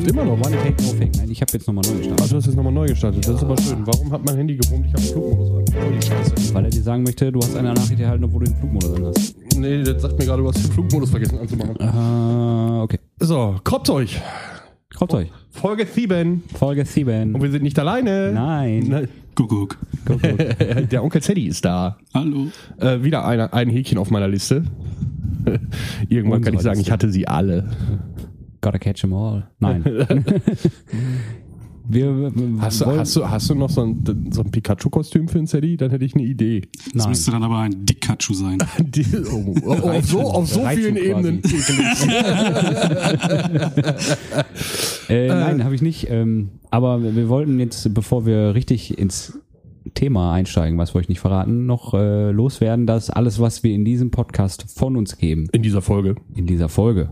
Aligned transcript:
läuft 0.00 0.10
immer 0.10 0.24
noch. 0.24 0.32
One 0.46 0.56
Take 0.56 0.82
No 0.82 0.88
Fake. 0.98 1.16
Nein, 1.16 1.30
ich 1.30 1.40
habe 1.40 1.52
jetzt 1.52 1.66
nochmal 1.66 1.84
neu 1.86 1.92
Ah, 1.92 1.98
gestartet. 1.98 2.32
du 2.32 2.36
hast 2.36 2.46
jetzt 2.46 2.56
nochmal 2.56 2.72
neu 2.72 2.86
gestartet. 2.88 3.26
Das 3.28 3.34
ist 3.36 3.42
aber 3.42 3.56
schön. 3.60 3.86
Warum 3.86 4.12
hat 4.12 4.24
mein 4.24 4.36
Handy 4.36 4.56
gebrummt? 4.56 4.86
Ich 4.86 4.92
habe 4.92 5.02
Flugmodus 5.02 5.50
an. 5.50 5.64
Oh, 5.76 5.92
die 6.00 6.06
Scheiße. 6.06 6.54
Weil 6.54 6.64
er 6.64 6.70
dir 6.70 6.82
sagen 6.82 7.02
möchte, 7.02 7.32
du 7.32 7.40
hast 7.40 7.56
eine 7.56 7.72
Nachricht 7.74 8.00
erhalten, 8.00 8.24
obwohl 8.24 8.44
du 8.44 8.50
den 8.50 8.56
Flugmodus 8.58 8.94
an 8.94 9.04
hast. 9.06 9.34
Nee, 9.56 9.82
das 9.82 10.02
sagt 10.02 10.18
mir 10.18 10.24
gerade, 10.26 10.42
du 10.42 10.48
hast 10.48 10.64
den 10.64 10.72
Flugmodus 10.72 11.10
vergessen 11.10 11.38
anzumachen. 11.38 11.80
Ah, 11.80 12.82
okay. 12.82 12.98
So, 13.18 13.56
kroppt 13.64 13.90
euch. 13.90 14.20
Kommt 14.96 15.14
euch. 15.14 15.28
Folge 15.50 15.86
7. 15.86 16.42
Folge 16.54 16.84
7. 16.84 17.34
Und 17.34 17.42
wir 17.42 17.50
sind 17.50 17.62
nicht 17.62 17.78
alleine. 17.78 18.32
Nein. 18.32 18.84
Nein. 18.88 19.08
Kuckuck. 19.34 19.78
Go, 20.04 20.18
go. 20.18 20.28
Der 20.90 21.02
Onkel 21.04 21.20
Teddy 21.20 21.46
ist 21.46 21.64
da. 21.64 21.96
Hallo. 22.12 22.48
Äh, 22.78 23.02
wieder 23.02 23.24
eine, 23.24 23.52
ein 23.52 23.70
Häkchen 23.70 23.96
auf 23.98 24.10
meiner 24.10 24.28
Liste. 24.28 24.64
Irgendwann 26.08 26.42
kann 26.42 26.52
ich 26.52 26.58
Unsere 26.58 26.62
sagen, 26.62 26.76
Liste. 26.78 26.82
ich 26.88 26.90
hatte 26.90 27.10
sie 27.10 27.26
alle. 27.28 27.70
Gotta 28.60 28.78
catch 28.78 29.04
'em 29.04 29.12
all. 29.14 29.48
Nein. 29.58 29.84
wir 31.88 32.30
Hast 32.60 32.80
du, 32.82 32.86
wollen- 32.86 32.98
hast 33.00 33.16
du, 33.16 33.28
hast 33.28 33.50
du 33.50 33.54
noch 33.54 33.70
so 33.70 33.82
ein, 33.82 34.04
so 34.30 34.42
ein 34.42 34.50
Pikachu-Kostüm 34.50 35.28
für 35.28 35.38
einen 35.38 35.46
Teddy? 35.46 35.76
Dann 35.76 35.90
hätte 35.90 36.04
ich 36.04 36.14
eine 36.14 36.24
Idee. 36.24 36.62
Das 36.92 37.04
Nein. 37.04 37.08
müsste 37.08 37.30
dann 37.32 37.42
aber 37.42 37.58
ein 37.58 37.84
Dikachu 37.86 38.34
sein. 38.34 38.58
Die, 38.78 39.04
oh, 39.32 39.54
oh, 39.64 39.72
auf 39.90 40.04
so, 40.04 40.20
auf 40.20 40.48
so 40.48 40.64
vielen 40.66 40.96
schon 40.96 41.06
Ebenen. 41.06 41.42
Äh, 45.08 45.28
nein, 45.28 45.64
habe 45.64 45.74
ich 45.74 45.82
nicht. 45.82 46.08
Ähm, 46.10 46.50
aber 46.70 47.02
wir 47.02 47.16
wir 47.16 47.28
wollten 47.28 47.58
jetzt, 47.58 47.92
bevor 47.94 48.26
wir 48.26 48.54
richtig 48.54 48.98
ins 48.98 49.38
Thema 49.94 50.32
einsteigen, 50.32 50.78
was 50.78 50.94
wir 50.94 51.00
euch 51.00 51.08
nicht 51.08 51.20
verraten, 51.20 51.66
noch 51.66 51.94
äh, 51.94 52.30
loswerden, 52.30 52.86
dass 52.86 53.10
alles, 53.10 53.40
was 53.40 53.62
wir 53.64 53.74
in 53.74 53.84
diesem 53.84 54.10
Podcast 54.10 54.66
von 54.78 54.96
uns 54.96 55.16
geben, 55.16 55.48
In 55.52 55.62
dieser 55.62 55.82
Folge. 55.82 56.16
in 56.34 56.46
dieser 56.46 56.68
Folge, 56.68 57.10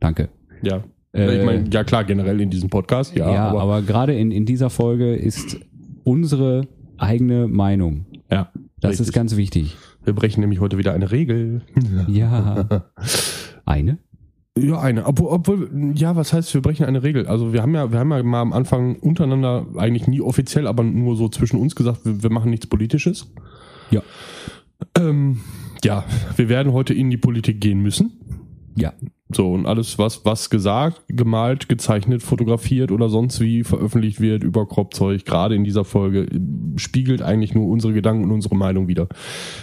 danke. 0.00 0.28
Ja. 0.62 0.82
Äh, 1.12 1.38
ich 1.38 1.44
meine, 1.44 1.64
ja 1.70 1.84
klar, 1.84 2.04
generell 2.04 2.40
in 2.40 2.50
diesem 2.50 2.70
Podcast, 2.70 3.16
ja. 3.16 3.32
Ja, 3.32 3.48
aber, 3.48 3.62
aber, 3.62 3.82
gerade 3.82 4.14
in, 4.14 4.30
in 4.30 4.44
dieser 4.46 4.70
Folge 4.70 5.14
ist 5.14 5.58
unsere 6.04 6.68
eigene 6.96 7.48
Meinung. 7.48 8.06
ja, 8.30 8.50
Das 8.80 8.92
richtig. 8.92 9.08
ist 9.08 9.12
ganz 9.12 9.36
wichtig. 9.36 9.76
Wir 10.04 10.14
brechen 10.14 10.40
nämlich 10.40 10.60
heute 10.60 10.78
wieder 10.78 10.92
eine 10.92 11.10
Regel. 11.10 11.62
Ja. 12.08 12.82
Eine? 13.64 13.98
Ja, 14.58 14.80
eine. 14.80 15.06
Obwohl, 15.06 15.28
obwohl, 15.28 15.92
ja, 15.94 16.16
was 16.16 16.32
heißt, 16.32 16.52
wir 16.54 16.62
brechen 16.62 16.86
eine 16.86 17.02
Regel? 17.02 17.26
Also 17.26 17.52
wir 17.52 17.62
haben 17.62 17.74
ja, 17.74 17.92
wir 17.92 17.98
haben 17.98 18.10
ja 18.10 18.22
mal 18.22 18.40
am 18.40 18.52
Anfang 18.52 18.96
untereinander, 18.96 19.66
eigentlich 19.76 20.08
nie 20.08 20.20
offiziell, 20.20 20.66
aber 20.66 20.82
nur 20.82 21.16
so 21.16 21.28
zwischen 21.28 21.58
uns 21.60 21.74
gesagt, 21.76 22.04
wir, 22.04 22.22
wir 22.22 22.30
machen 22.30 22.50
nichts 22.50 22.66
Politisches. 22.66 23.30
Ja. 23.90 24.02
Ähm, 24.96 25.40
ja, 25.84 26.04
wir 26.36 26.48
werden 26.48 26.72
heute 26.72 26.94
in 26.94 27.10
die 27.10 27.16
Politik 27.16 27.60
gehen 27.60 27.80
müssen. 27.80 28.12
Ja. 28.76 28.92
So, 29.30 29.52
und 29.52 29.66
alles, 29.66 29.98
was, 29.98 30.24
was 30.24 30.48
gesagt, 30.48 31.02
gemalt, 31.08 31.68
gezeichnet, 31.68 32.22
fotografiert 32.22 32.90
oder 32.90 33.10
sonst 33.10 33.40
wie 33.40 33.62
veröffentlicht 33.62 34.20
wird 34.20 34.42
über 34.42 34.66
Kropfzeug, 34.66 35.24
gerade 35.26 35.54
in 35.54 35.64
dieser 35.64 35.84
Folge, 35.84 36.26
spiegelt 36.76 37.20
eigentlich 37.20 37.54
nur 37.54 37.66
unsere 37.68 37.92
Gedanken 37.92 38.24
und 38.24 38.30
unsere 38.32 38.56
Meinung 38.56 38.88
wieder. 38.88 39.06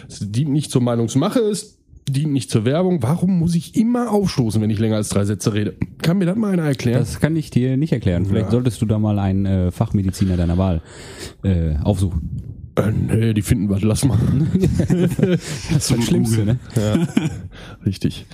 Es 0.08 0.20
dient 0.32 0.52
nicht 0.52 0.70
zur 0.70 0.84
Meinungsmache, 0.84 1.40
es 1.40 1.80
dient 2.08 2.32
nicht 2.32 2.52
zur 2.52 2.64
Werbung. 2.66 3.02
Warum 3.02 3.40
muss 3.40 3.56
ich 3.56 3.76
immer 3.76 4.12
aufstoßen, 4.12 4.62
wenn 4.62 4.70
ich 4.70 4.78
länger 4.78 4.98
als 4.98 5.10
drei 5.10 5.26
Sätze 5.26 5.56
rede? 5.56 5.74
Kann 6.04 6.20
mir 6.20 6.26
das 6.28 6.36
mal 6.38 6.54
einer 6.54 6.66
erklären? 6.66 7.00
Das 7.00 7.20
kann 7.20 7.36
ich 7.36 7.50
dir 7.50 7.76
nicht 7.78 7.92
erklären. 7.92 8.28
Vielleicht 8.28 8.46
Ja. 8.48 8.52
solltest 8.52 8.80
du 8.84 8.86
da 8.86 9.00
mal 9.00 9.18
einen 9.18 9.48
äh, 9.48 9.72
Fachmediziner 9.72 10.38
deiner 10.38 10.60
Wahl 10.60 10.84
äh, 11.44 11.78
aufsuchen. 11.82 12.70
äh, 12.78 12.92
nee, 12.92 13.34
die 13.34 13.42
finden 13.42 13.70
was, 13.70 13.82
lass 13.82 14.06
mal. 14.06 14.20
Das 14.88 15.72
ist 15.72 15.90
das 15.92 16.04
Schlimmste, 16.06 16.46
ne? 16.46 16.60
ja, 16.76 17.08
richtig. 17.86 18.28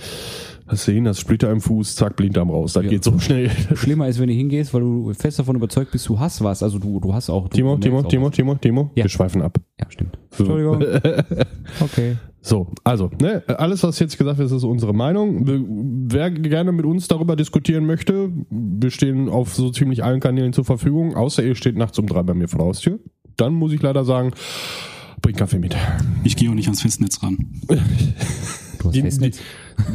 Hin, 0.86 1.04
das 1.04 1.20
Splitter 1.20 1.50
im 1.50 1.60
Fuß, 1.60 1.94
zack, 1.96 2.16
Blinddarm 2.16 2.50
raus. 2.50 2.72
Das 2.72 2.84
Ja. 2.84 2.90
geht 2.90 3.04
so 3.04 3.18
schnell. 3.18 3.50
Schlimmer 3.74 4.08
ist, 4.08 4.18
wenn 4.18 4.28
du 4.28 4.34
hingehst, 4.34 4.72
weil 4.74 4.80
du 4.80 5.12
fest 5.14 5.38
davon 5.38 5.56
überzeugt 5.56 5.92
bist, 5.92 6.08
du 6.08 6.18
hast 6.18 6.42
was. 6.42 6.62
Also 6.62 6.78
du, 6.78 6.98
du 7.00 7.12
hast 7.14 7.30
auch. 7.30 7.48
Du 7.48 7.56
Timo, 7.56 7.76
Timo, 7.76 7.98
auch 8.00 8.08
Timo, 8.08 8.26
was. 8.26 8.34
Timo, 8.34 8.54
Timo, 8.56 8.90
Ja. 8.94 9.04
wir 9.04 9.08
schweifen 9.10 9.42
ab. 9.42 9.58
Ja, 9.80 9.86
stimmt. 9.90 10.18
Entschuldigung. 10.36 10.82
Okay. 11.80 12.16
So, 12.44 12.72
also, 12.82 13.08
ne, 13.20 13.42
alles, 13.46 13.82
was 13.84 13.98
jetzt 14.00 14.18
gesagt 14.18 14.38
wird, 14.38 14.50
ist 14.50 14.64
unsere 14.64 14.92
Meinung. 14.92 15.44
Wer 16.10 16.30
gerne 16.32 16.72
mit 16.72 16.84
uns 16.84 17.06
darüber 17.06 17.36
diskutieren 17.36 17.86
möchte, 17.86 18.30
wir 18.50 18.90
stehen 18.90 19.28
auf 19.28 19.54
so 19.54 19.70
ziemlich 19.70 20.02
allen 20.02 20.18
Kanälen 20.18 20.52
zur 20.52 20.64
Verfügung, 20.64 21.14
außer 21.14 21.44
ihr 21.44 21.54
steht 21.54 21.76
nachts 21.76 21.98
um 22.00 22.06
drei 22.08 22.22
bei 22.24 22.34
mir 22.34 22.48
vor 22.48 22.58
der 22.58 22.66
Haustür. 22.66 22.98
Dann 23.36 23.54
muss 23.54 23.72
ich 23.72 23.80
leider 23.80 24.04
sagen, 24.04 24.32
bring 25.22 25.36
Kaffee 25.36 25.60
mit. 25.60 25.76
Ich 26.24 26.34
gehe 26.34 26.50
auch 26.50 26.54
nicht 26.54 26.66
ans 26.66 26.82
Festnetz 26.82 27.22
ran. 27.22 27.38
Du 28.82 28.88
hast 28.88 28.94
Die, 28.94 29.00
die, 29.00 29.02
Festnetz. 29.06 29.38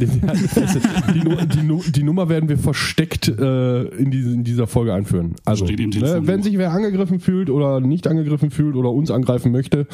die, 0.00 0.06
die, 0.06 1.46
die, 1.48 1.62
Nu- 1.62 1.82
die 1.86 2.02
Nummer 2.02 2.28
werden 2.28 2.48
wir 2.48 2.58
versteckt 2.58 3.28
äh, 3.28 3.82
in, 3.84 4.10
diese, 4.10 4.32
in 4.32 4.44
dieser 4.44 4.66
Folge 4.66 4.92
einführen. 4.94 5.34
Also, 5.44 5.66
Steht 5.66 5.80
im 5.80 5.90
ne, 5.90 6.20
wenn 6.26 6.42
sich 6.42 6.58
wer 6.58 6.72
angegriffen 6.72 7.20
fühlt 7.20 7.50
oder 7.50 7.80
nicht 7.80 8.06
angegriffen 8.06 8.50
fühlt 8.50 8.76
oder 8.76 8.90
uns 8.90 9.10
angreifen 9.10 9.52
möchte, 9.52 9.86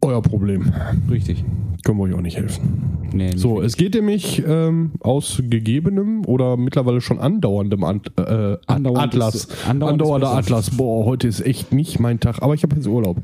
euer 0.00 0.22
Problem. 0.22 0.72
Richtig. 1.10 1.44
Können 1.84 1.98
wir 1.98 2.04
euch 2.04 2.14
auch 2.14 2.20
nicht 2.20 2.36
helfen. 2.36 2.98
Nee, 3.12 3.26
nicht 3.28 3.38
So, 3.38 3.54
wirklich. 3.56 3.66
es 3.68 3.76
geht 3.76 3.94
nämlich 3.94 4.42
ähm, 4.46 4.92
aus 5.00 5.40
gegebenem 5.42 6.24
oder 6.26 6.56
mittlerweile 6.56 7.00
schon 7.00 7.18
andauerndem 7.18 7.82
Ant 7.84 8.12
äh, 8.18 8.56
Andauernd 8.66 8.98
Atlas. 9.14 9.34
ist- 9.34 9.56
andauernd 9.68 9.94
Andauernder. 10.02 10.30
Atlas. 10.32 10.70
Boah, 10.76 11.04
heute 11.06 11.26
ist 11.26 11.40
echt 11.40 11.72
nicht 11.72 11.98
mein 12.00 12.20
Tag, 12.20 12.42
aber 12.42 12.54
ich 12.54 12.62
habe 12.62 12.76
jetzt 12.76 12.86
Urlaub. 12.86 13.18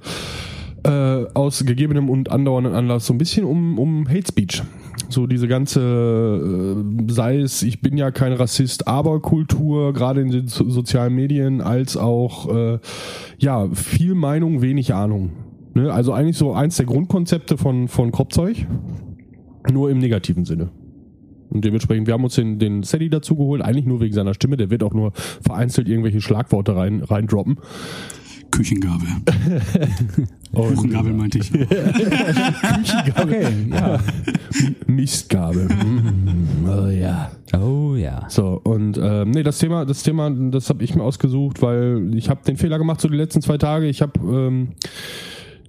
Äh, 0.85 1.27
aus 1.33 1.65
gegebenem 1.65 2.11
und 2.11 2.31
andauernden 2.31 2.75
Anlass 2.75 3.07
so 3.07 3.15
ein 3.15 3.19
bisschen 3.19 3.47
um, 3.47 3.79
um 3.79 4.07
Hate 4.07 4.29
Speech. 4.29 4.63
So 5.09 5.27
diese 5.27 5.49
ganze, 5.49 5.81
äh, 5.81 7.11
sei 7.11 7.39
es, 7.39 7.63
ich 7.63 7.81
bin 7.81 7.97
ja 7.97 8.11
kein 8.11 8.35
Rassist, 8.35 8.87
aber 8.87 9.21
Kultur, 9.21 9.95
gerade 9.95 10.21
in 10.21 10.31
den 10.31 10.49
so 10.49 10.69
sozialen 10.69 11.15
Medien, 11.15 11.63
als 11.63 11.97
auch, 11.97 12.55
äh, 12.55 12.79
ja, 13.39 13.69
viel 13.73 14.15
Meinung, 14.15 14.61
wenig 14.61 14.93
Ahnung. 14.93 15.31
Ne? 15.73 15.91
Also 15.91 16.13
eigentlich 16.13 16.37
so 16.37 16.53
eins 16.53 16.77
der 16.77 16.85
Grundkonzepte 16.87 17.57
von, 17.57 17.89
von 17.89 18.13
Kropfzeug. 18.13 18.67
Nur 19.73 19.91
im 19.91 19.99
negativen 19.99 20.45
Sinne. 20.45 20.71
Und 21.49 21.65
dementsprechend, 21.65 22.07
wir 22.07 22.15
haben 22.15 22.25
uns 22.25 22.35
den, 22.35 22.59
den 22.59 22.83
Sadie 22.83 23.09
dazu 23.09 23.37
geholt, 23.37 23.63
eigentlich 23.63 23.87
nur 23.87 24.01
wegen 24.01 24.13
seiner 24.13 24.35
Stimme. 24.35 24.59
Der 24.59 24.71
wird 24.71 24.83
auch 24.83 24.93
nur 24.93 25.13
vereinzelt 25.15 25.89
irgendwelche 25.89 26.21
Schlagworte 26.21 26.77
rein, 26.77 27.03
reindroppen. 27.03 27.59
Küchengabel. 28.55 29.09
Kuchengabel 30.55 31.13
meinte 31.13 31.39
ich. 31.39 31.51
Okay, 33.17 33.47
ja. 33.71 33.99
Mistgabel. 34.87 35.67
Mm, 35.67 36.69
oh 36.69 36.87
ja. 36.87 37.33
Oh 37.53 37.95
ja. 37.97 38.27
So, 38.29 38.61
und 38.63 38.99
ähm, 39.03 39.31
nee, 39.31 39.43
das 39.43 39.59
Thema, 39.59 39.85
das 39.85 40.03
Thema, 40.03 40.31
das 40.31 40.69
habe 40.69 40.85
ich 40.85 40.95
mir 40.95 41.03
ausgesucht, 41.03 41.63
weil 41.63 42.15
ich 42.15 42.31
habe 42.31 42.45
den 42.47 42.57
Fehler 42.57 42.79
gemacht 42.79 43.01
so 43.01 43.09
die 43.09 43.17
letzten 43.17 43.43
zwei 43.43 43.59
Tage. 43.59 43.87
Ich 43.87 44.03
habe 44.03 44.21
ähm, 44.21 44.69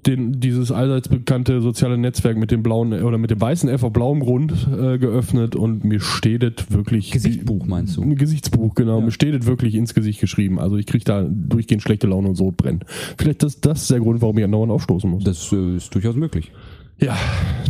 den, 0.06 0.40
dieses 0.40 0.72
allseits 0.72 1.10
bekannte 1.10 1.62
soziale 1.62 1.98
Netzwerk 1.98 2.38
mit 2.38 2.52
dem 2.52 2.64
blauen 2.64 2.94
oder 2.94 3.18
mit 3.18 3.32
dem 3.32 3.42
weißen 3.42 3.70
F 3.70 3.84
auf 3.84 3.94
blauem 3.94 4.20
Grund 4.20 4.54
äh, 4.72 4.98
geöffnet 4.98 5.56
und 5.56 5.84
mir 5.84 6.00
steht 6.00 6.44
es 6.44 6.72
wirklich 6.72 7.12
Gesichtsbuch 7.12 7.66
meinst 7.66 7.98
du? 7.98 8.04
Ein 8.04 8.16
Gesichtsbuch, 8.16 8.76
genau. 8.76 9.00
Ja. 9.00 9.06
Mir 9.06 9.12
steht 9.12 9.34
es 9.34 9.46
wirklich 9.46 9.76
ins 9.76 9.94
Gesicht 9.94 10.20
geschrieben. 10.20 10.60
Also 10.60 10.78
ich 10.78 10.86
kriege 10.86 11.04
da 11.04 11.26
durchgehend 11.28 11.82
schlechte 11.82 12.08
Laune 12.08 12.30
und 12.30 12.36
Sodbrennen. 12.36 12.82
Vielleicht 13.18 13.44
ist 13.44 13.66
das 13.66 13.88
der 13.88 14.00
Grund, 14.00 14.22
warum 14.22 14.38
ich 14.38 14.44
andauernd 14.44 14.72
aufstoßen 14.72 15.10
muss. 15.10 15.24
Das 15.24 15.52
äh, 15.52 15.78
ist 15.78 15.94
durchaus 15.94 16.16
möglich. 16.16 16.52
Ja, 16.98 17.18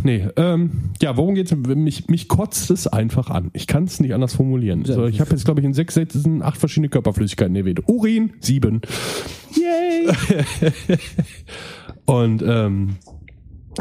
nee. 0.04 0.28
Ähm, 0.36 0.90
ja, 1.02 1.16
worum 1.16 1.34
geht's? 1.34 1.52
Mich, 1.54 2.06
mich 2.08 2.28
kotzt 2.28 2.70
es 2.70 2.86
einfach 2.86 3.28
an. 3.28 3.50
Ich 3.54 3.66
kann 3.66 3.84
es 3.84 3.98
nicht 3.98 4.14
anders 4.14 4.34
formulieren. 4.34 4.84
Ja. 4.84 4.94
So, 4.94 5.06
ich 5.06 5.20
habe 5.20 5.30
jetzt, 5.30 5.44
glaube 5.44 5.60
ich, 5.60 5.66
in 5.66 5.74
sechs 5.74 5.94
Sätzen 5.94 6.42
acht 6.42 6.58
verschiedene 6.58 6.88
Körperflüssigkeiten 6.90 7.56
erwähnt. 7.56 7.88
Urin, 7.88 8.34
sieben. 8.40 8.82
Yay! 9.54 10.14
Und 12.06 12.42
ähm, 12.46 12.96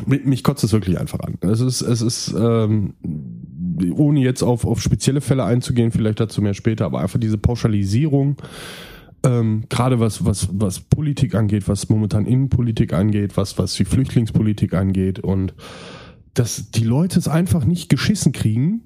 mi- 0.06 0.22
mich 0.26 0.44
kotzt 0.44 0.64
es 0.64 0.74
wirklich 0.74 1.00
einfach 1.00 1.20
an. 1.20 1.36
Es 1.42 1.62
ist, 1.62 1.82
es 1.82 2.02
ist, 2.02 2.36
ähm, 2.38 2.94
ohne 3.94 4.20
jetzt 4.22 4.42
auf, 4.42 4.66
auf 4.66 4.82
spezielle 4.82 5.22
Fälle 5.22 5.44
einzugehen, 5.44 5.92
vielleicht 5.92 6.20
dazu 6.20 6.42
mehr 6.42 6.54
später, 6.54 6.86
aber 6.86 7.00
einfach 7.02 7.20
diese 7.20 7.38
Pauschalisierung, 7.38 8.38
ähm, 9.24 9.64
gerade 9.70 10.00
was, 10.00 10.26
was, 10.26 10.50
was 10.52 10.80
Politik 10.80 11.36
angeht, 11.36 11.68
was 11.68 11.90
momentan 11.90 12.26
Innenpolitik 12.26 12.94
angeht, 12.94 13.38
was, 13.38 13.58
was 13.58 13.74
die 13.74 13.86
Flüchtlingspolitik 13.86 14.74
angeht 14.74 15.20
und 15.20 15.54
dass 16.34 16.72
die 16.72 16.84
Leute 16.84 17.18
es 17.18 17.28
einfach 17.28 17.66
nicht 17.66 17.90
geschissen 17.90 18.32
kriegen, 18.34 18.82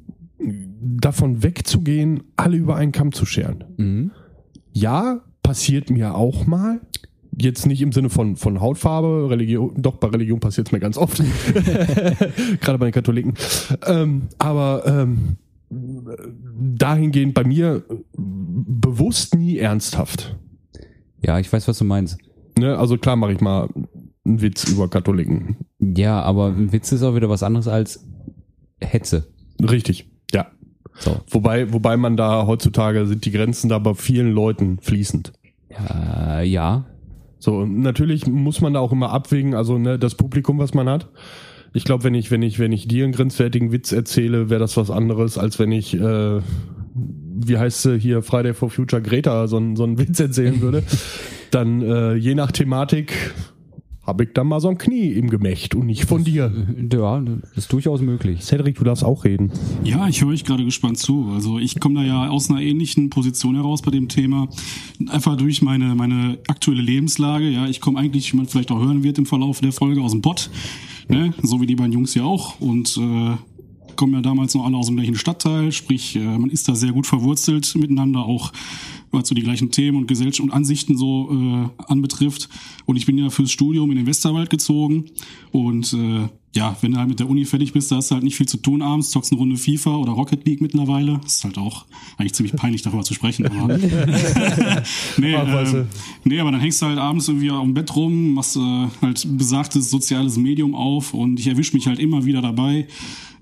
davon 0.81 1.44
wegzugehen, 1.44 2.24
alle 2.35 2.57
über 2.57 2.75
einen 2.75 2.92
Kamm 2.92 3.12
zu 3.12 3.25
scheren. 3.25 3.63
Mhm. 3.77 4.12
Ja, 4.71 5.21
passiert 5.44 5.89
mir 5.89 6.15
auch 6.15 6.45
mal. 6.45 6.80
Jetzt 7.39 7.65
nicht 7.65 7.81
im 7.81 7.91
Sinne 7.91 8.09
von, 8.09 8.36
von 8.36 8.59
Hautfarbe, 8.59 9.30
Religion, 9.30 9.74
doch 9.77 9.97
bei 9.97 10.07
Religion 10.07 10.39
passiert 10.39 10.68
es 10.68 10.71
mir 10.71 10.80
ganz 10.80 10.97
oft. 10.97 11.18
Gerade 12.62 12.77
bei 12.77 12.88
den 12.88 12.91
Katholiken. 12.91 13.33
Ähm, 13.86 14.30
aber 14.39 14.83
ähm, 14.86 15.38
dahingehend 15.69 17.33
bei 17.33 17.44
mir 17.44 17.83
bewusst 18.18 19.36
nie 19.36 19.57
ernsthaft. 19.57 20.38
Ja, 21.21 21.39
ich 21.39 21.51
weiß, 21.51 21.68
was 21.68 21.77
du 21.77 21.86
meinst. 21.86 22.18
Ne? 22.57 22.77
Also 22.77 22.97
klar 22.97 23.15
mache 23.15 23.33
ich 23.33 23.42
mal 23.42 23.69
einen 24.25 24.42
Witz 24.42 24.69
über 24.69 24.89
Katholiken. 24.89 25.57
Ja, 25.80 26.21
aber 26.21 26.47
ein 26.47 26.71
Witz 26.71 26.92
ist 26.92 27.03
auch 27.03 27.15
wieder 27.15 27.30
was 27.30 27.44
anderes 27.44 27.68
als 27.68 28.06
Hetze. 28.81 29.27
Richtig, 29.62 30.09
ja. 30.33 30.47
So. 31.00 31.21
Wobei, 31.30 31.71
wobei 31.71 31.97
man 31.97 32.18
da 32.18 32.45
heutzutage 32.45 33.06
sind 33.06 33.25
die 33.25 33.31
Grenzen 33.31 33.69
da 33.69 33.80
bei 33.80 33.94
vielen 33.94 34.31
Leuten 34.31 34.80
fließend. 34.80 35.33
Äh, 35.69 36.45
ja. 36.47 36.85
So, 37.39 37.65
natürlich 37.65 38.27
muss 38.27 38.62
man 38.62 38.74
da 38.74 38.80
auch 38.81 38.91
immer 38.91 39.12
abwägen, 39.12 39.53
also 39.56 39.77
ne, 39.77 39.97
das 39.97 40.15
Publikum, 40.15 40.59
was 40.59 40.74
man 40.74 40.89
hat. 40.89 41.07
Ich 41.74 41.83
glaube, 41.86 42.03
wenn 42.03 42.13
ich, 42.15 42.31
wenn 42.31 42.41
ich, 42.41 42.59
wenn 42.59 42.71
ich 42.71 42.88
dir 42.88 43.03
einen 43.06 43.13
grenzwertigen 43.13 43.71
Witz 43.71 43.91
erzähle, 43.91 44.50
wäre 44.50 44.59
das 44.59 44.75
was 44.75 44.89
anderes, 44.91 45.38
als 45.38 45.57
wenn 45.59 45.71
ich, 45.71 45.94
äh, 45.94 46.39
wie 46.95 47.57
heißt 47.57 47.83
sie 47.83 47.97
hier, 48.00 48.24
Friday 48.24 48.53
for 48.53 48.69
Future 48.69 49.01
Greta 49.01 49.47
so, 49.47 49.57
einen- 49.57 49.75
so 49.75 49.83
einen 49.83 49.97
Witz 50.00 50.19
erzählen 50.19 50.62
würde. 50.62 50.83
Dann 51.51 51.81
äh, 51.81 52.15
je 52.15 52.36
nach 52.36 52.51
Thematik 52.51 53.13
habe 54.09 54.23
ich 54.23 54.31
dann 54.33 54.47
mal 54.47 54.59
so 54.59 54.69
ein 54.69 54.77
Knie 54.77 55.13
im 55.13 55.29
Gemächt 55.29 55.75
und 55.75 55.85
nicht 55.85 56.06
von 56.06 56.23
dir. 56.23 56.51
Ja, 56.91 57.19
das 57.21 57.38
ist 57.56 57.71
durchaus 57.71 58.01
möglich. 58.01 58.41
Cedric, 58.41 58.75
du 58.77 58.83
darfst 58.83 59.03
auch 59.03 59.23
reden. 59.23 59.51
Ja, 59.83 60.07
ich 60.07 60.21
höre 60.21 60.29
euch 60.29 60.44
gerade 60.44 60.65
gespannt 60.65 60.97
zu. 60.97 61.29
Also 61.33 61.59
ich 61.59 61.79
komme 61.79 62.01
da 62.01 62.06
ja 62.06 62.29
aus 62.29 62.50
einer 62.50 62.59
ähnlichen 62.59 63.11
Position 63.11 63.56
heraus 63.56 63.83
bei 63.83 63.91
dem 63.91 64.09
Thema. 64.09 64.50
Einfach 65.09 65.38
durch 65.38 65.61
meine, 65.61 65.94
meine 65.94 66.39
aktuelle 66.47 66.81
Lebenslage. 66.81 67.50
Ja, 67.50 67.67
ich 67.67 67.81
komme 67.81 68.00
eigentlich, 68.00 68.33
wie 68.33 68.38
man 68.38 68.47
vielleicht 68.47 68.71
auch 68.71 68.79
hören 68.79 69.03
wird 69.03 69.19
im 69.19 69.27
Verlauf 69.27 69.61
der 69.61 69.71
Folge, 69.71 70.01
aus 70.01 70.11
dem 70.11 70.21
Bott. 70.21 70.50
Ne? 71.07 71.33
So 71.44 71.61
wie 71.61 71.67
die 71.67 71.75
beiden 71.75 71.94
Jungs 71.94 72.15
ja 72.15 72.23
auch. 72.23 72.59
Und 72.59 72.97
äh, 72.97 73.35
kommen 73.95 74.13
ja 74.13 74.21
damals 74.21 74.56
noch 74.56 74.65
alle 74.65 74.77
aus 74.77 74.88
dem 74.88 74.95
gleichen 74.95 75.15
Stadtteil. 75.15 75.71
Sprich, 75.71 76.15
äh, 76.15 76.19
man 76.19 76.50
ist 76.50 76.67
da 76.67 76.73
sehr 76.73 76.94
gut 76.94 77.06
verwurzelt 77.06 77.75
miteinander, 77.75 78.25
auch 78.25 78.51
was 79.11 79.27
so 79.27 79.35
die 79.35 79.44
gleichen 79.44 79.71
Themen 79.71 79.97
und 79.97 80.07
Gesellschaft 80.07 80.41
und 80.41 80.51
Ansichten 80.51 80.97
so 80.97 81.29
äh, 81.31 81.83
anbetrifft. 81.91 82.50
Und 82.85 82.95
ich 82.95 83.06
bin 83.06 83.17
ja 83.17 83.29
fürs 83.29 83.51
Studium 83.51 83.91
in 83.91 83.97
den 83.97 84.07
Westerwald 84.07 84.50
gezogen. 84.50 85.06
Und 85.51 85.94
äh, 85.94 86.27
ja, 86.56 86.75
wenn 86.81 86.94
du 86.94 86.97
halt 86.97 87.09
mit 87.09 87.19
der 87.19 87.29
Uni 87.29 87.45
fertig 87.45 87.73
bist, 87.73 87.91
da 87.91 87.97
hast 87.97 88.09
du 88.09 88.15
halt 88.15 88.23
nicht 88.23 88.35
viel 88.35 88.47
zu 88.47 88.57
tun 88.57 88.81
abends, 88.81 89.11
zockst 89.11 89.31
eine 89.31 89.39
Runde 89.39 89.56
FIFA 89.56 89.97
oder 89.97 90.13
Rocket 90.13 90.45
League 90.47 90.61
mittlerweile. 90.61 91.21
ist 91.25 91.44
halt 91.44 91.57
auch 91.57 91.85
eigentlich 92.17 92.33
ziemlich 92.33 92.56
peinlich, 92.56 92.81
darüber 92.81 93.03
zu 93.03 93.13
sprechen. 93.13 93.45
Aber 93.47 93.77
nee, 95.17 95.33
äh, 95.33 95.85
nee, 96.23 96.39
aber 96.39 96.51
dann 96.51 96.59
hängst 96.59 96.81
du 96.81 96.88
halt 96.88 96.97
abends 96.97 97.27
irgendwie 97.27 97.51
am 97.51 97.73
Bett 97.73 97.95
rum, 97.95 98.33
machst 98.33 98.57
äh, 98.57 98.88
halt 99.01 99.27
besagtes 99.38 99.91
soziales 99.91 100.38
Medium 100.38 100.73
auf 100.73 101.13
und 101.13 101.39
ich 101.39 101.47
erwische 101.47 101.75
mich 101.75 101.88
halt 101.88 102.00
immer 102.00 102.25
wieder 102.25 102.41
dabei. 102.41 102.88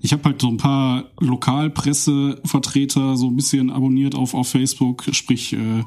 Ich 0.00 0.12
habe 0.12 0.22
halt 0.24 0.40
so 0.40 0.48
ein 0.48 0.56
paar 0.56 1.04
Lokalpressevertreter 1.20 3.16
so 3.16 3.28
ein 3.28 3.36
bisschen 3.36 3.70
abonniert 3.70 4.14
auf, 4.14 4.34
auf 4.34 4.48
Facebook, 4.48 5.04
sprich, 5.12 5.52
äh, 5.52 5.84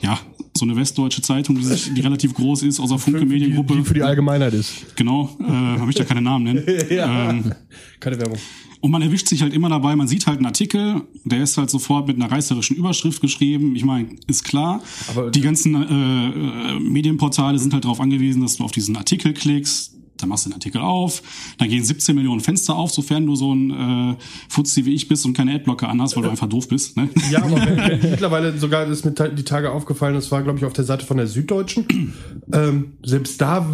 ja, 0.00 0.18
so 0.56 0.64
eine 0.64 0.76
westdeutsche 0.76 1.22
Zeitung, 1.22 1.56
die, 1.56 1.64
sich, 1.64 1.92
die 1.94 2.00
relativ 2.00 2.34
groß 2.34 2.62
ist, 2.62 2.80
außer 2.80 2.98
Funke 2.98 3.20
Die, 3.20 3.26
Mediengruppe. 3.26 3.76
die 3.76 3.82
für 3.84 3.94
die 3.94 4.02
Allgemeinheit 4.02 4.54
ist. 4.54 4.96
Genau, 4.96 5.30
äh, 5.40 5.44
habe 5.44 5.90
ich 5.90 5.96
da 5.96 6.04
keine 6.04 6.22
Namen 6.22 6.44
nennen. 6.44 6.64
ähm, 6.90 7.52
Keine 8.00 8.18
Werbung. 8.18 8.38
und 8.80 8.90
man 8.90 9.02
erwischt 9.02 9.28
sich 9.28 9.42
halt 9.42 9.52
immer 9.52 9.68
dabei, 9.68 9.96
man 9.96 10.08
sieht 10.08 10.26
halt 10.26 10.38
einen 10.38 10.46
Artikel, 10.46 11.02
der 11.24 11.42
ist 11.42 11.58
halt 11.58 11.68
sofort 11.70 12.06
mit 12.06 12.16
einer 12.16 12.30
reißerischen 12.30 12.76
Überschrift 12.76 13.20
geschrieben. 13.20 13.74
Ich 13.76 13.84
meine, 13.84 14.08
ist 14.26 14.44
klar, 14.44 14.82
Aber- 15.08 15.30
die 15.30 15.40
ganzen 15.42 15.74
äh, 15.74 16.74
äh, 16.76 16.80
Medienportale 16.80 17.58
sind 17.58 17.74
halt 17.74 17.84
darauf 17.84 18.00
angewiesen, 18.00 18.40
dass 18.42 18.56
du 18.56 18.64
auf 18.64 18.72
diesen 18.72 18.96
Artikel 18.96 19.34
klickst, 19.34 19.94
dann 20.18 20.28
machst 20.28 20.46
du 20.46 20.50
den 20.50 20.54
Artikel 20.54 20.80
auf, 20.80 21.22
dann 21.58 21.68
gehen 21.68 21.84
17 21.84 22.14
Millionen 22.14 22.40
Fenster 22.40 22.76
auf, 22.76 22.90
sofern 22.92 23.26
du 23.26 23.36
so 23.36 23.54
ein 23.54 23.70
äh, 24.12 24.16
Fuzzi 24.48 24.84
wie 24.84 24.94
ich 24.94 25.08
bist 25.08 25.24
und 25.26 25.34
keine 25.36 25.54
Adblocker 25.54 25.88
anhast, 25.88 26.16
weil 26.16 26.22
du 26.24 26.30
einfach 26.30 26.48
doof 26.48 26.68
bist. 26.68 26.96
Ne? 26.96 27.08
Ja, 27.30 27.42
aber 27.42 27.56
wenn, 27.56 27.76
wenn 27.76 28.00
mittlerweile 28.10 28.56
sogar 28.58 28.86
ist 28.86 29.04
mir 29.04 29.12
die 29.12 29.42
Tage 29.44 29.70
aufgefallen, 29.72 30.14
das 30.14 30.30
war, 30.30 30.42
glaube 30.42 30.58
ich, 30.58 30.64
auf 30.64 30.72
der 30.72 30.84
Seite 30.84 31.04
von 31.06 31.16
der 31.16 31.26
Süddeutschen. 31.26 32.12
ähm, 32.52 32.92
selbst 33.04 33.40
da 33.40 33.66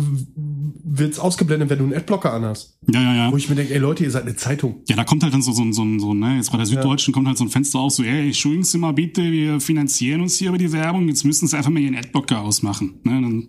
wird's 0.84 1.18
ausgeblendet, 1.18 1.70
wenn 1.70 1.78
du 1.78 1.84
einen 1.84 1.94
Adblocker 1.94 2.32
anhast. 2.32 2.76
Ja, 2.92 3.00
ja, 3.00 3.14
ja. 3.14 3.32
Wo 3.32 3.36
ich 3.36 3.48
mir 3.48 3.54
denke, 3.54 3.72
ey 3.74 3.78
Leute, 3.80 4.04
ihr 4.04 4.10
seid 4.10 4.22
eine 4.22 4.36
Zeitung. 4.36 4.82
Ja, 4.88 4.96
da 4.96 5.04
kommt 5.04 5.22
halt 5.22 5.32
dann 5.32 5.42
so, 5.42 5.52
so, 5.52 5.62
ein- 5.62 5.72
so, 5.72 5.84
so 5.98 6.14
ne, 6.14 6.36
jetzt 6.36 6.50
bei 6.50 6.56
der 6.58 6.66
Süddeutschen 6.66 7.14
kommt 7.14 7.28
halt 7.28 7.38
so 7.38 7.44
ein 7.44 7.50
Fenster 7.50 7.78
auf, 7.78 7.92
so, 7.92 8.02
ey, 8.02 8.26
entschuldigen 8.26 8.64
Sie 8.64 8.78
mal 8.78 8.92
bitte, 8.92 9.22
wir 9.22 9.60
finanzieren 9.60 10.20
uns 10.20 10.36
hier 10.36 10.48
über 10.48 10.58
die 10.58 10.72
Werbung, 10.72 11.08
jetzt 11.08 11.24
müssen 11.24 11.46
Sie 11.46 11.56
einfach 11.56 11.70
mal 11.70 11.80
Ihren 11.80 11.96
Adblocker 11.96 12.40
ausmachen. 12.40 12.94
Ne, 13.04 13.12
dann 13.22 13.48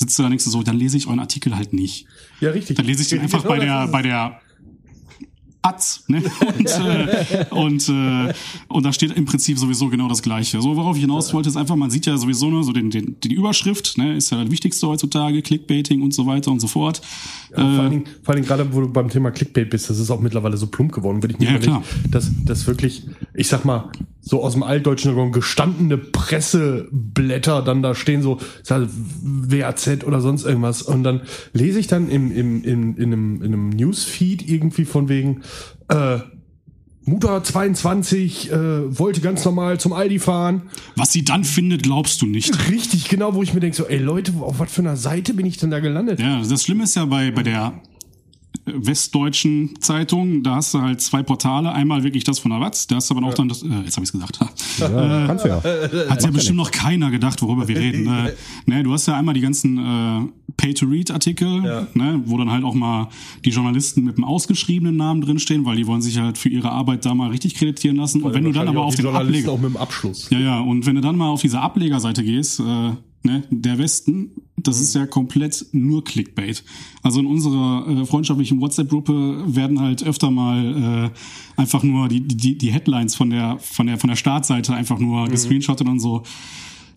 sitzt 0.00 0.18
du 0.18 0.22
da 0.22 0.28
denkst 0.30 0.44
du 0.44 0.50
so, 0.50 0.62
dann 0.62 0.76
lese 0.76 0.96
ich 0.96 1.06
euren 1.06 1.20
Artikel 1.20 1.54
halt 1.56 1.72
nicht. 1.74 2.06
Ja, 2.40 2.50
richtig. 2.50 2.76
Dann 2.76 2.86
lese 2.86 3.02
ich 3.02 3.08
den 3.08 3.20
einfach 3.20 3.42
Genau 3.42 3.54
bei 3.54 3.58
der, 3.60 3.86
bei 3.88 4.02
der 4.02 4.40
Atz, 5.62 6.04
ne? 6.08 6.22
Und, 6.58 6.66
äh, 6.66 7.44
und, 7.50 7.88
äh, 7.90 8.32
und 8.68 8.86
da 8.86 8.94
steht 8.94 9.12
im 9.12 9.26
Prinzip 9.26 9.58
sowieso 9.58 9.88
genau 9.88 10.08
das 10.08 10.22
Gleiche. 10.22 10.62
So, 10.62 10.74
worauf 10.74 10.96
ich 10.96 11.02
hinaus 11.02 11.34
wollte, 11.34 11.50
ist 11.50 11.56
einfach, 11.56 11.76
man 11.76 11.90
sieht 11.90 12.06
ja 12.06 12.16
sowieso 12.16 12.48
nur 12.48 12.64
so 12.64 12.72
den, 12.72 12.90
den, 12.90 13.16
die 13.20 13.34
Überschrift, 13.34 13.98
ne, 13.98 14.16
ist 14.16 14.30
ja 14.30 14.42
das 14.42 14.50
Wichtigste 14.50 14.86
heutzutage, 14.86 15.42
Clickbaiting 15.42 16.00
und 16.00 16.14
so 16.14 16.26
weiter 16.26 16.50
und 16.50 16.60
so 16.60 16.66
fort. 16.66 17.02
Ja, 17.50 17.56
vor, 17.56 17.64
allen 17.66 17.90
Dingen, 17.90 18.04
vor 18.22 18.32
allen 18.32 18.36
Dingen 18.42 18.48
gerade, 18.48 18.72
wo 18.72 18.80
du 18.80 18.88
beim 18.88 19.10
Thema 19.10 19.30
Clickbait 19.32 19.68
bist, 19.68 19.90
das 19.90 19.98
ist 19.98 20.10
auch 20.10 20.20
mittlerweile 20.20 20.56
so 20.56 20.66
plump 20.66 20.92
geworden, 20.92 21.22
wenn 21.22 21.30
ich 21.30 21.38
mir 21.38 21.52
Ja, 21.52 21.58
klar. 21.58 21.82
dass 22.10 22.30
das 22.46 22.66
wirklich, 22.66 23.02
ich 23.34 23.48
sag 23.48 23.66
mal, 23.66 23.92
so 24.30 24.44
aus 24.44 24.52
dem 24.52 24.62
Altdeutschen 24.62 25.10
Jargon 25.10 25.32
gestandene 25.32 25.98
Presseblätter 25.98 27.62
dann 27.62 27.82
da 27.82 27.96
stehen, 27.96 28.22
so 28.22 28.38
sag, 28.62 28.86
WAZ 29.22 30.04
oder 30.06 30.20
sonst 30.20 30.44
irgendwas. 30.44 30.82
Und 30.82 31.02
dann 31.02 31.22
lese 31.52 31.80
ich 31.80 31.88
dann 31.88 32.08
im, 32.08 32.30
im, 32.30 32.62
in, 32.62 32.94
in, 32.94 33.12
einem, 33.12 33.42
in 33.42 33.46
einem 33.46 33.70
Newsfeed 33.70 34.48
irgendwie 34.48 34.84
von 34.84 35.08
wegen, 35.08 35.42
äh, 35.88 36.20
Mutter 37.02 37.42
22 37.42 38.52
äh, 38.52 38.98
wollte 38.98 39.20
ganz 39.20 39.44
normal 39.44 39.80
zum 39.80 39.92
Aldi 39.94 40.20
fahren. 40.20 40.62
Was 40.94 41.10
sie 41.10 41.24
dann 41.24 41.42
findet, 41.42 41.82
glaubst 41.82 42.22
du 42.22 42.26
nicht. 42.26 42.70
Richtig, 42.70 43.08
genau, 43.08 43.34
wo 43.34 43.42
ich 43.42 43.52
mir 43.52 43.58
denke, 43.58 43.76
so, 43.76 43.86
ey 43.86 43.98
Leute, 43.98 44.32
auf 44.38 44.60
was 44.60 44.70
für 44.70 44.82
einer 44.82 44.96
Seite 44.96 45.34
bin 45.34 45.44
ich 45.44 45.56
denn 45.56 45.72
da 45.72 45.80
gelandet? 45.80 46.20
Ja, 46.20 46.40
das 46.40 46.62
Schlimme 46.62 46.84
ist 46.84 46.94
ja 46.94 47.04
bei, 47.06 47.32
bei 47.32 47.42
der 47.42 47.82
westdeutschen 48.76 49.80
Zeitung, 49.80 50.42
da 50.42 50.56
hast 50.56 50.74
du 50.74 50.80
halt 50.80 51.00
zwei 51.00 51.22
Portale. 51.22 51.72
Einmal 51.72 52.04
wirklich 52.04 52.24
das 52.24 52.38
von 52.38 52.50
der 52.50 52.60
Watz, 52.60 52.86
da 52.86 52.96
hast 52.96 53.10
du 53.10 53.16
aber 53.16 53.26
auch 53.26 53.34
dann 53.34 53.48
das, 53.48 53.62
äh, 53.62 53.68
jetzt 53.84 53.96
habe 53.96 54.04
ich 54.04 54.12
gesagt, 54.12 54.40
ha. 54.40 54.50
Ja, 54.78 54.88
kannst 55.26 55.44
du 55.44 55.48
ja. 55.48 55.62
hat 56.10 56.22
ja 56.22 56.30
bestimmt 56.30 56.58
noch 56.58 56.70
keiner 56.70 57.10
gedacht, 57.10 57.42
worüber 57.42 57.68
wir 57.68 57.76
reden. 57.76 58.06
Äh, 58.06 58.32
ne, 58.66 58.82
du 58.82 58.92
hast 58.92 59.06
ja 59.06 59.16
einmal 59.16 59.34
die 59.34 59.40
ganzen 59.40 59.78
äh, 59.78 60.52
Pay-to-Read-Artikel, 60.56 61.64
Ja. 61.64 61.86
ne, 61.94 62.22
wo 62.26 62.36
dann 62.36 62.50
halt 62.50 62.64
auch 62.64 62.74
mal 62.74 63.08
die 63.44 63.50
Journalisten 63.50 64.04
mit 64.04 64.16
einem 64.16 64.24
ausgeschriebenen 64.24 64.96
Namen 64.96 65.20
drinstehen, 65.20 65.64
weil 65.64 65.76
die 65.76 65.86
wollen 65.86 66.02
sich 66.02 66.18
halt 66.18 66.38
für 66.38 66.48
ihre 66.48 66.70
Arbeit 66.70 67.04
da 67.06 67.14
mal 67.14 67.30
richtig 67.30 67.54
kreditieren 67.54 67.96
lassen. 67.96 68.22
Und 68.22 68.34
wenn 68.34 68.44
du 68.44 68.52
dann 68.52 68.68
aber 68.68 68.82
auf 68.82 68.94
die 68.94 69.02
den 69.02 69.14
Ableger... 69.14 69.52
auch 69.52 69.60
mit 69.60 69.70
dem 69.70 69.76
Abschluss. 69.76 70.28
Ja, 70.30 70.38
ja, 70.38 70.60
und 70.60 70.86
wenn 70.86 70.96
du 70.96 71.00
dann 71.00 71.16
mal 71.16 71.28
auf 71.28 71.40
diese 71.40 71.60
Ablegerseite 71.60 72.22
gehst, 72.22 72.60
äh, 72.60 72.92
ne, 73.22 73.42
der 73.50 73.78
Westen, 73.78 74.32
das 74.56 74.80
ist 74.80 74.94
ja 74.94 75.06
komplett 75.06 75.66
nur 75.72 76.04
Clickbait. 76.04 76.64
Also 77.02 77.20
in 77.20 77.26
unserer 77.26 77.86
äh, 77.88 78.06
freundschaftlichen 78.06 78.60
WhatsApp-Gruppe 78.60 79.44
werden 79.46 79.80
halt 79.80 80.02
öfter 80.02 80.30
mal 80.30 81.10
äh, 81.56 81.60
einfach 81.60 81.82
nur 81.82 82.08
die, 82.08 82.20
die, 82.20 82.56
die 82.56 82.72
Headlines 82.72 83.14
von 83.14 83.30
der, 83.30 83.58
von 83.58 83.86
der, 83.86 83.98
von 83.98 84.08
der 84.08 84.16
Startseite 84.16 84.74
einfach 84.74 84.98
nur 84.98 85.28
gescreenshottet 85.28 85.86
und 85.86 86.00
so. 86.00 86.22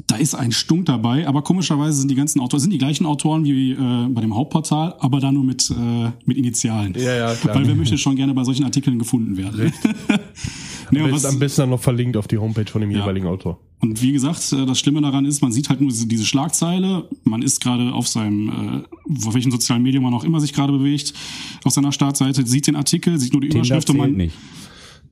Da 0.08 0.18
ist 0.18 0.36
ein 0.36 0.52
Stunk 0.52 0.88
dabei, 0.88 1.28
aber 1.28 1.44
komischerweise 1.44 2.00
sind 2.00 2.12
die 2.12 2.16
ganzen 2.16 2.42
Autoren, 2.42 2.60
sind 2.60 2.74
die 2.74 2.78
gleichen 2.78 3.06
Autoren 3.06 3.46
wie 3.46 3.72
äh, 3.72 4.08
bei 4.10 4.20
dem 4.20 4.36
Hauptportal, 4.36 4.96
aber 5.00 5.22
da 5.22 5.32
nur 5.32 5.46
mit, 5.46 5.70
äh, 5.72 6.12
mit 6.26 6.38
Initialen. 6.38 6.94
Ja, 6.98 7.16
ja, 7.16 7.36
klar. 7.36 7.56
Weil 7.56 7.68
wer 7.68 7.76
möchte 7.76 7.98
schon 7.98 8.18
gerne 8.18 8.34
bei 8.34 8.44
solchen 8.44 8.66
Artikeln 8.66 9.00
gefunden 9.00 9.38
werden. 9.38 9.72
nee, 10.94 11.12
besten, 11.12 11.28
am 11.28 11.40
besten 11.40 11.62
dann 11.62 11.70
noch 11.70 11.82
verlinkt 11.82 12.18
auf 12.18 12.28
die 12.28 12.38
Homepage 12.38 12.66
von 12.66 12.82
dem 12.82 12.92
jeweiligen 12.92 13.28
Autor. 13.28 13.60
und 13.80 14.02
wie 14.02 14.12
gesagt, 14.12 14.52
äh, 14.54 14.66
das 14.66 14.80
Schlimme 14.80 15.02
daran 15.02 15.26
ist, 15.26 15.42
man 15.42 15.52
sieht 15.52 15.70
halt 15.70 15.82
nur 15.82 15.92
diese, 15.92 16.26
Schlagzeile. 16.26 17.10
Man 17.24 17.42
ist 17.42 17.62
gerade 17.62 17.94
auf 17.94 18.08
seinem, 18.08 18.50
äh, 18.50 19.26
auf 19.28 19.34
welchem 19.34 19.52
sozialen 19.52 19.84
Medium 19.84 20.04
man 20.04 20.14
auch 20.14 20.24
immer 20.24 20.40
sich 20.40 20.54
gerade 20.54 20.74
bewegt, 20.74 21.14
auf 21.64 21.74
seiner 21.74 21.92
Startseite, 21.92 22.46
sieht 22.46 22.68
den 22.68 22.76
Artikel, 22.76 23.20
sieht 23.20 23.34
nur 23.34 23.42
die 23.42 23.50
Überschrift 23.50 23.90
und 23.90 23.98
man. 23.98 24.14
nicht. 24.14 24.36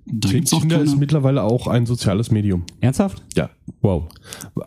Da 0.06 0.30
gibt's 0.30 0.52
auch 0.54 0.62
Tinder 0.62 0.82
ist 0.82 0.98
mittlerweile 0.98 1.44
auch 1.44 1.68
ein 1.68 1.86
soziales 1.86 2.32
Medium. 2.32 2.64
Ernsthaft? 2.80 3.22
Ja. 3.36 3.50
Wow. 3.82 4.10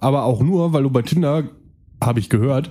Aber 0.01 0.25
auch 0.25 0.41
nur, 0.41 0.73
weil 0.73 0.85
du 0.85 0.91
bei 0.91 1.03
Tinder, 1.03 1.51
habe 2.01 2.21
ich 2.21 2.29
gehört, 2.29 2.71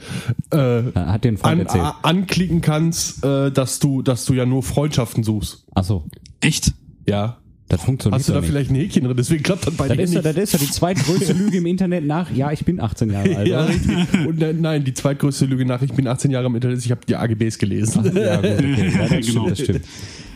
äh, 0.52 0.84
Hat 0.96 1.24
den 1.24 1.38
Freund 1.38 1.54
an, 1.54 1.60
erzählt. 1.60 1.86
anklicken 2.04 2.62
kannst, 2.62 3.24
äh, 3.24 3.52
dass 3.52 3.80
du, 3.80 4.02
dass 4.02 4.26
du 4.26 4.34
ja 4.34 4.46
nur 4.46 4.64
Freundschaften 4.64 5.24
suchst. 5.24 5.66
Ach 5.74 5.84
so. 5.84 6.06
Echt? 6.40 6.74
Ja. 7.08 7.38
Das 7.74 7.84
funktioniert 7.84 8.20
Hast 8.20 8.30
du 8.30 8.34
da 8.34 8.40
nicht. 8.42 8.50
vielleicht 8.50 8.70
ein 8.72 8.76
Häkchen 8.76 9.04
drin? 9.04 9.16
Deswegen 9.18 9.44
klappt 9.44 9.68
das 9.68 9.74
bei 9.76 9.88
Das 9.88 9.98
dir 9.98 10.04
ist, 10.04 10.14
ja, 10.14 10.22
nicht. 10.22 10.38
das 10.38 10.44
ist 10.44 10.54
ja 10.54 10.60
die 10.60 10.72
zweitgrößte 10.72 11.34
Lüge 11.34 11.58
im 11.58 11.66
Internet 11.66 12.06
nach, 12.06 12.32
ja, 12.32 12.52
ich 12.52 12.64
bin 12.66 12.80
18 12.80 13.10
Jahre 13.12 13.36
alt. 13.38 13.48
ja, 13.48 13.66
richtig. 13.66 13.96
Und 14.28 14.40
nein, 14.40 14.62
nein, 14.62 14.84
die 14.84 14.94
zweitgrößte 14.94 15.46
Lüge 15.46 15.66
nach, 15.66 15.82
ich 15.82 15.92
bin 15.94 16.08
18 16.08 16.32
Jahre 16.32 16.46
im 16.48 16.56
Internet, 16.56 16.80
ich 16.86 16.92
habe 16.92 17.02
die 17.08 17.16
AGBs 17.16 17.58
gelesen. 17.58 18.04
ja, 18.16 18.36
gut, 18.38 18.46
okay. 18.52 18.92
ja, 18.96 19.08
das 19.08 19.10
Genau. 19.10 19.22
stimmt, 19.24 19.52
das 19.52 19.60
stimmt. 19.60 19.82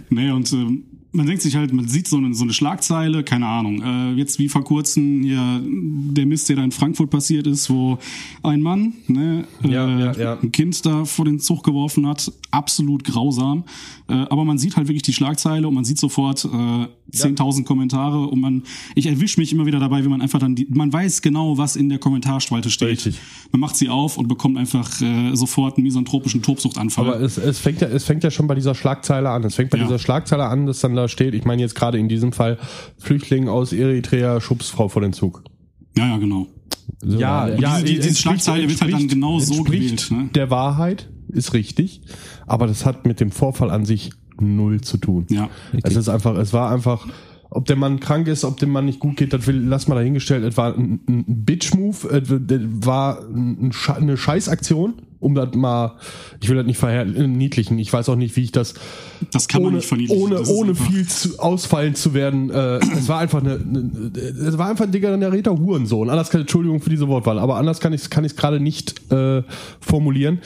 Nee, 0.10 0.32
und 0.32 0.52
ähm, 0.54 0.84
man 1.18 1.26
denkt 1.26 1.42
sich 1.42 1.56
halt, 1.56 1.74
man 1.74 1.88
sieht 1.88 2.08
so 2.08 2.18
eine, 2.18 2.34
so 2.34 2.44
eine 2.44 2.54
Schlagzeile, 2.54 3.24
keine 3.24 3.48
Ahnung, 3.48 3.82
äh, 3.82 4.14
jetzt 4.14 4.40
wie 4.40 4.48
vor 4.48 4.64
kurzem 4.64 5.24
hier 5.24 5.62
der 5.64 6.26
Mist, 6.26 6.48
der 6.50 6.56
da 6.58 6.64
in 6.64 6.72
Frankfurt 6.72 7.10
passiert 7.10 7.48
ist, 7.48 7.70
wo 7.70 7.98
ein 8.44 8.62
Mann, 8.62 8.94
ne, 9.08 9.46
äh, 9.64 9.68
Ja, 9.70 9.88
ja, 10.00 10.12
ja. 10.14 10.38
ein 10.42 10.52
Kind 10.52 10.86
da 10.86 11.04
vor 11.06 11.26
den 11.26 11.40
Zug 11.40 11.64
geworfen 11.64 12.08
hat, 12.08 12.32
absolut 12.52 13.04
grausam. 13.04 13.64
Äh, 14.08 14.14
aber 14.14 14.46
man 14.46 14.58
sieht 14.58 14.78
halt 14.78 14.88
wirklich 14.88 15.02
die 15.04 15.12
Schlagzeile 15.14 15.68
und 15.68 15.74
man 15.74 15.84
sieht 15.84 16.00
sofort 16.00 16.46
äh, 16.46 16.88
10.000 17.14 17.64
Kommentare 17.66 18.28
und 18.28 18.40
man, 18.40 18.64
ich 18.96 19.06
erwische 19.08 19.40
mich 19.40 19.52
immer 19.54 19.66
wieder 19.66 19.80
dabei, 19.80 20.04
wie 20.04 20.08
man 20.10 20.22
einfach 20.22 20.40
dann, 20.40 20.56
die, 20.56 20.68
man 20.70 20.92
weiß 20.94 21.22
genau, 21.22 21.58
was 21.58 21.76
in 21.76 21.90
der 21.90 22.00
Kommentarspalte 22.00 22.70
steht. 22.70 22.90
Richtig. 22.90 23.20
Man 23.52 23.60
macht 23.62 23.76
sie 23.76 23.90
auf 23.90 24.18
und 24.18 24.28
bekommt 24.28 24.58
einfach 24.58 25.02
äh, 25.02 25.34
sofort 25.36 25.78
einen 25.78 25.84
misanthropischen 25.86 26.42
Tobsuchtanfall. 26.42 27.08
Aber 27.08 27.20
es, 27.22 27.38
es, 27.38 27.60
fängt 27.60 27.82
ja, 27.82 27.88
es 27.88 28.04
fängt 28.06 28.24
ja 28.24 28.32
schon 28.32 28.48
bei 28.48 28.56
dieser 28.56 28.76
Schlagzeile 28.76 29.30
an. 29.30 29.44
Es 29.44 29.56
fängt 29.56 29.72
bei 29.72 29.78
Ja. 29.78 29.86
dieser 29.86 30.00
Schlagzeile 30.00 30.46
an, 30.46 30.66
dass 30.66 30.80
dann 30.82 30.96
da 30.96 31.07
da 31.08 31.10
steht. 31.10 31.34
Ich 31.34 31.46
meine 31.46 31.62
jetzt 31.62 31.76
gerade 31.76 31.98
in 31.98 32.10
diesem 32.10 32.32
Fall 32.32 32.58
Flüchtling 32.98 33.48
aus 33.48 33.74
Eritrea, 33.74 34.42
Schubsfrau 34.42 34.90
vor 34.90 35.02
den 35.02 35.14
Zug. 35.14 35.44
Ja, 35.98 36.08
ja, 36.08 36.18
genau. 36.18 36.48
So, 37.02 37.20
ja, 37.20 37.48
ja, 37.48 37.82
diese, 37.82 38.02
diese 38.02 38.16
Schlagzeile 38.16 38.70
wird 38.70 38.82
halt 38.82 38.94
dann 38.94 39.08
genau 39.08 39.40
so 39.40 39.64
gewählt. 39.64 40.10
Ne? 40.12 40.30
Der 40.34 40.50
Wahrheit 40.50 41.10
ist 41.30 41.54
richtig, 41.54 42.02
aber 42.46 42.68
das 42.68 42.86
hat 42.86 43.06
mit 43.06 43.20
dem 43.20 43.32
Vorfall 43.32 43.72
an 43.72 43.86
sich 43.86 44.12
null 44.40 44.82
zu 44.82 44.98
tun. 44.98 45.26
Ja. 45.30 45.50
Es 45.84 45.96
ist 45.96 46.10
einfach, 46.10 46.38
es 46.38 46.54
war 46.54 46.72
einfach, 46.72 47.08
ob 47.50 47.66
der 47.66 47.76
Mann 47.76 48.00
krank 48.00 48.28
ist, 48.28 48.44
ob 48.46 48.58
dem 48.58 48.72
Mann 48.72 48.86
nicht 48.86 49.00
gut 49.00 49.18
geht, 49.18 49.34
das 49.34 49.48
will, 49.48 49.58
lass 49.58 49.88
mal 49.88 49.96
dahingestellt. 49.96 50.44
Es 50.44 50.58
war 50.58 50.76
ein, 50.76 51.00
ein 51.08 51.26
Bitch-Move, 51.46 52.08
es 52.10 52.30
war 52.86 53.22
ein, 53.22 53.72
eine 53.96 54.18
Scheißaktion, 54.18 54.94
um 55.20 55.36
das 55.36 55.54
mal, 55.56 55.98
ich 56.42 56.50
will 56.50 56.58
das 56.58 56.66
nicht 56.66 56.78
verniedlichen, 56.78 57.80
ich 57.80 57.92
weiß 57.92 58.10
auch 58.10 58.16
nicht, 58.16 58.36
wie 58.36 58.44
ich 58.44 58.52
das, 58.52 58.76
das 59.32 59.48
kann 59.48 59.62
ohne, 59.62 59.72
man 59.72 59.76
nicht 59.78 59.88
verniedlichen. 59.88 60.24
Ohne, 60.24 60.44
ohne 60.48 60.76
viel 60.76 61.08
zu, 61.08 61.40
ausfallen 61.40 61.96
zu 61.96 62.14
werden, 62.14 62.50
äh, 62.50 62.78
es 62.78 63.08
war 63.08 63.20
einfach 63.20 63.42
eine, 63.42 63.54
eine, 63.54 64.12
es 64.16 64.58
war 64.58 64.70
einfach 64.70 64.86
ein 64.86 64.92
degenerierter 64.92 65.58
Hurensohn. 65.58 66.10
Anders 66.10 66.30
kann, 66.30 66.42
Entschuldigung 66.42 66.82
für 66.82 66.90
diese 66.90 67.08
Wortwahl, 67.08 67.40
aber 67.40 67.58
anders 67.58 67.80
kann 67.80 67.94
ich 67.94 68.02
es 68.02 68.10
kann 68.10 68.26
ich's 68.26 68.36
gerade 68.36 68.60
nicht 68.60 69.12
äh, 69.12 69.44
formulieren. 69.80 70.40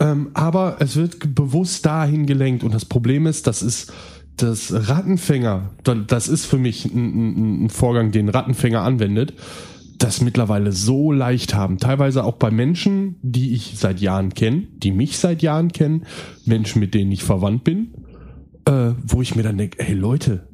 Ähm, 0.00 0.30
aber 0.32 0.76
es 0.80 0.96
wird 0.96 1.34
bewusst 1.34 1.84
dahin 1.84 2.26
gelenkt 2.26 2.64
und 2.64 2.74
das 2.74 2.86
Problem 2.86 3.26
ist, 3.26 3.46
das 3.46 3.62
ist, 3.62 3.92
das 4.42 4.72
Rattenfänger, 4.88 5.70
das 6.06 6.28
ist 6.28 6.46
für 6.46 6.58
mich 6.58 6.86
ein, 6.86 7.64
ein, 7.64 7.70
Vorgang, 7.70 8.10
den 8.10 8.28
Rattenfänger 8.28 8.80
anwendet, 8.80 9.34
das 10.02 10.20
mittlerweile 10.20 10.72
so 10.72 11.12
leicht 11.12 11.54
haben. 11.54 11.78
Teilweise 11.78 12.24
auch 12.24 12.36
bei 12.36 12.50
Menschen, 12.50 13.16
die 13.22 13.52
ich 13.54 13.74
seit 13.76 14.00
Jahren 14.00 14.34
kenne, 14.34 14.66
die 14.76 14.92
mich 14.92 15.18
seit 15.18 15.42
Jahren 15.42 15.72
kennen, 15.72 16.04
Menschen, 16.44 16.80
mit 16.80 16.94
denen 16.94 17.12
ich 17.12 17.22
verwandt 17.22 17.64
bin, 17.64 17.94
äh, 18.64 18.92
wo 19.06 19.22
ich 19.22 19.36
mir 19.36 19.42
dann 19.42 19.58
denke, 19.58 19.82
hey 19.82 19.94
Leute, 19.94 20.48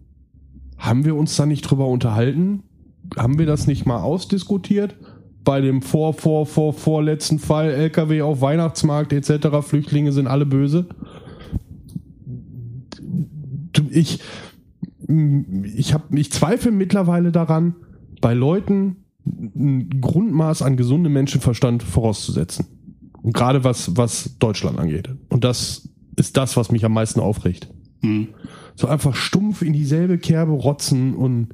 haben 0.78 1.04
wir 1.04 1.16
uns 1.16 1.36
da 1.36 1.46
nicht 1.46 1.62
drüber 1.62 1.88
unterhalten? 1.88 2.62
Haben 3.16 3.38
wir 3.38 3.46
das 3.46 3.66
nicht 3.66 3.86
mal 3.86 4.00
ausdiskutiert? 4.00 4.96
Bei 5.44 5.60
dem 5.60 5.80
vor, 5.80 6.12
vor, 6.12 6.44
vor, 6.44 6.74
vorletzten 6.74 7.38
Fall 7.38 7.70
LKW 7.70 8.22
auf 8.22 8.40
Weihnachtsmarkt 8.40 9.12
etc. 9.12 9.48
Flüchtlinge 9.62 10.12
sind 10.12 10.26
alle 10.26 10.44
böse 10.44 10.88
ich, 13.90 14.20
ich 15.74 15.94
habe, 15.94 16.18
ich 16.18 16.32
zweifle 16.32 16.70
mittlerweile 16.70 17.32
daran, 17.32 17.74
bei 18.20 18.34
Leuten 18.34 19.04
ein 19.26 20.00
Grundmaß 20.00 20.62
an 20.62 20.76
gesundem 20.76 21.12
Menschenverstand 21.12 21.82
vorauszusetzen. 21.82 22.66
Und 23.22 23.32
gerade 23.34 23.64
was, 23.64 23.96
was 23.96 24.36
Deutschland 24.38 24.78
angeht. 24.78 25.10
Und 25.28 25.42
das 25.44 25.88
ist 26.16 26.36
das, 26.36 26.56
was 26.56 26.70
mich 26.70 26.84
am 26.84 26.92
meisten 26.92 27.20
aufregt. 27.20 27.68
Mhm. 28.02 28.28
So 28.76 28.86
einfach 28.86 29.14
stumpf 29.14 29.62
in 29.62 29.72
dieselbe 29.72 30.18
Kerbe 30.18 30.52
rotzen 30.52 31.14
und 31.14 31.48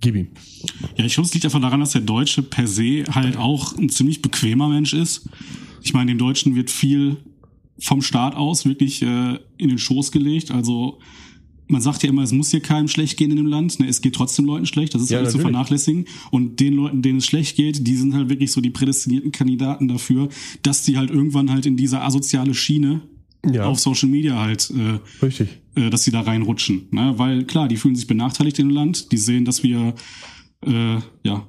gib 0.00 0.16
ihm. 0.16 0.28
Ja, 0.96 1.04
ich 1.04 1.14
glaube, 1.14 1.26
es 1.26 1.34
liegt 1.34 1.44
einfach 1.44 1.60
daran, 1.60 1.80
dass 1.80 1.92
der 1.92 2.00
Deutsche 2.00 2.42
per 2.42 2.66
se 2.66 3.04
halt 3.10 3.36
auch 3.36 3.76
ein 3.76 3.88
ziemlich 3.88 4.22
bequemer 4.22 4.68
Mensch 4.68 4.92
ist. 4.92 5.28
Ich 5.82 5.94
meine, 5.94 6.10
dem 6.10 6.18
Deutschen 6.18 6.56
wird 6.56 6.70
viel 6.70 7.18
vom 7.78 8.02
Staat 8.02 8.34
aus 8.34 8.64
wirklich 8.64 9.02
äh, 9.02 9.38
in 9.58 9.68
den 9.68 9.78
Schoß 9.78 10.12
gelegt. 10.12 10.50
Also 10.50 10.98
man 11.68 11.80
sagt 11.80 12.02
ja 12.02 12.08
immer, 12.08 12.22
es 12.22 12.32
muss 12.32 12.50
hier 12.50 12.60
keinem 12.60 12.88
schlecht 12.88 13.16
gehen 13.16 13.30
in 13.30 13.36
dem 13.36 13.46
Land. 13.46 13.80
Ne, 13.80 13.88
es 13.88 14.00
geht 14.00 14.14
trotzdem 14.14 14.44
Leuten 14.44 14.66
schlecht, 14.66 14.94
das 14.94 15.02
ist 15.02 15.10
ja, 15.10 15.20
nicht 15.20 15.32
zu 15.32 15.38
vernachlässigen. 15.38 16.06
Und 16.30 16.60
den 16.60 16.74
Leuten, 16.74 17.02
denen 17.02 17.18
es 17.18 17.26
schlecht 17.26 17.56
geht, 17.56 17.86
die 17.86 17.96
sind 17.96 18.14
halt 18.14 18.28
wirklich 18.28 18.52
so 18.52 18.60
die 18.60 18.70
prädestinierten 18.70 19.32
Kandidaten 19.32 19.88
dafür, 19.88 20.28
dass 20.62 20.82
die 20.82 20.96
halt 20.96 21.10
irgendwann 21.10 21.50
halt 21.50 21.66
in 21.66 21.76
diese 21.76 22.02
asoziale 22.02 22.54
Schiene 22.54 23.02
ja. 23.50 23.64
auf 23.64 23.78
Social 23.78 24.08
Media 24.08 24.40
halt, 24.40 24.70
äh, 24.70 25.24
Richtig. 25.24 25.48
Äh, 25.74 25.90
dass 25.90 26.04
sie 26.04 26.10
da 26.10 26.20
reinrutschen. 26.20 26.88
Ne? 26.90 27.14
Weil 27.16 27.44
klar, 27.44 27.68
die 27.68 27.76
fühlen 27.76 27.96
sich 27.96 28.06
benachteiligt 28.06 28.58
in 28.58 28.68
dem 28.68 28.74
Land, 28.74 29.12
die 29.12 29.18
sehen, 29.18 29.44
dass 29.44 29.62
wir 29.62 29.94
äh, 30.64 30.98
ja 31.24 31.46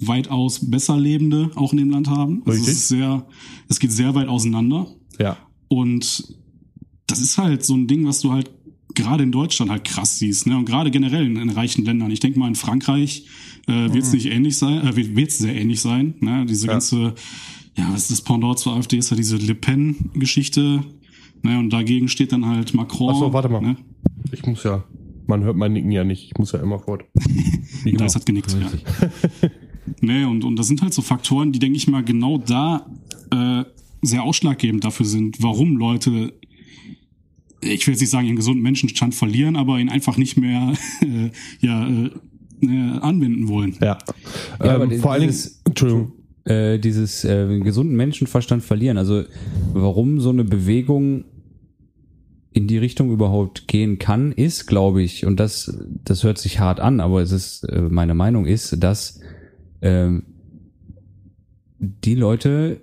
weitaus 0.00 0.70
besser 0.70 0.98
Lebende 0.98 1.50
auch 1.54 1.72
in 1.72 1.78
dem 1.78 1.90
Land 1.90 2.08
haben. 2.08 2.42
Also 2.46 2.52
Richtig. 2.52 2.68
es 2.68 2.80
ist 2.80 2.88
sehr, 2.88 3.26
es 3.68 3.78
geht 3.78 3.92
sehr 3.92 4.14
weit 4.14 4.28
auseinander. 4.28 4.86
Ja. 5.18 5.36
Und 5.68 6.36
das 7.06 7.20
ist 7.20 7.38
halt 7.38 7.64
so 7.64 7.74
ein 7.74 7.86
Ding, 7.86 8.06
was 8.06 8.20
du 8.20 8.32
halt 8.32 8.50
gerade 8.94 9.22
in 9.22 9.32
Deutschland 9.32 9.70
halt 9.70 9.84
krass 9.84 10.18
siehst, 10.18 10.46
ne? 10.46 10.56
Und 10.56 10.64
gerade 10.64 10.90
generell 10.90 11.24
in, 11.24 11.36
in 11.36 11.50
reichen 11.50 11.84
Ländern. 11.84 12.10
Ich 12.10 12.20
denke 12.20 12.38
mal, 12.38 12.48
in 12.48 12.54
Frankreich 12.54 13.26
äh, 13.66 13.92
wird 13.92 14.04
es 14.04 14.08
mhm. 14.08 14.14
nicht 14.16 14.26
ähnlich 14.26 14.56
sein, 14.56 14.86
äh, 14.86 14.96
wird 14.96 15.30
es 15.30 15.38
sehr 15.38 15.54
ähnlich 15.54 15.80
sein. 15.80 16.14
Ne? 16.20 16.46
Diese 16.46 16.66
ja. 16.66 16.72
ganze, 16.72 17.14
ja, 17.76 17.88
was 17.92 18.02
ist 18.02 18.10
das 18.10 18.22
Pendant 18.22 18.58
zur 18.58 18.74
AfD, 18.74 18.98
ist 18.98 19.10
ja 19.10 19.16
diese 19.16 19.36
Le 19.36 19.54
Pen-Geschichte. 19.54 20.82
Ne? 21.42 21.58
Und 21.58 21.70
dagegen 21.70 22.08
steht 22.08 22.32
dann 22.32 22.46
halt 22.46 22.74
Macron. 22.74 23.10
Achso, 23.10 23.32
warte 23.32 23.48
mal. 23.48 23.60
Ne? 23.60 23.76
Ich 24.32 24.44
muss 24.46 24.62
ja, 24.64 24.84
man 25.26 25.42
hört 25.42 25.56
mein 25.56 25.72
Nicken 25.72 25.90
ja 25.90 26.04
nicht, 26.04 26.26
ich 26.26 26.38
muss 26.38 26.52
ja 26.52 26.60
immer 26.60 26.78
fort. 26.78 27.04
Wie 27.84 27.92
genau. 27.92 28.04
Das 28.04 28.14
hat 28.14 28.26
genickt, 28.26 28.54
ja. 28.58 29.50
ne, 30.00 30.28
und, 30.28 30.44
und 30.44 30.56
das 30.56 30.68
sind 30.68 30.82
halt 30.82 30.92
so 30.92 31.02
Faktoren, 31.02 31.52
die, 31.52 31.58
denke 31.58 31.76
ich 31.76 31.88
mal, 31.88 32.04
genau 32.04 32.38
da 32.38 32.86
äh, 33.30 33.64
sehr 34.02 34.22
ausschlaggebend 34.22 34.84
dafür 34.84 35.06
sind, 35.06 35.42
warum 35.42 35.76
Leute 35.76 36.34
ich 37.62 37.86
will 37.86 37.94
jetzt 37.94 38.00
nicht 38.00 38.10
sagen, 38.10 38.26
ihren 38.26 38.36
gesunden 38.36 38.62
Menschenstand 38.62 39.14
verlieren, 39.14 39.56
aber 39.56 39.78
ihn 39.78 39.88
einfach 39.88 40.16
nicht 40.16 40.36
mehr 40.36 40.72
äh, 41.02 41.30
ja, 41.60 41.86
äh, 41.86 42.10
äh, 42.62 42.98
anwenden 43.00 43.48
wollen. 43.48 43.76
Ja, 43.80 43.98
ja 44.62 44.82
ähm, 44.82 45.00
vor 45.00 45.12
allen 45.12 45.28
Dingen, 45.28 45.36
Entschuldigung. 45.64 46.12
Äh, 46.44 46.78
dieses 46.78 47.24
äh, 47.24 47.60
gesunden 47.60 47.96
Menschenverstand 47.96 48.62
verlieren. 48.62 48.96
Also 48.96 49.24
warum 49.72 50.20
so 50.20 50.30
eine 50.30 50.44
Bewegung 50.44 51.24
in 52.52 52.66
die 52.66 52.78
Richtung 52.78 53.12
überhaupt 53.12 53.68
gehen 53.68 53.98
kann, 53.98 54.32
ist, 54.32 54.66
glaube 54.66 55.02
ich, 55.02 55.26
und 55.26 55.38
das, 55.38 55.78
das 56.04 56.24
hört 56.24 56.38
sich 56.38 56.58
hart 56.58 56.80
an, 56.80 57.00
aber 57.00 57.20
es 57.20 57.30
ist, 57.30 57.64
äh, 57.64 57.82
meine 57.82 58.14
Meinung 58.14 58.46
ist, 58.46 58.82
dass 58.82 59.20
äh, 59.80 60.10
die 61.78 62.14
Leute 62.14 62.80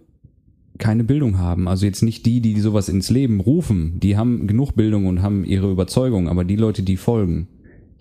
keine 0.78 1.04
Bildung 1.04 1.38
haben. 1.38 1.68
Also 1.68 1.86
jetzt 1.86 2.04
nicht 2.04 2.26
die, 2.26 2.42
die 2.42 2.60
sowas 2.60 2.90
ins 2.90 3.10
Leben 3.10 3.40
rufen, 3.40 4.00
die 4.00 4.18
haben 4.18 4.48
genug 4.48 4.74
Bildung 4.74 5.06
und 5.06 5.22
haben 5.22 5.44
ihre 5.44 5.72
Überzeugung, 5.72 6.30
aber 6.30 6.44
die 6.44 6.56
Leute, 6.56 6.84
die 6.84 6.98
folgen, 6.98 7.48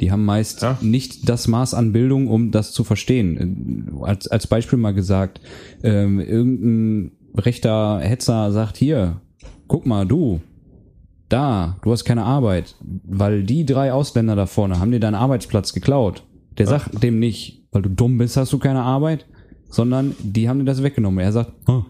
die 0.00 0.12
haben 0.12 0.24
meist 0.24 0.62
ja. 0.62 0.78
nicht 0.82 1.28
das 1.28 1.48
Maß 1.48 1.74
an 1.74 1.92
Bildung, 1.92 2.28
um 2.28 2.50
das 2.50 2.72
zu 2.72 2.84
verstehen. 2.84 3.98
Als, 4.02 4.28
als 4.28 4.46
Beispiel 4.46 4.78
mal 4.78 4.92
gesagt, 4.92 5.40
ähm, 5.82 6.20
irgendein 6.20 7.12
rechter 7.34 8.00
Hetzer 8.00 8.52
sagt 8.52 8.76
hier, 8.76 9.20
guck 9.68 9.86
mal, 9.86 10.06
du, 10.06 10.40
da, 11.28 11.76
du 11.82 11.92
hast 11.92 12.04
keine 12.04 12.24
Arbeit, 12.24 12.76
weil 12.80 13.42
die 13.42 13.64
drei 13.64 13.92
Ausländer 13.92 14.36
da 14.36 14.46
vorne 14.46 14.78
haben 14.78 14.92
dir 14.92 15.00
deinen 15.00 15.14
Arbeitsplatz 15.14 15.72
geklaut. 15.72 16.22
Der 16.58 16.66
sagt 16.66 17.02
dem 17.02 17.18
nicht, 17.18 17.64
weil 17.72 17.82
du 17.82 17.90
dumm 17.90 18.16
bist, 18.18 18.36
hast 18.36 18.52
du 18.52 18.58
keine 18.58 18.82
Arbeit, 18.82 19.26
sondern 19.68 20.14
die 20.20 20.48
haben 20.48 20.60
dir 20.60 20.64
das 20.64 20.82
weggenommen. 20.82 21.22
Er 21.22 21.32
sagt, 21.32 21.52
oh, 21.68 21.82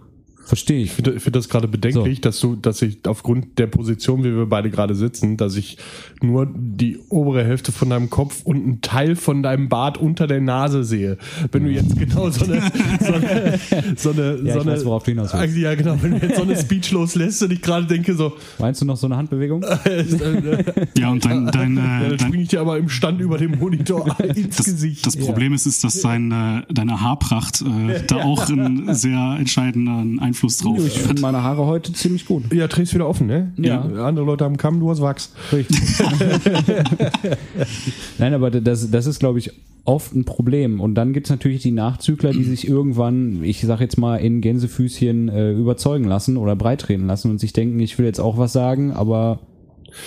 Verstehe 0.46 0.78
ich. 0.78 0.86
Ich 0.86 0.92
finde 0.92 1.18
find 1.18 1.34
das 1.34 1.48
gerade 1.48 1.66
bedenklich, 1.66 2.18
so. 2.18 2.22
dass 2.22 2.38
du, 2.38 2.54
dass 2.54 2.80
ich 2.80 2.98
aufgrund 3.04 3.58
der 3.58 3.66
Position, 3.66 4.22
wie 4.22 4.32
wir 4.32 4.46
beide 4.46 4.70
gerade 4.70 4.94
sitzen, 4.94 5.36
dass 5.36 5.56
ich 5.56 5.76
nur 6.22 6.48
die 6.54 7.00
obere 7.08 7.44
Hälfte 7.44 7.72
von 7.72 7.90
deinem 7.90 8.10
Kopf 8.10 8.42
und 8.44 8.56
einen 8.56 8.80
Teil 8.80 9.16
von 9.16 9.42
deinem 9.42 9.68
Bart 9.68 9.98
unter 9.98 10.28
der 10.28 10.40
Nase 10.40 10.84
sehe. 10.84 11.18
Wenn 11.50 11.64
du 11.64 11.70
jetzt 11.70 11.98
genau 11.98 12.30
so 12.30 12.44
eine, 12.44 12.62
so 13.00 13.12
eine, 13.12 13.58
so 13.96 14.10
eine, 14.10 14.40
ja, 14.44 14.54
so 14.54 14.60
eine 14.60 14.72
weiß, 14.72 14.84
worauf 14.84 15.02
du 15.02 15.10
hinaus 15.10 15.34
willst. 15.34 15.56
Ja, 15.56 15.74
genau, 15.74 15.98
wenn 16.00 16.12
du 16.12 16.24
jetzt 16.24 16.36
so 16.36 16.42
eine 16.42 16.56
Speech 16.56 16.92
loslässt 16.92 17.42
und 17.42 17.52
ich 17.52 17.60
gerade 17.60 17.86
denke 17.86 18.14
so. 18.14 18.34
Meinst 18.60 18.80
du 18.80 18.84
noch 18.84 18.96
so 18.96 19.08
eine 19.08 19.16
Handbewegung? 19.16 19.62
ja, 20.96 21.10
und 21.10 21.24
dein, 21.24 21.46
dein, 21.46 21.76
äh, 21.76 22.10
dann 22.10 22.18
springe 22.20 22.42
ich 22.44 22.50
dir 22.50 22.60
aber 22.60 22.78
im 22.78 22.88
Stand 22.88 23.20
über 23.20 23.36
dem 23.36 23.58
Monitor 23.58 24.16
ins 24.36 24.58
das, 24.58 24.66
Gesicht. 24.66 25.04
Das 25.06 25.16
Problem 25.16 25.50
ja. 25.50 25.56
ist, 25.56 25.66
ist, 25.66 25.82
dass 25.82 26.00
dein, 26.02 26.30
äh, 26.30 26.62
deine 26.72 27.00
Haarpracht 27.00 27.62
äh, 27.62 28.04
da 28.06 28.16
auch 28.22 28.48
einen 28.48 28.94
sehr 28.94 29.36
entscheidenden 29.40 30.20
Einfluss 30.20 30.35
Einfluss 30.36 30.58
drauf. 30.58 30.78
Ich 30.86 30.98
finde 31.00 31.22
meine 31.22 31.42
Haare 31.42 31.66
heute 31.66 31.92
ziemlich 31.92 32.26
gut. 32.26 32.52
Ja, 32.52 32.68
trägst 32.68 32.94
wieder 32.94 33.08
offen, 33.08 33.26
ne? 33.26 33.52
Ja. 33.56 33.80
Andere 33.80 34.24
Leute 34.24 34.44
haben 34.44 34.56
Kamm, 34.56 34.80
du 34.80 34.90
hast 34.90 35.00
Wachs. 35.00 35.32
Richtig. 35.52 35.80
Nein, 38.18 38.34
aber 38.34 38.50
das, 38.50 38.90
das 38.90 39.06
ist, 39.06 39.18
glaube 39.18 39.38
ich, 39.38 39.52
oft 39.84 40.14
ein 40.14 40.24
Problem. 40.24 40.80
Und 40.80 40.94
dann 40.94 41.12
gibt 41.12 41.26
es 41.26 41.30
natürlich 41.30 41.62
die 41.62 41.70
Nachzügler, 41.70 42.32
die 42.32 42.44
sich 42.44 42.68
irgendwann, 42.68 43.42
ich 43.44 43.60
sag 43.62 43.80
jetzt 43.80 43.98
mal, 43.98 44.16
in 44.16 44.40
Gänsefüßchen 44.40 45.28
äh, 45.28 45.52
überzeugen 45.52 46.04
lassen 46.04 46.36
oder 46.36 46.54
breitreten 46.54 47.06
lassen 47.06 47.30
und 47.30 47.38
sich 47.38 47.52
denken, 47.52 47.80
ich 47.80 47.98
will 47.98 48.04
jetzt 48.06 48.20
auch 48.20 48.36
was 48.36 48.52
sagen, 48.52 48.92
aber 48.92 49.40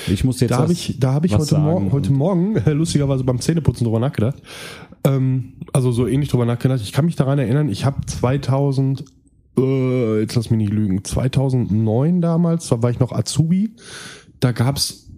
ich 0.08 0.24
muss 0.24 0.40
jetzt. 0.40 0.52
Da 0.52 0.60
habe 0.60 0.74
ich, 0.74 0.98
da 1.00 1.14
hab 1.14 1.26
ich 1.26 1.36
heute, 1.36 1.58
Morgen, 1.58 1.92
heute 1.92 2.14
Morgen 2.14 2.58
äh, 2.58 2.74
lustigerweise 2.74 3.24
beim 3.24 3.40
Zähneputzen 3.40 3.86
drüber 3.86 4.00
nachgedacht. 4.00 4.36
Ähm, 5.06 5.54
also 5.74 5.92
so 5.92 6.06
ähnlich 6.06 6.30
drüber 6.30 6.46
nachgedacht. 6.46 6.82
Ich 6.82 6.92
kann 6.92 7.06
mich 7.06 7.16
daran 7.16 7.40
erinnern, 7.40 7.70
ich 7.70 7.86
habe 7.86 8.06
2000 8.06 9.06
äh, 9.64 10.22
jetzt 10.22 10.36
lass 10.36 10.50
mich 10.50 10.58
nicht 10.58 10.74
lügen, 10.74 11.04
2009 11.04 12.22
damals, 12.22 12.68
da 12.68 12.82
war 12.82 12.90
ich 12.90 13.00
noch 13.00 13.12
Azubi, 13.12 13.76
da 14.40 14.52
gab's 14.52 15.10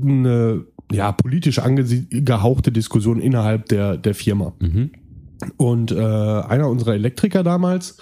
eine 0.00 0.64
ja, 0.92 1.12
politisch 1.12 1.58
angehauchte 1.58 2.70
Diskussion 2.72 3.20
innerhalb 3.20 3.68
der, 3.68 3.96
der 3.96 4.14
Firma. 4.14 4.52
Mhm. 4.60 4.90
Und 5.56 5.92
äh, 5.92 5.96
einer 5.96 6.68
unserer 6.68 6.94
Elektriker 6.94 7.42
damals, 7.42 7.98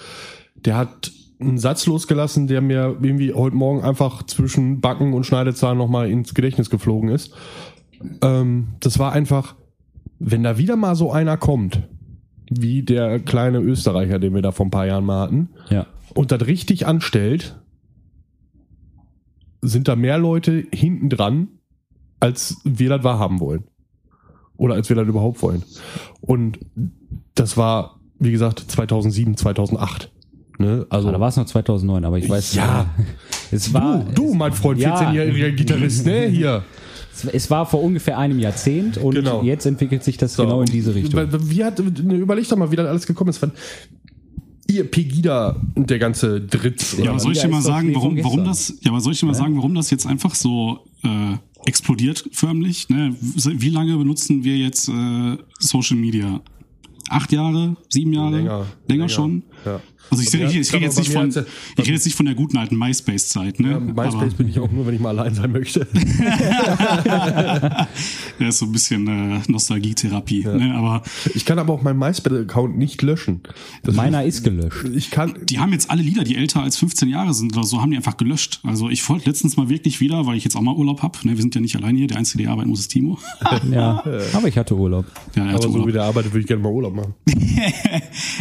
der 0.57 0.77
hat 0.77 1.11
einen 1.41 1.59
Satz 1.59 1.87
losgelassen, 1.87 2.47
der 2.47 2.61
mir 2.61 2.97
irgendwie 3.03 3.33
heute 3.33 3.57
Morgen 3.57 3.83
einfach 3.83 4.23
zwischen 4.25 4.81
Backen 4.81 5.15
und 5.15 5.25
Schneidezahlen 5.25 5.79
nochmal 5.79 6.11
ins 6.11 6.35
Gedächtnis 6.35 6.71
geflogen 6.71 7.09
ist. 7.09 7.33
ähm, 8.23 8.69
das 8.81 8.99
war 8.99 9.13
einfach, 9.13 9.55
wenn 10.19 10.43
da 10.43 10.59
wieder 10.59 10.77
mal 10.77 10.95
so 10.95 11.11
einer 11.11 11.37
kommt, 11.37 11.83
wie 12.51 12.83
der 12.83 13.19
kleine 13.21 13.59
Österreicher, 13.59 14.19
den 14.19 14.35
wir 14.35 14.43
da 14.43 14.53
vor 14.53 14.67
ein 14.67 14.71
paar 14.71 14.87
Jahren 14.87 15.05
mal 15.05 15.21
hatten, 15.23 15.49
Ja. 15.71 15.87
und 16.15 16.31
das 16.33 16.47
richtig 16.47 16.87
anstellt, 16.87 17.59
sind 19.63 19.89
da 19.89 19.97
mehr 19.97 20.19
Leute 20.19 20.65
hinten 20.73 21.09
dran, 21.09 21.49
als 22.21 22.59
wir 22.65 22.89
das 22.91 23.03
wahrhaben 23.05 23.41
wollen. 23.41 23.65
Oder 24.57 24.75
als 24.75 24.89
wir 24.89 24.97
das 24.97 25.09
überhaupt 25.09 25.43
wollen. 25.43 25.63
Und 26.21 26.59
das 27.35 27.57
war, 27.57 27.99
wie 28.19 28.31
gesagt, 28.31 28.61
2007, 28.61 29.37
2008. 29.37 30.13
Ne? 30.59 30.87
Also, 30.91 31.09
Ah, 31.09 31.13
da 31.13 31.19
war 31.21 31.29
es 31.29 31.37
noch 31.37 31.47
2009, 31.47 32.05
aber 32.05 32.19
ich 32.19 32.29
weiß. 32.29 32.55
Ja. 32.55 32.87
Es 33.51 33.73
war, 33.73 34.03
du, 34.05 34.13
du, 34.29 34.35
mein 34.35 34.53
Freund, 34.53 34.81
Ja. 34.81 34.97
14-jähriger 34.99 35.53
Gitarrist, 35.53 36.07
ne? 36.07 36.27
Hier. 36.27 36.65
es, 37.33 37.51
war 37.51 37.67
vor 37.67 37.83
ungefähr 37.83 38.19
einem 38.19 38.39
Jahrzehnt 38.39 38.97
und 38.99 39.15
Genau. 39.15 39.43
jetzt 39.43 39.67
entwickelt 39.67 40.03
sich 40.05 40.17
das 40.17 40.37
genau 40.37 40.61
in 40.61 40.67
diese 40.67 40.95
Richtung. 40.95 41.29
Wie 41.49 41.65
hat, 41.65 41.79
ne, 41.79 42.17
überleg 42.17 42.49
doch 42.49 42.57
mal, 42.57 42.71
wie 42.71 42.77
das 42.77 42.87
alles 42.87 43.07
gekommen 43.07 43.31
ist. 43.31 43.39
Von 43.39 43.53
ihr 44.67 44.91
Pegida 44.91 45.57
und 45.75 45.91
der 45.91 45.99
ganze 45.99 46.41
Dritz. 46.41 46.97
Ja, 46.99 47.11
aber 47.11 47.21
soll 47.21 47.33
ich 47.33 47.41
dir 47.41 47.49
mal 47.49 47.63
sagen, 47.63 47.95
warum, 47.95 48.23
warum 48.23 48.45
das, 48.45 48.75
ja, 48.81 48.91
aber 48.91 49.01
soll 49.01 49.13
ich 49.13 49.21
dir 49.21 49.27
mal 49.27 49.35
sagen, 49.35 49.57
warum 49.57 49.75
das 49.75 49.91
jetzt 49.91 50.07
einfach 50.07 50.35
so 50.35 50.81
äh, 51.03 51.37
explodiert 51.67 52.25
förmlich? 52.33 52.89
Ne? 52.89 53.15
Wie 53.21 53.71
lange 53.71 53.97
benutzen 53.97 54.43
wir 54.43 54.57
jetzt 54.57 54.89
äh, 54.89 55.37
Social 55.59 55.97
Media? 55.97 56.41
Acht 57.11 57.33
Jahre? 57.33 57.77
Sieben 57.91 58.13
Jahre? 58.15 58.37
Länger. 58.39 58.67
Länger, 58.89 59.09
schon? 59.09 59.43
Ja. 59.65 59.81
Also 60.11 60.23
ich, 60.23 60.29
Aber 60.35 60.45
ich, 60.51 60.55
ja, 60.55 60.61
ich, 60.61 60.73
rede 60.75 60.85
jetzt 60.85 60.99
nicht 60.99 61.13
von, 61.13 61.23
hat's 61.25 61.35
ja- 61.37 61.45
ich 61.77 61.79
rede 61.85 61.93
jetzt 61.93 62.05
nicht 62.05 62.15
von 62.15 62.27
der 62.27 62.35
guten 62.35 62.59
alten 62.59 62.77
MySpace-Zeit, 62.77 63.59
ne? 63.59 63.71
Ja, 63.71 63.81
MySpace 63.81 64.15
Aber, 64.15 64.27
bin 64.27 64.49
ich 64.51 64.59
auch 64.59 64.71
nur, 64.71 64.87
wenn 64.87 64.95
ich 64.95 65.01
mal 65.01 65.19
allein 65.19 65.35
sein 65.35 65.51
möchte. 65.51 65.87
ja, 67.07 67.89
ist 68.49 68.59
so 68.59 68.67
ein 68.67 68.73
bisschen 68.73 69.07
äh, 69.07 69.41
Nostalgietherapie. 69.49 70.45
Ne? 70.45 70.75
Aber 70.77 71.03
Ich 71.35 71.45
kann 71.45 71.59
aber 71.59 71.73
auch 71.73 71.83
meinen 71.83 71.99
MySpace-Account 71.99 72.77
nicht 72.77 73.01
löschen. 73.03 73.41
Das 73.83 73.95
Meiner 73.95 74.25
ist 74.25 74.45
gelöscht. 74.45 74.85
ich 74.95 75.11
kann. 75.11 75.35
die 75.43 75.59
haben 75.59 75.73
jetzt 75.73 75.91
alle 75.91 76.03
Lieder, 76.03 76.25
die 76.25 76.37
älter 76.37 76.63
als 76.63 76.77
15 76.77 77.09
Jahre 77.09 77.33
sind 77.35 77.57
oder 77.57 77.65
so, 77.67 77.81
haben 77.81 77.91
die 77.91 77.97
einfach 77.97 78.17
gelöscht. 78.17 78.61
Also 78.63 78.91
ich 78.91 79.09
wollte 79.09 79.29
letztens 79.31 79.57
mal 79.57 79.69
wirklich 79.69 80.01
wieder, 80.01 80.27
weil 80.27 80.37
ich 80.37 80.45
jetzt 80.45 80.57
auch 80.57 80.61
mal 80.63 80.75
Urlaub 80.75 81.03
hab. 81.03 81.25
Ne? 81.25 81.33
Wir 81.33 81.41
sind 81.43 81.55
ja 81.55 81.61
nicht 81.61 81.77
allein 81.77 81.97
hier, 81.97 82.07
der 82.09 82.19
Einzige, 82.19 82.45
der 82.45 82.53
arbeiten 82.53 82.69
muss, 82.71 82.81
ist 82.81 82.89
Timo. 82.89 83.19
Ja, 83.71 84.03
aber 84.35 84.49
ich 84.49 84.59
hatte 84.59 84.77
Urlaub. 84.77 85.07
Ja, 85.35 85.43
er 85.45 85.49
Aber 85.49 85.55
hatte 85.55 85.69
so 85.69 85.75
wie 85.75 85.79
Urlaub. 85.79 85.93
der 85.93 86.03
arbeitet, 86.05 86.33
würde 86.33 86.41
ich 86.41 86.47
gerne 86.47 86.63
mal 86.63 86.71
Urlaub 86.73 86.95
machen. 86.95 87.15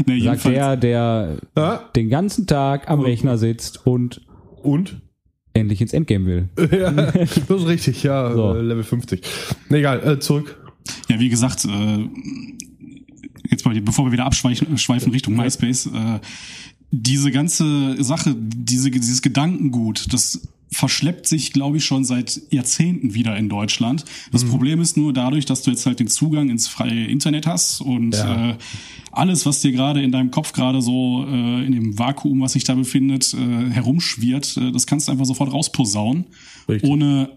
Ne, 0.06 0.20
Sagt 0.22 0.44
jedenfalls- 0.44 0.44
der, 0.56 0.78
der 1.14 1.38
Ja. 1.58 1.90
den 1.96 2.10
ganzen 2.10 2.48
Tag 2.48 2.90
am 2.90 3.00
Rechner 3.02 3.38
sitzt 3.38 3.86
und 3.86 4.22
Und? 4.62 5.02
endlich 5.54 5.82
ins 5.82 5.94
Endgame 5.94 6.26
will. 6.26 6.50
ja, 6.72 6.92
das 6.92 7.38
ist 7.38 7.68
richtig, 7.68 8.04
ja, 8.04 8.32
So. 8.36 8.56
äh, 8.56 8.62
Level 8.62 8.84
50. 8.84 9.22
Nee, 9.70 9.78
egal, 9.80 10.06
äh, 10.08 10.20
zurück. 10.20 10.58
Ja, 11.10 11.20
wie 11.20 11.30
gesagt, 11.30 11.66
äh, 11.66 12.08
jetzt 13.50 13.66
mal, 13.66 13.80
bevor 13.82 14.06
wir 14.06 14.12
wieder 14.12 14.26
abschweifen 14.26 14.78
schweifen 14.78 15.12
Richtung 15.12 15.36
MySpace, 15.36 15.88
äh, 15.88 16.20
diese 16.92 17.32
ganze 17.32 18.02
Sache, 18.04 18.36
diese, 18.38 18.92
dieses 18.92 19.22
Gedankengut, 19.22 20.12
das 20.14 20.48
verschleppt 20.74 21.28
sich, 21.28 21.54
glaube 21.54 21.78
ich, 21.78 21.86
schon 21.86 22.04
seit 22.04 22.42
Jahrzehnten 22.50 23.14
wieder 23.14 23.38
in 23.38 23.48
Deutschland. 23.50 24.06
Das 24.32 24.44
Problem 24.44 24.82
ist 24.82 24.98
nur 24.98 25.14
dadurch, 25.14 25.46
dass 25.46 25.62
du 25.62 25.72
jetzt 25.72 25.86
halt 25.86 26.00
den 26.00 26.08
Zugang 26.08 26.50
ins 26.50 26.68
freie 26.68 27.06
Internet 27.06 27.48
hast 27.48 27.80
und 27.82 28.16
Ja. 28.16 28.52
äh, 28.52 28.56
alles, 29.12 29.46
was 29.46 29.62
dir 29.62 29.72
gerade 29.72 30.02
in 30.02 30.12
deinem 30.12 30.32
Kopf 30.32 30.54
gerade 30.54 30.82
so 30.82 31.26
äh, 31.28 31.66
in 31.66 31.72
dem 31.72 31.98
Vakuum, 32.00 32.42
was 32.42 32.54
sich 32.54 32.64
da 32.64 32.74
befindet, 32.76 33.34
äh, 33.34 33.70
herumschwirrt, 33.70 34.58
äh, 34.58 34.72
das 34.72 34.88
kannst 34.88 35.08
du 35.08 35.12
einfach 35.12 35.26
sofort 35.26 35.54
rausposaunen, 35.54 36.26
Richtig. 36.68 36.90
ohne 36.90 37.30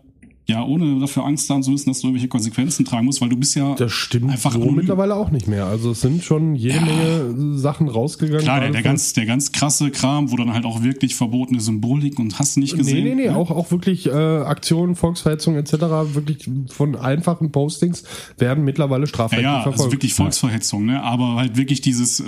ja, 0.49 0.63
ohne 0.65 1.01
dafür 1.01 1.25
Angst 1.25 1.51
haben 1.51 1.63
zu 1.65 1.73
müssen, 1.73 1.89
dass 1.91 2.01
du 2.01 2.07
irgendwelche 2.07 2.29
Konsequenzen 2.29 2.85
tragen 2.85 3.05
musst, 3.05 3.21
weil 3.21 3.29
du 3.29 3.37
bist 3.37 3.57
ja 3.57 3.75
Das 3.75 3.91
stimmt 3.91 4.31
einfach 4.31 4.53
so 4.53 4.59
anonym. 4.59 4.77
mittlerweile 4.77 5.17
auch 5.17 5.31
nicht 5.31 5.49
mehr. 5.49 5.67
Also 5.67 5.91
es 5.91 6.01
sind 6.01 6.23
schon 6.23 6.55
jede 6.55 6.77
Ja. 6.77 6.83
Menge 6.83 7.59
Sachen 7.59 7.89
rausgegangen. 7.89 8.43
Klar, 8.45 8.61
der, 8.61 8.71
der, 8.71 8.83
ganz, 8.83 9.13
der 9.13 9.27
ganz 9.27 9.51
krasse 9.51 9.91
Kram, 9.91 10.31
wo 10.31 10.37
dann 10.37 10.53
halt 10.53 10.65
auch 10.65 10.85
wirklich 10.85 11.17
verbotene 11.17 11.61
Symbolik 11.61 12.21
und 12.21 12.39
hast 12.39 12.59
nicht 12.59 12.75
Nee, 12.75 12.79
gesehen. 12.79 13.05
nee, 13.05 13.15
nee, 13.17 13.27
ne? 13.29 13.37
auch, 13.37 13.51
auch 13.51 13.73
wirklich 13.73 14.07
äh, 14.07 14.11
Aktionen, 14.13 14.95
Volksverhetzung 14.95 15.57
etc., 15.57 15.73
wirklich 16.15 16.49
von 16.69 16.95
einfachen 16.95 17.51
Postings 17.51 18.05
werden 18.39 18.63
mittlerweile 18.65 19.03
Ja, 19.03 19.09
strafrechtlich 19.09 19.45
ja, 19.45 19.55
verfolgt. 19.63 19.81
also 19.81 19.93
wirklich 19.93 20.15
Volksverhetzung, 20.15 20.87
ne? 20.87 21.03
Aber 21.03 21.35
halt 21.35 21.57
wirklich 21.57 21.81
dieses, 21.81 22.21
äh, 22.21 22.25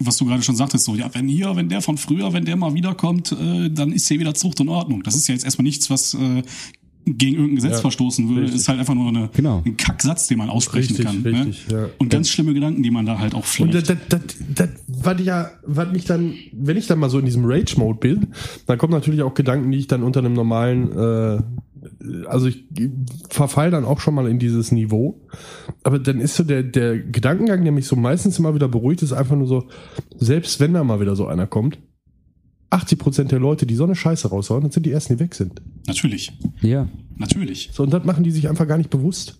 was 0.00 0.16
du 0.16 0.26
gerade 0.26 0.42
schon 0.42 0.56
sagtest, 0.56 0.84
so, 0.84 0.96
ja, 0.96 1.10
wenn 1.14 1.28
hier, 1.28 1.54
wenn 1.54 1.68
der 1.68 1.80
von 1.80 1.96
früher, 1.96 2.32
wenn 2.32 2.44
der 2.44 2.56
mal 2.56 2.74
wiederkommt, 2.74 3.30
äh, 3.32 3.70
dann 3.70 3.92
ist 3.92 4.08
hier 4.08 4.18
wieder 4.18 4.34
Zucht 4.34 4.60
und 4.60 4.68
Ordnung. 4.68 5.04
Das 5.04 5.14
ist 5.14 5.28
ja 5.28 5.34
jetzt 5.34 5.44
erstmal 5.44 5.62
nichts, 5.62 5.90
was 5.90 6.14
äh, 6.14 6.42
gegen 7.04 7.34
irgendein 7.36 7.56
Gesetz 7.56 7.72
Ja, 7.72 7.78
verstoßen 7.80 8.28
würde. 8.28 8.42
richtig. 8.42 8.60
Ist 8.60 8.68
halt 8.68 8.78
einfach 8.78 8.94
nur 8.94 9.08
eine, 9.08 9.28
Genau. 9.34 9.62
ein 9.64 9.76
Kacksatz, 9.76 10.28
den 10.28 10.38
man 10.38 10.48
aussprechen 10.48 10.96
Richtig, 10.96 11.04
kann. 11.06 11.22
richtig, 11.22 11.68
ne? 11.68 11.74
ja. 11.74 11.88
Und 11.98 12.10
ganz 12.10 12.28
schlimme 12.28 12.54
Gedanken, 12.54 12.82
die 12.82 12.90
man 12.90 13.06
da 13.06 13.18
halt 13.18 13.34
auch 13.34 13.38
Und 13.38 13.44
pflegt. 13.46 13.74
das, 13.74 13.84
das, 13.84 13.96
das, 14.08 14.20
das 14.54 14.68
was 14.86 15.20
ja, 15.22 15.50
was 15.66 15.90
mich 15.92 16.04
dann, 16.04 16.34
wenn 16.52 16.76
ich 16.76 16.86
dann 16.86 16.98
mal 16.98 17.10
so 17.10 17.18
in 17.18 17.24
diesem 17.24 17.44
Rage-Mode 17.44 17.98
bin, 17.98 18.28
dann 18.66 18.78
kommen 18.78 18.92
natürlich 18.92 19.22
auch 19.22 19.34
Gedanken, 19.34 19.70
die 19.72 19.78
ich 19.78 19.86
dann 19.88 20.02
unter 20.02 20.20
einem 20.20 20.32
normalen, 20.34 20.92
äh, 20.92 21.42
also 22.26 22.46
ich 22.46 22.64
verfall 23.30 23.70
dann 23.72 23.84
auch 23.84 23.98
schon 24.00 24.14
mal 24.14 24.28
in 24.28 24.38
dieses 24.38 24.70
Niveau. 24.70 25.20
Aber 25.82 25.98
dann 25.98 26.20
ist 26.20 26.36
so 26.36 26.44
der, 26.44 26.62
der 26.62 26.98
Gedankengang, 26.98 27.64
der 27.64 27.72
mich 27.72 27.86
so 27.86 27.96
meistens 27.96 28.38
immer 28.38 28.54
wieder 28.54 28.68
beruhigt, 28.68 29.02
ist 29.02 29.12
einfach 29.12 29.34
nur 29.36 29.48
so, 29.48 29.66
selbst 30.16 30.60
wenn 30.60 30.72
da 30.74 30.84
mal 30.84 31.00
wieder 31.00 31.16
so 31.16 31.26
einer 31.26 31.46
kommt, 31.48 31.78
80 32.72 32.98
Prozent 32.98 33.32
der 33.32 33.38
Leute, 33.38 33.66
die 33.66 33.74
so 33.74 33.84
eine 33.84 33.94
Scheiße 33.94 34.28
raushauen, 34.28 34.64
das 34.64 34.74
sind 34.74 34.86
die 34.86 34.92
ersten, 34.92 35.14
die 35.16 35.20
weg 35.20 35.34
sind. 35.34 35.60
natürlich, 35.86 36.32
Ja. 36.60 36.88
natürlich. 37.16 37.70
So, 37.72 37.82
und 37.82 37.90
das 37.92 38.04
machen 38.04 38.24
die 38.24 38.30
sich 38.30 38.48
einfach 38.48 38.66
gar 38.66 38.78
nicht 38.78 38.90
bewusst. 38.90 39.38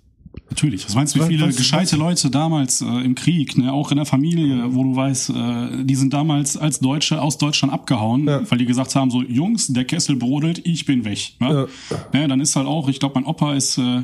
Natürlich. 0.53 0.85
Was 0.85 0.95
meinst 0.95 1.15
du, 1.15 1.19
wie 1.19 1.23
Was- 1.23 1.29
viele 1.29 1.49
was- 1.49 1.57
gescheite 1.57 1.97
Leute 1.97 2.29
damals 2.29 2.83
äh, 2.83 2.85
im 2.85 3.15
Krieg, 3.15 3.57
ne, 3.57 3.73
auch 3.73 3.91
in 3.91 3.97
der 3.97 4.05
Familie, 4.05 4.75
wo 4.75 4.83
du 4.85 4.95
weißt, 4.95 5.31
äh, 5.31 5.85
die 5.85 5.95
sind 5.95 6.13
damals 6.13 6.59
als 6.59 6.79
Deutsche 6.79 7.23
aus 7.23 7.39
Deutschland 7.39 7.73
abgehauen, 7.73 8.27
Ja. 8.29 8.43
weil 8.51 8.59
die 8.59 8.67
gesagt 8.67 8.95
haben, 8.95 9.11
so 9.11 9.23
Jungs, 9.23 9.69
der 9.69 9.87
Kessel 9.87 10.17
brodelt, 10.17 10.61
ich 10.67 10.85
bin 10.85 11.07
weg. 11.07 11.33
Ne? 11.41 11.69
Ne, 12.13 12.29
dann 12.29 12.41
ist 12.41 12.55
halt 12.55 12.67
auch, 12.67 12.89
ich 12.91 13.01
glaube, 13.01 13.15
mein 13.15 13.25
Opa 13.25 13.55
ist 13.55 13.79
äh, 13.79 14.03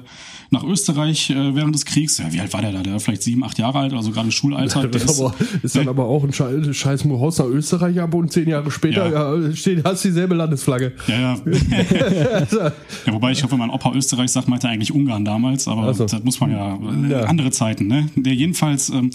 nach 0.51 0.65
Österreich 0.65 1.29
äh, 1.29 1.55
während 1.55 1.75
des 1.75 1.85
Kriegs, 1.85 2.17
ja, 2.17 2.33
wie 2.33 2.41
alt 2.41 2.51
war 2.55 2.63
der 2.63 2.73
da? 2.73 2.83
Der 2.83 2.95
war 2.95 3.01
vielleicht 3.01 3.23
sieben, 3.25 3.45
acht 3.45 3.59
Jahre 3.59 3.81
alt, 3.81 3.93
also 3.93 4.11
gerade 4.11 4.33
Schulalter. 4.33 4.89
Das 4.89 5.05
ist, 5.05 5.21
aber, 5.21 5.35
ist 5.63 5.77
dann 5.77 5.89
aber 5.89 6.07
auch 6.07 6.25
ein 6.25 6.33
Scheiß, 6.33 6.75
Scheiß 6.75 7.05
Haus 7.05 7.39
nach 7.39 7.47
Österreich 7.47 8.01
ab 8.01 8.15
und 8.15 8.33
zehn 8.33 8.49
Jahre 8.49 8.71
später 8.71 9.11
ja. 9.13 9.55
steht, 9.55 9.85
hast 9.85 10.03
dieselbe 10.05 10.35
Landesflagge. 10.35 10.93
ja, 11.09 11.21
ja. 11.21 11.39
ja. 13.07 13.13
Wobei 13.13 13.33
ich 13.33 13.45
hoffe, 13.45 13.57
mein 13.59 13.69
Opa 13.71 13.93
Österreich 13.93 14.31
sagt, 14.33 14.49
meinte 14.49 14.67
er 14.67 14.73
eigentlich 14.73 14.95
Ungarn 14.95 15.25
damals, 15.27 15.69
aber 15.69 15.89
Ach 15.91 15.95
so. 15.95 16.07
das 16.07 16.23
muss 16.25 16.38
man 16.41 16.51
ja, 16.51 16.75
äh, 16.77 17.11
Ja. 17.11 17.21
andere 17.27 17.51
Zeiten, 17.51 17.87
ne? 17.87 18.09
Der 18.17 18.35
jedenfalls, 18.35 18.91
ähm, 18.91 19.11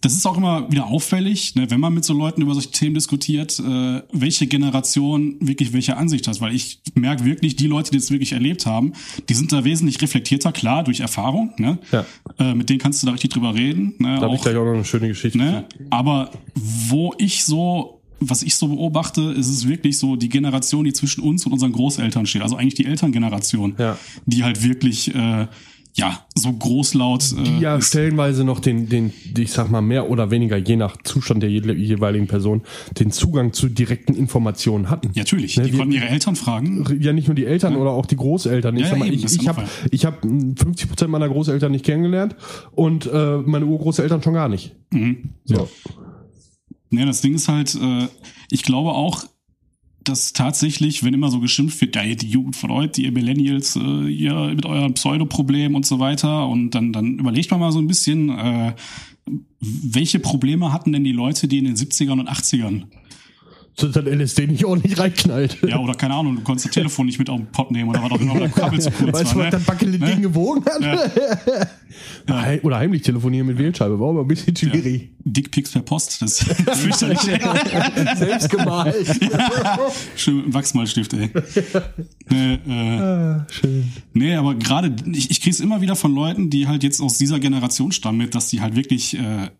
das 0.00 0.12
ist 0.14 0.26
auch 0.26 0.36
immer 0.36 0.70
wieder 0.70 0.86
auffällig, 0.86 1.54
ne, 1.54 1.70
wenn 1.70 1.80
man 1.80 1.94
mit 1.94 2.04
so 2.04 2.12
Leuten 2.12 2.42
über 2.42 2.52
solche 2.52 2.70
Themen 2.70 2.94
diskutiert, 2.94 3.58
äh, 3.58 4.02
welche 4.12 4.46
Generation 4.46 5.36
wirklich 5.40 5.72
welche 5.72 5.96
Ansicht 5.96 6.28
hat, 6.28 6.38
weil 6.42 6.54
ich 6.54 6.80
merke 6.94 7.24
wirklich, 7.24 7.56
die 7.56 7.66
Leute, 7.66 7.90
die 7.90 7.96
das 7.98 8.10
wirklich 8.10 8.32
erlebt 8.32 8.66
haben, 8.66 8.92
die 9.28 9.34
sind 9.34 9.50
da 9.52 9.64
wesentlich 9.64 10.00
reflektierter, 10.02 10.52
klar, 10.52 10.84
durch 10.84 11.00
Erfahrung, 11.00 11.52
ne? 11.56 11.78
Ja. 11.90 12.04
Äh, 12.38 12.54
mit 12.54 12.68
denen 12.68 12.80
kannst 12.80 13.02
du 13.02 13.06
da 13.06 13.12
richtig 13.12 13.30
drüber 13.30 13.54
reden, 13.54 13.94
ne? 13.98 14.16
Da 14.16 14.22
habe 14.26 14.34
ich 14.34 14.42
gleich 14.42 14.56
auch 14.56 14.64
noch 14.64 14.74
eine 14.74 14.84
schöne 14.84 15.08
Geschichte. 15.08 15.38
Ne? 15.38 15.64
Aber 15.90 16.30
wo 16.54 17.14
ich 17.18 17.44
so, 17.44 18.00
was 18.20 18.42
ich 18.42 18.54
so 18.56 18.68
beobachte, 18.68 19.22
ist 19.22 19.48
es 19.48 19.66
wirklich 19.68 19.98
so 19.98 20.16
die 20.16 20.28
Generation, 20.28 20.84
die 20.84 20.92
zwischen 20.92 21.22
uns 21.22 21.44
und 21.46 21.52
unseren 21.52 21.72
Großeltern 21.72 22.26
steht. 22.26 22.42
Also 22.42 22.56
eigentlich 22.56 22.74
die 22.74 22.84
Elterngeneration, 22.86 23.74
Ja. 23.78 23.98
die 24.26 24.44
halt 24.44 24.62
wirklich, 24.62 25.14
äh, 25.14 25.46
ja, 25.96 26.26
so 26.34 26.52
großlaut. 26.52 27.32
Äh, 27.38 27.42
Die 27.44 27.58
ja 27.60 27.80
stellenweise 27.80 28.42
noch 28.44 28.58
den, 28.60 28.88
den, 28.88 29.12
ich 29.38 29.52
sag 29.52 29.70
mal, 29.70 29.80
mehr 29.80 30.10
oder 30.10 30.30
weniger, 30.30 30.56
je 30.56 30.76
nach 30.76 30.96
Zustand 31.04 31.42
der 31.42 31.50
je- 31.50 31.72
jeweiligen 31.72 32.26
Person, 32.26 32.62
den 32.98 33.10
Zugang 33.12 33.52
zu 33.52 33.68
direkten 33.68 34.14
Informationen 34.14 34.90
hatten. 34.90 35.08
Ja, 35.14 35.22
natürlich. 35.22 35.56
Ne, 35.56 35.64
die 35.64 35.72
wir- 35.72 35.78
konnten 35.78 35.94
ihre 35.94 36.08
Eltern 36.08 36.34
fragen. 36.36 36.84
Ja, 37.00 37.12
nicht 37.12 37.28
nur 37.28 37.34
die 37.36 37.46
Eltern 37.46 37.76
oder 37.76 37.90
auch 37.90 38.06
die 38.06 38.16
Großeltern. 38.16 38.74
Ich, 38.76 38.82
Ja, 38.82 38.88
sag 38.90 38.98
mal, 38.98 39.06
eben, 39.06 39.14
ich, 39.16 39.24
ich 39.24 39.46
habe 39.48 39.62
hab 39.62 40.22
50 40.22 40.88
Prozent 40.88 41.10
meiner 41.10 41.28
Großeltern 41.28 41.70
nicht 41.70 41.84
kennengelernt 41.84 42.34
und 42.72 43.06
äh, 43.06 43.36
meine 43.38 43.66
Urgroßeltern 43.66 44.22
schon 44.22 44.34
gar 44.34 44.48
nicht. 44.48 44.74
Mhm. 44.92 45.30
So. 45.44 45.68
Ja, 46.90 47.06
das 47.06 47.20
Ding 47.20 47.34
ist 47.34 47.48
halt, 47.48 47.74
äh, 47.74 48.06
ich 48.50 48.62
glaube 48.62 48.90
auch, 48.90 49.24
dass 50.04 50.32
tatsächlich, 50.32 51.02
wenn 51.02 51.14
immer 51.14 51.30
so 51.30 51.40
geschimpft 51.40 51.80
wird, 51.80 51.96
ja, 51.96 52.02
die 52.02 52.28
Jugend 52.28 52.56
von 52.56 52.70
heute, 52.70 53.02
ihr 53.02 53.12
Millennials, 53.12 53.76
äh, 53.76 54.08
ihr 54.08 54.34
mit 54.54 54.66
euren 54.66 54.94
Pseudoproblemen 54.94 55.74
und 55.74 55.86
so 55.86 55.98
weiter, 55.98 56.46
und 56.48 56.70
dann, 56.70 56.92
dann 56.92 57.18
überlegt 57.18 57.50
man 57.50 57.60
mal 57.60 57.72
so 57.72 57.78
ein 57.78 57.86
bisschen, 57.86 58.30
äh, 58.30 58.74
welche 59.60 60.18
Probleme 60.18 60.72
hatten 60.72 60.92
denn 60.92 61.04
die 61.04 61.12
Leute, 61.12 61.48
die 61.48 61.58
in 61.58 61.64
den 61.64 61.76
70ern 61.76 62.20
und 62.20 62.28
80ern 62.28 62.84
So 63.76 63.88
dass 63.88 64.04
LSD 64.04 64.46
nicht 64.46 64.64
ordentlich 64.64 64.96
reinknallt. 64.98 65.58
Ja, 65.66 65.78
oder 65.80 65.94
keine 65.94 66.14
Ahnung, 66.14 66.36
du 66.36 66.42
konntest 66.42 66.66
das 66.66 66.74
Telefon 66.74 67.06
nicht 67.06 67.18
mit 67.18 67.28
auf 67.28 67.38
den 67.38 67.46
Pott 67.50 67.72
nehmen 67.72 67.90
oder 67.90 68.02
was 68.04 68.12
auch 68.12 68.20
immer, 68.20 68.34
weil 68.34 68.40
der 68.42 68.48
Kabel 68.50 68.80
zu 68.80 68.90
kurz 68.92 69.12
Weißt 69.20 69.32
du, 69.32 69.36
war. 69.38 69.44
was 69.46 69.52
Ne? 69.52 69.58
das 69.58 69.68
wackelige 69.68 70.06
Ding 70.06 70.22
gewogen 70.22 70.64
hat? 70.64 70.80
Ja. 70.80 71.66
Hei- 72.42 72.60
Oder 72.62 72.78
heimlich 72.78 73.02
telefonieren 73.02 73.46
mit 73.48 73.58
Wählscheibe, 73.58 73.98
war 73.98 74.10
aber 74.10 74.20
ein 74.22 74.28
bisschen 74.28 74.54
schwierig. 74.56 75.10
Dickpics 75.24 75.72
per 75.72 75.82
Post, 75.82 76.22
das 76.22 76.40
ist 76.42 76.52
fürchterlich. 76.78 77.18
Selbst 78.16 78.50
gemalt. 78.50 78.94
Schön 80.16 80.36
mit 80.36 80.46
dem 80.46 80.54
Wachsmalstift, 80.54 81.12
ey. 81.14 81.30
Nee, 82.30 82.54
äh, 82.68 82.98
Ah, 83.00 83.46
schön. 83.50 83.90
nee 84.12 84.34
aber 84.36 84.54
gerade, 84.54 84.94
ich, 85.12 85.30
ich 85.30 85.40
kriege 85.40 85.50
es 85.54 85.60
immer 85.60 85.80
wieder 85.80 85.96
von 85.96 86.14
Leuten, 86.14 86.48
die 86.50 86.68
halt 86.68 86.82
jetzt 86.82 87.00
aus 87.00 87.18
dieser 87.18 87.40
Generation 87.40 87.92
stammen, 87.92 88.18
mit, 88.18 88.34
dass 88.34 88.48
die 88.48 88.60
halt 88.60 88.76
wirklich 88.76 89.18
äh, 89.18 89.50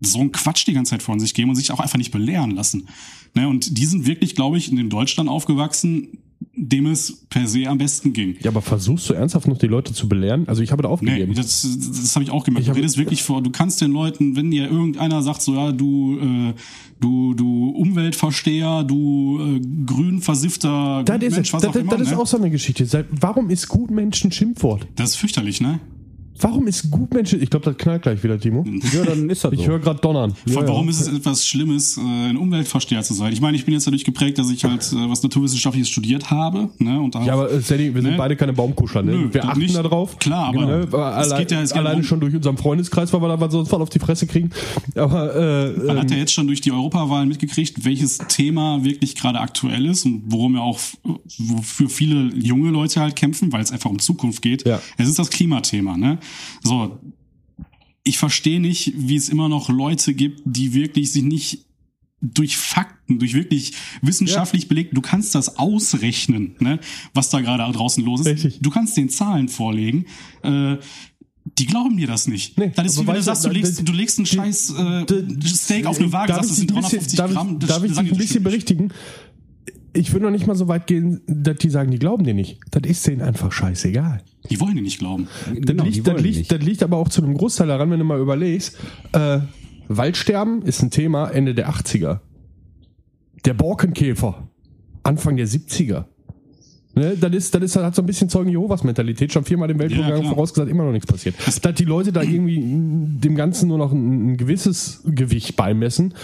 so 0.00 0.20
einen 0.20 0.32
Quatsch 0.32 0.66
die 0.66 0.72
ganze 0.72 0.90
Zeit 0.90 1.02
von 1.02 1.20
sich 1.20 1.34
geben 1.34 1.50
und 1.50 1.56
sich 1.56 1.70
auch 1.72 1.80
einfach 1.80 1.98
nicht 1.98 2.10
belehren 2.10 2.50
lassen. 2.52 2.88
Ne, 3.34 3.48
und 3.48 3.78
die 3.78 3.86
sind 3.86 4.06
wirklich, 4.06 4.34
glaube 4.34 4.58
ich, 4.58 4.72
in 4.72 4.90
Deutschland 4.90 5.28
aufgewachsen, 5.28 6.18
dem 6.56 6.86
es 6.86 7.26
per 7.30 7.46
se 7.46 7.66
am 7.68 7.78
besten 7.78 8.12
ging. 8.12 8.36
Ja, 8.40 8.50
aber 8.50 8.60
versuchst 8.60 9.08
du 9.08 9.14
ernsthaft 9.14 9.46
noch 9.46 9.58
die 9.58 9.66
Leute 9.66 9.92
zu 9.92 10.08
belehren? 10.08 10.48
Also 10.48 10.62
ich 10.62 10.72
habe 10.72 10.82
da 10.82 10.88
Nee, 10.88 10.94
aufgegeben. 10.94 11.34
das, 11.34 11.62
das 11.78 12.14
habe 12.16 12.24
ich 12.24 12.30
auch 12.30 12.44
gemerkt. 12.44 12.66
Ich 12.66 12.72
Du 12.72 12.76
redest 12.76 12.98
wirklich 12.98 13.22
vor, 13.22 13.42
du 13.42 13.50
kannst 13.50 13.80
den 13.80 13.92
Leuten, 13.92 14.36
wenn 14.36 14.50
dir 14.50 14.68
irgendeiner 14.70 15.22
sagt, 15.22 15.42
so 15.42 15.54
ja, 15.54 15.70
du, 15.72 16.18
äh, 16.18 16.54
du, 17.00 17.34
du 17.34 17.70
Umweltversteher, 17.70 18.82
du 18.84 19.38
äh, 19.40 19.60
grün 19.86 20.20
versiffter 20.20 21.02
das 21.04 21.22
ist, 21.22 21.34
Mensch, 21.34 21.52
was 21.52 21.62
das, 21.62 21.70
auch 21.70 21.76
immer. 21.76 21.92
das 21.92 22.02
ist 22.02 22.10
ne? 22.12 22.18
auch 22.18 22.26
so 22.26 22.36
eine 22.36 22.50
Geschichte. 22.50 23.06
Warum 23.10 23.48
ist 23.50 23.68
Gutmensch 23.68 24.24
ein 24.24 24.32
Schimpfwort? 24.32 24.86
das 24.96 25.10
ist 25.10 25.16
fürchterlich, 25.16 25.60
ne? 25.60 25.78
Warum 26.40 26.66
ist 26.66 26.90
Gutmensch? 26.90 27.32
Ich 27.34 27.50
glaube, 27.50 27.64
das 27.66 27.76
knallt 27.76 28.02
gleich 28.02 28.22
wieder, 28.22 28.38
Timo. 28.38 28.64
Ja, 28.94 29.04
dann 29.04 29.28
ist 29.28 29.44
das 29.44 29.52
Ich 29.52 29.60
so. 29.60 29.66
höre 29.66 29.78
gerade 29.78 30.00
Donnern. 30.00 30.34
Ja, 30.46 30.66
Warum 30.66 30.84
ja. 30.86 30.90
ist 30.90 31.00
es 31.02 31.08
etwas 31.08 31.46
Schlimmes, 31.46 31.96
äh, 31.98 32.00
ein 32.00 32.36
Umweltversteher 32.36 33.02
zu 33.02 33.14
sein? 33.14 33.32
Ich 33.32 33.40
meine, 33.40 33.56
ich 33.56 33.64
bin 33.64 33.74
jetzt 33.74 33.86
dadurch 33.86 34.04
geprägt, 34.04 34.38
dass 34.38 34.50
ich 34.50 34.64
halt 34.64 34.80
äh, 34.92 35.08
was 35.10 35.22
Naturwissenschaftliches 35.22 35.88
studiert 35.90 36.30
habe. 36.30 36.70
Ne? 36.78 37.00
Und 37.00 37.14
auch, 37.16 37.24
Ja, 37.26 37.34
aber 37.34 37.50
äh, 37.50 37.60
Sandy, 37.60 37.94
wir 37.94 38.02
sind 38.02 38.12
Ne? 38.12 38.16
beide 38.16 38.36
keine 38.36 38.52
Baumkuschler, 38.52 39.02
ne? 39.02 39.12
Nö, 39.12 39.28
wir 39.32 39.44
achten 39.44 39.58
nicht. 39.60 39.74
da 39.76 39.82
drauf. 39.82 40.18
Klar, 40.18 40.46
aber 40.48 40.66
ne? 40.66 40.88
es 41.20 41.36
geht 41.36 41.50
ja- 41.52 41.60
es 41.62 41.72
alleine 41.72 41.96
um- 41.98 42.02
schon 42.04 42.20
durch 42.20 42.34
unseren 42.34 42.56
Freundeskreis, 42.56 43.12
weil 43.12 43.20
wir 43.22 43.28
da 43.28 43.40
was 43.40 43.52
sonst 43.52 43.70
was 43.72 43.80
auf 43.80 43.90
die 43.90 43.98
Fresse 43.98 44.26
kriegen. 44.26 44.50
Aber 44.94 45.34
äh, 45.34 45.72
Man 45.86 45.98
hat 45.98 46.10
ja 46.10 46.16
ähm, 46.16 46.22
jetzt 46.22 46.32
schon 46.32 46.46
durch 46.46 46.60
die 46.60 46.72
Europawahlen 46.72 47.28
mitgekriegt, 47.28 47.84
welches 47.84 48.18
Thema 48.28 48.82
wirklich 48.84 49.14
gerade 49.14 49.40
aktuell 49.40 49.86
ist 49.86 50.06
und 50.06 50.22
worum 50.28 50.54
ja 50.54 50.60
auch 50.62 50.78
wofür 51.38 51.88
viele 51.88 52.30
junge 52.34 52.70
Leute 52.70 53.00
halt 53.00 53.16
kämpfen, 53.16 53.52
weil 53.52 53.62
es 53.62 53.70
einfach 53.72 53.90
um 53.90 53.98
Zukunft 53.98 54.42
geht. 54.42 54.66
Ja. 54.66 54.80
Es 54.96 55.08
ist 55.08 55.18
das 55.18 55.30
Klimathema. 55.30 55.96
Ne? 55.96 56.18
So, 56.62 56.98
ich 58.04 58.18
verstehe 58.18 58.60
nicht, 58.60 58.92
wie 58.96 59.16
es 59.16 59.28
immer 59.28 59.48
noch 59.48 59.68
Leute 59.68 60.14
gibt, 60.14 60.42
die 60.44 60.74
wirklich 60.74 61.12
sich 61.12 61.22
nicht 61.22 61.66
durch 62.22 62.56
Fakten, 62.56 63.18
durch 63.18 63.32
wirklich 63.34 63.72
wissenschaftlich 64.02 64.68
belegt, 64.68 64.94
du 64.96 65.00
kannst 65.00 65.34
das 65.34 65.56
ausrechnen, 65.58 66.54
ne, 66.60 66.78
was 67.14 67.30
da 67.30 67.40
gerade 67.40 67.72
draußen 67.72 68.04
los 68.04 68.20
ist. 68.20 68.26
Richtig. 68.26 68.58
Du 68.60 68.70
kannst 68.70 68.96
den 68.96 69.08
Zahlen 69.08 69.48
vorlegen. 69.48 70.04
Äh, 70.42 70.76
die 71.58 71.66
glauben 71.66 71.96
dir 71.96 72.06
das 72.06 72.26
nicht. 72.28 72.58
Nee, 72.58 72.70
das 72.76 72.86
ist 72.92 73.00
wie 73.02 73.06
wenn 73.06 73.14
du 73.14 73.22
sagst, 73.22 73.44
du 73.44 73.48
legst, 73.48 73.88
du 73.88 73.92
legst 73.92 74.18
einen 74.18 74.26
scheiß 74.26 74.70
äh, 74.76 75.06
Steak 75.46 75.86
auf 75.86 75.98
eine 75.98 76.12
Waage, 76.12 76.34
sagst, 76.34 76.50
das 76.50 76.58
ich 76.58 76.66
sind 76.68 76.70
dich 76.70 76.76
ein 76.76 76.82
bisschen- 76.82 77.16
350 77.16 77.16
darf 77.16 77.30
ich- 77.30 77.36
Gramm. 77.36 77.58
Das, 77.58 77.68
Darf 77.70 77.84
ich 77.84 77.90
dich 77.92 78.12
ein 78.12 78.16
bisschen 78.18 78.42
berichtigen? 78.42 78.92
Ich 79.92 80.12
würde 80.12 80.24
noch 80.26 80.30
nicht 80.32 80.46
mal 80.46 80.54
so 80.54 80.68
weit 80.68 80.86
gehen, 80.86 81.20
dass 81.26 81.56
die 81.58 81.70
sagen, 81.70 81.90
die 81.90 81.98
glauben 81.98 82.24
dir 82.24 82.34
nicht. 82.34 82.58
Das 82.70 82.88
ist 82.88 83.06
denen 83.06 83.22
einfach 83.22 83.50
scheißegal. 83.50 84.22
Die 84.48 84.60
wollen 84.60 84.76
dir 84.76 84.82
nicht 84.82 84.98
glauben. 85.00 85.26
Das, 85.46 85.54
Genau, 85.66 85.84
liegt, 85.84 86.06
das, 86.06 86.22
liegt, 86.22 86.38
nicht. 86.38 86.52
das 86.52 86.60
liegt 86.62 86.82
aber 86.82 86.96
auch 86.98 87.08
zu 87.08 87.22
einem 87.22 87.34
Großteil 87.34 87.66
daran, 87.66 87.90
wenn 87.90 87.98
du 87.98 88.04
mal 88.04 88.20
überlegst. 88.20 88.78
Äh, 89.12 89.40
Waldsterben 89.88 90.62
ist 90.62 90.82
ein 90.82 90.90
Thema 90.90 91.28
Ende 91.30 91.54
der 91.54 91.68
80er. 91.70 92.20
Der 93.44 93.54
Borkenkäfer, 93.54 94.48
Anfang 95.02 95.36
der 95.36 95.48
70er. 95.48 96.04
Ne, 96.94 97.16
das 97.18 97.32
ist, 97.32 97.54
das 97.54 97.62
ist, 97.62 97.76
das 97.76 97.84
hat 97.84 97.94
so 97.94 98.02
ein 98.02 98.06
bisschen 98.06 98.28
Zeugen 98.28 98.50
Jehovas 98.50 98.82
Mentalität, 98.82 99.32
schon 99.32 99.44
viermal 99.44 99.68
dem 99.68 99.76
Ja, 99.78 99.84
Weltuntergang 99.84 100.20
klar. 100.22 100.34
vorausgesagt, 100.34 100.68
immer 100.70 100.84
noch 100.84 100.90
nichts 100.92 101.06
passiert. 101.06 101.36
Dass 101.62 101.74
die 101.74 101.84
Leute 101.84 102.12
da 102.12 102.20
irgendwie 102.22 102.58
dem 102.60 103.36
Ganzen 103.36 103.68
nur 103.68 103.78
noch 103.78 103.92
ein, 103.92 104.32
ein 104.32 104.36
gewisses 104.36 105.00
Gewicht 105.06 105.54
beimessen, 105.54 106.14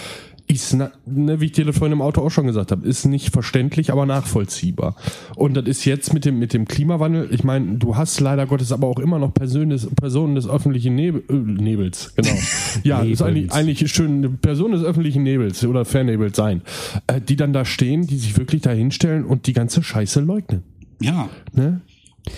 ist, 0.47 0.73
ne, 0.73 0.91
wie 1.05 1.45
ich 1.45 1.51
dir 1.51 1.71
vorhin 1.73 1.91
im 1.91 2.01
Auto 2.01 2.21
auch 2.21 2.29
schon 2.29 2.47
gesagt 2.47 2.71
habe, 2.71 2.87
ist 2.87 3.05
nicht 3.05 3.31
verständlich, 3.33 3.91
aber 3.91 4.05
nachvollziehbar. 4.05 4.95
Und 5.35 5.55
das 5.55 5.65
ist 5.65 5.83
jetzt 5.85 6.13
mit 6.13 6.23
dem, 6.23 6.39
mit 6.39 6.53
dem 6.53 6.65
Klimawandel, 6.65 7.27
ich 7.31 7.43
meine, 7.43 7.75
du 7.77 7.97
hast 7.97 8.19
leider 8.21 8.45
Gottes 8.45 8.71
aber 8.71 8.87
auch 8.87 8.99
immer 8.99 9.19
noch 9.19 9.33
Personen 9.33 9.71
des, 9.71 9.87
Personen 9.95 10.35
des 10.35 10.47
öffentlichen 10.47 10.95
Nebel, 10.95 11.23
äh, 11.29 11.33
Nebels, 11.33 12.13
genau. 12.15 12.37
ja, 12.83 13.01
ist 13.01 13.21
eigentlich, 13.21 13.51
eigentlich 13.51 13.91
schön, 13.91 14.17
eine 14.17 14.29
Person 14.29 14.71
des 14.71 14.83
öffentlichen 14.83 15.23
Nebels 15.23 15.65
oder 15.65 15.83
Vernebels 15.83 16.37
sein, 16.37 16.61
äh, 17.07 17.19
die 17.19 17.35
dann 17.35 17.51
da 17.51 17.65
stehen, 17.65 18.07
die 18.07 18.17
sich 18.17 18.37
wirklich 18.37 18.61
da 18.61 18.71
hinstellen 18.71 19.25
und 19.25 19.47
die 19.47 19.53
ganze 19.53 19.83
Scheiße 19.83 20.21
leugnen. 20.21 20.63
Ja, 21.01 21.29
Ne? 21.53 21.81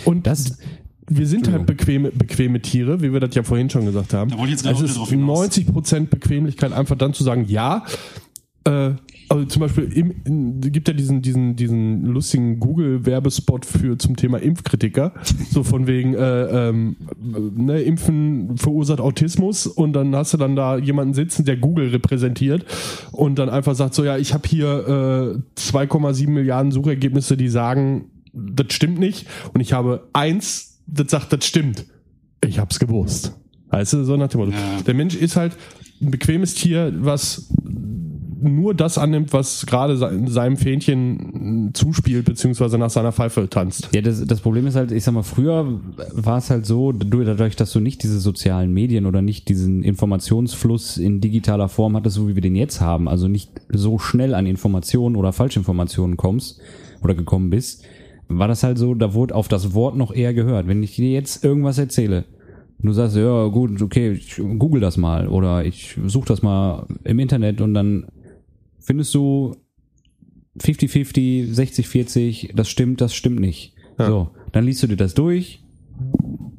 Und 0.06 0.28
Das- 0.28 0.58
wir 1.10 1.28
sind 1.28 1.52
halt 1.52 1.66
bequeme, 1.66 2.12
bequeme 2.12 2.62
Tiere, 2.62 3.02
wie 3.02 3.12
wir 3.12 3.20
das 3.20 3.36
ja 3.36 3.44
vorhin 3.44 3.70
schon 3.70 3.86
gesagt 3.86 4.14
haben. 4.14 4.32
Da 4.32 4.38
wollte 4.38 4.54
ich 4.54 4.60
jetzt 4.60 4.64
gerade 4.64 4.76
es 4.78 4.84
ist 4.84 4.90
wieder 4.92 5.00
drauf 5.00 5.10
hinaus. 5.10 6.00
90% 6.00 6.08
Bequemlichkeit, 6.08 6.72
einfach 6.72 6.98
dann 6.98 7.14
zu 7.14 7.24
sagen, 7.24 7.46
ja. 7.48 7.84
Äh, 8.66 8.92
also 9.30 9.46
zum 9.46 9.60
Beispiel 9.60 9.84
im, 9.94 10.16
in, 10.26 10.60
gibt 10.60 10.88
ja 10.88 10.94
diesen, 10.94 11.22
diesen, 11.22 11.56
diesen 11.56 12.06
lustigen 12.06 12.60
Google-Werbespot 12.60 13.64
für 13.66 13.98
zum 13.98 14.16
Thema 14.16 14.40
Impfkritiker. 14.40 15.14
So 15.52 15.64
von 15.64 15.86
wegen, 15.86 16.16
äh, 16.16 16.70
ähm, 16.70 16.96
ne, 17.20 17.82
Impfen 17.82 18.58
verursacht 18.58 19.00
Autismus 19.00 19.68
und 19.68 19.94
dann 19.94 20.16
hast 20.16 20.34
du 20.34 20.38
dann 20.38 20.56
da 20.56 20.78
jemanden 20.78 21.14
sitzen, 21.14 21.46
der 21.46 21.58
Google 21.58 21.90
repräsentiert 21.90 22.66
und 23.12 23.38
dann 23.38 23.50
einfach 23.50 23.76
sagt 23.76 23.94
so, 23.94 24.04
ja, 24.04 24.18
ich 24.18 24.34
habe 24.34 24.48
hier 24.48 25.38
äh, 25.56 25.60
2,7 25.60 26.30
Milliarden 26.30 26.72
Suchergebnisse, 26.72 27.38
die 27.38 27.50
sagen, 27.50 28.06
das 28.34 28.74
stimmt 28.74 29.00
nicht 29.00 29.28
und 29.54 29.62
ich 29.62 29.74
habe 29.74 30.08
eins, 30.14 30.69
das 30.94 31.12
sagt, 31.12 31.34
das 31.34 31.46
stimmt. 31.46 31.86
Ich 32.46 32.60
hab's 32.60 32.80
gewusst. 32.80 33.36
Weißt 33.70 33.94
du, 33.94 34.04
so 34.04 34.18
nach 34.18 34.30
dem 34.30 34.40
Motto. 34.42 34.52
Ja. 34.52 34.82
Der 34.86 34.94
Mensch 34.94 35.16
ist 35.16 35.36
halt 35.36 35.56
ein 36.02 36.12
bequemes 36.12 36.56
Tier, 36.56 36.92
was 37.00 37.50
nur 38.42 38.74
das 38.74 38.98
annimmt, 38.98 39.34
was 39.34 39.66
gerade 39.66 39.98
se- 39.98 40.24
seinem 40.28 40.56
Fähnchen 40.56 41.72
zuspielt, 41.74 42.24
beziehungsweise 42.26 42.78
nach 42.78 42.90
seiner 42.90 43.12
Pfeife 43.12 43.50
tanzt. 43.50 43.90
Ja, 43.94 44.02
das, 44.02 44.26
das 44.26 44.40
Problem 44.40 44.66
ist 44.66 44.76
halt, 44.76 44.94
ich 44.94 45.04
sag 45.04 45.14
mal, 45.14 45.24
früher 45.24 45.82
war 46.14 46.38
es 46.38 46.50
halt 46.50 46.66
so, 46.66 46.94
du, 46.94 47.24
dadurch, 47.26 47.58
dass 47.58 47.74
du 47.74 47.82
nicht 47.82 48.02
diese 48.02 48.20
sozialen 48.20 48.72
Medien 48.74 49.06
oder 49.06 49.22
nicht 49.22 49.50
diesen 49.50 49.84
Informationsfluss 49.84 50.98
in 50.98 51.20
digitaler 51.20 51.68
Form 51.68 51.98
hattest, 51.98 52.16
so 52.16 52.30
wie 52.30 52.36
wir 52.36 52.42
den 52.42 52.56
jetzt 52.56 52.80
haben, 52.80 53.10
also 53.10 53.28
nicht 53.28 53.52
so 53.74 54.00
schnell 54.00 54.34
an 54.34 54.46
Informationen 54.46 55.18
oder 55.18 55.34
Falschinformationen 55.34 56.16
kommst 56.16 56.62
oder 57.04 57.16
gekommen 57.16 57.50
bist, 57.50 57.84
war 58.30 58.48
das 58.48 58.64
halt 58.64 58.78
so, 58.78 58.94
da 58.94 59.14
wurde 59.14 59.36
auf 59.36 59.48
das 59.48 59.74
Wort 59.74 59.98
noch 59.98 60.14
eher 60.14 60.34
gehört. 60.34 60.68
Wenn 60.68 60.84
ich 60.84 60.96
dir 60.96 61.12
jetzt 61.12 61.44
irgendwas 61.44 61.78
erzähle, 61.78 62.26
du 62.80 62.94
sagst, 62.94 63.18
ja 63.18 63.48
gut, 63.48 63.82
okay, 63.82 64.12
ich 64.12 64.36
google 64.38 64.80
das 64.80 64.98
mal 64.98 65.28
oder 65.28 65.66
ich 65.66 65.98
suche 66.06 66.28
das 66.28 66.42
mal 66.42 66.88
im 67.04 67.20
Internet 67.20 67.60
und 67.60 67.74
dann 67.74 68.08
findest 68.80 69.14
du 69.16 69.56
50-50, 70.60 71.54
60-40, 71.54 72.56
das 72.56 72.70
stimmt, 72.70 73.02
das 73.02 73.14
stimmt 73.14 73.40
nicht. 73.40 73.74
So, 73.98 74.30
dann 74.54 74.64
liest 74.64 74.82
du 74.84 74.88
dir 74.88 74.96
das 74.96 75.14
durch 75.14 75.62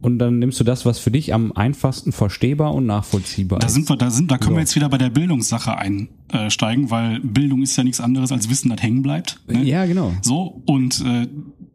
und 0.02 0.18
dann 0.18 0.38
nimmst 0.38 0.58
du 0.60 0.64
das, 0.64 0.86
was 0.86 0.98
für 0.98 1.10
dich 1.10 1.34
am 1.34 1.52
einfachsten 1.52 2.12
verstehbar 2.12 2.74
und 2.74 2.86
nachvollziehbar 2.86 3.58
da 3.58 3.66
ist. 3.66 3.74
sind 3.74 3.88
wir, 3.88 3.96
da 3.96 4.10
sind, 4.10 4.30
da 4.30 4.38
können 4.38 4.50
So. 4.50 4.56
wir 4.56 4.60
jetzt 4.60 4.76
wieder 4.76 4.88
bei 4.88 4.98
der 4.98 5.10
Bildungssache 5.10 5.76
einsteigen, 5.76 6.90
weil 6.90 7.20
Bildung 7.20 7.62
ist 7.62 7.76
ja 7.76 7.84
nichts 7.84 8.00
anderes 8.00 8.32
als 8.32 8.48
Wissen, 8.50 8.70
das 8.70 8.82
hängen 8.82 9.02
bleibt. 9.02 9.40
Ne? 9.48 9.62
Ja, 9.64 9.84
genau. 9.86 10.12
So, 10.22 10.62
und 10.66 11.04
äh, 11.04 11.26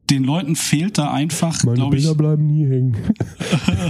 den 0.10 0.24
Leuten 0.24 0.56
fehlt 0.56 1.00
da 1.00 1.12
einfach, 1.12 1.64
Meine 1.64 1.78
glaube 1.78 1.98
ich, 1.98 2.04
Bilder 2.04 2.16
bleiben 2.16 2.46
nie 2.46 2.66
hängen. 2.68 2.96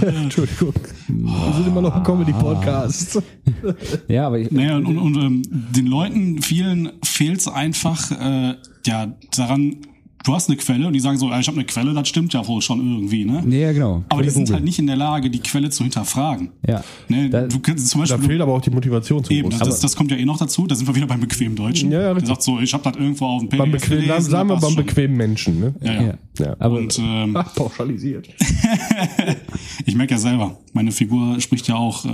Entschuldigung. 0.00 0.72
Wir 1.08 1.52
sind 1.54 1.66
immer 1.66 1.82
noch 1.82 1.94
ein 1.94 2.02
Comedy-Podcast. 2.02 3.22
Ja, 4.08 4.26
aber 4.26 4.38
ich, 4.38 4.50
Naja, 4.50 4.76
und, 4.76 4.86
und, 4.86 4.98
und 4.98 5.16
ähm, 5.16 5.42
den 5.74 5.86
Leuten, 5.86 6.40
vielen 6.42 6.92
fehlt 7.02 7.40
es 7.40 7.48
einfach 7.48 8.10
äh, 8.12 8.54
ja 8.86 9.14
daran, 9.36 9.76
du 10.26 10.34
hast 10.34 10.48
eine 10.48 10.56
Quelle 10.56 10.86
und 10.86 10.92
die 10.92 11.00
sagen 11.00 11.16
so, 11.18 11.28
ich 11.32 11.46
habe 11.46 11.56
eine 11.56 11.64
Quelle, 11.64 11.94
das 11.94 12.08
stimmt 12.08 12.32
ja 12.34 12.46
wohl 12.46 12.60
schon 12.60 12.80
irgendwie, 12.80 13.24
ne? 13.24 13.42
ja, 13.48 13.72
genau. 13.72 14.04
Aber 14.08 14.22
die 14.22 14.28
sind 14.30 14.42
Google. 14.44 14.54
halt 14.56 14.64
nicht 14.64 14.78
in 14.78 14.86
der 14.86 14.96
Lage, 14.96 15.30
die 15.30 15.38
Quelle 15.40 15.70
zu 15.70 15.84
hinterfragen. 15.84 16.50
Ja. 16.66 16.82
Ne? 17.08 17.30
Da- 17.30 17.46
du 17.46 17.58
kannst 17.60 17.88
zum 17.88 18.00
Da 18.04 18.06
Beispiel 18.16 18.28
fehlt 18.30 18.40
aber 18.40 18.52
auch 18.54 18.60
die 18.60 18.70
Motivation 18.70 19.22
zu 19.24 19.32
eben, 19.32 19.50
das, 19.50 19.80
das 19.80 19.96
kommt 19.96 20.10
ja 20.10 20.16
eh 20.16 20.24
noch 20.24 20.36
dazu, 20.38 20.66
da 20.66 20.74
sind 20.74 20.86
wir 20.86 20.94
wieder 20.94 21.06
beim 21.06 21.20
bequemen 21.20 21.56
Deutschen. 21.56 21.90
Ja, 21.92 21.98
ja, 21.98 22.04
Der 22.06 22.16
richtig. 22.16 22.28
sagt 22.28 22.42
so, 22.42 22.58
ich 22.60 22.72
habe 22.74 22.82
das 22.84 22.96
irgendwo 22.96 23.26
auf 23.26 23.40
dem 23.40 23.48
PDF 23.48 23.58
beim 23.64 23.72
bequemen, 23.72 24.04
gelesen, 24.04 24.30
sagen 24.30 24.48
wir 24.48 24.56
beim 24.56 24.72
schon. 24.72 24.84
bequemen 24.84 25.16
Menschen. 25.16 25.60
Ne? 25.60 25.74
Ja, 25.82 25.92
ja. 25.92 26.02
Ja. 26.02 26.14
Ja. 26.38 26.56
Aber 26.58 26.76
Und 26.78 26.98
ähm, 27.02 27.36
Ach, 27.36 27.54
pauschalisiert. 27.54 28.28
ich 29.86 29.94
merke 29.94 30.14
ja 30.14 30.18
selber, 30.18 30.58
meine 30.72 30.90
Figur 30.92 31.40
spricht 31.40 31.68
ja 31.68 31.76
auch 31.76 32.04
äh, 32.04 32.08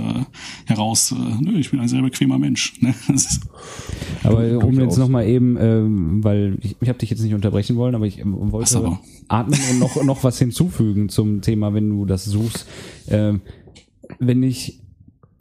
heraus, 0.65 1.11
äh, 1.11 1.15
nö, 1.41 1.57
ich 1.59 1.71
bin 1.71 1.79
ein 1.79 1.87
sehr 1.87 2.01
bequemer 2.01 2.37
Mensch. 2.37 2.73
Ne? 2.79 2.93
Aber 4.23 4.39
um 4.65 4.79
jetzt 4.79 4.97
nochmal 4.97 5.27
eben, 5.27 5.57
ähm, 5.59 6.23
weil 6.23 6.57
ich, 6.61 6.75
ich 6.79 6.89
habe 6.89 6.99
dich 6.99 7.09
jetzt 7.09 7.21
nicht 7.21 7.33
unterbrechen 7.33 7.75
wollen, 7.75 7.95
aber 7.95 8.02
ich 8.03 8.19
ähm, 8.19 8.51
wollte 8.51 8.77
aber? 8.77 8.99
atmen 9.27 9.59
und 9.71 9.79
noch, 9.79 10.03
noch 10.03 10.23
was 10.23 10.37
hinzufügen 10.39 11.09
zum 11.09 11.41
Thema, 11.41 11.73
wenn 11.73 11.89
du 11.89 12.05
das 12.05 12.25
suchst. 12.25 12.67
Ähm, 13.09 13.41
wenn 14.19 14.43
ich 14.43 14.79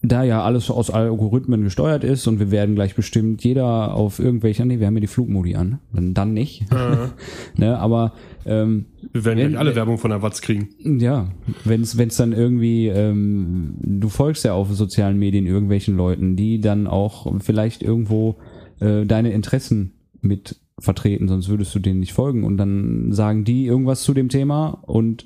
da 0.05 0.25
ja 0.25 0.43
alles 0.43 0.69
aus 0.69 0.91
Algorithmen 0.91 1.63
gesteuert 1.63 2.03
ist 2.03 2.27
und 2.27 2.41
wir 2.41 2.51
werden 2.51 2.75
gleich 2.75 2.97
bestimmt 2.97 3.45
jeder 3.45 3.95
auf 3.95 4.19
irgendwelche, 4.19 4.67
nee, 4.67 4.81
wir 4.81 4.89
haben 4.89 4.97
ja 4.97 5.01
die 5.01 5.07
Flugmodi 5.07 5.55
an, 5.55 5.79
dann, 5.93 6.13
dann 6.13 6.33
nicht. 6.35 6.65
ne, 7.57 7.79
aber 7.79 8.13
ähm, 8.45 8.87
Wir 9.13 9.25
werden 9.25 9.39
Wenn- 9.39 9.49
gleich 9.51 9.61
alle 9.61 9.77
Werbung 9.77 9.99
von 9.99 10.11
der 10.11 10.21
Watz 10.21 10.41
kriegen. 10.41 10.71
ja, 10.99 11.29
wenn 11.65 11.83
es 11.83 12.17
dann 12.17 12.33
irgendwie, 12.33 12.89
ähm, 12.89 13.75
du 13.81 14.09
folgst 14.09 14.45
ja 14.45 14.55
auf 14.55 14.73
sozialen 14.75 15.19
Medien 15.21 15.47
irgendwelchen 15.47 15.97
Leuten, 15.97 16.35
die 16.35 16.61
dann 16.61 16.89
auch 16.89 17.33
vielleicht 17.41 17.83
irgendwo 17.83 18.37
äh, 18.81 19.07
deine 19.07 19.31
Interessen 19.33 19.93
mit 20.21 20.57
vertreten, 20.79 21.29
sonst 21.29 21.49
würdest 21.49 21.75
du 21.75 21.79
denen 21.79 22.01
nicht 22.01 22.13
folgen 22.13 22.45
und 22.45 22.57
dann 22.57 23.13
sagen 23.13 23.45
die 23.45 23.67
irgendwas 23.67 24.03
zu 24.03 24.15
dem 24.15 24.29
Thema 24.29 24.83
und 24.83 25.25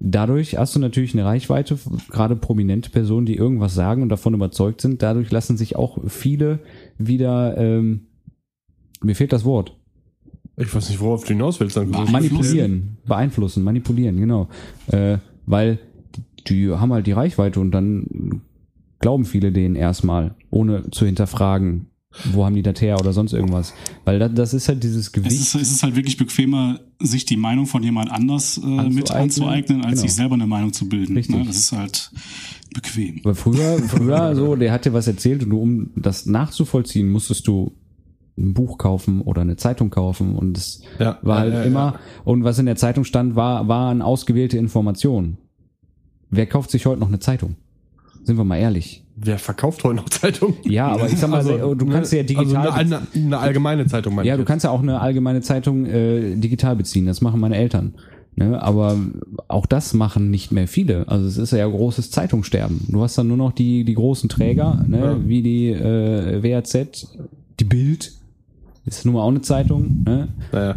dadurch 0.00 0.58
hast 0.58 0.74
du 0.74 0.80
natürlich 0.80 1.14
eine 1.14 1.24
Reichweite, 1.24 1.78
gerade 2.10 2.36
prominente 2.36 2.90
Personen, 2.90 3.26
die 3.26 3.36
irgendwas 3.36 3.74
sagen 3.74 4.02
und 4.02 4.08
davon 4.08 4.34
überzeugt 4.34 4.80
sind, 4.80 5.02
dadurch 5.02 5.30
lassen 5.30 5.56
sich 5.56 5.76
auch 5.76 5.98
viele 6.08 6.60
wieder, 6.98 7.56
ähm, 7.56 8.06
mir 9.02 9.14
fehlt 9.14 9.32
das 9.32 9.44
Wort, 9.44 9.76
Ich 10.56 10.74
weiß 10.74 10.90
nicht, 10.90 11.00
worauf 11.00 11.22
du 11.22 11.28
hinaus 11.28 11.60
willst. 11.60 11.76
Dann 11.76 11.90
manipulieren, 11.90 12.98
beeinflussen, 13.06 13.64
manipulieren, 13.64 14.18
genau. 14.18 14.48
Äh, 14.88 15.18
weil 15.46 15.78
die 16.48 16.70
haben 16.70 16.92
halt 16.92 17.06
die 17.06 17.12
Reichweite 17.12 17.60
und 17.60 17.70
dann 17.70 18.42
glauben 18.98 19.24
viele 19.24 19.52
denen 19.52 19.76
erstmal, 19.76 20.34
ohne 20.50 20.90
zu 20.90 21.06
hinterfragen, 21.06 21.86
wo 22.32 22.44
haben 22.44 22.54
die 22.54 22.62
das 22.62 22.80
her 22.80 22.98
oder 23.00 23.12
sonst 23.12 23.32
irgendwas. 23.32 23.72
Weil 24.04 24.18
das, 24.18 24.32
das 24.34 24.54
ist 24.54 24.68
halt 24.68 24.82
dieses 24.82 25.06
Es 25.06 25.12
Gewicht. 25.12 25.32
ist, 25.40 25.54
es 25.54 25.70
ist 25.72 25.82
halt 25.82 25.96
wirklich 25.96 26.16
bequemer, 26.16 26.80
sich 27.00 27.24
die 27.24 27.36
Meinung 27.36 27.66
von 27.66 27.82
jemand 27.82 28.10
anders 28.10 28.58
äh, 28.62 28.66
mit 28.66 29.10
Anzueignen. 29.10 29.80
als 29.82 29.90
Genau. 29.92 30.02
sich 30.02 30.14
selber 30.14 30.34
eine 30.34 30.46
Meinung 30.46 30.72
zu 30.72 30.88
bilden. 30.88 31.16
Richtig. 31.16 31.36
Ne? 31.36 31.44
Das 31.46 31.56
ist 31.56 31.72
halt 31.72 32.10
bequem. 32.74 33.20
Weil 33.24 33.34
früher, 33.34 33.78
früher 33.80 34.34
so, 34.36 34.56
der 34.56 34.72
hat 34.72 34.84
dir 34.84 34.92
was 34.92 35.06
erzählt 35.06 35.42
und 35.44 35.50
du, 35.50 35.60
um 35.60 35.90
das 35.96 36.26
nachzuvollziehen, 36.26 37.10
musstest 37.10 37.46
du 37.48 37.72
ein 38.38 38.54
Buch 38.54 38.78
kaufen 38.78 39.20
oder 39.20 39.42
eine 39.42 39.56
Zeitung 39.56 39.90
kaufen 39.90 40.36
und 40.36 40.56
es 40.56 40.80
Ja, 40.98 41.18
war 41.22 41.40
halt 41.40 41.52
ja, 41.52 41.60
ja, 41.60 41.64
immer, 41.66 41.98
und 42.24 42.44
was 42.44 42.58
in 42.58 42.64
der 42.66 42.76
Zeitung 42.76 43.04
stand, 43.04 43.36
war, 43.36 43.68
waren 43.68 44.00
ausgewählte 44.00 44.56
Informationen. 44.56 45.36
Wer 46.30 46.46
kauft 46.46 46.70
sich 46.70 46.86
heute 46.86 46.98
noch 47.00 47.08
eine 47.08 47.18
Zeitung? 47.18 47.56
Sind 48.24 48.36
wir 48.36 48.44
mal 48.44 48.58
ehrlich. 48.58 49.04
Wer 49.16 49.38
verkauft 49.38 49.84
heute 49.84 49.96
noch 49.96 50.08
Zeitungen? 50.08 50.56
Ja, 50.64 50.88
aber 50.88 51.06
ich 51.06 51.18
sag 51.18 51.30
mal, 51.30 51.44
du 51.44 51.86
kannst 51.86 52.12
ja 52.12 52.22
digital. 52.22 52.68
Also 52.68 52.70
eine, 52.70 52.96
eine, 52.96 53.06
eine 53.14 53.38
allgemeine 53.38 53.86
Zeitung, 53.86 54.14
meine 54.14 54.28
ja, 54.28 54.36
du 54.36 54.44
kannst 54.44 54.64
ja 54.64 54.70
auch 54.70 54.82
eine 54.82 55.00
allgemeine 55.00 55.42
Zeitung 55.42 55.86
äh, 55.86 56.36
digital 56.36 56.76
beziehen. 56.76 57.06
Das 57.06 57.20
machen 57.20 57.40
meine 57.40 57.56
Eltern. 57.56 57.94
Ne? 58.34 58.62
Aber 58.62 58.96
auch 59.48 59.66
das 59.66 59.92
machen 59.92 60.30
nicht 60.30 60.52
mehr 60.52 60.66
viele. 60.66 61.06
Also 61.08 61.26
es 61.26 61.36
ist 61.36 61.52
ja 61.52 61.66
großes 61.66 62.10
Zeitungssterben. 62.10 62.86
Du 62.88 63.02
hast 63.02 63.18
dann 63.18 63.28
nur 63.28 63.36
noch 63.36 63.52
die, 63.52 63.84
die 63.84 63.94
großen 63.94 64.28
Träger, 64.28 64.84
ne? 64.86 64.98
Ja. 64.98 65.28
wie 65.28 65.42
die 65.42 65.68
äh, 65.68 66.42
WAZ, 66.42 67.08
die 67.60 67.64
Bild. 67.64 68.12
Ist 68.84 69.04
nun 69.04 69.14
mal 69.14 69.22
auch 69.22 69.28
eine 69.28 69.42
Zeitung. 69.42 70.02
Ne? 70.04 70.28
Naja, 70.50 70.76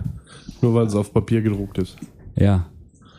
nur 0.62 0.76
weil 0.76 0.86
es 0.86 0.96
auf 0.96 1.12
Papier 1.12 1.42
gedruckt 1.42 1.78
ist. 1.78 1.96
Ja. 2.36 2.68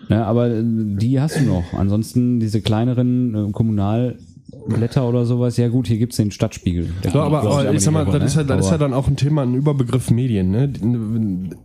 Ne, 0.09 0.25
aber 0.25 0.49
äh, 0.51 0.63
die 0.65 1.21
hast 1.21 1.39
du 1.41 1.45
noch. 1.45 1.73
Ansonsten 1.73 2.39
diese 2.41 2.61
kleineren 2.61 3.35
äh, 3.49 3.51
Kommunalblätter 3.53 5.09
oder 5.09 5.25
sowas. 5.27 5.57
Ja 5.57 5.69
gut, 5.69 5.89
hier 5.89 5.99
gibt's 5.99 6.17
den 6.17 6.31
Stadtspiegel. 6.31 6.89
Der 7.05 7.11
So, 7.11 7.21
aber, 7.21 7.43
aber 7.43 7.73
ich 7.73 7.81
sag 7.83 7.93
mal, 7.93 8.05
das 8.05 8.23
ist, 8.23 8.37
ja, 8.37 8.43
ne? 8.43 8.49
das 8.49 8.61
ist 8.61 8.67
ja 8.71 8.75
Aber- 8.77 8.85
dann 8.85 8.95
auch 8.95 9.09
ein 9.09 9.17
Thema, 9.17 9.43
ein 9.43 9.55
Überbegriff 9.55 10.11
Medien. 10.11 10.51
Ne? 10.51 10.73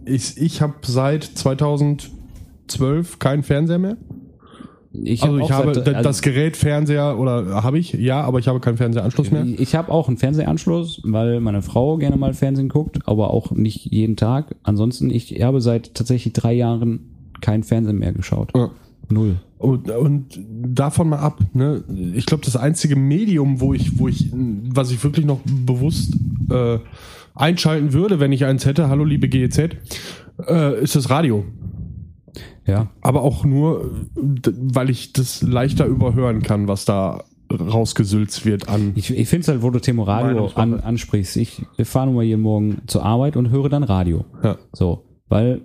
Ich, 0.06 0.38
ich 0.38 0.62
habe 0.62 0.73
seit 0.84 1.23
2012 1.23 3.19
keinen 3.19 3.43
Fernseher 3.43 3.77
mehr. 3.80 3.97
ich 4.93 5.23
Also 5.23 5.38
ich 5.38 5.51
habe 5.51 5.73
seit- 5.75 5.88
also- 5.88 6.01
das 6.10 6.21
Gerät 6.21 6.58
Fernseher 6.58 7.17
oder 7.19 7.63
habe 7.63 7.77
ich, 7.80 7.93
ja, 7.93 8.21
aber 8.21 8.39
ich 8.39 8.47
habe 8.47 8.60
keinen 8.60 8.77
Fernsehanschluss 8.77 9.32
mehr. 9.32 9.45
Ich 9.45 9.75
habe 9.75 9.91
auch 9.91 10.08
einen 10.08 10.17
Fernsehanschluss, 10.17 11.01
weil 11.04 11.39
meine 11.41 11.62
Frau 11.62 11.97
gerne 11.97 12.17
mal 12.17 12.34
Fernsehen 12.34 12.69
guckt, 12.69 12.99
aber 13.06 13.32
auch 13.32 13.51
nicht 13.51 13.86
jeden 13.86 14.15
Tag. 14.15 14.56
Ansonsten, 14.63 15.10
ich 15.10 15.41
habe 15.43 15.62
seit 15.62 15.93
tatsächlich 15.95 16.34
drei 16.34 16.54
Jahren 16.54 17.01
kein 17.41 17.63
Fernsehen 17.63 17.99
mehr 17.99 18.13
geschaut. 18.13 18.51
Ja. 18.56 18.71
Null. 19.10 19.38
Und, 19.58 19.91
und 19.91 20.39
davon 20.49 21.10
mal 21.10 21.19
ab. 21.19 21.39
Ne? 21.54 21.84
Ich 22.15 22.25
glaube, 22.25 22.43
das 22.45 22.56
einzige 22.56 22.95
Medium, 22.95 23.60
wo 23.60 23.73
ich, 23.73 23.99
wo 23.99 24.08
ich, 24.08 24.30
was 24.34 24.91
ich 24.91 25.04
wirklich 25.04 25.25
noch 25.25 25.39
bewusst 25.45 26.15
äh, 26.49 26.80
einschalten 27.36 27.93
würde, 27.93 28.19
wenn 28.19 28.32
ich 28.32 28.45
eins 28.45 28.65
hätte, 28.65 28.89
hallo 28.89 29.04
liebe 29.04 29.27
GEZ, 29.27 29.60
äh, 30.47 30.82
ist 30.82 30.95
das 30.95 31.10
Radio. 31.10 31.45
Ja. 32.65 32.88
Aber 33.01 33.21
auch 33.21 33.43
nur, 33.43 33.91
weil 34.15 34.89
ich 34.89 35.13
das 35.13 35.41
leichter 35.41 35.86
überhören 35.86 36.41
kann, 36.41 36.67
was 36.67 36.86
da 36.86 37.23
rausgesülzt 37.51 38.45
wird 38.45 38.69
an. 38.69 38.93
Ich, 38.95 39.12
ich 39.12 39.27
finde 39.27 39.41
es 39.41 39.47
halt, 39.49 39.62
wo 39.62 39.69
du 39.69 39.80
Thema 39.80 40.04
Radio 40.04 40.47
an, 40.56 40.80
ansprichst. 40.80 41.38
Ich 41.38 41.63
fahre 41.84 42.08
nun 42.08 42.15
mal 42.15 42.23
jeden 42.23 42.41
Morgen 42.41 42.82
zur 42.88 43.04
Arbeit 43.04 43.36
und 43.36 43.49
höre 43.49 43.69
dann 43.69 43.84
Radio. 43.84 44.25
Ja. 44.43 44.58
So, 44.73 45.06
weil, 45.27 45.62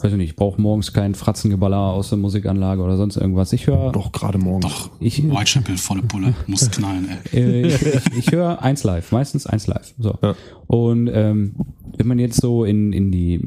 weiß 0.00 0.12
ich 0.12 0.18
nicht, 0.18 0.30
ich 0.30 0.36
brauche 0.36 0.60
morgens 0.60 0.92
kein 0.92 1.14
Fratzengeballer 1.14 1.78
aus 1.78 2.08
der 2.10 2.18
Musikanlage 2.18 2.82
oder 2.82 2.96
sonst 2.96 3.16
irgendwas. 3.16 3.52
Ich 3.52 3.66
höre 3.66 3.92
Doch, 3.92 4.12
gerade 4.12 4.38
morgen. 4.38 4.60
Doch, 4.62 4.90
Ich- 5.00 5.22
Whitechapel, 5.22 5.76
volle 5.78 6.02
Pulle, 6.02 6.34
muss 6.46 6.70
knallen, 6.70 7.08
ey. 7.32 7.40
äh, 7.40 7.66
ich, 7.66 7.82
ich, 7.82 8.18
ich 8.18 8.32
höre 8.32 8.62
eins 8.62 8.84
live, 8.84 9.12
meistens 9.12 9.46
eins 9.46 9.66
live. 9.66 9.94
So. 9.98 10.16
Ja. 10.22 10.34
Und 10.66 11.08
ähm, 11.12 11.54
wenn 11.96 12.06
man 12.06 12.18
jetzt 12.18 12.40
so 12.40 12.64
in, 12.64 12.92
in 12.92 13.10
die 13.12 13.40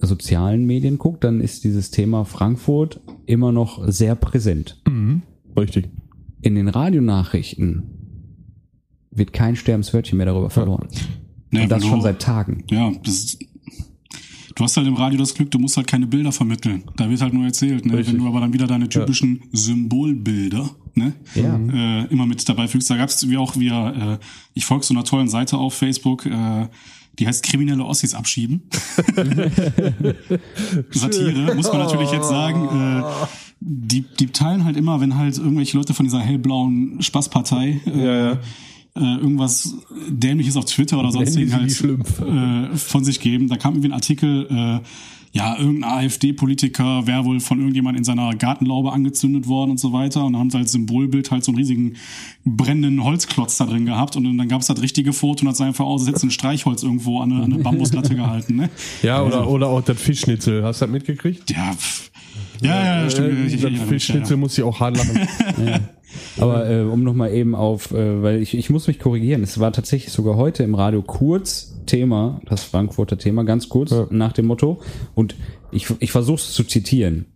sozialen 0.00 0.64
Medien 0.66 0.98
guckt, 0.98 1.24
dann 1.24 1.40
ist 1.40 1.64
dieses 1.64 1.90
Thema 1.90 2.24
Frankfurt 2.24 3.00
immer 3.26 3.50
noch 3.52 3.82
sehr 3.88 4.14
präsent. 4.14 4.80
Mhm. 4.86 5.22
Richtig. 5.58 5.88
In 6.40 6.54
den 6.54 6.68
Radionachrichten 6.68 7.82
wird 9.10 9.32
kein 9.32 9.56
Sterbenswörtchen 9.56 10.16
mehr 10.16 10.26
darüber 10.26 10.50
verloren. 10.50 10.86
Ne, 11.50 11.62
Und 11.62 11.70
das 11.70 11.84
schon 11.84 11.98
du- 11.98 12.02
seit 12.04 12.20
Tagen. 12.20 12.62
Ja, 12.70 12.92
das, 13.04 13.38
du 14.58 14.64
hast 14.64 14.76
halt 14.76 14.88
im 14.88 14.94
Radio 14.94 15.18
das 15.20 15.34
Glück, 15.34 15.52
du 15.52 15.58
musst 15.60 15.76
halt 15.76 15.86
keine 15.86 16.08
Bilder 16.08 16.32
vermitteln. 16.32 16.82
Da 16.96 17.08
wird 17.08 17.20
halt 17.20 17.32
nur 17.32 17.44
erzählt, 17.44 17.86
ne? 17.86 17.96
Richtig. 17.96 18.14
Wenn 18.14 18.22
du 18.22 18.28
aber 18.28 18.40
dann 18.40 18.52
wieder 18.52 18.66
deine 18.66 18.88
typischen 18.88 19.40
Symbolbilder, 19.52 20.68
ne? 20.94 21.12
Ja. 21.36 21.56
Äh, 21.56 22.06
immer 22.06 22.26
mit 22.26 22.46
dabei 22.48 22.66
fügst. 22.66 22.90
Da 22.90 22.96
gab 22.96 23.08
es 23.08 23.28
wie 23.28 23.36
auch 23.36 23.56
wieder, 23.56 24.14
äh, 24.14 24.18
ich 24.54 24.64
folge 24.64 24.84
so 24.84 24.92
einer 24.94 25.04
tollen 25.04 25.28
Seite 25.28 25.56
auf 25.58 25.74
Facebook, 25.74 26.26
äh, 26.26 26.66
die 27.20 27.28
heißt 27.28 27.44
kriminelle 27.44 27.84
Ossis 27.84 28.14
abschieben. 28.14 28.62
Satire, 30.90 31.54
muss 31.54 31.68
man 31.68 31.78
natürlich 31.78 32.10
jetzt 32.10 32.28
sagen. 32.28 32.64
Äh, 32.64 33.04
die, 33.60 34.04
die 34.18 34.26
teilen 34.28 34.64
halt 34.64 34.76
immer, 34.76 35.00
wenn 35.00 35.16
halt 35.16 35.38
irgendwelche 35.38 35.76
Leute 35.76 35.94
von 35.94 36.04
dieser 36.04 36.20
hellblauen 36.20 37.00
Spaßpartei 37.00 37.80
äh, 37.86 38.04
Ja, 38.04 38.30
ja. 38.32 38.38
Äh, 38.98 39.16
irgendwas 39.20 39.74
Dämliches 40.08 40.56
auf 40.56 40.64
Twitter 40.66 40.98
oder 40.98 41.12
sonst 41.12 41.34
Nennen 41.36 41.52
halt 41.54 41.70
äh, 41.82 42.76
von 42.76 43.04
sich 43.04 43.20
geben. 43.20 43.48
Da 43.48 43.56
kam 43.56 43.74
irgendwie 43.74 43.88
ein 43.88 43.94
Artikel, 43.94 44.46
äh, 44.50 44.80
ja, 45.32 45.58
irgendein 45.58 45.90
AfD-Politiker 46.06 47.06
wäre 47.06 47.24
wohl 47.26 47.38
von 47.40 47.58
irgendjemand 47.58 47.98
in 47.98 48.02
seiner 48.04 48.34
Gartenlaube 48.34 48.92
angezündet 48.92 49.46
worden 49.46 49.72
und 49.72 49.78
so 49.78 49.92
weiter. 49.92 50.24
Und 50.24 50.32
dann 50.32 50.40
haben 50.40 50.50
sie 50.50 50.56
als 50.56 50.72
Symbolbild 50.72 51.30
halt 51.30 51.44
so 51.44 51.52
einen 51.52 51.58
riesigen 51.58 51.96
brennenden 52.46 53.04
Holzklotz 53.04 53.58
da 53.58 53.66
drin 53.66 53.84
gehabt. 53.84 54.16
Und 54.16 54.24
dann 54.38 54.48
gab 54.48 54.62
es 54.62 54.68
das 54.68 54.80
richtige 54.80 55.12
Foto 55.12 55.42
und 55.42 55.48
hat 55.48 55.60
einfach 55.60 55.84
aus, 55.84 56.06
jetzt 56.08 56.22
ein 56.24 56.30
Streichholz 56.30 56.82
irgendwo 56.82 57.20
an 57.20 57.30
eine, 57.32 57.42
an 57.44 57.52
eine 57.52 57.62
Bambuslatte 57.62 58.14
gehalten. 58.16 58.56
Ne? 58.56 58.70
Ja, 59.02 59.22
oder, 59.22 59.48
oder 59.48 59.68
auch 59.68 59.82
das 59.82 60.00
Fischschnitzel. 60.00 60.64
Hast 60.64 60.80
du 60.80 60.86
das 60.86 60.92
mitgekriegt? 60.92 61.50
Ja, 61.50 61.72
pff. 61.74 62.10
ja, 62.62 62.70
ja, 62.84 63.02
ja, 63.04 63.10
stimmt. 63.10 63.28
Äh, 63.28 63.46
Ich- 63.48 63.54
ich- 63.54 63.64
ich- 63.64 63.80
Fischschnitzel 63.80 64.38
muss 64.38 64.56
ich 64.56 64.64
auch 64.64 64.80
hart 64.80 64.96
lachen. 64.96 65.28
Aber 66.38 66.68
äh, 66.70 66.82
um 66.82 67.02
nochmal 67.04 67.32
eben 67.32 67.54
auf, 67.54 67.92
äh, 67.92 68.22
weil 68.22 68.40
ich, 68.42 68.56
ich 68.56 68.70
muss 68.70 68.86
mich 68.86 68.98
korrigieren, 68.98 69.42
es 69.42 69.58
war 69.60 69.72
tatsächlich 69.72 70.12
sogar 70.12 70.36
heute 70.36 70.62
im 70.62 70.74
Radio 70.74 71.02
kurz 71.02 71.74
Thema, 71.86 72.40
das 72.46 72.64
Frankfurter 72.64 73.18
Thema, 73.18 73.44
ganz 73.44 73.68
kurz 73.68 73.90
Ja. 73.90 74.06
nach 74.10 74.32
dem 74.32 74.46
Motto. 74.46 74.80
Und 75.14 75.36
ich, 75.70 75.86
ich 76.00 76.12
versuche 76.12 76.36
es 76.36 76.52
zu 76.52 76.64
zitieren, 76.64 77.26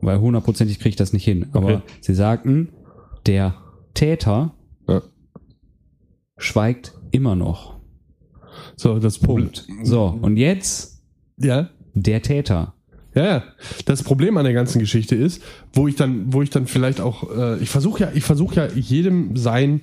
weil 0.00 0.20
hundertprozentig 0.20 0.78
kriege 0.78 0.90
ich 0.90 0.96
das 0.96 1.12
nicht 1.12 1.24
hin. 1.24 1.46
Aber 1.52 1.66
Okay. 1.74 1.82
sie 2.00 2.14
sagten, 2.14 2.68
der 3.26 3.54
Täter 3.94 4.54
Ja. 4.88 5.02
schweigt 6.36 6.94
immer 7.10 7.34
noch. 7.36 7.78
So, 8.76 8.98
das. 8.98 9.18
Punkt. 9.18 9.66
So, 9.82 10.18
und 10.20 10.36
jetzt 10.36 11.02
Ja. 11.36 11.70
der 11.94 12.22
Täter. 12.22 12.74
Ja, 13.18 13.24
ja. 13.24 13.42
Das 13.84 14.04
Problem 14.04 14.36
an 14.36 14.44
der 14.44 14.52
ganzen 14.52 14.78
Geschichte 14.78 15.16
ist, 15.16 15.42
wo 15.72 15.88
ich 15.88 15.96
dann, 15.96 16.32
wo 16.32 16.40
ich 16.40 16.50
dann 16.50 16.68
vielleicht 16.68 17.00
auch, 17.00 17.28
äh, 17.36 17.58
ich 17.58 17.68
versuche 17.68 18.04
ja, 18.04 18.10
ich 18.14 18.22
versuche 18.22 18.54
ja 18.54 18.68
jedem 18.68 19.36
sein, 19.36 19.82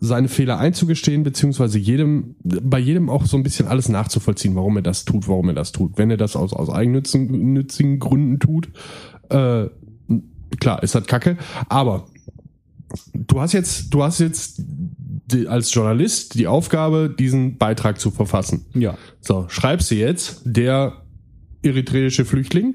seine 0.00 0.28
Fehler 0.28 0.58
einzugestehen, 0.58 1.22
beziehungsweise 1.22 1.78
jedem, 1.78 2.36
bei 2.42 2.78
jedem 2.78 3.10
auch 3.10 3.26
so 3.26 3.36
ein 3.36 3.42
bisschen 3.42 3.68
alles 3.68 3.90
nachzuvollziehen, 3.90 4.54
warum 4.54 4.76
er 4.76 4.82
das 4.82 5.04
tut, 5.04 5.28
warum 5.28 5.48
er 5.48 5.54
das 5.54 5.72
tut. 5.72 5.98
Wenn 5.98 6.10
er 6.10 6.16
das 6.16 6.34
aus, 6.34 6.54
aus 6.54 6.70
eigennützigen 6.70 7.98
Gründen 7.98 8.38
tut, 8.38 8.70
äh, 9.28 9.66
klar, 10.58 10.82
ist 10.82 10.94
das 10.94 11.06
Kacke, 11.06 11.36
aber 11.68 12.06
du 13.12 13.38
hast 13.38 13.52
jetzt, 13.52 13.92
du 13.92 14.02
hast 14.02 14.18
jetzt 14.18 14.62
die, 14.64 15.46
als 15.46 15.74
Journalist 15.74 16.36
die 16.36 16.46
Aufgabe, 16.46 17.14
diesen 17.16 17.58
Beitrag 17.58 18.00
zu 18.00 18.10
verfassen. 18.10 18.64
Ja. 18.72 18.96
So, 19.20 19.44
schreibst 19.48 19.90
du 19.90 19.96
jetzt, 19.96 20.40
der 20.44 21.02
eritreische 21.62 22.24
Flüchtling. 22.24 22.74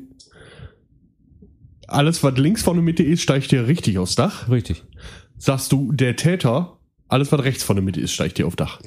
Alles, 1.88 2.24
was 2.24 2.38
links 2.38 2.63
von 2.63 2.76
der 2.78 2.84
Mitte 2.84 3.04
ist, 3.04 3.21
steigt 3.21 3.52
dir 3.52 3.67
richtig 3.67 3.98
aufs 3.98 4.15
Dach. 4.15 4.50
Richtig. 4.50 4.84
sagst 5.38 5.71
du, 5.71 5.91
der 5.91 6.15
Täter, 6.15 6.80
alles 7.08 7.32
was 7.32 7.43
rechts 7.43 7.63
von 7.63 7.76
der 7.76 7.84
Mitte 7.86 8.02
ist, 8.02 8.12
steigt 8.13 8.39
dir 8.39 8.48
auf 8.48 8.56
Dach. 8.56 8.80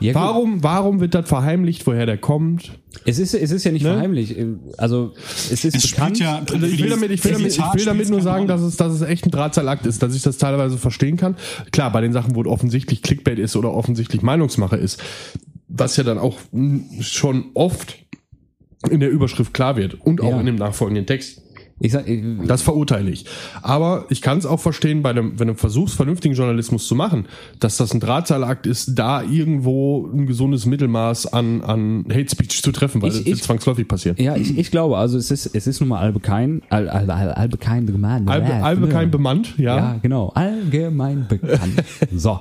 Ja, 0.00 0.14
warum, 0.14 0.60
warum 0.64 0.98
wird 0.98 1.14
das 1.14 1.28
verheimlicht, 1.28 1.86
woher 1.86 2.06
der 2.06 2.18
kommt? 2.18 2.72
Es 3.04 3.20
ist, 3.20 3.34
es 3.34 3.52
ist 3.52 3.62
ja 3.62 3.70
nicht 3.70 3.84
Ne? 3.84 3.90
verheimlich. 3.92 4.34
Also, 4.78 5.12
es 5.52 5.64
ist 5.64 5.76
Es 5.76 5.90
bekannt. 5.92 6.16
spielt 6.16 6.28
ja. 6.28 6.42
Also 6.52 6.66
ich 6.66 6.82
will 6.82 6.90
damit, 6.90 7.12
ich 7.12 7.24
will 7.24 7.32
damit, 7.32 7.52
ich 7.52 7.58
will 7.74 7.84
damit 7.84 8.08
nur 8.10 8.20
sagen, 8.22 8.48
dass 8.48 8.62
es, 8.62 8.76
dass 8.76 8.92
es 8.92 9.02
echt 9.02 9.26
ein 9.26 9.30
Drahtseilakt 9.30 9.86
ist, 9.86 10.02
dass 10.02 10.16
ich 10.16 10.22
das 10.22 10.36
teilweise 10.38 10.76
verstehen 10.76 11.16
kann. 11.16 11.36
Klar, 11.70 11.92
bei 11.92 12.00
den 12.00 12.12
Sachen, 12.12 12.34
wo 12.34 12.44
offensichtlich 12.46 13.02
Clickbait 13.02 13.38
ist 13.38 13.54
oder 13.54 13.72
offensichtlich 13.72 14.22
Meinungsmache 14.22 14.76
ist, 14.76 15.00
was 15.68 15.96
ja 15.96 16.02
dann 16.02 16.18
auch 16.18 16.36
schon 17.00 17.50
oft 17.54 17.96
in 18.88 19.00
der 19.00 19.10
Überschrift 19.10 19.52
klar 19.52 19.76
wird 19.76 19.94
und 20.00 20.20
auch 20.22 20.30
Ja. 20.30 20.40
in 20.40 20.46
dem 20.46 20.56
nachfolgenden 20.56 21.06
Text. 21.06 21.42
Ich 21.82 21.92
sag, 21.92 22.06
ich, 22.06 22.22
Das 22.46 22.60
verurteile 22.60 23.10
ich. 23.10 23.24
Aber 23.62 24.04
ich 24.10 24.20
kann 24.20 24.36
es 24.36 24.44
auch 24.44 24.60
verstehen, 24.60 25.00
bei 25.02 25.08
einem, 25.10 25.38
wenn 25.40 25.48
du 25.48 25.54
versuchst, 25.54 25.94
vernünftigen 25.96 26.34
Journalismus 26.34 26.86
zu 26.86 26.94
machen, 26.94 27.24
dass 27.58 27.78
das 27.78 27.94
ein 27.94 28.00
Drahtseilakt 28.00 28.66
ist, 28.66 28.98
da 28.98 29.22
irgendwo 29.22 30.06
ein 30.12 30.26
gesundes 30.26 30.66
Mittelmaß 30.66 31.32
an, 31.32 31.62
an 31.62 32.04
Hate 32.10 32.28
Speech 32.30 32.62
zu 32.62 32.70
treffen, 32.72 33.00
weil 33.00 33.08
Ich- 33.10 33.16
das 33.16 33.24
wird 33.26 33.38
zwangsläufig 33.38 33.88
passieren. 33.88 34.18
ja, 34.20 34.36
ich, 34.36 34.58
ich 34.58 34.70
glaube, 34.70 34.98
also 34.98 35.16
es 35.16 35.30
ist, 35.30 35.46
es 35.54 35.66
ist 35.66 35.80
nun 35.80 35.88
mal 35.88 36.00
allbekein, 36.00 36.60
all, 36.68 36.86
all, 36.86 37.10
all, 37.10 37.32
allbekein 37.32 37.86
bekannt. 37.86 38.28
Albe, 38.28 38.52
Albe 38.52 38.88
kein 38.88 39.10
bemannt, 39.10 39.54
ja. 39.56 39.76
Ja, 39.76 39.98
genau. 40.02 40.28
Allgemein 40.34 41.28
bekannt. 41.30 41.82
so, 42.14 42.40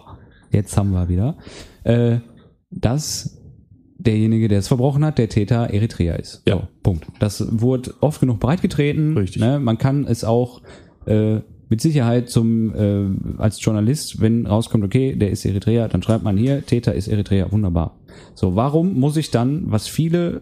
jetzt 0.51 0.75
haben 0.75 0.91
wir 0.91 1.07
wieder, 1.07 1.37
äh, 1.85 2.17
dass 2.71 3.38
derjenige, 3.99 4.47
der 4.47 4.59
es 4.59 4.67
verbrochen 4.67 5.05
hat, 5.05 5.17
der 5.17 5.29
Täter 5.29 5.69
Eritrea 5.71 6.15
ist. 6.15 6.41
Ja. 6.47 6.55
So, 6.55 6.67
Punkt. 6.81 7.05
Das 7.19 7.45
wurde 7.51 7.93
oft 7.99 8.19
genug 8.19 8.39
breitgetreten. 8.39 9.17
Richtig. 9.17 9.41
Ne? 9.41 9.59
Man 9.59 9.77
kann 9.77 10.05
es 10.07 10.23
auch 10.23 10.61
äh, 11.05 11.41
mit 11.69 11.81
Sicherheit 11.81 12.29
zum 12.29 12.73
äh, 12.73 13.41
als 13.41 13.63
Journalist, 13.63 14.21
wenn 14.21 14.47
rauskommt, 14.47 14.83
okay, 14.83 15.15
der 15.15 15.29
ist 15.29 15.45
Eritrea, 15.45 15.87
dann 15.87 16.01
schreibt 16.01 16.23
man 16.23 16.35
hier, 16.37 16.65
Täter 16.65 16.95
ist 16.95 17.07
Eritrea, 17.07 17.51
wunderbar. 17.51 17.99
So, 18.33 18.55
warum 18.55 18.99
muss 18.99 19.17
ich 19.17 19.29
dann, 19.31 19.63
was 19.71 19.87
viele 19.87 20.41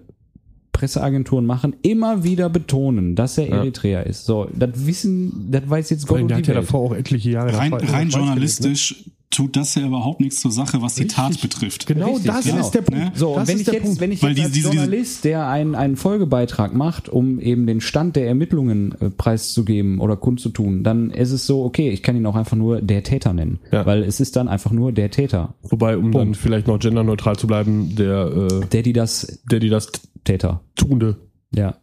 Presseagenturen 0.72 1.46
machen, 1.46 1.76
immer 1.82 2.24
wieder 2.24 2.50
betonen, 2.50 3.16
dass 3.16 3.38
er 3.38 3.48
Ja. 3.48 3.56
Eritrea 3.58 4.02
ist. 4.02 4.26
So, 4.26 4.48
das 4.56 4.86
wissen, 4.86 5.48
das 5.52 5.68
weiß 5.68 5.90
jetzt 5.90 6.08
Gott 6.08 6.22
und 6.22 6.28
der 6.28 6.38
die 6.38 6.44
hat 6.44 6.48
ja 6.48 6.54
davor 6.54 6.82
auch 6.82 6.96
etliche 6.96 7.32
Jahre 7.32 7.58
Rein, 7.58 7.74
rein 7.74 8.10
journalistisch 8.10 9.10
tut 9.30 9.56
das 9.56 9.76
ja 9.76 9.86
überhaupt 9.86 10.20
nichts 10.22 10.40
zur 10.42 10.52
Sache, 10.52 10.82
was 10.82 10.96
die 10.96 11.06
Tat 11.08 11.32
Richtig. 11.32 11.50
betrifft. 11.50 11.86
Genau 11.86 12.14
Richtig, 12.14 12.26
das 12.32 12.46
genau. 12.46 12.60
ist 12.62 12.72
der 12.72 12.82
Punkt. 12.82 13.02
Ne? 13.04 13.12
So, 13.14 13.30
und 13.32 13.36
das 13.42 13.48
wenn 13.50 13.56
ist 13.56 13.62
ich, 13.62 13.66
der 13.66 13.74
jetzt, 13.76 13.84
Punkt. 13.84 14.02
wenn 14.02 14.12
ich 14.12 14.24
Weil 14.24 14.32
jetzt 14.32 14.46
als 14.46 14.54
diese- 14.54 14.70
diese- 14.72 14.82
Journalist, 14.84 15.24
der 15.26 15.48
einen, 15.48 15.76
einen 15.76 15.96
Folgebeitrag 15.98 16.74
macht, 16.74 17.10
um 17.10 17.40
eben 17.40 17.68
den 17.68 17.82
Stand 17.82 18.16
der 18.16 18.26
Ermittlungen 18.28 18.96
äh, 19.00 19.10
preiszugeben 19.10 20.00
oder 20.00 20.16
kundzutun, 20.16 20.84
dann 20.84 21.12
ist 21.12 21.32
es 21.32 21.46
so, 21.46 21.64
okay, 21.64 21.90
ich 21.90 22.02
kann 22.04 22.16
ihn 22.16 22.26
auch 22.26 22.36
einfach 22.36 22.58
nur 22.58 22.82
der 22.82 23.04
Täter 23.04 23.34
nennen. 23.34 23.60
Ja. 23.72 23.86
Weil 23.86 24.04
es 24.04 24.20
ist 24.20 24.36
dann 24.38 24.48
einfach 24.48 24.72
nur 24.72 24.92
der 24.92 25.12
Täter. 25.12 25.56
Wobei, 25.62 25.98
um 25.98 26.12
dann 26.12 26.22
Punkt. 26.24 26.38
vielleicht 26.38 26.68
noch 26.68 26.80
genderneutral 26.80 27.36
zu 27.36 27.48
bleiben, 27.48 27.96
der, 27.96 28.48
äh, 28.50 28.66
Der, 28.72 28.82
die 28.82 28.94
das 28.94 29.42
der, 29.52 29.60
die 29.60 29.70
das 29.70 29.92
Täter. 30.24 30.62
Tunde. 30.76 31.18
Ja. 31.54 31.76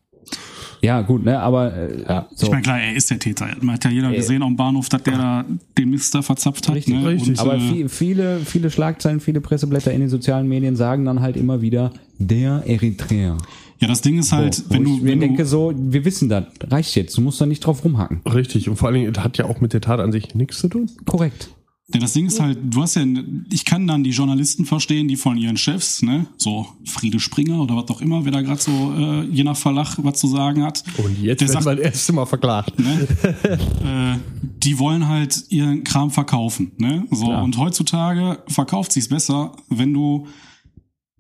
Ja, 0.84 1.00
gut, 1.00 1.24
ne, 1.24 1.40
aber 1.40 1.74
äh, 1.74 2.02
Ja. 2.08 2.28
so. 2.34 2.46
Ich 2.46 2.50
meine, 2.50 2.62
klar, 2.62 2.80
er 2.80 2.94
ist 2.94 3.10
der 3.10 3.18
Täter. 3.18 3.48
Man 3.60 3.74
hat 3.76 3.84
ja 3.84 3.90
jeder 3.90 4.12
gesehen 4.12 4.42
am 4.42 4.54
Bahnhof, 4.56 4.88
dass 4.90 5.02
der 5.02 5.16
da 5.16 5.44
den 5.78 5.90
Mister 5.90 6.22
verzapft 6.22 6.68
hat. 6.68 6.76
Richtig, 6.76 6.94
ne? 6.94 7.08
richtig. 7.08 7.30
Und, 7.30 7.38
aber 7.40 7.56
äh, 7.56 7.60
viel, 7.60 7.88
viele, 7.88 8.38
viele 8.40 8.70
Schlagzeilen, 8.70 9.20
viele 9.20 9.40
Presseblätter 9.40 9.92
in 9.92 10.00
den 10.00 10.10
sozialen 10.10 10.46
Medien 10.46 10.76
sagen 10.76 11.04
dann 11.04 11.20
halt 11.20 11.36
immer 11.36 11.62
wieder, 11.62 11.90
der 12.18 12.62
Eritreer. 12.66 13.38
ja, 13.80 13.88
das 13.88 14.02
Ding 14.02 14.18
ist 14.18 14.32
halt, 14.32 14.62
Wo 14.68 14.74
wenn 14.74 14.82
ich 14.82 14.98
du, 14.98 15.04
mir 15.04 15.12
wenn 15.12 15.20
denke 15.20 15.42
du, 15.42 15.48
so, 15.48 15.72
wir 15.74 16.04
wissen 16.04 16.28
das, 16.28 16.44
reicht 16.68 16.94
jetzt, 16.96 17.16
du 17.16 17.22
musst 17.22 17.40
da 17.40 17.46
nicht 17.46 17.60
drauf 17.60 17.82
rumhacken. 17.84 18.20
Richtig. 18.26 18.68
Und 18.68 18.76
vor 18.76 18.88
allen 18.88 18.96
Dingen, 19.00 19.12
das 19.12 19.24
hat 19.24 19.38
ja 19.38 19.46
auch 19.46 19.60
mit 19.60 19.72
der 19.72 19.80
Tat 19.80 20.00
an 20.00 20.12
sich 20.12 20.34
nichts 20.34 20.58
zu 20.58 20.68
tun. 20.68 20.90
Korrekt. 21.06 21.48
Ja, 21.92 22.00
das 22.00 22.14
Ding 22.14 22.26
ist 22.26 22.40
halt, 22.40 22.58
du 22.62 22.80
hast 22.80 22.94
ja, 22.96 23.04
ich 23.52 23.66
kann 23.66 23.86
dann 23.86 24.04
die 24.04 24.10
Journalisten 24.10 24.64
verstehen, 24.64 25.06
die 25.06 25.16
von 25.16 25.36
ihren 25.36 25.58
Chefs, 25.58 26.00
ne, 26.00 26.26
so 26.38 26.66
Friede 26.86 27.20
Springer 27.20 27.60
oder 27.60 27.76
was 27.76 27.90
auch 27.90 28.00
immer, 28.00 28.24
wer 28.24 28.32
da 28.32 28.40
gerade 28.40 28.60
so 28.60 28.94
äh, 28.96 29.24
je 29.24 29.44
nach 29.44 29.56
Verlach 29.56 29.98
was 30.02 30.18
zu 30.18 30.26
sagen 30.26 30.64
hat. 30.64 30.82
Und 30.96 31.20
jetzt 31.20 31.40
der 31.40 31.48
sagt, 31.48 31.66
wir 31.66 31.76
das 31.76 31.84
erste 31.84 32.14
Mal 32.14 32.24
verklagt. 32.24 32.78
ne? 32.78 33.06
äh, 33.84 34.18
die 34.40 34.78
wollen 34.78 35.08
halt 35.08 35.44
ihren 35.50 35.84
Kram 35.84 36.10
verkaufen. 36.10 36.72
Ne? 36.78 37.06
So, 37.10 37.26
Klar. 37.26 37.44
und 37.44 37.58
heutzutage 37.58 38.38
verkauft 38.48 38.92
sich's 38.92 39.08
besser, 39.08 39.54
wenn 39.68 39.92
du 39.92 40.26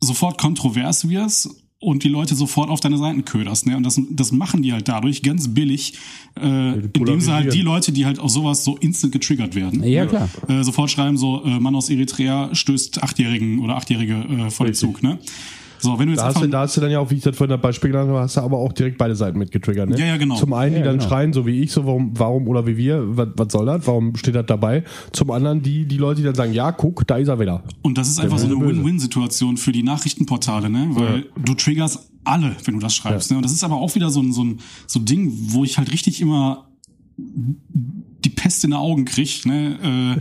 sofort 0.00 0.38
kontrovers 0.38 1.08
wirst 1.10 1.50
und 1.84 2.02
die 2.04 2.08
Leute 2.08 2.34
sofort 2.34 2.70
auf 2.70 2.80
deine 2.80 2.98
Seiten 2.98 3.24
köderst. 3.24 3.66
Ne? 3.66 3.76
Und 3.76 3.84
das, 3.84 4.00
das 4.10 4.32
machen 4.32 4.62
die 4.62 4.72
halt 4.72 4.88
dadurch 4.88 5.22
ganz 5.22 5.48
billig, 5.48 5.94
äh, 6.40 6.78
indem 6.80 7.20
sie 7.20 7.32
halt 7.32 7.52
die 7.52 7.60
Leute, 7.62 7.92
die 7.92 8.06
halt 8.06 8.18
auf 8.18 8.30
sowas 8.30 8.64
so 8.64 8.76
instant 8.78 9.12
getriggert 9.12 9.54
werden, 9.54 9.82
Ja, 9.84 10.06
klar. 10.06 10.28
äh, 10.48 10.62
sofort 10.62 10.90
schreiben 10.90 11.16
so, 11.16 11.44
äh, 11.44 11.60
Mann 11.60 11.74
aus 11.74 11.90
Eritrea 11.90 12.54
stößt 12.54 13.02
Achtjährigen 13.02 13.60
oder 13.60 13.76
Achtjährige 13.76 14.14
äh, 14.14 14.50
vor 14.50 14.66
den 14.66 14.74
Zug. 14.74 15.02
Ne? 15.02 15.18
So, 15.84 15.98
wenn 15.98 16.06
du 16.06 16.12
jetzt 16.12 16.20
Da 16.20 16.26
hast, 16.26 16.42
du, 16.42 16.46
da 16.46 16.60
hast 16.60 16.76
du 16.76 16.80
dann 16.80 16.90
ja 16.90 16.98
auch, 16.98 17.10
wie 17.10 17.16
ich 17.16 17.22
das 17.22 17.36
vorhin 17.36 17.50
das 17.50 17.60
Beispiel 17.60 17.90
genannt 17.90 18.08
habe, 18.08 18.20
hast 18.20 18.38
du 18.38 18.40
aber 18.40 18.56
auch 18.56 18.72
direkt 18.72 18.96
beide 18.96 19.14
Seiten 19.14 19.38
mitgetriggert. 19.38 19.90
Ne? 19.90 19.98
Ja, 19.98 20.06
ja, 20.06 20.16
genau. 20.16 20.34
Zum 20.34 20.54
einen, 20.54 20.74
die 20.74 20.80
Ja, 20.80 20.86
dann 20.86 20.98
genau. 20.98 21.08
schreien, 21.08 21.32
so 21.34 21.44
wie 21.44 21.60
ich, 21.60 21.72
so 21.72 21.84
warum, 21.84 22.18
warum 22.18 22.48
oder 22.48 22.66
wie 22.66 22.78
wir, 22.78 23.16
was, 23.16 23.28
was 23.36 23.52
soll 23.52 23.66
das, 23.66 23.86
warum 23.86 24.16
steht 24.16 24.34
das 24.34 24.46
dabei? 24.46 24.82
Zum 25.12 25.30
anderen, 25.30 25.62
die, 25.62 25.84
die 25.84 25.98
Leute, 25.98 26.22
die 26.22 26.24
dann 26.24 26.34
sagen, 26.34 26.54
ja, 26.54 26.72
guck, 26.72 27.06
da 27.06 27.18
ist 27.18 27.28
er 27.28 27.38
wieder. 27.38 27.62
Und 27.82 27.98
das 27.98 28.08
ist 28.08 28.18
einfach 28.18 28.38
so 28.38 28.46
eine. 28.46 28.58
Win-Win-Situation 28.58 29.58
für 29.58 29.72
die 29.72 29.82
Nachrichtenportale, 29.82 30.70
ne? 30.70 30.88
Weil 30.92 31.26
du 31.44 31.52
triggerst 31.52 32.10
alle, 32.24 32.56
wenn 32.64 32.74
du 32.74 32.80
das 32.80 32.94
schreibst. 32.94 33.30
Ne? 33.30 33.36
Und 33.36 33.42
das 33.44 33.52
ist 33.52 33.62
aber 33.62 33.76
auch 33.76 33.94
wieder 33.94 34.08
so 34.08 34.22
ein, 34.22 34.32
so 34.32 34.42
ein 34.42 34.60
so 34.86 35.00
ein 35.00 35.04
Ding, 35.04 35.30
wo 35.50 35.64
ich 35.64 35.76
halt 35.76 35.92
richtig 35.92 36.22
immer 36.22 36.66
die 38.24 38.30
Pest 38.30 38.64
in 38.64 38.70
den 38.70 38.80
Augen 38.80 39.04
krieg, 39.04 39.44
ne? 39.46 40.16
äh, 40.16 40.20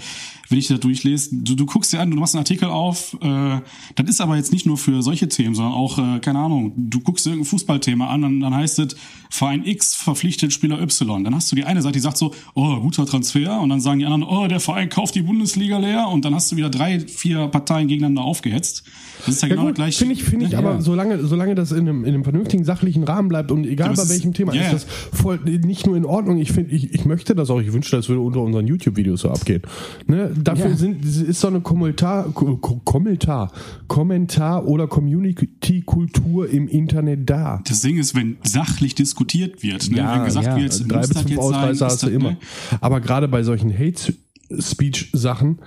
wenn 0.49 0.59
ich 0.59 0.67
das 0.67 0.79
durchlese. 0.79 1.29
Du, 1.31 1.55
du 1.55 1.65
guckst 1.65 1.93
dir 1.93 1.99
an, 1.99 2.11
du 2.11 2.17
machst 2.17 2.35
einen 2.35 2.41
Artikel 2.41 2.69
auf, 2.69 3.17
äh, 3.21 3.59
das 3.95 4.09
ist 4.09 4.21
aber 4.21 4.35
jetzt 4.35 4.51
nicht 4.51 4.65
nur 4.65 4.77
für 4.77 5.01
solche 5.01 5.27
Themen, 5.27 5.55
sondern 5.55 5.73
auch, 5.73 5.97
äh, 5.97 6.19
keine 6.19 6.39
Ahnung, 6.39 6.73
du 6.75 6.99
guckst 6.99 7.25
dir 7.25 7.31
irgendein 7.31 7.49
Fußballthema 7.49 8.07
an, 8.07 8.21
dann, 8.21 8.39
dann 8.39 8.53
heißt 8.53 8.79
es, 8.79 8.95
Verein 9.36 9.65
X 9.65 9.96
verpflichtet 9.96 10.54
Spieler 10.54 10.80
Y. 10.80 11.24
Dann 11.24 11.34
hast 11.34 11.52
du 11.52 11.56
die 11.56 11.63
eine 11.63 11.82
Seite, 11.82 11.93
die 11.93 12.00
sagt 12.02 12.17
so, 12.17 12.36
oh, 12.54 12.80
guter 12.82 13.08
Transfer, 13.08 13.60
und 13.62 13.69
dann 13.69 13.80
sagen 13.80 13.98
die 13.98 14.06
anderen, 14.06 14.22
oh, 14.24 14.46
der 14.48 14.60
Verein 14.60 14.89
kauft 14.89 15.15
die 15.15 15.24
Bundesliga 15.24 15.80
leer, 15.80 16.08
und 16.10 16.24
dann 16.24 16.36
hast 16.36 16.52
du 16.52 16.56
wieder 16.56 16.69
drei, 16.69 17.00
vier 17.00 17.48
Parteien 17.48 17.88
gegeneinander 17.88 18.22
aufgehetzt. 18.22 18.84
Das 19.26 19.36
ist 19.36 19.41
ja, 19.41 19.48
Ja 19.48 19.56
genau 19.56 19.67
gut, 19.67 19.76
gleich. 19.76 19.98
finde 19.98 20.13
ich, 20.13 20.24
finde 20.24 20.46
ich, 20.46 20.52
Ja. 20.52 20.60
aber 20.60 20.82
solange, 20.82 21.26
solange 21.26 21.56
das 21.56 21.72
in 21.72 21.80
einem, 21.80 22.04
in 22.06 22.13
einem 22.13 22.24
vernünftigen 22.24 22.63
sachlichen 22.63 23.04
Rahmen 23.06 23.28
bleibt 23.28 23.52
und 23.52 23.65
egal 23.65 23.96
bei 23.96 24.08
welchem 24.08 24.34
Thema, 24.34 24.54
ja, 24.54 24.62
ist 24.62 24.67
ja. 24.67 24.74
das 24.74 24.86
voll, 25.19 25.39
nicht 25.43 25.88
nur 25.88 25.98
in 25.98 26.06
Ordnung. 26.06 26.38
Ich 26.38 26.52
finde, 26.52 26.69
ich, 26.72 26.93
ich 26.93 27.06
möchte 27.06 27.34
das 27.34 27.50
auch. 27.50 27.60
Ich 27.60 27.74
wünschte, 27.74 27.96
das 27.96 28.10
würde 28.10 28.22
unter 28.22 28.41
unseren 28.41 28.67
YouTube-Videos 28.67 29.22
so 29.22 29.30
abgehen. 29.32 29.63
Ne? 30.06 30.32
Dafür 30.39 30.69
Ja. 30.72 30.76
sind, 30.76 31.04
ist 31.04 31.39
so 31.39 31.48
eine 31.48 31.62
Kommentar, 31.62 32.26
Ko- 32.34 32.58
Ko- 32.58 32.82
Kommentar, 32.84 33.52
Kommentar 33.88 34.67
oder 34.67 34.88
Community-Kultur 34.88 36.50
im 36.50 36.67
Internet 36.67 37.30
da. 37.30 37.62
Das 37.67 37.82
Ding 37.82 37.98
ist, 37.98 38.15
wenn 38.15 38.38
sachlich 38.43 38.93
diskutiert 38.93 39.22
wird, 39.63 39.89
ne? 39.91 39.97
Ja, 39.97 40.15
wenn 40.17 40.25
gesagt 40.25 40.47
ja. 40.47 40.57
wird, 40.57 40.91
Drei 40.91 40.99
bis 41.01 41.12
fünf 41.12 41.29
sein, 41.29 41.38
Ausreißer 41.39 41.86
hast 41.86 42.03
du 42.03 42.07
immer. 42.09 42.31
ne? 42.31 42.38
Aber 42.81 42.99
gerade 43.01 43.27
bei 43.27 43.43
solchen 43.43 43.71
Hate-Speech-Sachen, 43.77 45.59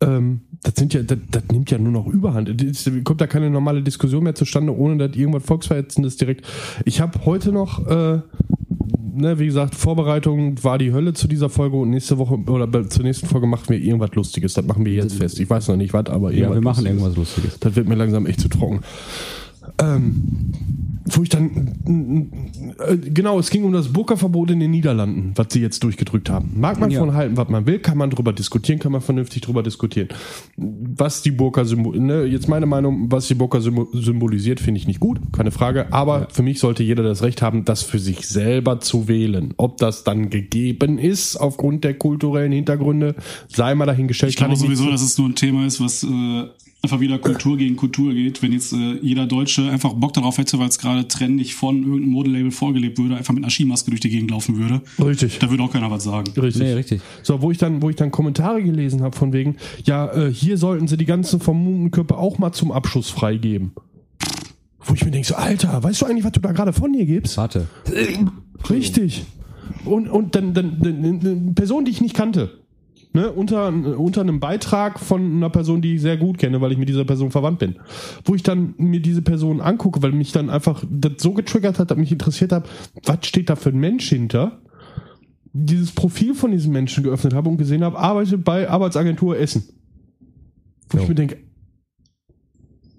ähm, 0.00 0.40
das 0.62 0.74
sind 0.76 0.94
ja, 0.94 1.02
das, 1.02 1.18
das 1.30 1.42
nimmt 1.52 1.70
ja 1.70 1.78
nur 1.78 1.92
noch 1.92 2.06
Überhand. 2.06 2.48
Es 2.62 2.90
kommt 3.04 3.20
da 3.20 3.26
keine 3.26 3.50
normale 3.50 3.82
Diskussion 3.82 4.24
mehr 4.24 4.34
zustande, 4.34 4.76
ohne 4.76 4.96
dass 5.08 5.16
irgendwas 5.16 5.44
Volksverhetzendes 5.44 6.16
direkt. 6.16 6.44
Ich 6.84 7.00
habe 7.00 7.24
heute 7.24 7.52
noch, 7.52 7.86
äh, 7.86 8.20
ne, 9.14 9.38
wie 9.38 9.46
gesagt, 9.46 9.74
Vorbereitung 9.74 10.62
war 10.64 10.76
die 10.78 10.92
Hölle 10.92 11.12
zu 11.14 11.28
dieser 11.28 11.48
Folge 11.48 11.76
und 11.76 11.90
nächste 11.90 12.18
Woche 12.18 12.34
oder 12.34 12.88
zur 12.88 13.04
nächsten 13.04 13.26
Folge 13.26 13.46
machen 13.46 13.68
wir 13.68 13.78
irgendwas 13.78 14.10
Lustiges. 14.14 14.54
Das 14.54 14.66
machen 14.66 14.84
wir 14.84 14.92
jetzt 14.92 15.14
fest. 15.16 15.38
Ich 15.40 15.48
weiß 15.48 15.68
noch 15.68 15.76
nicht 15.76 15.92
was, 15.94 16.06
aber 16.06 16.32
Ja, 16.32 16.52
wir 16.52 16.60
machen 16.60 16.84
Lustiges. 16.84 16.90
irgendwas 16.90 17.16
Lustiges. 17.16 17.58
Das 17.60 17.76
wird 17.76 17.88
mir 17.88 17.94
langsam 17.94 18.26
echt 18.26 18.40
zu 18.40 18.48
trocken. 18.48 18.80
Ähm, 19.80 20.22
wo 21.08 21.22
ich 21.22 21.28
dann, 21.28 22.74
äh, 22.86 22.96
genau, 22.96 23.38
es 23.38 23.50
ging 23.50 23.64
um 23.64 23.72
das 23.72 23.92
Burka-Verbot 23.92 24.50
in 24.50 24.60
den 24.60 24.70
Niederlanden, 24.70 25.32
was 25.36 25.48
sie 25.50 25.60
jetzt 25.60 25.82
durchgedrückt 25.84 26.28
haben. 26.30 26.52
Mag 26.58 26.80
man 26.80 26.90
Ja. 26.90 27.00
von 27.00 27.14
halten, 27.14 27.36
was 27.36 27.48
man 27.48 27.66
will, 27.66 27.78
kann 27.78 27.96
man 27.98 28.10
drüber 28.10 28.32
diskutieren, 28.32 28.78
kann 28.78 28.92
man 28.92 29.00
vernünftig 29.00 29.42
drüber 29.42 29.62
diskutieren. 29.62 30.08
Was 30.56 31.22
die 31.22 31.30
Burka 31.30 31.64
symbolisiert, 31.64 32.06
ne, 32.06 32.24
jetzt 32.24 32.48
meine 32.48 32.66
Meinung, 32.66 33.10
was 33.10 33.28
die 33.28 33.34
Burka 33.34 33.58
symbol- 33.60 33.88
symbolisiert, 33.92 34.58
finde 34.60 34.80
ich 34.80 34.86
nicht 34.86 35.00
gut, 35.00 35.20
keine 35.32 35.50
Frage, 35.50 35.92
aber 35.92 36.28
für 36.32 36.42
mich 36.42 36.58
sollte 36.58 36.82
jeder 36.82 37.02
das 37.02 37.22
Recht 37.22 37.42
haben, 37.42 37.64
das 37.64 37.82
für 37.82 37.98
sich 37.98 38.26
selber 38.26 38.80
zu 38.80 39.06
wählen. 39.08 39.54
Ob 39.56 39.76
das 39.78 40.02
dann 40.04 40.30
gegeben 40.30 40.98
ist, 40.98 41.36
aufgrund 41.36 41.84
der 41.84 41.94
kulturellen 41.94 42.52
Hintergründe, 42.52 43.14
sei 43.48 43.74
mal 43.74 43.86
dahingestellt. 43.86 44.30
Ich 44.30 44.36
glaube 44.36 44.54
kann 44.54 44.58
nicht 44.60 44.66
sowieso, 44.66 44.90
dass 44.90 45.02
es 45.02 45.16
nur 45.18 45.28
ein 45.28 45.34
Thema 45.34 45.64
ist, 45.66 45.80
was 45.80 46.02
äh, 46.02 46.44
einfach 46.86 47.00
wieder 47.00 47.18
Kultur 47.18 47.56
gegen 47.56 47.74
Kultur 47.74 48.14
geht. 48.14 48.42
Wenn 48.42 48.52
jetzt 48.52 48.72
äh, 48.72 48.98
jeder 49.02 49.26
Deutsche 49.26 49.68
einfach 49.68 49.92
Bock 49.92 50.12
darauf 50.12 50.38
hätte, 50.38 50.58
weil 50.60 50.68
es 50.68 50.78
gerade 50.78 51.08
trendig 51.08 51.56
von 51.56 51.82
irgendeinem 51.82 52.10
Modelabel 52.10 52.50
vorgelebt 52.52 52.98
würde, 52.98 53.16
einfach 53.16 53.34
mit 53.34 53.42
einer 53.42 53.50
Skimaske 53.50 53.90
durch 53.90 54.00
die 54.00 54.08
Gegend 54.08 54.30
laufen 54.30 54.56
würde, 54.56 54.82
Richtig. 55.04 55.40
da 55.40 55.50
würde 55.50 55.64
auch 55.64 55.72
keiner 55.72 55.90
was 55.90 56.04
sagen. 56.04 56.32
Richtig. 56.36 56.62
Nee, 56.62 56.72
richtig. 56.72 57.00
So, 57.24 57.42
wo 57.42 57.50
ich 57.50 57.58
dann, 57.58 57.82
wo 57.82 57.90
ich 57.90 57.96
dann 57.96 58.12
Kommentare 58.12 58.62
gelesen 58.62 59.02
habe 59.02 59.16
von 59.16 59.32
wegen, 59.32 59.56
ja, 59.84 60.12
äh, 60.12 60.32
hier 60.32 60.58
sollten 60.58 60.86
sie 60.86 60.96
die 60.96 61.06
ganzen 61.06 61.40
vermummten 61.40 61.90
Körper 61.90 62.18
auch 62.18 62.38
mal 62.38 62.52
zum 62.52 62.70
Abschuss 62.70 63.10
freigeben. 63.10 63.72
Wo 64.78 64.94
ich 64.94 65.04
mir 65.04 65.10
denke, 65.10 65.26
so, 65.26 65.34
Alter, 65.34 65.82
weißt 65.82 66.02
du 66.02 66.06
eigentlich, 66.06 66.24
was 66.24 66.32
du 66.32 66.40
da 66.40 66.52
gerade 66.52 66.72
von 66.72 66.92
dir 66.92 67.04
gibst? 67.04 67.36
Warte. 67.36 67.66
Richtig. 68.70 69.24
Und, 69.84 70.08
und 70.08 70.36
dann, 70.36 70.54
dann, 70.54 70.78
dann 70.80 71.04
eine 71.04 71.52
Person, 71.54 71.84
die 71.84 71.90
ich 71.90 72.00
nicht 72.00 72.14
kannte. 72.14 72.65
Ne, 73.16 73.32
unter, 73.32 73.68
unter 73.68 74.20
einem 74.20 74.40
Beitrag 74.40 75.00
von 75.00 75.36
einer 75.36 75.48
Person, 75.48 75.80
die 75.80 75.94
ich 75.94 76.02
sehr 76.02 76.18
gut 76.18 76.36
kenne, 76.36 76.60
weil 76.60 76.72
ich 76.72 76.76
mit 76.76 76.90
dieser 76.90 77.06
Person 77.06 77.30
verwandt 77.30 77.60
bin. 77.60 77.76
Wo 78.26 78.34
ich 78.34 78.42
dann 78.42 78.74
mir 78.76 79.00
diese 79.00 79.22
Person 79.22 79.62
angucke, 79.62 80.02
weil 80.02 80.12
mich 80.12 80.32
dann 80.32 80.50
einfach 80.50 80.84
das 80.90 81.12
so 81.16 81.32
getriggert 81.32 81.78
hat, 81.78 81.90
dass 81.90 81.96
mich 81.96 82.12
interessiert 82.12 82.52
hat, 82.52 82.68
was 83.06 83.26
steht 83.26 83.48
da 83.48 83.56
für 83.56 83.70
ein 83.70 83.78
Mensch 83.78 84.06
hinter? 84.10 84.60
Dieses 85.54 85.92
Profil 85.92 86.34
von 86.34 86.50
diesem 86.50 86.74
Menschen 86.74 87.04
geöffnet 87.04 87.32
habe 87.32 87.48
und 87.48 87.56
gesehen 87.56 87.82
habe, 87.82 87.98
arbeitet 87.98 88.44
bei 88.44 88.68
Arbeitsagentur 88.68 89.38
Essen. 89.38 89.64
Wo 90.90 90.98
Jo. 90.98 91.04
ich 91.04 91.08
mir 91.08 91.14
denke, 91.14 91.38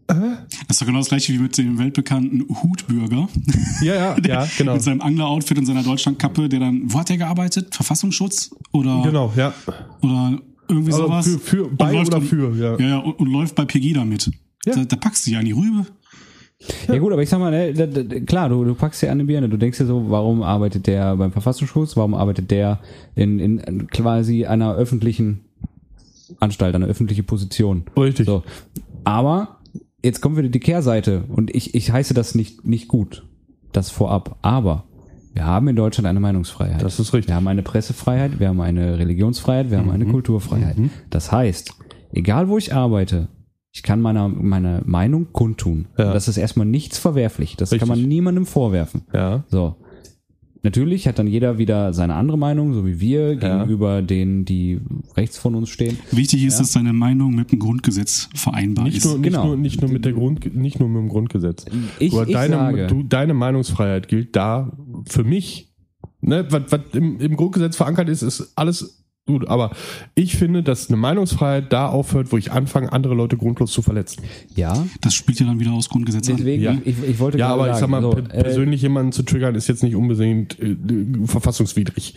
Das 0.07 0.17
ist 0.69 0.81
doch 0.81 0.85
genau 0.87 0.99
das 0.99 1.09
gleiche 1.09 1.33
wie 1.33 1.37
mit 1.39 1.57
dem 1.57 1.77
weltbekannten 1.77 2.45
Hutbürger. 2.63 3.27
ja, 3.81 3.93
ja, 3.95 4.15
ja, 4.25 4.47
genau. 4.57 4.73
Mit 4.73 4.81
seinem 4.83 5.01
Angler-Outfit 5.01 5.57
und 5.57 5.65
seiner 5.65 5.83
Deutschlandkappe, 5.83 6.47
der 6.47 6.61
dann, 6.61 6.81
wo 6.85 6.99
hat 6.99 7.09
der 7.09 7.17
gearbeitet? 7.17 7.75
Verfassungsschutz? 7.75 8.51
Oder, 8.71 9.01
Genau, 9.03 9.33
ja. 9.35 9.53
oder 10.01 10.39
irgendwie 10.69 10.93
Also 10.93 11.07
sowas? 11.07 11.27
für, 11.27 11.39
für, 11.39 11.63
Und 11.65 11.77
bei 11.77 11.91
läuft 11.91 12.13
oder 12.13 12.21
für, 12.21 12.55
ja. 12.55 12.77
Ja, 12.79 12.87
ja, 12.87 12.97
und, 12.99 13.19
und 13.19 13.27
läuft 13.31 13.55
bei 13.55 13.65
Pegida 13.65 14.05
mit. 14.05 14.31
Ja. 14.65 14.75
Da, 14.75 14.85
da 14.85 14.95
packst 14.95 15.27
du 15.27 15.31
ja 15.31 15.39
an 15.39 15.45
die 15.45 15.51
Rübe. 15.51 15.85
Ja 16.87 16.97
gut, 16.97 17.13
aber 17.13 17.21
ich 17.21 17.29
sag 17.29 17.39
mal, 17.39 17.51
ne, 17.51 17.73
da, 17.73 17.85
da, 17.85 18.19
klar, 18.21 18.49
du, 18.49 18.63
du 18.63 18.73
packst 18.73 19.01
dir 19.01 19.07
an 19.07 19.19
eine 19.19 19.25
Birne. 19.25 19.47
Du 19.47 19.57
denkst 19.57 19.77
dir 19.77 19.85
so, 19.85 20.09
warum 20.09 20.41
arbeitet 20.41 20.87
der 20.87 21.15
beim 21.15 21.31
Verfassungsschutz? 21.31 21.95
Warum 21.95 22.15
arbeitet 22.15 22.49
der 22.49 22.79
in, 23.15 23.39
in 23.39 23.87
quasi 23.87 24.45
einer 24.45 24.73
öffentlichen 24.75 25.41
Anstalt, 26.39 26.73
einer 26.75 26.87
öffentlichen 26.87 27.25
Position? 27.25 27.83
Richtig. 27.95 28.25
So. 28.25 28.43
Aber 29.03 29.56
jetzt 30.03 30.21
kommen 30.21 30.35
wir 30.35 30.47
die 30.49 30.59
Kehrseite 30.59 31.23
und 31.27 31.53
ich, 31.55 31.75
ich 31.75 31.91
heiße 31.91 32.13
das 32.13 32.35
nicht, 32.35 32.65
nicht 32.65 32.87
gut, 32.87 33.25
das 33.71 33.89
vorab. 33.89 34.37
Aber 34.41 34.85
wir 35.33 35.45
haben 35.45 35.67
in 35.67 35.75
Deutschland 35.75 36.07
eine 36.07 36.19
Meinungsfreiheit. 36.19 36.81
Das 36.81 36.99
ist 36.99 37.13
richtig. 37.13 37.29
Wir 37.29 37.35
haben 37.35 37.47
eine 37.47 37.61
Pressefreiheit, 37.63 38.39
wir 38.39 38.47
haben 38.49 38.61
eine 38.61 38.97
Religionsfreiheit, 38.97 39.69
wir 39.69 39.77
haben 39.77 39.85
Mhm. 39.87 39.91
eine 39.91 40.05
Kulturfreiheit. 40.07 40.77
Das 41.09 41.31
heißt, 41.31 41.71
egal 42.11 42.49
wo 42.49 42.57
ich 42.57 42.73
arbeite, 42.73 43.27
ich 43.71 43.83
kann 43.83 44.01
meine, 44.01 44.27
meine 44.29 44.81
Meinung 44.85 45.27
kundtun. 45.33 45.87
Ja. 45.97 46.11
Das 46.13 46.27
ist 46.27 46.37
erstmal 46.37 46.65
nichts 46.65 46.97
verwerflich. 46.97 47.55
Das 47.57 47.71
Richtig. 47.71 47.87
kann 47.87 47.95
man 47.99 48.07
niemandem 48.07 48.45
vorwerfen. 48.47 49.03
Ja. 49.13 49.43
So. 49.49 49.75
Natürlich 50.67 51.07
hat 51.07 51.17
dann 51.17 51.27
jeder 51.27 51.57
wieder 51.57 51.93
seine 51.93 52.15
andere 52.15 52.37
Meinung, 52.37 52.73
so 52.73 52.85
wie 52.85 52.99
wir, 52.99 53.37
gegenüber 53.37 54.01
denen, 54.01 54.43
die 54.43 54.81
rechts 55.15 55.37
von 55.37 55.55
uns 55.55 55.69
stehen. 55.69 55.97
Wichtig 56.11 56.43
ist, 56.43 56.59
dass 56.59 56.73
deine 56.73 56.91
Meinung 56.91 57.33
mit 57.35 57.53
dem 57.53 57.59
Grundgesetz 57.59 58.27
vereinbar 58.35 58.83
Nicht 58.83 58.97
ist. 58.97 59.05
nur, 59.05 59.17
nicht, 59.17 59.23
Genau. 59.27 59.45
nur, 59.45 59.55
nicht 59.55 59.81
nur 59.81 59.89
mit 59.89 60.03
der 60.03 60.11
Grund, 60.11 60.53
nicht 60.57 60.77
nur 60.81 60.89
mit 60.89 60.97
dem 61.03 61.07
Grundgesetz. 61.07 61.63
Ich- 61.99 62.11
Aber 62.11 62.27
ich 62.27 62.33
deine, 62.33 62.55
sage- 62.55 62.87
du, 62.87 63.03
deine 63.03 63.33
Meinungsfreiheit 63.33 64.09
gilt 64.09 64.35
da 64.35 64.73
für 65.07 65.23
mich. 65.23 65.73
Ne, 66.19 66.45
was, 66.49 66.63
was 66.69 66.81
im, 66.91 67.17
im 67.21 67.37
Grundgesetz 67.37 67.77
verankert 67.77 68.09
ist, 68.09 68.21
ist 68.23 68.51
alles 68.57 69.06
gut. 69.27 69.47
Aber 69.47 69.71
ich 70.15 70.35
finde, 70.35 70.63
dass 70.63 70.87
eine 70.89 70.97
Meinungsfreiheit 70.97 71.71
da 71.71 71.87
aufhört, 71.89 72.31
wo 72.31 72.37
ich 72.37 72.51
anfange, 72.51 72.91
andere 72.91 73.13
Leute 73.13 73.37
grundlos 73.37 73.71
zu 73.71 73.83
verletzen. 73.83 74.23
Ja, 74.55 74.85
Das 75.01 75.13
spielt 75.13 75.39
ja 75.39 75.45
dann 75.45 75.59
wieder 75.59 75.71
aus 75.73 75.89
Grundgesetz 75.89 76.27
an. 76.29 76.37
deswegen, 76.37 76.63
Ja. 76.63 76.75
ich, 76.83 76.95
ich 77.07 77.19
wollte 77.19 77.37
Ja, 77.37 77.49
gerade 77.49 77.61
aber 77.61 77.71
ich 77.73 77.77
sag 77.77 77.89
mal, 77.89 78.01
sagen, 78.01 78.15
so, 78.15 78.21
per- 78.23 78.43
persönlich 78.43 78.81
jemanden 78.81 79.11
zu 79.11 79.21
triggern, 79.23 79.53
ist 79.53 79.67
jetzt 79.67 79.83
nicht 79.83 79.95
unbedingt 79.95 80.59
äh, 80.59 80.71
äh, 80.71 80.77
verfassungswidrig. 81.27 82.15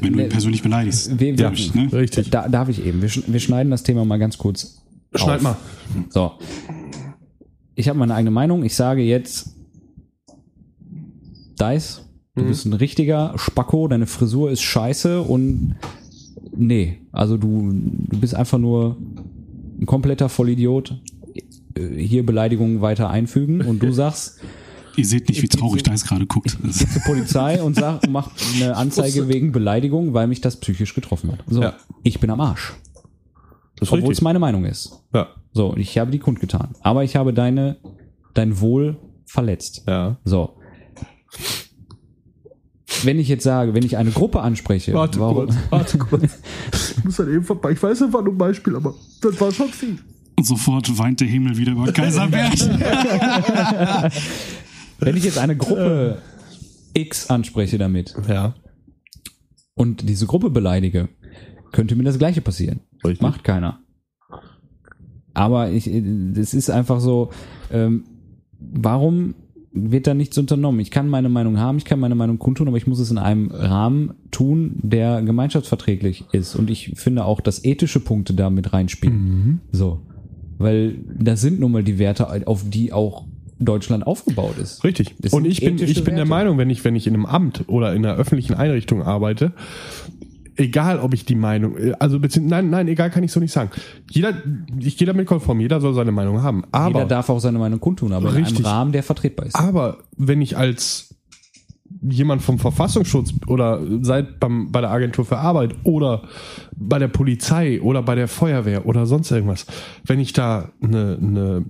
Wenn 0.00 0.14
du 0.14 0.22
ihn 0.24 0.28
persönlich 0.28 0.62
beleidigst. 0.62 1.16
Glaub 1.16 1.36
wir- 1.36 1.52
ich, 1.52 1.74
ne? 1.74 1.92
Richtig. 1.92 2.30
Da, 2.30 2.48
darf 2.48 2.68
ich 2.68 2.84
eben. 2.84 3.00
Wir, 3.02 3.08
sch- 3.08 3.22
wir 3.26 3.38
schneiden 3.38 3.70
das 3.70 3.82
Thema 3.84 4.04
mal 4.04 4.18
ganz 4.18 4.36
kurz. 4.38 4.82
Schneid 5.14 5.36
auf. 5.36 5.42
mal. 5.42 5.56
So. 6.08 6.32
Ich 7.76 7.88
habe 7.88 7.98
meine 7.98 8.14
eigene 8.14 8.30
Meinung. 8.30 8.64
Ich 8.64 8.74
sage 8.74 9.02
jetzt, 9.02 9.54
Dice, 11.60 12.02
du 12.36 12.44
bist 12.44 12.64
ein 12.66 12.72
richtiger 12.72 13.34
Spacko, 13.36 13.88
deine 13.88 14.06
Frisur 14.06 14.50
ist 14.50 14.62
scheiße 14.62 15.20
und 15.22 15.76
nee, 16.56 17.00
also 17.12 17.36
du, 17.36 17.70
du 17.72 18.18
bist 18.18 18.34
einfach 18.34 18.58
nur 18.58 18.96
ein 19.80 19.86
kompletter 19.86 20.28
Vollidiot. 20.28 21.00
Hier 21.96 22.26
Beleidigungen 22.26 22.80
weiter 22.82 23.08
einfügen 23.10 23.62
und 23.62 23.82
du 23.82 23.92
sagst 23.92 24.40
Ihr 24.96 25.06
seht 25.06 25.28
nicht, 25.28 25.40
wie 25.40 25.48
traurig 25.48 25.84
da 25.84 25.92
es 25.92 26.04
gerade 26.04 26.26
guckt. 26.26 26.50
Zur 26.50 27.02
Polizei 27.06 27.62
und 27.62 27.76
sag, 27.76 28.08
mach 28.10 28.30
eine 28.56 28.76
Anzeige 28.76 29.28
wegen 29.28 29.52
Beleidigung, 29.52 30.14
weil 30.14 30.26
mich 30.26 30.40
das 30.40 30.58
psychisch 30.58 30.94
getroffen 30.94 31.30
hat. 31.32 31.44
So, 31.46 31.62
Ja. 31.62 31.74
ich 32.02 32.18
bin 32.20 32.28
am 32.28 32.40
Arsch. 32.40 32.74
Ist 33.80 33.92
Obwohl 33.92 34.12
es 34.12 34.20
meine 34.20 34.40
Meinung 34.40 34.64
ist. 34.64 35.00
Ja. 35.14 35.28
So, 35.52 35.74
ich 35.76 35.96
habe 35.96 36.10
die 36.10 36.18
kundgetan. 36.18 36.74
Aber 36.82 37.04
ich 37.04 37.16
habe 37.16 37.32
deine, 37.32 37.76
dein 38.34 38.60
Wohl 38.60 38.98
verletzt. 39.24 39.84
Ja. 39.86 40.18
So. 40.24 40.56
Wenn 43.04 43.18
ich 43.18 43.28
jetzt 43.28 43.44
sage, 43.44 43.74
wenn 43.74 43.84
ich 43.84 43.96
eine 43.96 44.10
Gruppe 44.10 44.40
anspreche, 44.40 44.92
warum, 44.94 45.48
warte 45.70 45.98
kurz. 45.98 46.38
Ich 46.98 47.04
muss 47.04 47.18
halt 47.18 47.28
eben 47.30 47.44
vorbei. 47.44 47.72
Ich 47.72 47.82
weiß, 47.82 47.98
das 48.00 48.12
war 48.12 48.22
nur 48.22 48.34
ein 48.34 48.38
Beispiel, 48.38 48.76
aber 48.76 48.94
das 49.22 49.40
war 49.40 49.50
schon 49.52 49.68
viel. 49.68 49.98
Und 50.36 50.44
sofort 50.44 50.98
weint 50.98 51.20
der 51.20 51.28
Himmel 51.28 51.56
wieder 51.56 51.72
über 51.72 51.92
Kaiserberg. 51.92 52.52
wenn 54.98 55.16
ich 55.16 55.24
jetzt 55.24 55.38
eine 55.38 55.56
Gruppe 55.56 56.18
X 56.94 57.30
anspreche 57.30 57.78
damit 57.78 58.14
Ja. 58.28 58.54
und 59.74 60.08
diese 60.08 60.26
Gruppe 60.26 60.50
beleidige, 60.50 61.08
könnte 61.72 61.94
mir 61.96 62.04
das 62.04 62.18
Gleiche 62.18 62.40
passieren. 62.40 62.80
Richtig. 63.04 63.22
Macht 63.22 63.44
keiner. 63.44 63.80
Aber 65.34 65.70
ich, 65.70 65.86
es 65.86 66.54
ist 66.54 66.70
einfach 66.70 67.00
so, 67.00 67.30
ähm, 67.70 68.04
warum 68.58 69.34
wird 69.72 70.06
da 70.06 70.14
nichts 70.14 70.36
unternommen? 70.36 70.80
Ich 70.80 70.90
kann 70.90 71.08
meine 71.08 71.28
Meinung 71.28 71.58
haben, 71.58 71.78
ich 71.78 71.84
kann 71.84 72.00
meine 72.00 72.14
Meinung 72.14 72.38
kundtun, 72.38 72.68
aber 72.68 72.76
ich 72.76 72.86
muss 72.86 72.98
es 72.98 73.10
in 73.10 73.18
einem 73.18 73.50
Rahmen 73.50 74.14
tun, 74.30 74.72
der 74.82 75.22
gemeinschaftsverträglich 75.22 76.24
ist. 76.32 76.56
Und 76.56 76.70
ich 76.70 76.92
finde 76.96 77.24
auch, 77.24 77.40
dass 77.40 77.64
ethische 77.64 78.00
Punkte 78.00 78.34
da 78.34 78.50
mit 78.50 78.72
reinspielen. 78.72 79.60
So. 79.72 80.00
Weil 80.58 80.96
das 81.18 81.40
sind 81.40 81.60
nun 81.60 81.72
mal 81.72 81.84
die 81.84 81.98
Werte, 81.98 82.46
auf 82.46 82.64
die 82.68 82.92
auch 82.92 83.24
Deutschland 83.60 84.06
aufgebaut 84.06 84.58
ist. 84.58 84.82
Richtig. 84.84 85.14
Das 85.20 85.32
Und 85.32 85.46
ich 85.46 85.60
bin, 85.60 85.78
ich 85.78 85.94
bin 86.02 86.16
der 86.16 86.24
Werte. 86.24 86.28
Meinung, 86.28 86.58
wenn 86.58 86.70
ich, 86.70 86.84
wenn 86.84 86.96
ich 86.96 87.06
in 87.06 87.14
einem 87.14 87.26
Amt 87.26 87.64
oder 87.68 87.94
in 87.94 88.04
einer 88.04 88.16
öffentlichen 88.16 88.54
Einrichtung 88.54 89.02
arbeite, 89.02 89.52
egal 90.60 91.00
ob 91.00 91.14
ich 91.14 91.24
die 91.24 91.34
Meinung, 91.34 91.76
also 91.98 92.20
beziehungsweise, 92.20 92.62
nein, 92.62 92.70
nein, 92.70 92.88
egal 92.88 93.10
kann 93.10 93.24
ich 93.24 93.32
so 93.32 93.40
nicht 93.40 93.52
sagen. 93.52 93.70
Jeder, 94.10 94.34
ich 94.78 94.96
gehe 94.96 95.06
damit 95.06 95.26
konform, 95.26 95.60
jeder 95.60 95.80
soll 95.80 95.94
seine 95.94 96.12
Meinung 96.12 96.42
haben. 96.42 96.64
Aber, 96.70 97.00
Jeder 97.00 97.08
darf 97.08 97.30
auch 97.30 97.40
seine 97.40 97.58
Meinung 97.58 97.80
kundtun, 97.80 98.12
aber 98.12 98.28
in 98.28 98.36
einem 98.36 98.44
Richtig. 98.44 98.64
Rahmen, 98.64 98.92
der 98.92 99.02
vertretbar 99.02 99.46
ist. 99.46 99.56
aber 99.56 99.98
wenn 100.16 100.42
ich 100.42 100.56
als 100.56 101.14
jemand 102.02 102.42
vom 102.42 102.58
Verfassungsschutz 102.58 103.32
oder 103.46 103.80
seit 104.02 104.38
beim, 104.38 104.70
bei 104.70 104.80
der 104.80 104.90
Agentur 104.90 105.24
für 105.24 105.38
Arbeit 105.38 105.74
oder 105.82 106.22
bei 106.76 106.98
der 106.98 107.08
Polizei 107.08 107.80
oder 107.80 108.02
bei 108.02 108.14
der 108.14 108.28
Feuerwehr 108.28 108.86
oder 108.86 109.06
sonst 109.06 109.30
irgendwas, 109.30 109.66
wenn 110.04 110.20
ich 110.20 110.32
da 110.32 110.70
eine, 110.80 111.18
eine 111.20 111.64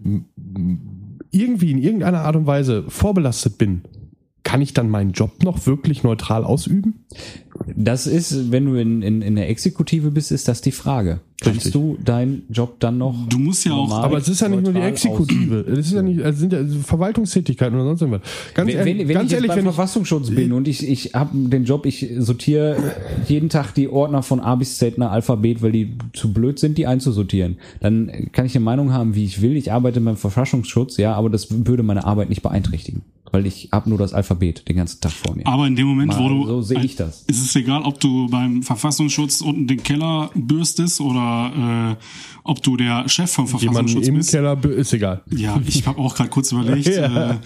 irgendwie 1.30 1.70
in 1.70 1.78
irgendeiner 1.78 2.20
Art 2.20 2.36
und 2.36 2.47
Weise 2.47 2.84
vorbelastet 2.88 3.57
bin, 3.57 3.82
kann 4.51 4.63
ich 4.63 4.75
dann 4.75 4.91
meinen 4.91 5.13
Job 5.13 5.45
noch 5.45 5.65
wirklich 5.67 6.03
neutral 6.03 6.43
ausüben? 6.43 7.05
Das 7.77 8.09
ist, 8.09 8.51
wenn 8.51 8.65
du 8.67 8.75
in, 8.75 9.01
in, 9.01 9.23
in 9.23 9.37
der 9.37 9.49
Exekutive 9.49 10.11
bist, 10.11 10.33
ist 10.33 10.49
das 10.49 10.61
die 10.61 10.73
Frage. 10.73 11.21
Kannst 11.41 11.67
Richtig. 11.67 11.73
du 11.73 11.97
deinen 12.05 12.43
Job 12.51 12.81
dann 12.81 12.99
noch? 12.99 13.15
Du 13.29 13.39
musst 13.39 13.65
ja 13.65 13.73
auch- 13.75 13.93
Aber 13.93 14.19
es 14.19 14.27
ist 14.29 14.41
ja 14.41 14.49
nicht 14.49 14.65
nur 14.65 14.73
die 14.73 14.81
Exekutive. 14.81 15.61
Es 15.61 15.87
ist 15.87 15.93
ja 15.93 16.03
nicht, 16.03 16.19
es 16.19 16.39
sind 16.39 16.53
ja 16.53 16.65
Verwaltungstätigkeiten 16.83 17.77
oder 17.77 17.85
sonst 17.85 18.01
irgendwas. 18.03 18.23
Ganz 18.55 18.69
Wenn, 18.73 18.77
ehrlich, 18.77 18.99
wenn, 18.99 19.09
wenn 19.09 19.15
ganz 19.15 19.27
ich 19.27 19.31
jetzt 19.31 19.37
ehrlich, 19.39 19.49
beim 19.51 19.59
wenn 19.59 19.67
ich, 19.71 19.75
Verfassungsschutz 19.75 20.31
bin 20.31 20.53
und 20.53 20.67
ich, 20.67 20.89
ich 20.89 21.15
habe 21.15 21.31
den 21.49 21.65
Job, 21.65 21.87
ich 21.87 22.09
sortiere 22.19 22.77
jeden 23.29 23.51
Tag 23.51 23.73
die 23.75 23.89
Ordner 23.89 24.25
von 24.25 24.41
A 24.41 24.57
bis 24.57 24.79
Z 24.79 24.99
nach 24.99 25.13
Alphabet, 25.13 25.63
weil 25.63 25.71
die 25.71 25.93
zu 26.13 26.33
blöd 26.33 26.59
sind, 26.59 26.77
die 26.77 26.89
einzusortieren. 26.89 27.59
Dann 27.79 28.31
kann 28.33 28.47
ich 28.47 28.57
eine 28.57 28.65
Meinung 28.65 28.93
haben, 28.93 29.15
wie 29.15 29.25
ich 29.25 29.43
will. 29.43 29.57
Ich 29.57 29.71
arbeite 29.71 30.01
beim 30.01 30.17
Verfassungsschutz, 30.17 30.97
ja, 30.97 31.15
aber 31.15 31.31
das 31.31 31.47
würde 31.51 31.85
meine 31.85 32.05
Arbeit 32.05 32.31
nicht 32.31 32.43
beeinträchtigen. 32.43 33.03
Weil 33.33 33.47
ich 33.47 33.68
habe 33.72 33.89
nur 33.89 33.99
das 33.99 34.12
Alphabet 34.12 34.68
den 34.68 34.76
ganzen 34.76 35.01
Tag 35.01 35.12
vor 35.12 35.37
mir. 35.37 35.47
Aber 35.47 35.66
in 35.66 35.76
dem 35.76 35.87
Moment, 35.87 36.16
wo 36.16 36.22
Mal, 36.22 36.28
du. 36.28 36.47
so 36.47 36.62
sehe 36.62 36.85
ich 36.85 36.97
das. 36.97 37.22
Ist 37.22 37.45
es 37.45 37.55
egal, 37.57 37.83
ob 37.83 38.01
du 38.01 38.28
beim 38.28 38.62
Verfassungsschutz 38.62 39.41
unten 39.41 39.66
den 39.66 39.83
Keller 39.83 40.31
bürstest 40.35 41.01
oder 41.01 41.97
äh, 41.99 42.05
ob 42.45 42.62
du 42.62 42.76
der 42.76 43.09
Chef 43.09 43.31
vom 43.31 43.47
jemand 43.47 43.62
Verfassungsschutz 43.62 44.09
im 44.09 44.14
bist. 44.16 44.31
Keller 44.31 44.64
ist 44.64 44.93
egal. 44.93 45.22
Ja, 45.31 45.61
ich 45.64 45.87
habe 45.87 45.99
auch 46.01 46.14
gerade 46.14 46.31
kurz 46.31 46.53
überlegt. 46.53 46.89
Ja. 46.89 47.33
äh, 47.33 47.39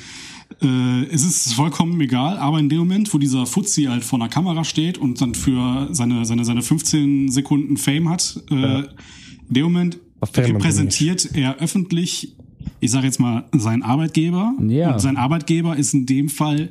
äh, 0.62 1.04
es 1.10 1.24
ist 1.24 1.54
vollkommen 1.54 2.00
egal, 2.00 2.36
aber 2.36 2.58
in 2.58 2.68
dem 2.68 2.78
Moment, 2.78 3.12
wo 3.12 3.18
dieser 3.18 3.46
Fuzzi 3.46 3.84
halt 3.84 4.04
vor 4.04 4.18
einer 4.18 4.28
Kamera 4.28 4.64
steht 4.64 4.98
und 4.98 5.20
dann 5.20 5.34
für 5.34 5.88
seine, 5.92 6.24
seine, 6.24 6.44
seine 6.44 6.62
15 6.62 7.30
Sekunden 7.30 7.76
Fame 7.76 8.08
hat, 8.08 8.40
äh, 8.50 8.80
in 8.80 8.86
dem 9.50 9.64
Moment 9.64 9.98
repräsentiert 10.22 11.30
er 11.34 11.58
öffentlich, 11.58 12.36
ich 12.84 12.90
sage 12.90 13.06
jetzt 13.06 13.18
mal, 13.20 13.44
seinen 13.52 13.82
Arbeitgeber. 13.82 14.52
Ja. 14.68 14.92
Und 14.92 15.00
sein 15.00 15.16
Arbeitgeber 15.16 15.76
ist 15.76 15.94
in 15.94 16.06
dem 16.06 16.28
Fall 16.28 16.70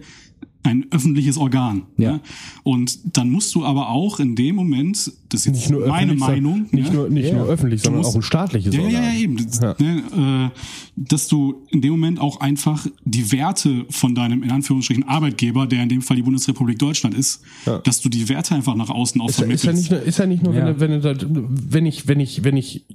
ein 0.66 0.86
öffentliches 0.92 1.38
Organ. 1.38 1.82
Ja. 1.98 2.14
Ne? 2.14 2.20
Und 2.64 3.18
dann 3.18 3.30
musst 3.30 3.54
du 3.54 3.66
aber 3.66 3.90
auch 3.90 4.22
in 4.22 4.34
dem 4.38 4.56
Moment, 4.56 5.12
das 5.28 5.42
ist 5.42 5.48
Nicht 5.48 5.62
jetzt 5.64 5.72
nur 5.72 5.82
meine 5.88 6.14
öffentlich, 6.14 6.20
sondern- 6.20 6.44
Meinung, 6.44 6.62
Nicht, 6.72 6.90
ne? 6.90 6.96
nur, 6.96 7.10
nicht 7.10 7.28
Ja. 7.28 7.34
nur 7.38 7.48
öffentlich, 7.48 7.82
sondern 7.82 8.02
musst- 8.02 8.12
auch 8.12 8.16
ein 8.16 8.22
staatliches 8.22 8.74
Ja, 8.74 8.80
ja, 8.80 8.86
Organ. 8.88 9.04
ja, 9.04 9.20
eben. 9.20 9.36
Das, 9.38 9.60
Ja. 9.60 9.76
Ne, 9.80 10.52
äh, 10.54 10.58
dass 10.96 11.28
du 11.28 11.66
in 11.70 11.82
dem 11.82 11.92
Moment 11.92 12.20
auch 12.22 12.40
einfach 12.40 12.88
die 13.04 13.30
Werte 13.34 13.86
von 13.90 14.16
deinem, 14.16 14.42
in 14.42 14.52
Anführungsstrichen, 14.52 15.04
Arbeitgeber, 15.06 15.68
der 15.68 15.84
in 15.84 15.90
dem 15.90 16.02
Fall 16.02 16.16
die 16.16 16.24
Bundesrepublik 16.24 16.80
Deutschland 16.80 17.14
ist, 17.14 17.42
Ja. 17.66 17.80
dass 17.80 18.00
du 18.00 18.08
die 18.08 18.30
Werte 18.30 18.56
einfach 18.56 18.76
nach 18.76 18.90
außen 18.90 19.20
auch 19.20 19.28
Ist, 19.28 19.40
ja- 19.42 19.48
ist 19.48 19.66
ja 19.66 19.72
vermittelst. 19.72 19.92
nicht 19.92 19.92
nur, 19.92 20.02
ist 20.08 20.18
ja 20.20 20.26
nicht 20.28 20.44
nur, 20.44 20.54
Ja. 20.56 20.80
wenn, 20.80 20.92
du, 20.92 21.04
wenn, 21.04 21.48
wenn 21.74 21.86
ich, 21.86 22.08
wenn 22.08 22.22
ich, 22.22 22.44
wenn 22.46 22.56
ich 22.56 22.86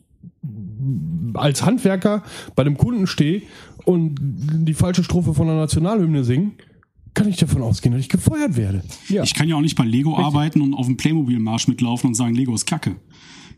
als 1.35 1.65
Handwerker 1.65 2.23
bei 2.55 2.65
dem 2.65 2.77
Kunden 2.77 3.07
stehe 3.07 3.43
und 3.85 4.17
die 4.21 4.75
falsche 4.75 5.05
Strophe 5.05 5.35
von 5.35 5.47
der 5.47 5.57
Nationalhymne 5.57 6.25
singen, 6.25 6.53
kann 7.15 7.29
ich 7.29 7.37
davon 7.37 7.63
ausgehen, 7.63 7.93
dass 7.93 8.03
ich 8.03 8.09
gefeuert 8.09 8.57
werde. 8.57 8.83
Ja. 9.09 9.23
Ich 9.23 9.35
kann 9.35 9.49
ja 9.49 9.57
auch 9.57 9.61
nicht 9.61 9.77
bei 9.77 9.85
Lego 9.85 10.17
arbeiten 10.17 10.61
und 10.61 10.75
auf 10.75 10.87
dem 10.87 10.97
Playmobil-Marsch 10.97 11.69
mitlaufen 11.69 12.09
und 12.09 12.15
sagen, 12.15 12.35
Lego 12.35 12.55
ist 12.55 12.67
Kacke. 12.67 12.97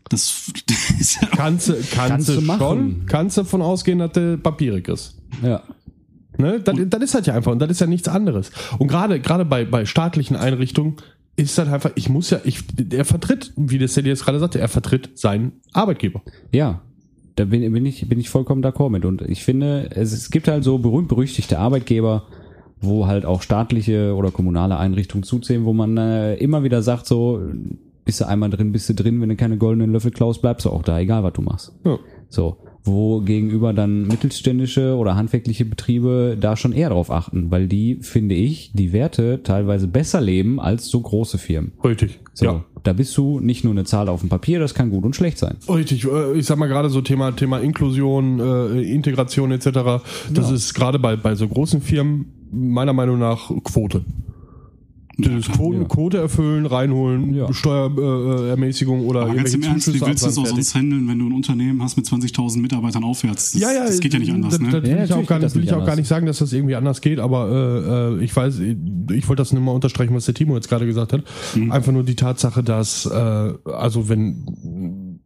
Das, 0.09 0.51
das 0.67 0.99
ist 0.99 1.21
ja 1.21 1.27
Kannst 1.27 1.69
du, 1.69 1.73
kannst 1.73 1.91
Kannst 1.91 2.29
du 2.29 2.41
machen. 2.41 2.59
schon, 2.59 3.05
kannst 3.05 3.37
du 3.37 3.41
davon 3.41 3.61
ausgehen, 3.61 3.99
dass 3.99 4.13
du 4.13 4.37
Papiere 4.37 4.81
kriegst. 4.81 5.17
ja. 5.43 5.61
Ne? 6.37 6.59
Das, 6.61 6.75
das 6.87 7.01
ist 7.03 7.13
halt 7.13 7.27
ja 7.27 7.35
einfach 7.35 7.51
und 7.51 7.59
das 7.59 7.69
ist 7.69 7.81
ja 7.81 7.87
nichts 7.87 8.07
anderes. 8.07 8.51
Und 8.79 8.87
gerade 8.87 9.19
gerade 9.19 9.45
bei, 9.45 9.65
bei 9.65 9.85
staatlichen 9.85 10.35
Einrichtungen 10.37 10.95
ist 11.35 11.57
das 11.57 11.67
einfach, 11.67 11.91
ich 11.95 12.09
muss 12.09 12.29
ja, 12.29 12.39
ich, 12.43 12.63
er 12.91 13.05
vertritt, 13.05 13.53
wie 13.57 13.77
das 13.77 13.93
der 13.93 14.05
jetzt 14.05 14.25
gerade 14.25 14.39
sagte, 14.39 14.59
er 14.59 14.69
vertritt 14.69 15.17
seinen 15.19 15.53
Arbeitgeber. 15.73 16.21
Ja, 16.51 16.81
da 17.41 17.45
bin, 17.45 17.73
bin, 17.73 17.85
ich, 17.85 18.07
bin 18.07 18.19
ich 18.19 18.29
vollkommen 18.29 18.63
d'accord 18.63 18.89
mit. 18.89 19.05
Und 19.05 19.21
ich 19.21 19.43
finde, 19.43 19.89
es, 19.95 20.13
es 20.13 20.29
gibt 20.29 20.47
halt 20.47 20.63
so 20.63 20.77
berühmt-berüchtigte 20.77 21.57
Arbeitgeber, 21.57 22.23
wo 22.79 23.07
halt 23.07 23.25
auch 23.25 23.41
staatliche 23.41 24.15
oder 24.15 24.31
kommunale 24.31 24.77
Einrichtungen 24.77 25.23
zuzählen, 25.23 25.65
wo 25.65 25.73
man 25.73 25.97
äh, 25.97 26.35
immer 26.35 26.63
wieder 26.63 26.81
sagt, 26.81 27.05
so, 27.05 27.41
bist 28.05 28.21
du 28.21 28.27
einmal 28.27 28.49
drin, 28.49 28.71
bist 28.71 28.89
du 28.89 28.93
drin, 28.93 29.21
wenn 29.21 29.29
du 29.29 29.35
keine 29.35 29.57
goldenen 29.57 29.91
Löffel 29.91 30.11
klaust, 30.11 30.41
bleibst 30.41 30.65
du 30.65 30.69
auch 30.69 30.83
da, 30.83 30.99
egal 30.99 31.23
was 31.23 31.33
du 31.33 31.41
machst. 31.41 31.73
Ja. 31.83 31.97
So, 32.31 32.57
wo 32.83 33.19
gegenüber 33.21 33.73
dann 33.73 34.07
mittelständische 34.07 34.95
oder 34.95 35.15
handwerkliche 35.15 35.65
Betriebe 35.65 36.35
da 36.39 36.55
schon 36.57 36.71
eher 36.73 36.89
drauf 36.89 37.11
achten, 37.11 37.51
weil 37.51 37.67
die, 37.67 37.97
finde 38.01 38.33
ich, 38.33 38.71
die 38.73 38.91
Werte 38.93 39.41
teilweise 39.43 39.87
besser 39.87 40.19
leben 40.21 40.59
als 40.59 40.87
so 40.87 40.99
große 40.99 41.37
Firmen. 41.37 41.73
Richtig. 41.83 42.19
So, 42.33 42.45
Ja. 42.45 42.65
da 42.81 42.93
bist 42.93 43.15
du 43.17 43.39
nicht 43.39 43.63
nur 43.63 43.73
eine 43.73 43.83
Zahl 43.83 44.09
auf 44.09 44.21
dem 44.21 44.29
Papier, 44.29 44.59
das 44.59 44.73
kann 44.73 44.89
gut 44.89 45.03
und 45.03 45.15
schlecht 45.15 45.37
sein. 45.37 45.57
Richtig, 45.69 46.05
äh, 46.05 46.33
ich 46.33 46.45
sag 46.47 46.57
mal 46.57 46.65
gerade 46.67 46.89
so 46.89 47.01
Thema 47.01 47.31
Thema 47.35 47.59
Inklusion, 47.59 48.39
äh, 48.39 48.81
Integration 48.81 49.51
etc. 49.51 50.01
Das 50.33 50.49
ist 50.49 50.73
gerade 50.73 50.97
bei 50.97 51.15
bei 51.17 51.35
so 51.35 51.47
großen 51.47 51.81
Firmen 51.81 52.25
meiner 52.51 52.93
Meinung 52.93 53.19
nach 53.19 53.51
Quote. 53.63 54.03
Das 55.17 55.47
Quoten, 55.49 55.81
Ja. 55.81 55.87
Quote 55.87 56.17
erfüllen, 56.17 56.65
reinholen, 56.65 57.33
Ja. 57.33 57.51
Steuerermäßigung 57.53 59.01
äh, 59.01 59.05
oder 59.05 59.21
Aber 59.23 59.35
ganz 59.35 59.53
im 59.53 59.63
Ernst, 59.63 59.93
wie 59.93 59.99
willst 60.01 60.23
du 60.23 60.29
es 60.29 60.37
auch 60.37 60.45
sonst 60.45 60.73
handeln, 60.75 61.07
wenn 61.07 61.19
du 61.19 61.27
ein 61.27 61.33
Unternehmen 61.33 61.81
hast 61.83 61.97
mit 61.97 62.05
20.000 62.05 62.59
Mitarbeitern 62.59 63.03
aufwärts? 63.03 63.51
Das, 63.51 63.61
Ja, 63.61 63.71
ja, 63.71 63.85
das 63.85 63.99
geht 63.99 64.13
ja 64.13 64.19
nicht 64.19 64.31
anders, 64.31 64.53
das, 64.53 64.61
ne? 64.61 64.71
Das 64.71 64.83
will 64.83 64.89
Ja, 64.89 65.03
ich 65.03 65.13
auch 65.13 65.25
gar 65.25 65.39
das 65.39 65.53
nicht, 65.53 65.63
will 65.63 65.69
ich 65.69 65.73
auch 65.75 65.85
gar 65.85 65.95
nicht 65.95 66.07
sagen, 66.07 66.25
dass 66.25 66.39
das 66.39 66.53
irgendwie 66.53 66.75
anders 66.75 67.01
geht, 67.01 67.19
aber 67.19 68.17
äh, 68.17 68.21
äh, 68.21 68.23
ich 68.23 68.35
weiß, 68.35 68.59
ich, 68.59 68.77
ich 69.11 69.27
wollte 69.27 69.41
das 69.41 69.51
nur 69.53 69.61
mal 69.61 69.71
unterstreichen, 69.73 70.13
was 70.15 70.25
der 70.25 70.33
Timo 70.33 70.55
jetzt 70.55 70.69
gerade 70.69 70.85
gesagt 70.85 71.13
hat. 71.13 71.23
Mhm. 71.55 71.71
Einfach 71.71 71.91
nur 71.91 72.03
die 72.03 72.15
Tatsache, 72.15 72.63
dass 72.63 73.05
äh, 73.05 73.53
also 73.65 74.07
wenn 74.09 75.19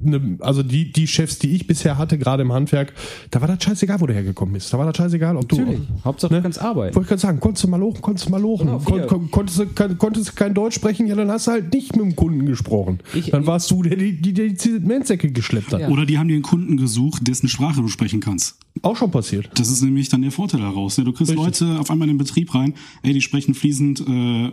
ne, 0.00 0.36
also 0.40 0.62
die 0.62 0.92
die 0.92 1.06
Chefs, 1.06 1.38
die 1.38 1.50
ich 1.54 1.66
bisher 1.66 1.98
hatte, 1.98 2.18
gerade 2.18 2.42
im 2.42 2.52
Handwerk, 2.52 2.92
da 3.30 3.40
war 3.40 3.48
das 3.48 3.62
scheißegal, 3.62 4.00
wo 4.00 4.06
du 4.06 4.14
hergekommen 4.14 4.52
bist. 4.54 4.72
Da 4.72 4.78
war 4.78 4.86
das 4.86 4.96
scheißegal, 4.96 5.36
ob 5.36 5.48
du 5.48 5.58
Hauptsache 6.04 6.32
Ne? 6.32 6.38
du 6.38 6.42
kannst 6.42 6.60
arbeiten. 6.60 6.94
wollte 6.94 7.04
ich 7.06 7.08
gerade 7.08 7.20
sagen, 7.20 7.40
konntest 7.40 7.64
du 7.64 7.68
mal 7.68 7.76
lochen, 7.78 8.00
konntest 8.02 8.26
du 8.26 8.30
mal 8.30 8.40
lochen. 8.40 8.66
Genau, 8.66 8.78
Kon 8.80 9.06
kon 9.06 9.30
konntest, 9.30 9.58
du, 9.58 9.66
kein, 9.66 9.98
konntest 9.98 10.28
du 10.30 10.32
kein 10.34 10.54
Deutsch 10.54 10.74
sprechen, 10.76 11.06
ja, 11.06 11.14
dann 11.14 11.30
hast 11.30 11.46
du 11.46 11.52
halt 11.52 11.72
nicht 11.72 11.96
mit 11.96 12.04
dem 12.04 12.16
Kunden 12.16 12.46
gesprochen. 12.46 13.00
Ich- 13.14 13.30
dann 13.30 13.46
warst 13.46 13.70
du 13.70 13.82
der, 13.82 13.96
die 13.96 14.20
die, 14.20 14.32
die 14.32 14.54
Zementsäcke 14.54 15.30
geschleppt 15.32 15.72
hat. 15.72 15.80
Ja. 15.80 15.88
Oder 15.88 16.06
die 16.06 16.18
haben 16.18 16.28
dir 16.28 16.34
einen 16.34 16.42
Kunden 16.42 16.76
gesucht, 16.76 17.26
dessen 17.26 17.48
Sprache 17.48 17.80
du 17.80 17.88
sprechen 17.88 18.20
kannst. 18.20 18.58
Auch 18.82 18.96
schon 18.96 19.10
passiert. 19.10 19.50
Das 19.56 19.70
ist 19.70 19.82
nämlich 19.82 20.08
dann 20.08 20.22
der 20.22 20.30
Vorteil 20.30 20.60
daraus. 20.60 20.98
Ne? 20.98 21.04
Du 21.04 21.12
kriegst 21.12 21.32
Richtig. 21.32 21.60
Leute 21.60 21.80
auf 21.80 21.90
einmal 21.90 22.08
in 22.08 22.14
den 22.14 22.18
Betrieb 22.18 22.54
rein, 22.54 22.74
ey, 23.02 23.12
die 23.12 23.20
sprechen 23.20 23.54
fließend 23.54 24.00
äh, 24.08 24.52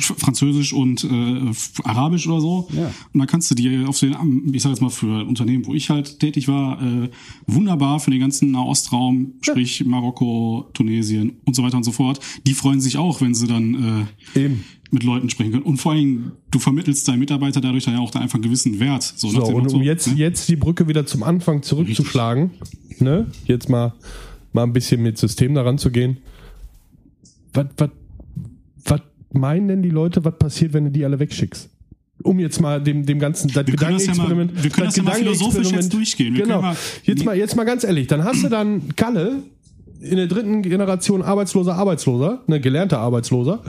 Französisch 0.00 0.72
und 0.72 1.04
äh, 1.04 1.52
Arabisch 1.84 2.26
oder 2.26 2.40
so. 2.40 2.68
Ja. 2.72 2.92
Und 3.12 3.18
dann 3.18 3.26
kannst 3.26 3.50
du 3.50 3.54
die 3.54 3.84
auf 3.86 3.98
den, 3.98 4.14
ich 4.52 4.62
sag 4.62 4.70
jetzt 4.70 4.80
mal 4.82 4.90
für 4.90 5.26
Unternehmen, 5.26 5.66
wo 5.66 5.74
ich 5.74 5.90
halt 5.90 6.20
tätig 6.20 6.48
war, 6.48 6.80
äh, 6.82 7.10
wunderbar 7.46 8.00
für 8.00 8.10
den 8.10 8.20
ganzen 8.20 8.50
Nahostraum, 8.50 9.34
sprich 9.40 9.84
Marokko, 9.84 10.68
Tunesien 10.74 11.36
und 11.44 11.54
so 11.56 11.62
weiter 11.62 11.76
und 11.76 11.84
so 11.84 11.92
fort. 11.92 12.20
Die 12.46 12.54
freuen 12.54 12.80
sich 12.80 12.96
auch, 12.96 13.20
wenn 13.20 13.34
sie 13.34 13.46
dann 13.46 14.08
äh, 14.34 14.40
Eben. 14.40 14.64
mit 14.90 15.02
Leuten 15.02 15.30
sprechen 15.30 15.52
können. 15.52 15.64
Und 15.64 15.78
vor 15.78 15.92
allem, 15.92 16.32
du 16.50 16.58
vermittelst 16.58 17.06
deinen 17.08 17.20
Mitarbeiter 17.20 17.60
dadurch 17.60 17.84
dann 17.84 17.94
ja 17.94 18.00
auch 18.00 18.10
da 18.10 18.20
einfach 18.20 18.34
einen 18.34 18.44
gewissen 18.44 18.80
Wert. 18.80 19.02
So, 19.02 19.28
So, 19.30 19.44
und 19.46 19.72
um 19.72 19.82
jetzt, 19.82 20.06
ne? 20.08 20.14
jetzt 20.14 20.48
die 20.48 20.56
Brücke 20.56 20.88
wieder 20.88 21.06
zum 21.06 21.22
Anfang 21.22 21.62
zurückzuschlagen, 21.62 22.50
ne? 22.98 23.26
Jetzt 23.46 23.68
mal, 23.68 23.94
mal 24.52 24.64
ein 24.64 24.72
bisschen 24.72 25.02
mit 25.02 25.18
System 25.18 25.54
daran 25.54 25.78
zu 25.78 25.90
gehen. 25.90 26.18
Was, 27.54 27.66
was 27.76 27.90
meinen 29.32 29.68
denn 29.68 29.82
die 29.82 29.90
Leute, 29.90 30.24
was 30.24 30.36
passiert, 30.38 30.72
wenn 30.72 30.84
du 30.84 30.90
die 30.90 31.04
alle 31.04 31.18
wegschickst? 31.18 31.68
Um 32.24 32.40
jetzt 32.40 32.60
mal 32.60 32.82
dem, 32.82 33.06
dem 33.06 33.18
ganzen 33.20 33.48
das 33.48 33.66
Wir 33.66 33.76
das 33.76 33.80
ja 33.82 33.88
Gedankenexperiment. 33.88 34.64
wir 34.64 34.70
können 34.70 34.86
das 34.86 34.96
ja 34.96 35.02
mal 35.04 35.14
philosophisch 35.14 35.70
jetzt 35.70 35.92
durchgehen. 35.92 36.34
Wir 36.34 36.42
genau. 36.42 36.62
mal- 36.62 36.76
jetzt, 37.04 37.24
mal, 37.24 37.36
jetzt 37.36 37.54
mal 37.56 37.64
ganz 37.64 37.84
ehrlich, 37.84 38.08
dann 38.08 38.24
hast 38.24 38.42
du 38.42 38.48
dann 38.48 38.96
Kalle 38.96 39.42
in 40.00 40.16
der 40.16 40.26
dritten 40.26 40.62
Generation 40.62 41.22
Arbeitsloser, 41.22 41.74
Arbeitsloser, 41.76 42.42
ne, 42.46 42.60
gelernter 42.60 42.98
Arbeitsloser. 42.98 43.62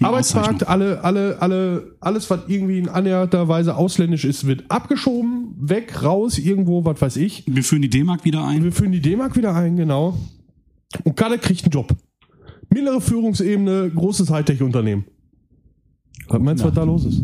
Eine 0.00 0.08
Arbeitsmarkt, 0.08 0.66
alle, 0.66 1.04
alle, 1.04 1.40
alle, 1.40 1.96
alles, 2.00 2.28
was 2.28 2.40
irgendwie 2.48 2.78
in 2.78 2.88
annäherter 2.88 3.46
Weise 3.46 3.76
ausländisch 3.76 4.24
ist, 4.24 4.44
wird 4.46 4.64
abgeschoben, 4.68 5.54
weg, 5.56 6.02
raus, 6.02 6.38
irgendwo, 6.38 6.84
was 6.84 7.00
weiß 7.00 7.16
ich. 7.16 7.44
Wir 7.46 7.62
führen 7.62 7.82
die 7.82 7.90
D-Mark 7.90 8.24
wieder 8.24 8.44
ein. 8.44 8.64
Wir 8.64 8.72
führen 8.72 8.90
die 8.90 9.00
D-Mark 9.00 9.36
wieder 9.36 9.54
ein, 9.54 9.76
genau. 9.76 10.18
Und 11.04 11.16
Kalle 11.16 11.38
kriegt 11.38 11.62
einen 11.64 11.70
Job. 11.70 11.94
Mittlere 12.74 13.00
Führungsebene, 13.00 13.90
großes 13.94 14.28
Hightech-Unternehmen. 14.30 15.04
Was 16.28 16.40
meinst 16.42 16.62
du, 16.62 16.68
was 16.68 16.74
da 16.74 16.84
los 16.84 17.04
ist? 17.04 17.22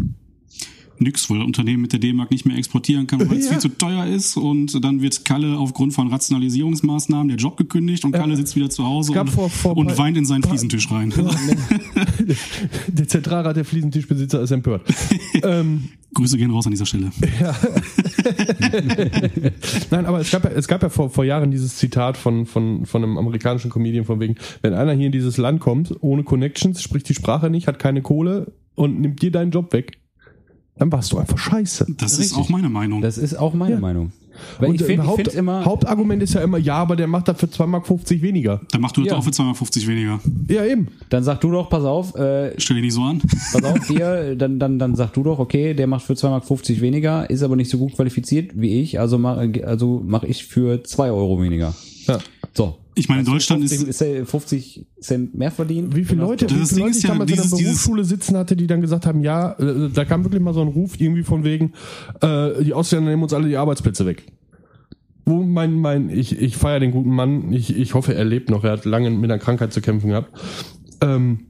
Nix, 1.03 1.31
weil 1.31 1.39
das 1.39 1.47
Unternehmen 1.47 1.81
mit 1.81 1.93
der 1.95 1.99
D-Mark 1.99 2.31
nicht 2.31 2.45
mehr 2.45 2.59
exportieren 2.59 3.07
kann, 3.07 3.21
weil 3.31 3.39
es 3.39 3.47
Ja. 3.47 3.53
viel 3.53 3.59
zu 3.61 3.69
teuer 3.71 4.05
ist 4.07 4.37
und 4.37 4.85
dann 4.85 5.01
wird 5.01 5.25
Kalle 5.25 5.57
aufgrund 5.57 5.95
von 5.95 6.09
Rationalisierungsmaßnahmen 6.09 7.29
der 7.29 7.39
Job 7.39 7.57
gekündigt 7.57 8.05
und 8.05 8.13
Kalle 8.13 8.37
sitzt 8.37 8.55
wieder 8.55 8.69
zu 8.69 8.85
Hause 8.85 9.19
und, 9.19 9.31
vor- 9.31 9.49
vor 9.49 9.77
und 9.79 9.97
weint 9.97 10.19
in 10.19 10.27
seinen 10.27 10.43
Fliesentisch 10.43 10.91
rein. 10.91 11.15
Der 12.89 13.09
Zentralrat 13.09 13.57
der 13.57 13.65
Fliesentischbesitzer 13.65 14.43
ist 14.43 14.51
empört. 14.51 14.83
ähm, 15.43 15.85
Grüße 16.13 16.37
gehen 16.37 16.51
raus 16.51 16.67
an 16.67 16.73
dieser 16.73 16.85
Stelle. 16.87 17.11
Nein, 19.91 20.07
aber 20.07 20.21
es 20.21 20.31
gab 20.31 20.45
ja, 20.45 20.51
es 20.51 20.69
gab 20.69 20.83
ja 20.83 20.89
vor, 20.89 21.11
vor 21.11 21.25
Jahren 21.25 21.51
dieses 21.51 21.77
Zitat 21.77 22.17
von, 22.17 22.47
von, 22.47 22.87
von 22.87 23.03
einem 23.03 23.19
amerikanischen 23.19 23.71
Comedian 23.71 24.05
von 24.05 24.21
wegen, 24.21 24.37
wenn 24.63 24.75
einer 24.75 24.93
hier 24.93 25.07
in 25.07 25.13
dieses 25.13 25.37
Land 25.37 25.61
kommt, 25.61 25.95
ohne 26.01 26.23
Connections, 26.25 26.83
spricht 26.83 27.09
die 27.09 27.15
Sprache 27.15 27.51
nicht, 27.51 27.67
hat 27.67 27.79
keine 27.79 28.03
Kohle 28.03 28.53
und 28.75 29.01
nimmt 29.01 29.23
dir 29.23 29.31
deinen 29.31 29.51
Job 29.51 29.73
weg, 29.73 29.99
dann 30.77 30.91
warst 30.93 31.13
du 31.13 31.19
einfach 31.19 31.39
scheiße. 31.39 31.87
Das 31.99 32.19
Richtig. 32.19 32.27
ist 32.33 32.39
auch 32.39 32.49
meine 32.49 32.69
Meinung. 32.69 33.03
Das 33.03 33.19
ist 33.19 33.35
auch 33.35 33.55
meine 33.55 33.75
Ja. 33.75 33.81
Meinung. 33.81 34.13
Weil 34.59 34.75
ich 34.75 34.81
Und, 34.81 34.81
äh, 34.83 34.85
finde 34.85 35.07
Haupt, 35.07 35.29
ich 35.29 35.35
immer. 35.35 35.65
Hauptargument 35.65 36.23
ist 36.23 36.35
ja 36.35 36.43
immer, 36.43 36.59
ja, 36.59 36.75
aber 36.77 36.97
der 36.97 37.07
macht 37.07 37.29
das 37.29 37.39
für 37.39 37.47
2,50 37.47 37.67
Mark 37.67 37.89
weniger. 38.23 38.61
Dann 38.73 38.81
mach 38.81 38.93
du 38.93 39.03
das 39.03 39.13
Ja. 39.13 39.19
auch 39.19 39.25
für 39.25 39.31
250 39.31 39.87
weniger. 39.87 40.21
Ja, 40.49 40.65
eben. 40.65 40.89
dann 41.09 41.23
sag 41.25 41.41
du 41.41 41.51
doch, 41.51 41.69
pass 41.71 41.85
auf, 41.85 42.15
äh, 42.17 42.53
Stell 42.59 42.77
dich 42.77 42.85
nicht 42.87 42.95
so 42.95 43.03
an. 43.03 43.21
pass 43.53 43.63
auf, 43.65 43.87
dir, 43.89 44.37
dann, 44.37 44.59
dann, 44.59 44.79
dann 44.79 44.95
sag 44.97 45.13
du 45.15 45.23
doch, 45.23 45.39
okay, 45.39 45.75
der 45.75 45.87
macht 45.87 46.05
für 46.05 46.15
2,50 46.15 46.29
Mark 46.31 46.81
weniger, 46.81 47.29
ist 47.31 47.43
aber 47.43 47.57
nicht 47.57 47.71
so 47.71 47.79
gut 47.79 47.95
qualifiziert 47.95 48.53
wie 48.55 48.81
ich, 48.81 48.99
also 49.01 49.19
mach, 49.19 49.39
also 49.65 50.03
mach 50.05 50.23
ich 50.25 50.45
für 50.47 50.83
2 50.83 51.11
Euro 51.11 51.41
weniger. 51.43 51.75
Ja. 52.07 52.19
So. 52.55 52.77
Ich 52.97 53.09
meine, 53.09 53.21
in 53.21 53.27
Deutschland 53.27 53.61
50, 53.63 53.81
ist, 53.83 53.89
ist 53.89 54.01
er 54.03 54.27
50 54.27 54.87
Cent 55.01 55.35
mehr 55.35 55.51
verdient. 55.51 55.95
Wie 55.95 56.05
viele 56.05 56.23
Leute, 56.23 56.47
Das 56.47 56.55
wie 56.59 56.67
viele 56.67 56.81
Leute 56.87 56.99
ich 56.99 57.03
ja, 57.05 57.09
damals 57.11 57.31
in 57.31 57.37
der 57.37 57.45
dieses- 57.45 57.57
dieses- 57.59 57.73
Berufsschule 57.73 58.05
sitzen 58.05 58.37
hatte, 58.37 58.57
die 58.57 58.67
dann 58.67 58.81
gesagt 58.81 59.07
haben, 59.07 59.21
ja, 59.23 59.53
äh, 59.53 59.89
da 59.95 60.05
kam 60.05 60.25
wirklich 60.25 60.43
mal 60.43 60.53
so 60.55 60.61
ein 60.61 60.69
Ruf 60.69 61.01
irgendwie 61.01 61.23
von 61.23 61.45
wegen, 61.45 61.73
äh, 62.21 62.63
die 62.65 62.75
Ausländer 62.75 63.11
nehmen 63.11 63.23
uns 63.23 63.33
alle 63.33 63.49
die 63.49 63.57
Arbeitsplätze 63.57 64.07
weg. 64.07 64.25
Wo 65.25 65.43
mein, 65.43 65.75
mein, 65.75 66.11
ich, 66.11 66.39
ich 66.41 66.57
feiere 66.57 66.81
den 66.81 66.91
guten 66.91 67.11
Mann, 67.15 67.53
ich, 67.53 67.77
ich 67.77 67.95
hoffe, 67.95 68.15
er 68.15 68.25
lebt 68.25 68.51
noch, 68.51 68.65
er 68.65 68.73
hat 68.73 68.85
lange 68.85 69.11
mit 69.11 69.31
einer 69.31 69.39
Krankheit 69.39 69.73
zu 69.73 69.81
kämpfen 69.81 70.09
gehabt. 70.11 70.33
Ähm, 71.01 71.41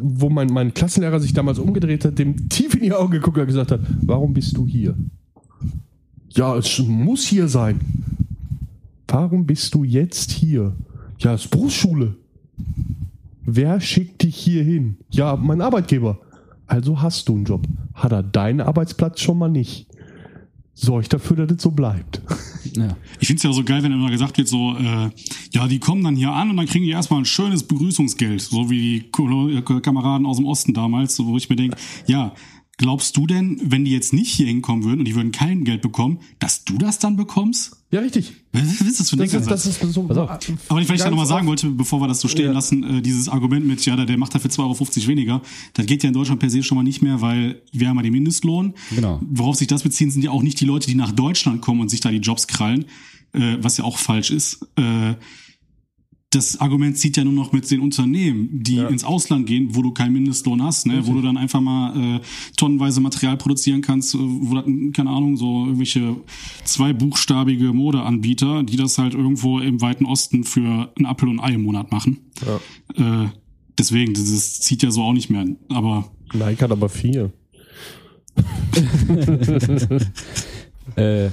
wo 0.00 0.30
mein, 0.30 0.48
mein 0.48 0.72
Klassenlehrer 0.72 1.20
sich 1.20 1.34
damals 1.34 1.58
umgedreht 1.58 2.04
hat, 2.06 2.18
dem 2.18 2.48
tief 2.48 2.74
in 2.74 2.80
die 2.82 2.92
Augen 2.92 3.12
geguckt 3.12 3.36
hat 3.36 3.42
und 3.42 3.48
gesagt 3.48 3.72
hat, 3.72 3.80
warum 4.02 4.32
bist 4.32 4.56
du 4.56 4.66
hier? 4.66 4.96
Ja, 6.30 6.56
es 6.56 6.78
muss 6.86 7.26
hier 7.26 7.48
sein. 7.48 7.80
Warum 9.18 9.46
bist 9.46 9.74
du 9.74 9.82
jetzt 9.82 10.30
hier? 10.30 10.76
Ja, 11.20 11.32
es 11.32 11.46
ist 11.46 11.50
Berufsschule. 11.50 12.16
Wer 13.46 13.80
schickt 13.80 14.22
dich 14.22 14.36
hier 14.36 14.62
hin? 14.62 14.98
Ja, 15.08 15.36
mein 15.36 15.62
Arbeitgeber. 15.62 16.18
Also 16.66 17.00
hast 17.00 17.26
du 17.26 17.36
einen 17.36 17.46
Job. 17.46 17.66
Hat 17.94 18.12
er 18.12 18.22
deinen 18.22 18.60
Arbeitsplatz 18.60 19.22
schon 19.22 19.38
mal 19.38 19.48
nicht? 19.48 19.86
Sorg 20.74 21.08
dafür, 21.08 21.46
dass 21.46 21.56
es 21.56 21.62
so 21.62 21.70
bleibt. 21.70 22.20
Ja. 22.74 22.94
Ich 23.20 23.28
finde 23.28 23.38
es 23.38 23.42
ja 23.44 23.52
so 23.52 23.64
geil, 23.64 23.82
wenn 23.82 23.92
immer 23.92 24.10
gesagt 24.10 24.36
wird, 24.36 24.48
so, 24.48 24.76
äh, 24.76 25.08
ja, 25.52 25.66
die 25.66 25.78
kommen 25.78 26.04
dann 26.04 26.16
hier 26.16 26.32
an 26.32 26.50
und 26.50 26.58
dann 26.58 26.66
kriegen 26.66 26.84
die 26.84 26.90
erstmal 26.90 27.20
ein 27.20 27.24
schönes 27.24 27.62
Begrüßungsgeld, 27.62 28.42
so 28.42 28.68
wie 28.68 29.08
die 29.08 29.80
Kameraden 29.80 30.26
aus 30.26 30.36
dem 30.36 30.44
Osten 30.44 30.74
damals, 30.74 31.18
wo 31.20 31.36
ich 31.38 31.48
mir 31.48 31.56
denke, 31.56 31.78
ja, 32.06 32.34
glaubst 32.78 33.16
du 33.16 33.26
denn, 33.26 33.60
wenn 33.64 33.84
die 33.84 33.90
jetzt 33.90 34.12
nicht 34.12 34.32
hier 34.34 34.46
hinkommen 34.46 34.84
würden 34.84 34.98
und 35.00 35.04
die 35.06 35.14
würden 35.14 35.32
kein 35.32 35.64
Geld 35.64 35.80
bekommen, 35.82 36.18
dass 36.38 36.64
du 36.64 36.76
das 36.76 36.98
dann 36.98 37.16
bekommst? 37.16 37.76
Ja, 37.90 38.00
richtig. 38.00 38.32
Was 38.52 38.80
ist 38.80 39.00
das 39.00 39.10
für 39.10 39.16
ein 39.16 39.20
Das 39.20 39.32
ist, 39.32 39.50
das 39.50 39.66
ist 39.66 39.80
so. 39.94 40.02
Pass 40.02 40.16
auf. 40.18 40.28
Aber 40.30 40.40
ich 40.40 40.48
vielleicht 40.68 40.88
Ganz 40.88 41.02
da 41.04 41.10
nochmal 41.10 41.26
sagen 41.26 41.46
wollte, 41.46 41.70
bevor 41.70 42.00
wir 42.00 42.08
das 42.08 42.20
so 42.20 42.28
stehen 42.28 42.46
Ja. 42.46 42.52
lassen, 42.52 42.82
äh, 42.98 43.02
dieses 43.02 43.28
Argument 43.28 43.66
mit, 43.66 43.84
ja, 43.86 43.96
der, 43.96 44.04
der 44.06 44.18
macht 44.18 44.34
dafür 44.34 44.50
2,50 44.50 44.58
Euro 45.02 45.08
weniger, 45.08 45.42
das 45.74 45.86
geht 45.86 46.02
ja 46.02 46.08
in 46.08 46.14
Deutschland 46.14 46.40
per 46.40 46.50
se 46.50 46.62
schon 46.62 46.76
mal 46.76 46.82
nicht 46.84 47.00
mehr, 47.02 47.20
weil 47.20 47.62
wir 47.72 47.88
haben 47.88 47.96
ja 47.96 48.02
den 48.02 48.12
Mindestlohn. 48.12 48.74
Genau. 48.94 49.20
Worauf 49.26 49.56
sich 49.56 49.68
das 49.68 49.82
beziehen, 49.82 50.10
sind 50.10 50.22
ja 50.22 50.30
auch 50.30 50.42
nicht 50.42 50.60
die 50.60 50.64
Leute, 50.64 50.86
die 50.86 50.94
nach 50.96 51.12
Deutschland 51.12 51.62
kommen 51.62 51.80
und 51.80 51.88
sich 51.88 52.00
da 52.00 52.10
die 52.10 52.18
Jobs 52.18 52.46
krallen, 52.46 52.84
äh, 53.32 53.56
was 53.60 53.78
ja 53.78 53.84
auch 53.84 53.98
falsch 53.98 54.30
ist. 54.30 54.66
Äh, 54.76 55.14
das 56.36 56.60
Argument 56.60 56.98
zieht 56.98 57.16
ja 57.16 57.24
nur 57.24 57.32
noch 57.32 57.52
mit 57.52 57.70
den 57.70 57.80
Unternehmen, 57.80 58.48
die 58.52 58.76
Ja. 58.76 58.88
ins 58.88 59.04
Ausland 59.04 59.46
gehen, 59.46 59.70
wo 59.74 59.82
du 59.82 59.90
keinen 59.92 60.12
Mindestlohn 60.12 60.62
hast, 60.62 60.86
ne? 60.86 61.06
wo 61.06 61.14
du 61.14 61.22
dann 61.22 61.36
einfach 61.36 61.60
mal 61.60 62.16
äh, 62.16 62.20
tonnenweise 62.56 63.00
Material 63.00 63.36
produzieren 63.36 63.80
kannst, 63.80 64.14
äh, 64.14 64.18
wo 64.20 64.62
keine 64.92 65.10
Ahnung, 65.10 65.36
so 65.36 65.64
irgendwelche 65.64 66.16
zweibuchstabige 66.64 67.72
Modeanbieter, 67.72 68.62
die 68.62 68.76
das 68.76 68.98
halt 68.98 69.14
irgendwo 69.14 69.58
im 69.60 69.80
weiten 69.80 70.04
Osten 70.04 70.44
für 70.44 70.92
ein 70.98 71.06
Apfel 71.06 71.28
und 71.30 71.40
Ei 71.40 71.54
im 71.54 71.62
Monat 71.62 71.90
machen. 71.90 72.18
Ja. 72.96 73.24
Äh, 73.24 73.28
deswegen, 73.78 74.12
das, 74.14 74.30
das 74.30 74.60
zieht 74.60 74.82
ja 74.82 74.90
so 74.90 75.02
auch 75.02 75.12
nicht 75.14 75.30
mehr. 75.30 75.46
Aber 75.70 76.10
Nike 76.34 76.62
hat 76.62 76.70
aber 76.70 76.88
vier. 76.88 77.32
Äh, 80.94 81.30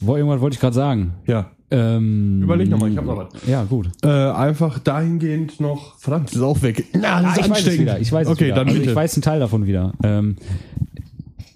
wo, 0.00 0.14
irgendwas 0.16 0.40
wollte 0.40 0.54
ich 0.54 0.60
gerade 0.60 0.74
sagen. 0.74 1.14
Ja. 1.26 1.50
Ähm, 1.70 2.42
Überleg 2.42 2.68
noch 2.70 2.78
mal, 2.78 2.90
ich 2.90 2.96
hab 2.96 3.04
noch 3.04 3.16
was. 3.16 3.46
Ja, 3.46 3.64
gut. 3.64 3.90
Äh, 4.02 4.08
einfach 4.08 4.78
dahingehend 4.78 5.60
noch. 5.60 5.98
Verdammt, 5.98 6.28
das 6.28 6.36
ist 6.36 6.42
auch 6.42 6.62
weg. 6.62 6.84
Na, 6.94 7.20
das 7.22 7.38
ist 7.38 7.44
ich 7.44 7.50
weiß 7.50 7.66
es 7.66 7.78
wieder. 7.78 8.00
Ich 8.00 8.12
weiß 8.12 8.26
es 8.26 8.32
okay, 8.32 8.46
wieder. 8.46 8.54
dann 8.56 8.68
also 8.68 8.78
bitte. 8.78 8.90
ich 8.90 8.96
weiß 8.96 9.14
einen 9.14 9.22
Teil 9.22 9.40
davon 9.40 9.66
wieder. 9.66 9.92
Ähm, 10.02 10.36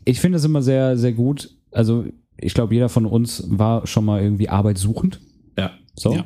ich 0.04 0.20
finde 0.20 0.36
es 0.36 0.44
immer 0.44 0.62
sehr, 0.62 0.98
sehr 0.98 1.12
gut. 1.12 1.50
Also 1.70 2.04
ich 2.36 2.54
glaube, 2.54 2.74
jeder 2.74 2.88
von 2.88 3.06
uns 3.06 3.44
war 3.48 3.86
schon 3.86 4.04
mal 4.04 4.22
irgendwie 4.22 4.48
arbeitssuchend. 4.48 5.20
ja. 5.56 5.70
So. 5.94 6.14
Ja. 6.14 6.24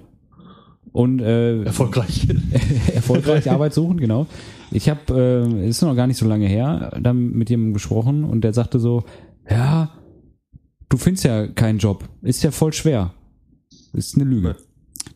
Und 0.93 1.21
äh, 1.21 1.63
Erfolgreich. 1.65 2.27
erfolgreich 2.95 3.51
Arbeit 3.51 3.75
suchen, 3.75 3.99
genau. 3.99 4.27
Ich 4.71 4.89
habe, 4.89 5.47
äh, 5.53 5.69
ist 5.69 5.83
noch 5.83 5.95
gar 5.95 6.07
nicht 6.07 6.17
so 6.17 6.27
lange 6.27 6.47
her, 6.47 6.97
dann 6.99 7.33
mit 7.33 7.51
jemandem 7.51 7.75
gesprochen 7.75 8.25
und 8.25 8.41
der 8.43 8.55
sagte 8.55 8.79
so, 8.79 9.05
ja, 9.51 9.91
du 10.89 10.97
findest 10.97 11.25
ja 11.25 11.49
keinen 11.49 11.79
Job, 11.81 12.09
ist 12.23 12.43
ja 12.43 12.51
voll 12.51 12.73
schwer. 12.73 13.13
Ist 13.93 14.15
eine 14.17 14.25
Lüge. 14.25 14.57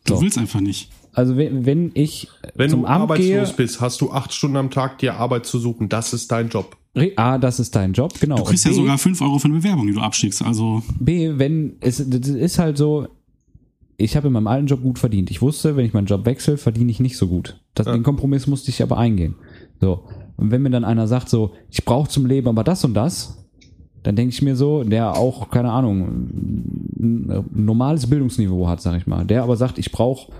du 0.04 0.16
So. 0.16 0.22
willst 0.22 0.38
einfach 0.38 0.60
nicht. 0.60 0.90
Also 1.12 1.36
wenn, 1.36 1.66
wenn 1.66 1.90
ich 1.94 2.28
Wenn 2.54 2.70
zum 2.70 2.82
du 2.82 2.86
Amt 2.86 3.02
arbeitslos 3.02 3.48
gehe, 3.48 3.56
bist, 3.56 3.80
hast 3.80 4.00
du 4.00 4.12
acht 4.12 4.32
Stunden 4.32 4.56
am 4.56 4.70
Tag 4.70 4.98
dir 4.98 5.14
Arbeit 5.16 5.44
zu 5.46 5.58
suchen. 5.58 5.88
Das 5.88 6.12
ist 6.12 6.30
dein 6.30 6.48
Job. 6.48 6.76
Re- 6.94 7.12
A, 7.16 7.38
das 7.38 7.58
ist 7.60 7.74
dein 7.76 7.92
Job, 7.92 8.14
genau. 8.20 8.36
Du 8.36 8.44
kriegst 8.44 8.64
Und 8.66 8.72
ja 8.72 8.76
B, 8.76 8.82
sogar 8.82 8.98
5 8.98 9.20
Euro 9.22 9.38
für 9.38 9.46
eine 9.46 9.54
Bewerbung, 9.58 9.86
die 9.86 9.92
du 9.92 10.00
abschickst. 10.00 10.42
Also, 10.42 10.82
B, 10.98 11.32
wenn 11.38 11.76
es 11.80 12.02
das 12.08 12.28
ist 12.28 12.58
halt 12.58 12.76
so, 12.78 13.08
ich 13.96 14.16
habe 14.16 14.28
in 14.28 14.32
meinem 14.32 14.46
alten 14.46 14.66
Job 14.66 14.82
gut 14.82 14.98
verdient. 14.98 15.30
Ich 15.30 15.42
wusste, 15.42 15.76
wenn 15.76 15.84
ich 15.84 15.92
meinen 15.92 16.06
Job 16.06 16.24
wechsle, 16.26 16.56
verdiene 16.56 16.90
ich 16.90 17.00
nicht 17.00 17.16
so 17.16 17.26
gut. 17.28 17.60
Das, 17.74 17.86
Ja. 17.86 17.92
Den 17.92 18.02
Kompromiss 18.02 18.46
musste 18.46 18.70
ich 18.70 18.82
aber 18.82 18.96
eingehen. 18.98 19.34
So. 19.80 20.04
Und 20.36 20.50
wenn 20.52 20.62
mir 20.62 20.70
dann 20.70 20.84
einer 20.84 21.06
sagt 21.06 21.28
so, 21.28 21.52
ich 21.70 21.84
brauche 21.84 22.08
zum 22.08 22.24
Leben 22.26 22.48
aber 22.48 22.64
das 22.64 22.84
und 22.84 22.94
das, 22.94 23.39
dann 24.02 24.16
denke 24.16 24.32
ich 24.32 24.42
mir 24.42 24.56
so, 24.56 24.82
der 24.82 25.16
auch, 25.16 25.50
keine 25.50 25.70
Ahnung, 25.70 26.08
ein 26.98 27.44
normales 27.52 28.08
Bildungsniveau 28.08 28.68
hat, 28.68 28.80
sag 28.80 28.96
ich 28.96 29.06
mal, 29.06 29.24
der 29.24 29.42
aber 29.42 29.56
sagt, 29.56 29.78
ich 29.78 29.92
brauche, 29.92 30.32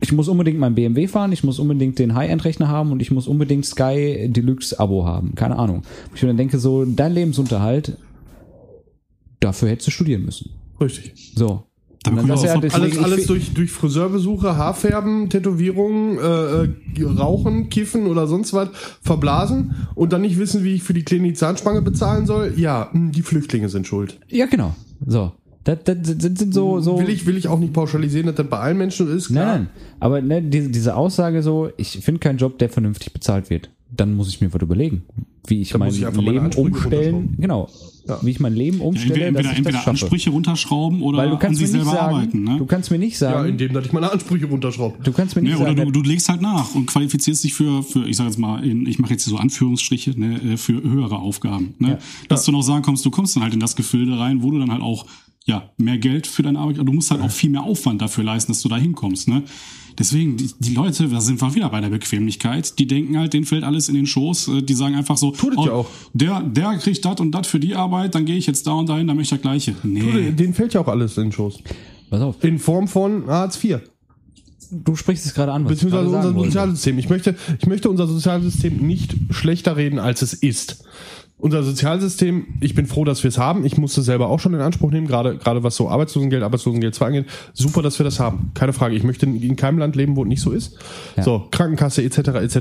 ich 0.00 0.12
muss 0.12 0.28
unbedingt 0.28 0.58
mein 0.58 0.74
BMW 0.74 1.06
fahren, 1.06 1.32
ich 1.32 1.44
muss 1.44 1.58
unbedingt 1.58 1.98
den 1.98 2.14
High-End-Rechner 2.14 2.68
haben 2.68 2.90
und 2.90 3.00
ich 3.00 3.10
muss 3.10 3.28
unbedingt 3.28 3.66
Sky 3.66 4.28
Deluxe-Abo 4.28 5.04
haben, 5.04 5.34
keine 5.34 5.58
Ahnung. 5.58 5.82
Ich 6.14 6.22
mir 6.22 6.28
dann 6.28 6.38
denke 6.38 6.58
so, 6.58 6.84
dein 6.84 7.12
Lebensunterhalt, 7.12 7.98
dafür 9.40 9.68
hättest 9.68 9.88
du 9.88 9.90
studieren 9.92 10.24
müssen. 10.24 10.50
Richtig. 10.80 11.32
So. 11.36 11.64
Dann 12.04 12.16
du 12.16 12.34
auch 12.34 12.44
ja, 12.44 12.56
deswegen, 12.58 12.82
Alles, 12.82 12.98
alles 12.98 13.26
durch, 13.26 13.54
durch 13.54 13.70
Friseurbesuche, 13.70 14.56
Haarfärben, 14.56 15.30
Tätowierungen, 15.30 16.18
äh, 16.18 16.64
äh, 16.64 17.04
Rauchen, 17.04 17.68
Kiffen 17.68 18.06
oder 18.06 18.26
sonst 18.26 18.52
was 18.52 18.70
verblasen 19.02 19.86
und 19.94 20.12
dann 20.12 20.22
nicht 20.22 20.38
wissen, 20.38 20.64
wie 20.64 20.74
ich 20.74 20.82
für 20.82 20.94
die 20.94 21.04
Klinik 21.04 21.36
Zahnspange 21.36 21.80
bezahlen 21.80 22.26
soll. 22.26 22.54
Ja, 22.56 22.90
mh, 22.92 23.12
die 23.12 23.22
Flüchtlinge 23.22 23.68
sind 23.68 23.86
schuld. 23.86 24.18
Ja, 24.28 24.46
genau. 24.46 24.74
So. 25.06 25.32
Das, 25.64 25.78
das, 25.84 25.96
das 26.02 26.38
sind 26.38 26.52
so, 26.52 26.80
so. 26.80 26.98
Will 26.98 27.08
ich, 27.08 27.24
will 27.26 27.36
ich 27.36 27.46
auch 27.46 27.60
nicht 27.60 27.72
pauschalisieren, 27.72 28.26
dass 28.26 28.34
das 28.34 28.48
bei 28.48 28.58
allen 28.58 28.78
Menschen 28.78 29.08
ist. 29.14 29.30
nein, 29.30 29.42
klar. 29.42 29.58
nein. 29.58 29.68
Aber 30.00 30.20
ne, 30.20 30.42
diese, 30.42 30.70
diese 30.70 30.96
Aussage 30.96 31.42
so, 31.42 31.70
ich 31.76 32.00
finde 32.00 32.18
keinen 32.18 32.38
Job, 32.38 32.58
der 32.58 32.68
vernünftig 32.68 33.12
bezahlt 33.12 33.48
wird. 33.48 33.70
Dann 33.94 34.14
muss 34.14 34.28
ich 34.28 34.40
mir 34.40 34.52
was 34.52 34.60
überlegen, 34.60 35.02
wie 35.46 35.60
ich 35.60 35.70
Dann 35.70 35.78
mein 35.78 35.88
muss 35.90 35.98
ich 35.98 36.16
Leben 36.16 36.50
umstellen. 36.56 37.36
Genau. 37.38 37.68
Ja. 38.08 38.18
Wie 38.22 38.30
ich 38.30 38.40
mein 38.40 38.54
Leben 38.54 38.78
Ja, 38.78 38.84
umstelle, 38.84 39.14
entweder 39.26 39.42
dass 39.42 39.52
ich 39.52 39.58
entweder 39.58 39.72
das 39.78 39.84
schaffe. 39.84 39.90
Ansprüche 39.90 40.30
runterschrauben 40.30 41.02
oder 41.02 41.18
Weil 41.18 41.28
du 41.28 41.34
an 41.34 41.38
kannst 41.40 41.60
sich 41.60 41.68
mir 41.70 41.78
nicht 41.78 41.84
selber 41.86 41.96
sagen, 41.98 42.14
arbeiten. 42.16 42.42
Ne? 42.44 42.58
du 42.58 42.66
kannst 42.66 42.90
mir 42.90 42.98
nicht 42.98 43.12
Ja, 43.20 43.30
sagen, 43.32 43.48
indem 43.50 43.72
dass 43.72 43.86
ich 43.86 43.92
meine 43.92 44.10
Ansprüche 44.12 44.46
runterschraube. 44.46 44.98
du 45.02 45.12
kannst 45.12 45.36
mir 45.36 45.42
nicht 45.42 45.52
Ja, 45.52 45.58
oder 45.58 45.76
sagen, 45.76 45.92
du, 45.92 46.02
du 46.02 46.08
legst 46.08 46.28
halt 46.28 46.42
nach 46.42 46.74
und 46.74 46.86
qualifizierst 46.86 47.44
dich 47.44 47.54
für, 47.54 47.82
für 47.84 48.08
ich 48.08 48.16
sage 48.16 48.30
jetzt 48.30 48.38
mal, 48.38 48.64
in, 48.64 48.86
ich 48.86 48.98
mache 48.98 49.12
jetzt 49.12 49.24
so 49.24 49.36
Anführungsstriche, 49.36 50.18
ne, 50.18 50.40
äh, 50.54 50.56
für 50.56 50.82
höhere 50.82 51.16
Aufgaben. 51.18 51.74
Ne? 51.78 51.90
Ja. 51.90 51.98
Dass 52.28 52.44
du 52.44 52.50
noch 52.52 52.62
sagen 52.62 52.82
kommst, 52.82 53.04
du 53.04 53.10
kommst 53.10 53.36
dann 53.36 53.44
halt 53.44 53.54
in 53.54 53.60
das 53.60 53.76
Gefilde 53.76 54.18
rein, 54.18 54.42
wo 54.42 54.50
du 54.50 54.58
dann 54.58 54.72
halt 54.72 54.82
auch 54.82 55.06
ja 55.46 55.70
mehr 55.76 55.98
Geld 55.98 56.26
für 56.26 56.42
deine 56.42 56.58
Arbeit, 56.58 56.78
du 56.78 56.92
musst 56.92 57.10
halt 57.10 57.20
auch 57.20 57.30
viel 57.30 57.50
mehr 57.50 57.62
Aufwand 57.64 58.00
dafür 58.02 58.24
leisten, 58.24 58.52
dass 58.52 58.62
du 58.62 58.68
da 58.68 58.76
hinkommst. 58.76 59.28
Ne? 59.28 59.42
Deswegen, 59.98 60.36
die, 60.38 60.50
die 60.58 60.74
Leute, 60.74 61.06
da 61.08 61.20
sind 61.20 61.40
wir 61.42 61.54
wieder 61.54 61.68
bei 61.68 61.80
der 61.80 61.90
Bequemlichkeit, 61.90 62.78
die 62.78 62.86
denken 62.86 63.18
halt, 63.18 63.34
denen 63.34 63.44
fällt 63.44 63.62
alles 63.64 63.88
in 63.88 63.94
den 63.94 64.06
Schoß, 64.06 64.48
äh, 64.48 64.62
die 64.62 64.74
sagen 64.74 64.94
einfach 64.94 65.16
so, 65.18 65.32
Tut 65.32 65.52
es 65.58 65.64
ja 65.66 65.72
auch. 65.72 65.86
der, 66.14 66.40
der 66.42 66.78
kriegt 66.78 67.04
das 67.04 67.20
und 67.20 67.32
das 67.32 67.46
für 67.46 67.60
die 67.60 67.74
Arbeit, 67.74 68.14
dann 68.14 68.24
gehe 68.24 68.36
ich 68.36 68.46
jetzt 68.46 68.66
da 68.66 68.72
und 68.72 68.88
dahin, 68.88 69.06
dann 69.06 69.16
möchte 69.16 69.34
ich 69.34 69.40
das 69.40 69.42
Gleiche. 69.42 69.74
Nee. 69.82 70.30
Denen 70.32 70.54
fällt 70.54 70.72
ja 70.74 70.80
auch 70.80 70.88
alles 70.88 71.18
in 71.18 71.24
den 71.24 71.32
Schoß. 71.32 71.58
pass 72.08 72.20
auf, 72.22 72.42
In 72.42 72.58
Form 72.58 72.88
von 72.88 73.26
Hartz 73.26 73.62
IV. 73.62 73.80
du 74.70 74.96
sprichst 74.96 75.26
es 75.26 75.34
gerade 75.34 75.52
an, 75.52 75.64
was 75.64 75.72
Beziehungsweise 75.72 76.08
gerade 76.10 76.28
unser. 76.28 76.44
Sozialsystem. 76.44 76.98
Ich 76.98 77.10
möchte, 77.10 77.36
ich 77.60 77.66
möchte 77.66 77.90
unser 77.90 78.06
Sozialsystem 78.06 78.78
nicht 78.78 79.14
schlechter 79.30 79.76
reden, 79.76 79.98
als 79.98 80.22
es 80.22 80.32
ist. 80.32 80.84
Unser 81.42 81.64
Sozialsystem, 81.64 82.46
ich 82.60 82.76
bin 82.76 82.86
froh, 82.86 83.04
dass 83.04 83.24
wir 83.24 83.28
es 83.28 83.36
haben. 83.36 83.64
Ich 83.64 83.76
musste 83.76 84.00
selber 84.00 84.28
auch 84.28 84.38
schon 84.38 84.54
in 84.54 84.60
Anspruch 84.60 84.92
nehmen, 84.92 85.08
gerade, 85.08 85.38
gerade 85.38 85.64
was 85.64 85.74
so 85.74 85.88
Arbeitslosengeld, 85.88 86.40
Arbeitslosengeld 86.44 86.94
2 86.94 87.06
angeht. 87.06 87.26
Super, 87.52 87.82
dass 87.82 87.98
wir 87.98 88.04
das 88.04 88.20
haben. 88.20 88.52
Keine 88.54 88.72
Frage. 88.72 88.94
Ich 88.94 89.02
möchte 89.02 89.26
in 89.26 89.56
keinem 89.56 89.78
Land 89.78 89.96
leben, 89.96 90.14
wo 90.14 90.22
es 90.22 90.28
nicht 90.28 90.40
so 90.40 90.52
ist. 90.52 90.78
Ja. 91.16 91.24
So, 91.24 91.48
Krankenkasse 91.50 92.04
etc. 92.04 92.18
etc. 92.18 92.58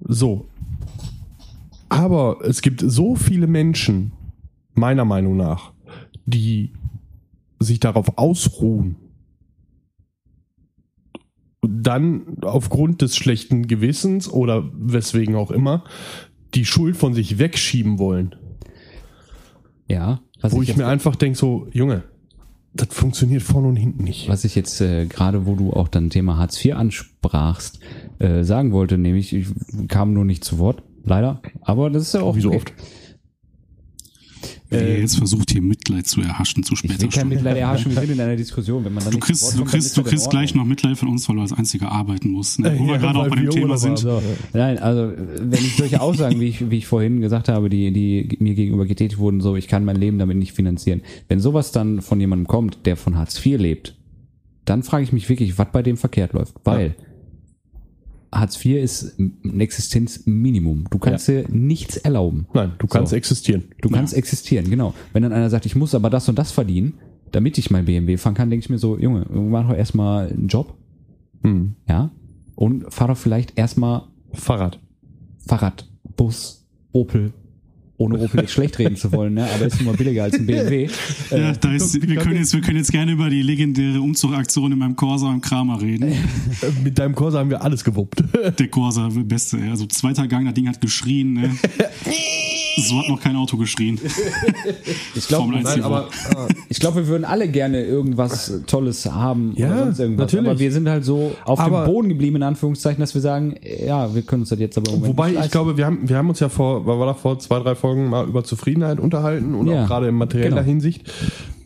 So. 0.00 0.48
Aber 1.90 2.38
es 2.42 2.62
gibt 2.62 2.80
so 2.80 3.16
viele 3.16 3.46
Menschen, 3.46 4.12
meiner 4.72 5.04
Meinung 5.04 5.36
nach, 5.36 5.72
die 6.24 6.72
sich 7.58 7.80
darauf 7.80 8.16
ausruhen, 8.16 8.96
dann 11.60 12.38
aufgrund 12.40 13.02
des 13.02 13.14
schlechten 13.14 13.66
Gewissens 13.66 14.26
oder 14.26 14.70
weswegen 14.72 15.34
auch 15.34 15.50
immer 15.50 15.84
die 16.56 16.64
Schuld 16.64 16.96
von 16.96 17.14
sich 17.14 17.38
wegschieben 17.38 17.98
wollen. 17.98 18.34
Ja, 19.88 20.20
wo 20.42 20.62
ich, 20.62 20.70
ich, 20.70 20.76
mir 20.76 20.86
einfach 20.86 21.14
denke, 21.14 21.38
so, 21.38 21.68
Junge, 21.72 22.02
das 22.74 22.88
funktioniert 22.90 23.42
vorne 23.42 23.68
und 23.68 23.76
hinten 23.76 24.04
nicht. 24.04 24.28
was 24.28 24.44
ich 24.44 24.54
jetzt 24.54 24.80
äh, 24.80 25.06
gerade, 25.06 25.46
wo 25.46 25.54
du 25.54 25.72
auch 25.72 25.88
dann 25.88 26.10
Thema 26.10 26.38
Hartz 26.38 26.62
IV 26.64 26.74
ansprachst, 26.74 27.78
äh, 28.18 28.42
sagen 28.42 28.72
wollte, 28.72 28.98
nämlich, 28.98 29.32
ich 29.32 29.46
kam 29.88 30.12
nur 30.12 30.24
nicht 30.24 30.44
zu 30.44 30.58
Wort, 30.58 30.82
leider, 31.04 31.40
aber 31.60 31.90
das 31.90 32.02
ist 32.02 32.14
ja 32.14 32.22
auch 32.22 32.36
Wie 32.36 32.40
so 32.40 32.48
okay. 32.48 32.72
Wenn 34.68 34.86
ihr 34.86 35.00
jetzt 35.00 35.16
versucht, 35.16 35.50
hier 35.52 35.62
Mitleid 35.62 36.06
zu 36.06 36.20
erhaschen 36.20 36.62
zu 36.64 36.74
Ich 36.74 36.82
will 36.82 36.90
später 36.90 37.08
kein. 37.08 37.28
Mitleid 37.28 37.56
erhaschen, 37.56 37.94
wir 37.94 38.00
sind 38.00 38.10
in 38.12 38.20
einer 38.20 38.36
Diskussion, 38.36 38.84
wenn 38.84 38.92
man 38.94 39.04
dann 39.04 39.12
Du 39.12 39.18
zu 39.18 39.22
Wort 39.22 39.26
kriegst, 39.26 39.52
du 39.54 39.58
kommt, 39.58 39.70
kriegst, 39.70 39.96
du 39.96 40.02
kriegst 40.02 40.30
gleich 40.30 40.54
noch 40.54 40.64
Mitleid 40.64 40.96
von 40.98 41.08
uns, 41.08 41.28
weil 41.28 41.36
du 41.36 41.42
als 41.42 41.52
einziger 41.52 41.92
arbeiten 41.92 42.30
musst. 42.30 42.58
Ne? 42.58 42.74
Wo 42.78 42.84
Ja, 42.86 42.92
wir 42.92 42.98
gerade 42.98 43.18
auch 43.18 43.28
bei 43.28 43.36
dem 43.36 43.50
Thema 43.50 43.78
sind. 43.78 44.04
haben. 44.04 44.24
Nein, 44.52 44.78
also 44.78 45.12
wenn 45.16 45.52
ich 45.64 45.76
solche 45.76 46.00
Aussagen, 46.00 46.40
wie 46.40 46.48
ich, 46.48 46.70
wie 46.70 46.78
ich 46.78 46.86
vorhin 46.86 47.20
gesagt 47.20 47.48
habe, 47.48 47.68
die, 47.70 47.92
die 47.92 48.36
mir 48.40 48.54
gegenüber 48.54 48.86
getätigt 48.86 49.18
wurden, 49.18 49.40
so 49.40 49.54
ich 49.56 49.68
kann 49.68 49.84
mein 49.84 49.96
Leben 49.96 50.18
damit 50.18 50.36
nicht 50.36 50.52
finanzieren. 50.52 51.02
Wenn 51.28 51.38
sowas 51.40 51.70
dann 51.72 52.02
von 52.02 52.18
jemandem 52.20 52.46
kommt, 52.46 52.86
der 52.86 52.96
von 52.96 53.16
Hartz 53.16 53.44
IV 53.44 53.58
lebt, 53.58 53.94
dann 54.64 54.82
frage 54.82 55.04
ich 55.04 55.12
mich 55.12 55.28
wirklich, 55.28 55.58
was 55.58 55.68
bei 55.72 55.82
dem 55.82 55.96
verkehrt 55.96 56.32
läuft. 56.32 56.54
Weil 56.64 56.96
Hartz 58.40 58.64
IV 58.64 58.76
ist 58.82 59.18
ein 59.18 59.60
Existenzminimum. 59.60 60.84
Du 60.90 60.98
kannst 60.98 61.28
dir 61.28 61.44
nichts 61.48 61.96
erlauben. 61.96 62.46
Nein, 62.54 62.72
du 62.78 62.86
kannst 62.86 63.10
So. 63.10 63.16
existieren. 63.16 63.64
Du 63.80 63.88
kannst 63.88 64.14
existieren, 64.14 64.68
genau. 64.70 64.94
Wenn 65.12 65.22
dann 65.22 65.32
einer 65.32 65.50
sagt, 65.50 65.66
ich 65.66 65.76
muss 65.76 65.94
aber 65.94 66.10
das 66.10 66.28
und 66.28 66.38
das 66.38 66.52
verdienen, 66.52 66.94
damit 67.32 67.58
ich 67.58 67.70
mein 67.70 67.84
BMW 67.86 68.16
fahren 68.16 68.34
kann, 68.34 68.50
denke 68.50 68.64
ich 68.64 68.70
mir 68.70 68.78
so, 68.78 68.98
Junge, 68.98 69.26
mach 69.30 69.68
doch 69.68 69.76
erstmal 69.76 70.28
einen 70.28 70.48
Job, 70.48 70.74
Hm. 71.42 71.74
ja, 71.88 72.10
und 72.54 72.92
fahr 72.92 73.08
doch 73.08 73.16
vielleicht 73.16 73.58
erstmal 73.58 74.02
Fahrrad. 74.32 74.80
Fahrrad, 75.46 75.88
Bus, 76.16 76.66
Opel, 76.92 77.32
ohne 77.98 78.18
Opel 78.18 78.40
jetzt 78.40 78.52
schlecht 78.52 78.78
reden 78.78 78.96
zu 78.96 79.10
wollen, 79.12 79.34
ne? 79.34 79.48
aber 79.54 79.66
ist 79.66 79.76
nun 79.76 79.86
mal 79.86 79.96
billiger 79.96 80.24
als 80.24 80.34
ein 80.34 80.46
BMW. 80.46 80.88
Ja, 81.30 81.52
da 81.52 81.72
ist, 81.72 81.94
wir, 82.06 82.16
können 82.16 82.36
jetzt, 82.36 82.52
wir 82.52 82.60
können 82.60 82.76
jetzt 82.76 82.92
gerne 82.92 83.12
über 83.12 83.30
die 83.30 83.42
legendäre 83.42 84.00
Umzugaktion 84.00 84.72
in 84.72 84.78
meinem 84.78 84.96
Corsa 84.96 85.32
im 85.32 85.40
Kramer 85.40 85.80
reden. 85.80 86.12
Äh, 86.12 86.16
Mit 86.84 86.98
deinem 86.98 87.14
Corsa 87.14 87.38
haben 87.38 87.50
wir 87.50 87.62
alles 87.62 87.84
gewuppt. 87.84 88.22
Der 88.58 88.68
Corsa, 88.68 89.08
der 89.08 89.22
beste. 89.22 89.58
Also 89.70 89.86
zweiter 89.86 90.26
Gang, 90.26 90.44
das 90.44 90.54
Ding 90.54 90.68
hat 90.68 90.80
geschrien. 90.80 91.34
Ne? 91.34 91.50
So 92.76 92.98
hat 92.98 93.08
noch 93.08 93.20
kein 93.20 93.36
Auto 93.36 93.56
geschrien. 93.56 93.98
Ich 95.14 95.28
glaube, 95.28 95.44
Formel 95.44 95.58
1 95.58 95.64
Nein, 95.68 95.78
Niveau. 95.78 95.88
aber 95.88 96.08
ich 96.68 96.78
glaub, 96.78 96.94
wir 96.94 97.06
würden 97.06 97.24
alle 97.24 97.48
gerne 97.48 97.82
irgendwas 97.82 98.52
Tolles 98.66 99.06
haben 99.06 99.54
Ja, 99.56 99.68
oder 99.68 99.84
sonst 99.86 99.98
irgendwas. 100.00 100.24
natürlich. 100.26 100.50
Aber 100.50 100.58
wir 100.58 100.72
sind 100.72 100.88
halt 100.88 101.04
so 101.04 101.32
auf 101.44 101.58
Aber- 101.58 101.84
dem 101.84 101.92
Boden 101.92 102.08
geblieben, 102.10 102.36
in 102.36 102.42
Anführungszeichen, 102.42 103.00
dass 103.00 103.14
wir 103.14 103.22
sagen, 103.22 103.54
ja, 103.86 104.14
wir 104.14 104.22
können 104.22 104.42
uns 104.42 104.50
das 104.50 104.58
jetzt 104.58 104.76
aber 104.76 104.92
im 104.92 105.06
Wobei 105.06 105.30
nicht 105.30 105.44
ich 105.46 105.50
glaube, 105.50 105.76
wir 105.76 105.86
haben, 105.86 106.06
wir 106.08 106.16
haben 106.16 106.28
uns 106.28 106.40
ja 106.40 106.48
vor, 106.50 106.84
war 106.86 106.98
war 106.98 107.06
da 107.06 107.14
vor 107.14 107.38
zwei, 107.38 107.58
drei 107.60 107.74
Folgen 107.74 108.08
mal 108.10 108.26
über 108.26 108.44
Zufriedenheit 108.44 109.00
unterhalten 109.00 109.54
und 109.54 109.66
Ja, 109.68 109.84
auch 109.84 109.88
gerade 109.88 110.08
in 110.08 110.14
materieller 110.14 110.50
genau. 110.56 110.62
Hinsicht. 110.66 111.10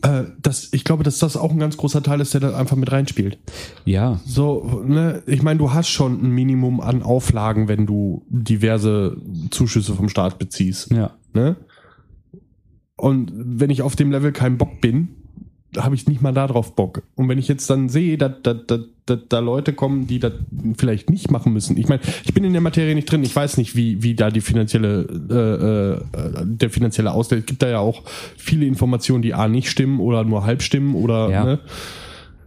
Äh, 0.01 0.23
das, 0.41 0.69
ich 0.73 0.83
glaube, 0.83 1.03
dass 1.03 1.19
das 1.19 1.37
auch 1.37 1.51
ein 1.51 1.59
ganz 1.59 1.77
großer 1.77 2.01
Teil 2.01 2.21
ist, 2.21 2.33
der 2.33 2.41
da 2.41 2.57
einfach 2.57 2.75
mit 2.75 2.91
reinspielt. 2.91 3.37
Ja, 3.85 4.19
So, 4.25 4.83
ne, 4.85 5.21
ich 5.27 5.43
meine, 5.43 5.59
du 5.59 5.73
hast 5.73 5.89
schon 5.89 6.23
ein 6.23 6.31
Minimum 6.31 6.81
an 6.81 7.03
Auflagen, 7.03 7.67
wenn 7.67 7.85
du 7.85 8.25
diverse 8.29 9.17
Zuschüsse 9.51 9.93
vom 9.93 10.09
Staat 10.09 10.39
beziehst. 10.39 10.91
ja. 10.91 11.11
Ne? 11.33 11.55
Und 12.97 13.31
wenn 13.33 13.71
ich 13.71 13.81
auf 13.81 13.95
dem 13.95 14.11
Level 14.11 14.31
kein 14.31 14.59
Bock 14.59 14.79
bin, 14.79 15.20
habe 15.77 15.95
ich 15.95 16.07
nicht 16.07 16.21
mal 16.21 16.33
darauf 16.33 16.75
Bock. 16.75 17.03
Und 17.15 17.29
wenn 17.29 17.37
ich 17.37 17.47
jetzt 17.47 17.69
dann 17.69 17.87
sehe, 17.89 18.17
dass, 18.17 18.41
dass, 18.43 18.57
dass, 18.67 18.79
dass 19.05 19.19
da 19.29 19.39
Leute 19.39 19.73
kommen, 19.73 20.07
die 20.07 20.19
das 20.19 20.33
vielleicht 20.77 21.09
nicht 21.09 21.31
machen 21.31 21.53
müssen. 21.53 21.77
Ich 21.77 21.87
meine, 21.87 22.01
ich 22.25 22.33
bin 22.33 22.43
in 22.43 22.51
der 22.51 22.61
Materie 22.61 22.93
nicht 22.93 23.09
drin. 23.11 23.23
Ich 23.23 23.35
weiß 23.35 23.57
nicht, 23.57 23.75
wie, 23.75 24.03
wie 24.03 24.13
da 24.15 24.29
die 24.29 24.41
finanzielle, 24.41 25.07
äh, 25.29 26.17
äh, 26.19 26.45
der 26.45 26.69
finanzielle 26.69 27.11
Ausgleich. 27.11 27.41
Es 27.41 27.45
gibt 27.45 27.61
da 27.61 27.69
ja 27.69 27.79
auch 27.79 28.03
viele 28.37 28.65
Informationen, 28.65 29.21
die 29.21 29.33
A 29.33 29.47
nicht 29.47 29.69
stimmen 29.69 29.99
oder 29.99 30.23
nur 30.23 30.43
halb 30.45 30.61
stimmen 30.61 30.95
oder 30.95 31.29
Ja. 31.29 31.43
ne? 31.45 31.59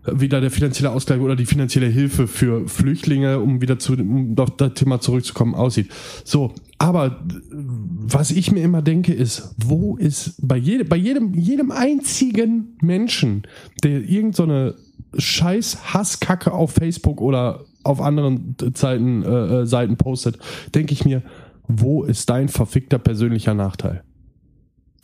Wie 0.07 0.29
da 0.29 0.41
der 0.41 0.51
finanzielle 0.51 0.91
Ausgleich 0.91 1.21
oder 1.21 1.37
die 1.37 1.47
finanzielle 1.47 1.87
Hilfe 1.87 2.27
für 2.27 2.69
Flüchtlinge, 2.69 3.41
um 3.41 3.61
wieder 3.61 3.79
zu 3.79 3.95
um 3.95 4.37
auf 4.39 4.57
das 4.57 4.75
Thema 4.75 5.01
zurückzukommen, 5.01 5.55
aussieht. 5.55 5.91
So, 6.25 6.53
aber 6.79 7.25
was 7.51 8.31
ich 8.31 8.53
mir 8.53 8.63
immer 8.63 8.83
denke, 8.83 9.13
ist, 9.13 9.55
wo 9.57 9.97
ist 9.97 10.35
bei 10.47 10.57
jedem, 10.57 10.89
bei 10.89 10.97
jedem, 10.97 11.35
jedem 11.35 11.71
einzigen 11.71 12.77
Menschen, 12.81 13.43
der 13.83 14.03
irgend 14.03 14.37
so 14.37 14.43
eine 14.43 14.75
scheiß 15.17 15.95
Hasskacke 15.95 16.53
auf 16.53 16.73
Facebook 16.73 17.21
oder 17.21 17.65
auf 17.85 18.01
anderen 18.01 18.57
Zeiten, 18.75 19.23
äh, 19.23 19.63
äh, 19.63 19.67
Seiten 19.67 19.97
postet, 19.97 20.39
denke 20.75 20.93
ich 20.93 21.05
mir, 21.05 21.23
wo 21.69 22.05
ist 22.05 22.29
dein 22.29 22.49
verfickter 22.49 22.99
persönlicher 22.99 23.55
Nachteil? 23.55 24.03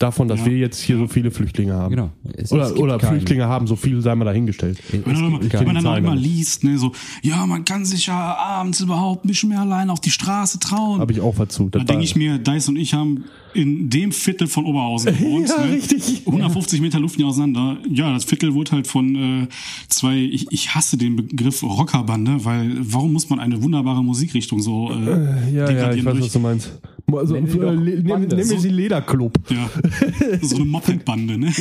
Davon, 0.01 0.27
dass 0.27 0.39
Ja. 0.41 0.45
wir 0.47 0.57
jetzt 0.57 0.79
hier 0.81 0.97
so 0.97 1.07
viele 1.07 1.31
Flüchtlinge 1.31 1.73
haben. 1.73 1.95
Genau. 1.95 2.09
Es- 2.33 2.45
es 2.45 2.51
Oder, 2.51 2.67
gibt 2.67 2.79
oder 2.79 2.97
keinen. 2.97 3.09
Flüchtlinge 3.11 3.45
haben, 3.47 3.67
so 3.67 3.75
viele 3.75 4.01
sei 4.01 4.15
mal 4.15 4.25
dahingestellt. 4.25 4.79
Wenn, 4.91 5.01
man, 5.01 5.33
ich 5.35 5.41
wenn 5.43 5.49
kenn 5.49 5.65
man 5.65 5.75
die 5.77 5.83
dann 5.83 5.93
auch 5.93 5.97
immer 5.97 6.15
liest, 6.15 6.63
ne, 6.63 6.77
so, 6.77 6.91
ja, 7.21 7.45
man 7.45 7.65
kann 7.65 7.85
sich 7.85 8.07
ja 8.07 8.35
abends 8.37 8.79
überhaupt 8.81 9.25
nicht 9.25 9.43
mehr 9.43 9.59
allein 9.61 9.89
auf 9.89 9.99
die 10.01 10.11
Straße 10.11 10.59
trauen. 10.59 10.99
Habe 10.99 11.11
ich 11.13 11.21
auch 11.21 11.37
was 11.37 11.49
zu. 11.49 11.69
da 11.69 11.79
denke 11.79 12.03
ich 12.03 12.15
mir, 12.15 12.37
Dice 12.37 12.69
und 12.69 12.75
ich 12.77 12.93
haben 12.93 13.25
in 13.53 13.89
dem 13.89 14.11
Viertel 14.11 14.47
von 14.47 14.65
Oberhausen 14.65 15.17
gewohnt. 15.17 15.49
Ja, 15.49 15.65
ne? 15.65 15.73
richtig. 15.73 16.23
150 16.25 16.81
Meter 16.81 16.99
Luft 16.99 17.21
auseinander. 17.23 17.77
Ja, 17.91 18.13
das 18.13 18.23
Viertel 18.25 18.53
wurde 18.53 18.71
halt 18.71 18.87
von 18.87 19.15
äh, 19.15 19.47
zwei, 19.89 20.17
ich, 20.17 20.47
ich 20.51 20.73
hasse 20.75 20.97
den 20.97 21.15
Begriff 21.15 21.61
Rockerbande, 21.63 22.43
weil 22.45 22.71
warum 22.79 23.13
muss 23.13 23.29
man 23.29 23.39
eine 23.39 23.61
wunderbare 23.61 24.03
Musikrichtung 24.03 24.59
so 24.59 24.91
äh, 24.91 25.05
ja, 25.05 25.51
ja, 25.51 25.65
degradieren 25.67 25.97
ich 25.97 26.05
weiß, 26.05 26.13
durch- 26.13 26.25
was 26.25 26.33
du 26.33 26.39
meinst. 26.39 26.79
Also, 27.13 27.33
Nennen 27.33 27.47
Sie 27.47 27.57
äh, 27.57 27.71
nehmen 27.75 28.03
nehmen 28.05 28.49
wir 28.49 28.59
sie 28.59 28.69
Lederclub. 28.69 29.37
Ja, 29.49 29.69
so 30.41 30.55
eine 30.55 30.63
Mopedbande, 30.65 31.37
ne? 31.37 31.51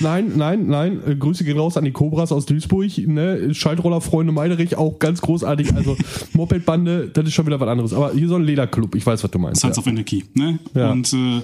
nein, 0.00 0.32
nein, 0.36 0.66
nein. 0.66 0.98
äh, 1.06 1.14
Grüße 1.14 1.44
gehen 1.44 1.56
raus 1.56 1.76
an 1.76 1.84
die 1.84 1.92
Cobras 1.92 2.32
aus 2.32 2.46
Duisburg. 2.46 2.90
Ne? 3.06 3.54
Schaltrollerfreunde 3.54 4.32
Meiderich, 4.32 4.76
auch 4.76 4.98
ganz 4.98 5.20
großartig. 5.20 5.72
Also 5.74 5.96
Mopedbande, 6.32 7.08
das 7.12 7.26
ist 7.26 7.34
schon 7.34 7.46
wieder 7.46 7.60
was 7.60 7.68
anderes. 7.68 7.92
Aber 7.92 8.12
hier 8.12 8.26
so 8.26 8.36
ein 8.36 8.42
Lederclub. 8.42 8.94
Ich 8.96 9.06
weiß, 9.06 9.22
was 9.22 9.30
du 9.30 9.38
meinst. 9.38 9.60
Sons 9.60 9.76
Ja. 9.76 9.82
of 9.82 9.86
Anarchy, 9.86 10.24
ne? 10.34 10.58
Ja. 10.74 10.79
Und 10.88 11.12
äh, 11.12 11.42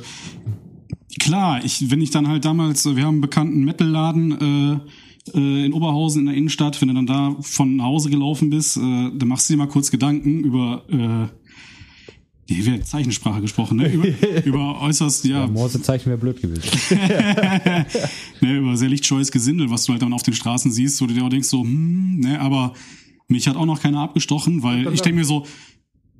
klar, 1.18 1.64
ich, 1.64 1.90
wenn 1.90 2.00
ich 2.00 2.10
dann 2.10 2.28
halt 2.28 2.44
damals, 2.44 2.86
äh, 2.86 2.96
wir 2.96 3.04
haben 3.04 3.16
einen 3.16 3.20
bekannten 3.20 3.64
Metalladen 3.64 4.80
äh, 5.34 5.38
äh, 5.38 5.66
in 5.66 5.72
Oberhausen 5.72 6.20
in 6.20 6.26
der 6.26 6.34
Innenstadt, 6.36 6.80
wenn 6.80 6.88
du 6.88 6.94
dann 6.94 7.06
da 7.06 7.36
von 7.40 7.76
nach 7.76 7.84
Hause 7.84 8.10
gelaufen 8.10 8.50
bist, 8.50 8.76
äh, 8.76 8.80
dann 8.80 9.28
machst 9.28 9.48
du 9.48 9.54
dir 9.54 9.58
mal 9.58 9.68
kurz 9.68 9.90
Gedanken 9.90 10.40
über 10.40 10.84
äh, 10.88 11.28
hier 12.48 12.64
wird 12.64 12.86
Zeichensprache 12.86 13.40
gesprochen, 13.40 13.78
ne? 13.78 13.92
Über, 13.92 14.06
über 14.44 14.80
äußerst, 14.80 15.24
ja, 15.24 15.48
Morsezeichen 15.48 16.06
wäre 16.06 16.18
blöd 16.18 16.40
gewesen. 16.40 16.62
ne, 18.40 18.56
über 18.58 18.76
sehr 18.76 18.88
lichtscheues 18.88 19.32
Gesindel, 19.32 19.68
was 19.70 19.84
du 19.84 19.92
halt 19.92 20.02
dann 20.02 20.12
auf 20.12 20.22
den 20.22 20.34
Straßen 20.34 20.70
siehst, 20.70 21.00
wo 21.00 21.06
du 21.06 21.14
dir 21.14 21.24
auch 21.24 21.28
denkst, 21.28 21.48
so, 21.48 21.62
hm, 21.62 22.20
ne, 22.20 22.40
aber 22.40 22.74
mich 23.26 23.48
hat 23.48 23.56
auch 23.56 23.66
noch 23.66 23.82
keiner 23.82 24.00
abgestochen, 24.00 24.62
weil 24.62 24.92
ich 24.92 25.02
denke 25.02 25.18
mir 25.18 25.24
so, 25.24 25.44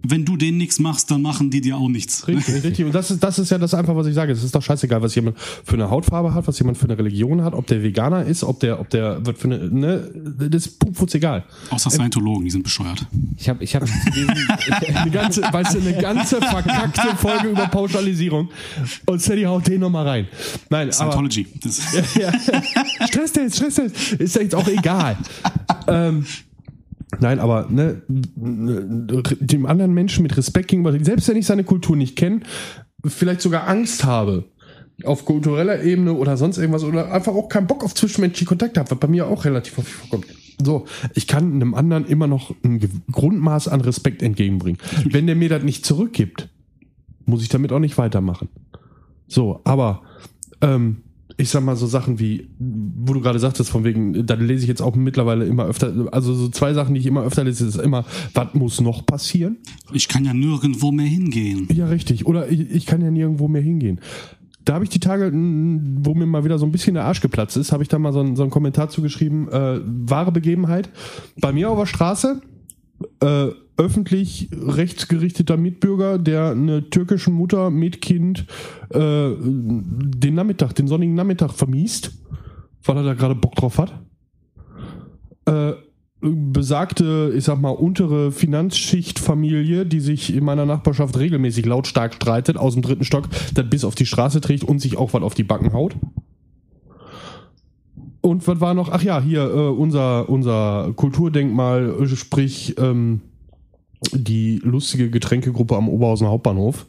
wenn 0.02 0.24
du 0.24 0.36
denen 0.36 0.58
nichts 0.58 0.78
machst, 0.78 1.10
dann 1.10 1.22
machen 1.22 1.50
die 1.50 1.60
dir 1.60 1.76
auch 1.76 1.88
nichts. 1.88 2.26
Richtig, 2.28 2.54
richtig. 2.64 2.86
Und 2.86 2.94
das 2.94 3.10
ist, 3.10 3.22
das 3.22 3.38
ist 3.38 3.50
ja 3.50 3.58
das 3.58 3.74
einfach, 3.74 3.96
was 3.96 4.06
ich 4.06 4.14
sage. 4.14 4.32
Es 4.32 4.42
ist 4.42 4.54
doch 4.54 4.62
scheißegal, 4.62 5.02
was 5.02 5.14
jemand 5.14 5.38
für 5.38 5.74
eine 5.74 5.90
Hautfarbe 5.90 6.34
hat, 6.34 6.46
was 6.46 6.58
jemand 6.58 6.78
für 6.78 6.84
eine 6.84 6.98
Religion 6.98 7.42
hat, 7.42 7.54
ob 7.54 7.66
der 7.66 7.82
Veganer 7.82 8.24
ist, 8.24 8.44
ob 8.44 8.60
der, 8.60 8.80
ob 8.80 8.90
der, 8.90 9.24
was 9.24 9.38
für 9.38 9.48
eine, 9.48 9.70
ne, 9.70 10.10
das 10.50 10.66
ist 10.66 10.78
pupfutz 10.78 11.14
egal. 11.14 11.44
Außer 11.70 11.90
Scientologen, 11.90 12.44
die 12.44 12.50
sind 12.50 12.62
bescheuert. 12.62 13.06
Ich 13.36 13.48
habe 13.48 13.62
ich 13.64 13.74
hab 13.74 13.82
Eine 14.94 15.10
ganze, 15.10 15.42
weißt 15.42 15.74
du, 15.74 15.80
eine 15.80 15.94
ganze 15.94 16.40
verkackte 16.40 17.16
Folge 17.16 17.48
über 17.48 17.66
Pauschalisierung. 17.66 18.48
Und 19.06 19.20
Sadie 19.20 19.46
haut 19.46 19.66
den 19.66 19.80
nochmal 19.80 20.06
rein. 20.06 20.28
Nein, 20.70 20.88
aber, 20.88 20.92
Scientology. 20.92 21.46
Das, 21.62 21.80
ja. 22.14 22.32
Stresstest, 23.06 23.56
Stresstest. 23.56 24.12
Ist 24.12 24.36
ja 24.36 24.42
jetzt 24.42 24.54
auch 24.54 24.68
egal. 24.68 25.16
ähm, 25.88 26.24
nein, 27.20 27.38
aber 27.38 27.68
ne, 27.70 28.02
dem 28.06 29.66
anderen 29.66 29.94
Menschen 29.94 30.22
mit 30.22 30.36
Respekt 30.36 30.68
gegenüber, 30.68 30.92
selbst 31.04 31.28
wenn 31.28 31.36
ich 31.36 31.46
seine 31.46 31.64
Kultur 31.64 31.96
nicht 31.96 32.16
kenne, 32.16 32.40
vielleicht 33.04 33.40
sogar 33.40 33.68
Angst 33.68 34.04
habe, 34.04 34.44
auf 35.04 35.24
kultureller 35.24 35.82
Ebene 35.82 36.14
oder 36.14 36.36
sonst 36.36 36.58
irgendwas 36.58 36.82
oder 36.82 37.12
einfach 37.12 37.34
auch 37.34 37.48
keinen 37.48 37.66
Bock 37.66 37.84
auf 37.84 37.94
zwischenmenschliche 37.94 38.46
Kontakte 38.46 38.80
habe, 38.80 38.90
was 38.90 38.98
bei 38.98 39.08
mir 39.08 39.26
auch 39.26 39.44
relativ 39.44 39.76
häufig 39.76 39.92
vorkommt. 39.92 40.26
So, 40.64 40.86
ich 41.14 41.26
kann 41.26 41.52
einem 41.54 41.74
anderen 41.74 42.06
immer 42.06 42.26
noch 42.26 42.54
ein 42.64 42.80
Grundmaß 43.12 43.68
an 43.68 43.82
Respekt 43.82 44.22
entgegenbringen. 44.22 44.80
Wenn 45.04 45.26
der 45.26 45.36
mir 45.36 45.50
das 45.50 45.62
nicht 45.62 45.84
zurückgibt, 45.84 46.48
muss 47.26 47.42
ich 47.42 47.50
damit 47.50 47.72
auch 47.72 47.78
nicht 47.78 47.98
weitermachen. 47.98 48.48
So, 49.28 49.60
aber 49.64 50.02
ähm, 50.62 51.02
ich 51.38 51.50
sag 51.50 51.62
mal 51.62 51.76
so 51.76 51.86
Sachen 51.86 52.18
wie, 52.18 52.48
wo 52.58 53.12
du 53.12 53.20
gerade 53.20 53.38
sagtest, 53.38 53.70
von 53.70 53.84
wegen, 53.84 54.26
da 54.26 54.34
lese 54.34 54.62
ich 54.62 54.68
jetzt 54.68 54.80
auch 54.80 54.96
mittlerweile 54.96 55.44
immer 55.44 55.66
öfter, 55.66 55.92
also 56.12 56.34
so 56.34 56.48
zwei 56.48 56.72
Sachen, 56.72 56.94
die 56.94 57.00
ich 57.00 57.06
immer 57.06 57.22
öfter 57.22 57.44
lese, 57.44 57.66
ist 57.66 57.76
immer, 57.76 58.04
was 58.32 58.54
muss 58.54 58.80
noch 58.80 59.04
passieren? 59.04 59.58
ich 59.92 60.08
kann 60.08 60.24
ja 60.24 60.32
nirgendwo 60.32 60.92
mehr 60.92 61.06
hingehen. 61.06 61.68
Ja, 61.72 61.86
richtig. 61.86 62.26
Oder 62.26 62.48
ich, 62.48 62.70
ich 62.70 62.86
kann 62.86 63.02
ja 63.02 63.10
nirgendwo 63.10 63.48
mehr 63.48 63.62
hingehen. 63.62 64.00
Da 64.64 64.74
habe 64.74 64.84
ich 64.84 64.90
die 64.90 64.98
Tage, 64.98 65.30
wo 65.32 66.14
mir 66.14 66.26
mal 66.26 66.44
wieder 66.44 66.58
so 66.58 66.66
ein 66.66 66.72
bisschen 66.72 66.94
der 66.94 67.04
Arsch 67.04 67.20
geplatzt 67.20 67.56
ist, 67.56 67.70
habe 67.70 67.82
ich 67.82 67.88
da 67.88 67.98
mal 67.98 68.12
so 68.12 68.20
einen, 68.20 68.34
so 68.34 68.42
einen 68.42 68.50
Kommentar 68.50 68.88
zugeschrieben, 68.88 69.48
äh, 69.48 69.80
wahre 69.84 70.32
Begebenheit. 70.32 70.90
Bei 71.40 71.52
mir 71.52 71.70
auf 71.70 71.78
der 71.78 71.86
Straße, 71.86 72.40
äh, 73.20 73.48
öffentlich 73.76 74.48
rechtsgerichteter 74.52 75.56
Mitbürger, 75.56 76.18
der 76.18 76.50
eine 76.50 76.88
türkische 76.88 77.30
Mutter 77.30 77.70
mit 77.70 78.00
Kind 78.00 78.46
äh, 78.90 79.30
den 79.38 80.34
Nachmittag, 80.34 80.74
den 80.74 80.88
sonnigen 80.88 81.14
Nachmittag 81.14 81.52
vermiest, 81.52 82.12
weil 82.84 82.96
er 82.96 83.02
da 83.02 83.14
gerade 83.14 83.34
Bock 83.34 83.54
drauf 83.54 83.78
hat. 83.78 84.00
Äh, 85.46 85.74
besagte, 86.20 87.32
ich 87.36 87.44
sag 87.44 87.60
mal, 87.60 87.70
untere 87.70 88.32
Finanzschichtfamilie, 88.32 89.84
die 89.84 90.00
sich 90.00 90.34
in 90.34 90.44
meiner 90.44 90.66
Nachbarschaft 90.66 91.18
regelmäßig 91.18 91.66
lautstark 91.66 92.14
streitet, 92.14 92.56
aus 92.56 92.74
dem 92.74 92.82
dritten 92.82 93.04
Stock, 93.04 93.28
das 93.54 93.68
bis 93.68 93.84
auf 93.84 93.94
die 93.94 94.06
Straße 94.06 94.40
trägt 94.40 94.64
und 94.64 94.80
sich 94.80 94.96
auch 94.96 95.12
was 95.12 95.22
auf 95.22 95.34
die 95.34 95.44
Backen 95.44 95.72
haut. 95.72 95.94
Und 98.22 98.46
was 98.48 98.60
war 98.60 98.74
noch? 98.74 98.90
Ach 98.90 99.02
ja, 99.02 99.20
hier 99.20 99.42
äh, 99.42 99.68
unser, 99.68 100.28
unser 100.28 100.92
Kulturdenkmal, 100.96 102.08
sprich 102.08 102.74
ähm, 102.78 103.20
die 104.12 104.60
lustige 104.62 105.10
Getränkegruppe 105.10 105.76
am 105.76 105.88
Oberhausen 105.88 106.26
Hauptbahnhof, 106.26 106.86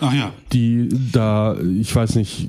Ach 0.00 0.12
ja, 0.12 0.32
die 0.52 0.88
da, 1.12 1.56
ich 1.60 1.94
weiß 1.94 2.16
nicht, 2.16 2.48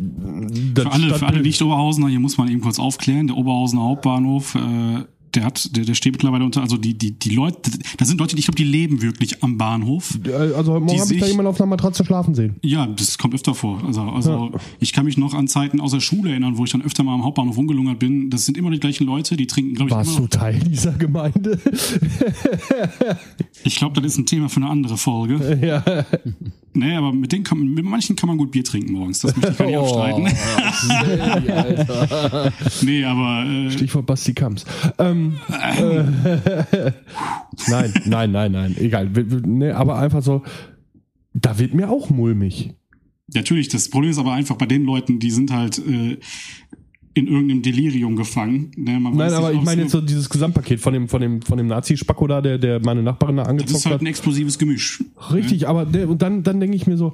für 0.76 0.92
alle, 0.92 1.14
für 1.16 1.28
alle 1.28 1.42
Nicht-Oberhausener, 1.42 2.08
hier 2.08 2.20
muss 2.20 2.38
man 2.38 2.48
eben 2.48 2.62
kurz 2.62 2.80
aufklären, 2.80 3.28
der 3.28 3.38
Oberhausener 3.38 3.84
Hauptbahnhof, 3.84 4.56
äh, 4.56 5.04
der 5.36 5.44
hat, 5.44 5.76
der, 5.76 5.86
der 5.86 5.94
steht 5.94 6.14
mittlerweile 6.14 6.44
unter, 6.44 6.62
also 6.62 6.78
die, 6.78 6.98
die, 6.98 7.12
die 7.12 7.30
Leute, 7.30 7.72
da 7.98 8.06
sind 8.06 8.20
Leute, 8.20 8.36
die, 8.36 8.40
ich 8.40 8.46
glaube, 8.46 8.58
die 8.58 8.64
leben 8.64 9.02
wirklich 9.02 9.44
am 9.44 9.58
Bahnhof. 9.58 10.18
Also 10.56 10.74
heute 10.74 10.86
Morgen 10.86 11.00
habe 11.00 11.14
ich 11.14 11.20
da 11.20 11.28
jemanden 11.28 11.50
auf 11.50 11.60
einer 11.60 11.70
Matratze 11.70 12.06
schlafen 12.06 12.36
sehen. 12.36 12.56
Ja, 12.64 12.88
das 12.88 13.18
kommt 13.18 13.34
öfter 13.34 13.54
vor. 13.54 13.84
Also, 13.86 14.02
also 14.02 14.52
ich 14.80 14.94
kann 14.94 15.06
mich 15.06 15.18
noch 15.18 15.34
an 15.34 15.48
Zeiten 15.48 15.80
aus 15.80 15.92
der 15.92 16.00
Schule 16.00 16.32
erinnern, 16.32 16.58
wo 16.58 16.66
ich 16.66 16.72
dann 16.72 16.82
öfter 16.82 17.04
mal 17.04 17.14
am 17.14 17.24
Hauptbahnhof 17.24 17.58
rumgelungert 17.58 18.00
bin. 18.00 18.30
Das 18.30 18.46
sind 18.46 18.58
immer 18.58 18.72
die 18.72 18.80
gleichen 18.80 19.06
Leute, 19.06 19.36
die 19.36 19.48
trinken, 19.48 19.76
glaube 19.76 19.90
ich, 19.90 19.96
Warst 19.96 20.18
immer 20.18 20.28
du. 20.28 20.38
Teil 20.38 20.60
dieser 20.60 20.94
Gemeinde? 20.94 21.60
Ich 23.64 23.76
glaube, 23.76 24.02
das 24.02 24.14
ist 24.14 24.18
ein 24.18 24.26
Thema 24.26 24.50
für 24.50 24.58
eine 24.58 24.70
andere 24.70 24.98
Folge. 24.98 25.60
ja. 25.62 26.06
Nee, 26.80 26.96
aber 26.96 27.12
mit, 27.12 27.32
denen 27.32 27.44
kann, 27.44 27.60
mit 27.60 27.84
manchen 27.84 28.16
kann 28.16 28.28
man 28.30 28.38
gut 28.38 28.52
Bier 28.52 28.64
trinken 28.64 28.94
morgens. 28.94 29.20
Das 29.20 29.36
möchte 29.36 29.52
ich 29.52 29.58
gar 29.58 29.68
nicht 29.68 29.78
abstreiten. 29.80 30.28
Steady, 30.74 31.52
Alter. 31.52 32.54
nee, 32.84 33.04
aber 33.04 33.46
äh, 33.46 33.72
Stichwort 33.72 34.06
Basti 34.06 34.34
Kamps. 34.34 34.66
Ähm, 34.98 35.38
äh, 35.50 36.04
nein, 37.68 37.94
nein, 38.06 38.32
nein, 38.32 38.52
nein. 38.54 38.76
Egal. 38.80 39.10
Nee, 39.46 39.72
aber 39.72 40.00
einfach 40.00 40.24
so, 40.24 40.44
da 41.34 41.60
wird 41.60 41.74
mir 41.74 41.90
auch 41.90 42.10
mulmig. 42.10 42.74
natürlich, 43.34 43.68
das 43.68 43.90
Problem 43.90 44.12
ist 44.12 44.18
aber 44.18 44.32
einfach 44.32 44.56
bei 44.56 44.66
den 44.66 44.86
Leuten, 44.86 45.20
die 45.20 45.32
sind 45.32 45.52
halt 45.52 45.80
äh, 45.80 46.18
in 47.14 47.28
irgendeinem 47.28 47.62
Delirium 47.62 48.16
gefangen. 48.16 48.72
Ne, 48.78 49.00
Nein, 49.00 49.34
aber 49.34 49.52
ich 49.52 49.62
meine 49.62 49.82
jetzt 49.82 49.92
so 49.92 50.02
dieses 50.02 50.30
Gesamtpaket 50.30 50.80
von 50.80 50.94
dem, 50.94 51.08
von 51.08 51.22
dem, 51.22 51.42
von 51.42 51.58
dem 51.58 51.68
Nazi-Spacko 51.68 52.28
da, 52.28 52.42
der, 52.42 52.58
der 52.58 52.80
meine 52.80 53.02
Nachbarin 53.02 53.38
da 53.38 53.44
Das 53.44 53.50
angezockt 53.50 53.78
ist 53.80 53.86
halt 53.86 53.96
hat. 53.96 54.02
ein 54.02 54.08
explosives 54.08 54.58
Gemisch. 54.60 55.04
Richtig, 55.34 55.68
aber 55.68 55.86
der, 55.86 56.10
und 56.10 56.22
dann, 56.22 56.44
dann 56.44 56.60
denke 56.60 56.76
ich 56.76 56.88
mir 56.88 56.98
so, 56.98 57.14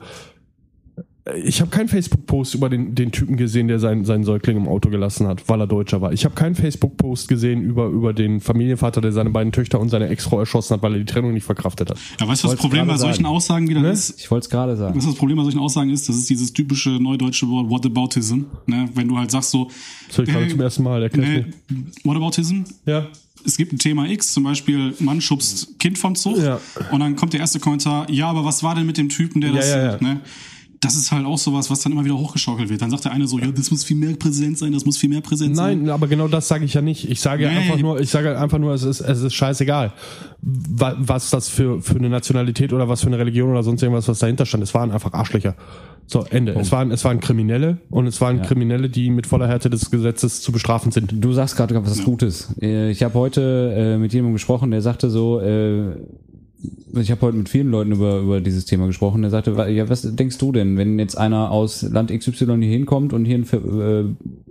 ich 1.43 1.59
habe 1.59 1.71
keinen 1.71 1.87
Facebook-Post 1.87 2.53
über 2.53 2.69
den, 2.69 2.93
den 2.93 3.11
Typen 3.11 3.35
gesehen, 3.35 3.67
der 3.67 3.79
seinen, 3.79 4.05
seinen 4.05 4.23
Säugling 4.23 4.57
im 4.57 4.67
Auto 4.67 4.89
gelassen 4.91 5.25
hat, 5.25 5.49
weil 5.49 5.59
er 5.59 5.65
Deutscher 5.65 5.99
war. 5.99 6.13
Ich 6.13 6.23
habe 6.23 6.35
keinen 6.35 6.53
Facebook-Post 6.53 7.27
gesehen 7.27 7.63
über, 7.63 7.87
über 7.87 8.13
den 8.13 8.39
Familienvater, 8.41 9.01
der 9.01 9.11
seine 9.11 9.31
beiden 9.31 9.51
Töchter 9.51 9.79
und 9.79 9.89
seine 9.89 10.07
Ex-Frau 10.09 10.39
erschossen 10.39 10.75
hat, 10.75 10.83
weil 10.83 10.93
er 10.93 10.99
die 10.99 11.05
Trennung 11.05 11.33
nicht 11.33 11.43
verkraftet 11.45 11.89
hat. 11.89 11.97
Ja, 12.19 12.27
weißt 12.27 12.43
du, 12.43 12.47
was 12.47 12.53
das 12.53 12.61
Problem 12.61 12.85
bei 12.85 12.97
solchen 12.97 13.23
sagen. 13.23 13.25
Aussagen 13.25 13.67
wieder 13.67 13.81
Ne? 13.81 13.89
ist? 13.89 14.19
Ich 14.19 14.29
wollte 14.29 14.45
es 14.45 14.49
gerade 14.51 14.75
sagen. 14.77 14.95
Was 14.95 15.05
das 15.05 15.15
Problem 15.15 15.37
bei 15.37 15.43
solchen 15.43 15.59
Aussagen 15.59 15.89
ist, 15.89 16.07
das 16.07 16.15
ist 16.15 16.29
dieses 16.29 16.53
typische 16.53 16.89
neudeutsche 16.91 17.47
Wort 17.49 17.71
Whataboutism. 17.71 18.41
Ne? 18.67 18.87
Wenn 18.93 19.07
du 19.07 19.17
halt 19.17 19.31
sagst 19.31 19.49
so, 19.49 19.71
Das 20.07 20.17
höre 20.19 20.25
ich 20.25 20.31
gerade 20.31 20.45
äh, 20.45 20.49
zum 20.49 20.61
ersten 20.61 20.83
Mal. 20.83 21.01
Erklär's 21.01 21.27
ne. 21.27 21.45
Whataboutism, 22.03 22.61
Ja. 22.85 23.07
es 23.43 23.57
gibt 23.57 23.73
ein 23.73 23.79
Thema 23.79 24.07
X, 24.07 24.31
zum 24.31 24.43
Beispiel 24.43 24.93
Mann 24.99 25.21
schubst 25.21 25.79
Kind 25.79 25.97
vom 25.97 26.15
Zug 26.15 26.37
Ja. 26.37 26.59
und 26.91 26.99
dann 26.99 27.15
kommt 27.15 27.33
der 27.33 27.39
erste 27.39 27.59
Kommentar, 27.59 28.07
ja, 28.11 28.27
aber 28.29 28.45
was 28.45 28.61
war 28.61 28.75
denn 28.75 28.85
mit 28.85 28.97
dem 28.97 29.09
Typen, 29.09 29.41
der 29.41 29.53
das, 29.53 29.69
ja, 29.69 29.91
ja. 29.93 29.97
ne? 30.01 30.19
Das 30.85 30.95
ist 30.95 31.11
halt 31.11 31.25
auch 31.25 31.37
sowas, 31.37 31.69
was 31.69 31.79
dann 31.81 31.91
immer 31.91 32.05
wieder 32.05 32.17
hochgeschaukelt 32.17 32.69
wird. 32.69 32.81
Dann 32.81 32.89
sagt 32.91 33.05
der 33.05 33.11
eine 33.11 33.27
so, 33.27 33.39
ja, 33.39 33.47
das 33.51 33.71
muss 33.71 33.83
viel 33.83 33.97
mehr 33.97 34.15
präsent 34.15 34.57
sein, 34.57 34.71
das 34.71 34.85
muss 34.85 34.97
viel 34.97 35.09
mehr 35.09 35.21
präsent 35.21 35.55
sein. 35.55 35.79
Nein, 35.79 35.89
aber 35.89 36.07
genau 36.07 36.27
das 36.27 36.47
sage 36.47 36.65
ich 36.65 36.73
ja 36.73 36.81
nicht. 36.81 37.09
Ich 37.09 37.19
sage 37.21 37.47
Nee. 37.47 37.55
einfach 37.57 37.77
nur, 37.79 37.99
ich 37.99 38.09
sage 38.09 38.37
einfach 38.39 38.57
nur, 38.59 38.73
es 38.73 38.83
ist, 38.83 39.01
es 39.01 39.21
ist 39.21 39.33
scheißegal, 39.33 39.91
wa- 40.41 40.95
was 40.99 41.29
das 41.29 41.49
für, 41.49 41.81
für 41.81 41.95
eine 41.95 42.09
Nationalität 42.09 42.71
oder 42.73 42.87
was 42.87 43.01
für 43.01 43.07
eine 43.07 43.17
Religion 43.17 43.49
oder 43.51 43.63
sonst 43.63 43.81
irgendwas, 43.81 44.07
was 44.07 44.19
dahinter 44.19 44.45
stand. 44.45 44.63
Es 44.63 44.73
waren 44.73 44.91
einfach 44.91 45.13
Arschlöcher. 45.13 45.55
So, 46.07 46.23
Ende. 46.29 46.53
Es 46.53 46.71
waren, 46.71 46.91
es 46.91 47.03
waren 47.03 47.19
Kriminelle 47.19 47.79
und 47.89 48.05
es 48.05 48.21
waren 48.21 48.43
Kriminelle, 48.43 48.89
die 48.89 49.09
mit 49.09 49.25
voller 49.25 49.47
Härte 49.47 49.71
des 49.71 49.89
Gesetzes 49.89 50.41
zu 50.43 50.51
bestrafen 50.51 50.91
sind. 50.91 51.11
Du 51.15 51.33
sagst 51.33 51.57
gerade 51.57 51.83
was 51.83 52.03
Gutes. 52.03 52.53
Äh, 52.61 52.91
Ich 52.91 53.01
habe 53.01 53.15
heute 53.15 53.73
äh, 53.75 53.97
mit 53.97 54.13
jemandem 54.13 54.33
gesprochen, 54.35 54.69
der 54.69 54.83
sagte 54.83 55.09
so, 55.09 55.39
äh, 55.39 55.95
ich 56.93 57.11
habe 57.11 57.21
heute 57.21 57.37
mit 57.37 57.49
vielen 57.49 57.69
Leuten 57.69 57.91
über, 57.91 58.19
über 58.19 58.41
dieses 58.41 58.65
Thema 58.65 58.87
gesprochen, 58.87 59.21
der 59.21 59.31
sagte, 59.31 59.51
ja, 59.69 59.89
was 59.89 60.01
denkst 60.03 60.37
du 60.37 60.51
denn, 60.51 60.77
wenn 60.77 60.99
jetzt 60.99 61.17
einer 61.17 61.51
aus 61.51 61.81
Land 61.81 62.11
XY 62.11 62.57
hier 62.59 62.69
hinkommt 62.69 63.13
und 63.13 63.25
hier 63.25 63.37
ein 63.37 63.45
Ver 63.45 63.63
äh, 63.63 64.05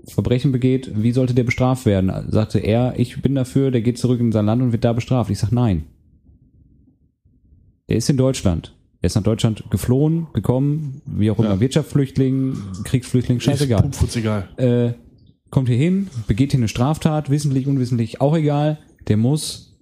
Verbrechen 0.07 0.53
begeht, 0.53 0.91
wie 0.95 1.13
sollte 1.13 1.35
der 1.35 1.45
bestraft 1.45 1.87
werden? 1.87 2.13
Sagte 2.31 2.59
er, 2.59 2.95
ich 2.99 3.23
bin 3.23 3.35
dafür, 3.35 3.71
der 3.71 3.81
geht 3.81 3.99
zurück 3.99 4.21
in 4.21 4.33
sein 4.33 4.47
Land 4.47 4.63
und 4.63 4.73
wird 4.73 4.85
da 4.85 4.93
bestraft. 4.93 5.31
Ich 5.31 5.39
sag 5.39 5.51
nein. 5.51 5.85
Der 7.89 7.97
ist 7.97 8.11
in 8.11 8.17
Deutschland. 8.17 8.75
Er 9.01 9.07
ist 9.07 9.17
nach 9.17 9.23
Deutschland 9.23 9.65
geflohen, 9.71 10.29
gekommen, 10.33 11.03
wie 11.07 11.31
auch 11.31 11.39
immer, 11.39 11.61
Wirtschaftsflüchtling, 11.61 12.57
Kriegsflüchtling, 12.85 13.39
scheißegal 13.41 13.91
egal. 14.15 14.49
äh, 14.57 14.95
kommt 15.51 15.69
hier 15.69 15.77
hin, 15.77 16.09
begeht 16.27 16.53
hier 16.53 16.61
eine 16.61 16.69
Straftat, 16.69 17.29
wissentlich, 17.29 17.67
unwissentlich, 17.67 18.23
auch 18.23 18.35
egal, 18.35 18.79
der 19.09 19.19
muss 19.19 19.77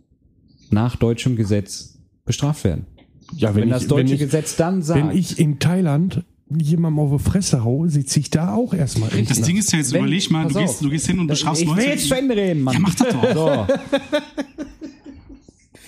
nach 0.70 0.96
deutschem 0.96 1.36
Gesetz 1.36 1.91
bestraft 2.24 2.64
werden. 2.64 2.86
Ja, 3.34 3.54
Wenn, 3.54 3.70
das 3.70 3.86
deutsche 3.86 4.08
wenn 4.08 4.14
ich, 4.14 4.20
Gesetz 4.20 4.56
dann 4.56 4.82
sagt, 4.82 5.00
wenn 5.00 5.16
ich 5.16 5.38
in 5.38 5.58
Thailand 5.58 6.22
jemandem 6.54 6.98
auf 7.00 7.22
die 7.22 7.30
Fresse 7.30 7.64
hau, 7.64 7.86
sitze 7.86 8.20
ich 8.20 8.28
da 8.28 8.54
auch 8.54 8.74
erstmal. 8.74 9.08
Das. 9.08 9.40
Ding 9.40 9.56
ist 9.56 9.72
ja 9.72 9.78
jetzt, 9.78 9.92
Wenn- 9.92 10.00
überleg 10.02 10.30
mal, 10.30 10.46
du 10.48 10.58
gehst, 10.58 10.82
du 10.84 10.90
gehst 10.90 11.06
hin 11.06 11.18
und 11.18 11.28
bestrafst 11.28 11.62
ich 11.62 11.68
Leute. 11.68 11.80
will 11.80 11.88
jetzt 11.88 12.08
zu 12.08 12.14
Ende 12.14 12.36
reden, 12.36 12.62
Mann. 12.62 12.74
Ja, 12.74 12.80
mach 12.80 12.94
das 12.94 13.08
doch. 13.08 13.34
So. 13.34 13.66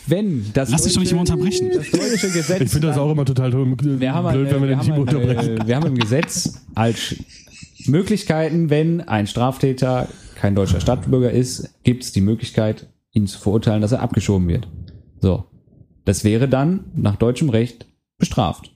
Wenn 0.06 0.44
das 0.52 0.70
Lass 0.70 0.82
dich 0.82 0.92
doch 0.92 1.00
nicht 1.00 1.12
immer 1.12 1.20
unterbrechen. 1.22 1.70
Das 1.74 1.90
deutsche 1.90 2.30
Gesetz 2.30 2.60
Ich 2.60 2.70
finde 2.70 2.88
das 2.88 2.98
auch 2.98 3.10
immer 3.10 3.24
total 3.24 3.50
blöd, 3.50 4.00
wir 4.00 4.12
haben, 4.14 4.32
blöd 4.32 4.50
wenn 4.52 4.60
wir 4.62 4.68
den 4.68 4.80
ein, 4.80 4.92
unterbrechen. 4.98 5.60
äh, 5.60 5.66
wir 5.66 5.76
haben 5.76 5.86
im 5.86 5.96
Gesetz 5.98 6.60
als 6.74 7.16
Möglichkeiten, 7.86 8.68
wenn 8.70 9.00
ein 9.02 9.26
Straftäter 9.26 10.08
kein 10.34 10.54
deutscher 10.54 10.80
Staatsbürger 10.80 11.30
ist, 11.30 11.70
gibt 11.84 12.04
es 12.04 12.12
die 12.12 12.20
Möglichkeit, 12.20 12.86
ihn 13.12 13.26
zu 13.26 13.38
verurteilen, 13.38 13.80
dass 13.80 13.92
er 13.92 14.00
abgeschoben 14.02 14.46
wird. 14.48 14.68
So. 15.20 15.44
Das 16.04 16.24
wäre 16.24 16.48
dann 16.48 16.84
nach 16.94 17.16
deutschem 17.16 17.48
Recht 17.48 17.86
bestraft. 18.18 18.74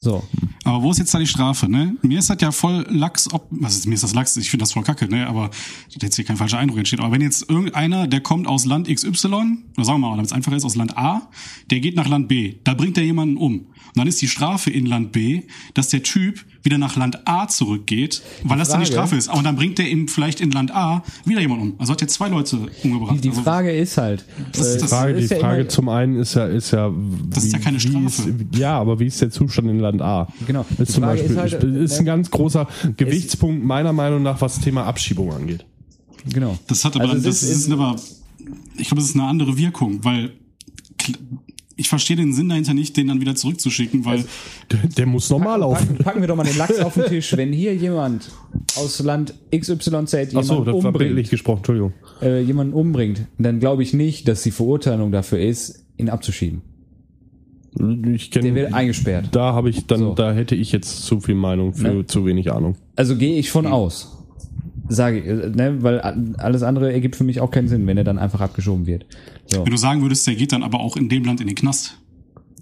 So. 0.00 0.22
Aber 0.64 0.82
wo 0.82 0.90
ist 0.90 0.98
jetzt 0.98 1.14
da 1.14 1.18
die 1.18 1.26
Strafe, 1.26 1.68
ne? 1.68 1.96
Mir 2.02 2.18
ist 2.18 2.28
das 2.28 2.38
ja 2.40 2.52
voll 2.52 2.86
Lachs, 2.90 3.32
ob, 3.32 3.46
was 3.50 3.76
ist, 3.76 3.86
mir 3.86 3.94
ist 3.94 4.04
das 4.04 4.14
Lachs, 4.14 4.36
ich 4.36 4.50
finde 4.50 4.62
das 4.62 4.72
voll 4.72 4.82
kacke, 4.82 5.08
ne? 5.08 5.26
Aber 5.26 5.50
jetzt 5.88 6.16
hier 6.16 6.24
kein 6.24 6.36
falscher 6.36 6.58
Eindruck 6.58 6.78
entsteht. 6.78 7.00
Aber 7.00 7.12
wenn 7.12 7.22
jetzt 7.22 7.48
irgendeiner, 7.48 8.06
der 8.06 8.20
kommt 8.20 8.46
aus 8.46 8.66
Land 8.66 8.88
XY, 8.88 9.26
oder 9.26 9.84
sagen 9.84 9.98
wir 9.98 9.98
mal, 9.98 10.10
damit 10.10 10.26
es 10.26 10.32
einfacher 10.32 10.56
ist, 10.56 10.64
aus 10.64 10.76
Land 10.76 10.98
A, 10.98 11.30
der 11.70 11.80
geht 11.80 11.96
nach 11.96 12.08
Land 12.08 12.28
B, 12.28 12.56
da 12.64 12.74
bringt 12.74 12.98
er 12.98 13.04
jemanden 13.04 13.36
um. 13.36 13.60
Und 13.60 13.96
dann 13.96 14.06
ist 14.06 14.20
die 14.20 14.28
Strafe 14.28 14.70
in 14.70 14.86
Land 14.86 15.12
B, 15.12 15.42
dass 15.74 15.88
der 15.88 16.02
Typ 16.02 16.44
wieder 16.66 16.76
nach 16.76 16.96
Land 16.96 17.26
A 17.26 17.48
zurückgeht, 17.48 18.20
weil 18.44 18.58
das 18.58 18.68
dann 18.68 18.80
die 18.80 18.86
Strafe 18.86 19.16
ist. 19.16 19.28
Aber 19.30 19.42
dann 19.42 19.56
bringt 19.56 19.78
er 19.78 19.88
ihm 19.88 20.06
vielleicht 20.08 20.42
in 20.42 20.50
Land 20.50 20.70
A 20.74 21.02
wieder 21.24 21.40
jemanden 21.40 21.70
um. 21.70 21.74
Also 21.78 21.94
hat 21.94 22.02
er 22.02 22.08
zwei 22.08 22.28
Leute 22.28 22.58
umgebracht. 22.84 23.24
Die 23.24 23.30
also, 23.30 23.40
Frage 23.40 23.70
ist 23.72 23.96
halt. 23.96 24.26
Das 24.52 24.66
ist 24.66 24.74
äh, 24.76 24.78
das- 24.80 24.90
Frage, 24.90 25.14
die 25.14 25.24
ja 25.26 25.38
Frage 25.38 25.60
immer- 25.62 25.68
zum 25.70 25.88
einen 25.88 26.16
ist 26.16 26.34
ja, 26.34 26.46
ist 26.46 26.70
ja, 26.72 26.92
Das 27.30 27.44
ist 27.44 27.52
ja 27.54 27.58
keine 27.58 27.78
wie 27.78 27.80
Strafe. 27.88 28.04
Ist, 28.06 28.58
ja, 28.58 28.78
aber 28.78 29.00
wie 29.00 29.06
ist 29.06 29.20
der 29.22 29.30
Zustand 29.30 29.68
in 29.70 29.80
Land 29.80 30.02
A? 30.02 30.28
Genau. 30.46 30.66
Ist 30.76 30.78
Die 30.78 30.84
zum 30.94 31.02
Beispiel 31.04 31.30
ist 31.30 31.38
halt, 31.38 31.64
ist, 31.64 31.92
äh, 31.96 31.98
ein 32.00 32.04
ganz 32.04 32.30
großer 32.30 32.68
Gewichtspunkt 32.98 33.64
meiner 33.64 33.94
Meinung 33.94 34.22
nach, 34.22 34.40
was 34.42 34.56
das 34.56 34.64
Thema 34.64 34.84
Abschiebung 34.84 35.32
angeht. 35.32 35.64
Genau. 36.32 36.58
Das 36.66 36.84
hat 36.84 36.96
aber, 36.96 37.08
Also 37.10 37.22
das 37.26 37.42
ist- 37.42 37.66
ist, 37.66 37.70
aber, 37.72 37.96
ich 38.76 38.88
glaube, 38.88 39.00
das 39.00 39.10
ist 39.10 39.14
eine 39.14 39.24
andere 39.24 39.56
Wirkung, 39.56 40.04
weil 40.04 40.32
ich 41.78 41.88
verstehe 41.88 42.16
den 42.16 42.32
Sinn 42.32 42.48
dahinter 42.48 42.72
nicht, 42.72 42.96
den 42.96 43.08
dann 43.08 43.20
wieder 43.20 43.34
zurückzuschicken, 43.34 44.04
weil 44.06 44.24
Der, 44.72 44.78
der 44.96 45.06
muss 45.06 45.28
normal 45.28 45.60
laufen. 45.60 45.88
Packen, 45.88 46.04
packen 46.04 46.20
wir 46.22 46.28
doch 46.28 46.36
mal 46.36 46.44
den 46.46 46.56
Lachs 46.56 46.78
auf 46.80 46.94
den 46.94 47.04
Tisch. 47.08 47.36
Wenn 47.36 47.52
hier 47.52 47.74
jemand 47.74 48.30
aus 48.76 48.98
Land 49.00 49.34
XYZ 49.54 49.84
jemanden 49.86 50.36
Ach 50.38 50.42
so, 50.42 50.64
das 50.64 50.74
war 50.74 50.86
umbringt, 50.86 51.28
gesprochen, 51.30 51.58
Entschuldigung. 51.58 51.92
äh, 52.22 52.40
jemanden 52.40 52.72
umbringt, 52.72 53.26
dann 53.38 53.60
glaube 53.60 53.82
ich 53.82 53.92
nicht, 53.92 54.26
dass 54.26 54.42
die 54.42 54.52
Verurteilung 54.52 55.12
dafür 55.12 55.38
ist, 55.38 55.84
ihn 55.98 56.08
abzuschieben. 56.08 56.62
Ich 58.14 58.30
Der 58.30 58.42
wird 58.42 58.54
kenne, 58.54 58.74
eingesperrt. 58.74 59.28
da 59.32 59.52
habe 59.52 59.68
ich 59.68 59.86
dann, 59.86 59.98
So. 59.98 60.14
da 60.14 60.32
hätte 60.32 60.54
ich 60.54 60.72
jetzt 60.72 61.02
zu 61.04 61.20
viel 61.20 61.34
Meinung 61.34 61.74
für 61.74 61.88
Ne? 61.88 62.06
zu 62.06 62.24
wenig 62.24 62.50
Ahnung. 62.50 62.76
Also 62.96 63.16
gehe 63.16 63.38
ich 63.38 63.50
von 63.50 63.66
aus. 63.66 64.15
Sage 64.88 65.18
ich, 65.18 65.56
ne, 65.56 65.82
weil 65.82 66.00
alles 66.00 66.62
andere 66.62 66.92
ergibt 66.92 67.16
für 67.16 67.24
mich 67.24 67.40
auch 67.40 67.50
keinen 67.50 67.68
Sinn, 67.68 67.86
wenn 67.86 67.96
er 67.96 68.04
dann 68.04 68.18
einfach 68.18 68.40
abgeschoben 68.40 68.86
wird. 68.86 69.06
So. 69.46 69.64
wenn 69.64 69.70
du 69.70 69.76
sagen 69.76 70.02
würdest, 70.02 70.26
der 70.26 70.34
geht 70.34 70.52
dann 70.52 70.62
aber 70.62 70.80
auch 70.80 70.96
in 70.96 71.08
dem 71.08 71.24
Land 71.24 71.40
in 71.40 71.46
den 71.46 71.56
Knast, 71.56 71.98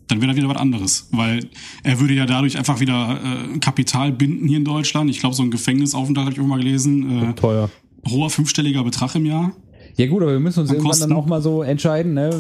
dann 0.09 0.21
wäre 0.21 0.29
das 0.29 0.37
wieder 0.37 0.49
was 0.49 0.59
anderes, 0.59 1.09
weil 1.13 1.41
er 1.83 1.99
würde 2.01 2.15
ja 2.15 2.27
dadurch 2.27 2.59
einfach 2.59 2.81
wieder 2.81 3.21
äh, 3.23 3.59
Kapital 3.59 4.13
binden 4.13 4.47
hier 4.47 4.59
in 4.59 4.65
Deutschland. 4.65 5.11
Ich 5.11 5.21
glaube, 5.21 5.35
so 5.35 5.43
ein 5.43 5.51
Gefängnisaufenthalt 5.51 6.27
habe 6.27 6.35
ich 6.35 6.41
auch 6.41 6.47
mal 6.47 6.59
gelesen. 6.59 7.31
Äh, 7.31 7.33
Teuer. 7.35 7.71
hoher 8.09 8.31
fünfstelliger 8.31 8.85
Betrag 8.85 9.15
im 9.15 9.27
Jahr. 9.27 9.53
Ja 9.97 10.09
gut, 10.09 10.23
aber 10.23 10.33
wir 10.33 10.41
müssen 10.41 10.61
uns 10.61 10.71
An 10.71 10.77
irgendwann 10.77 10.91
Kosten. 10.91 11.11
dann 11.11 11.19
auch 11.19 11.27
mal 11.27 11.41
so 11.41 11.63
entscheiden, 11.63 12.15
ne? 12.15 12.31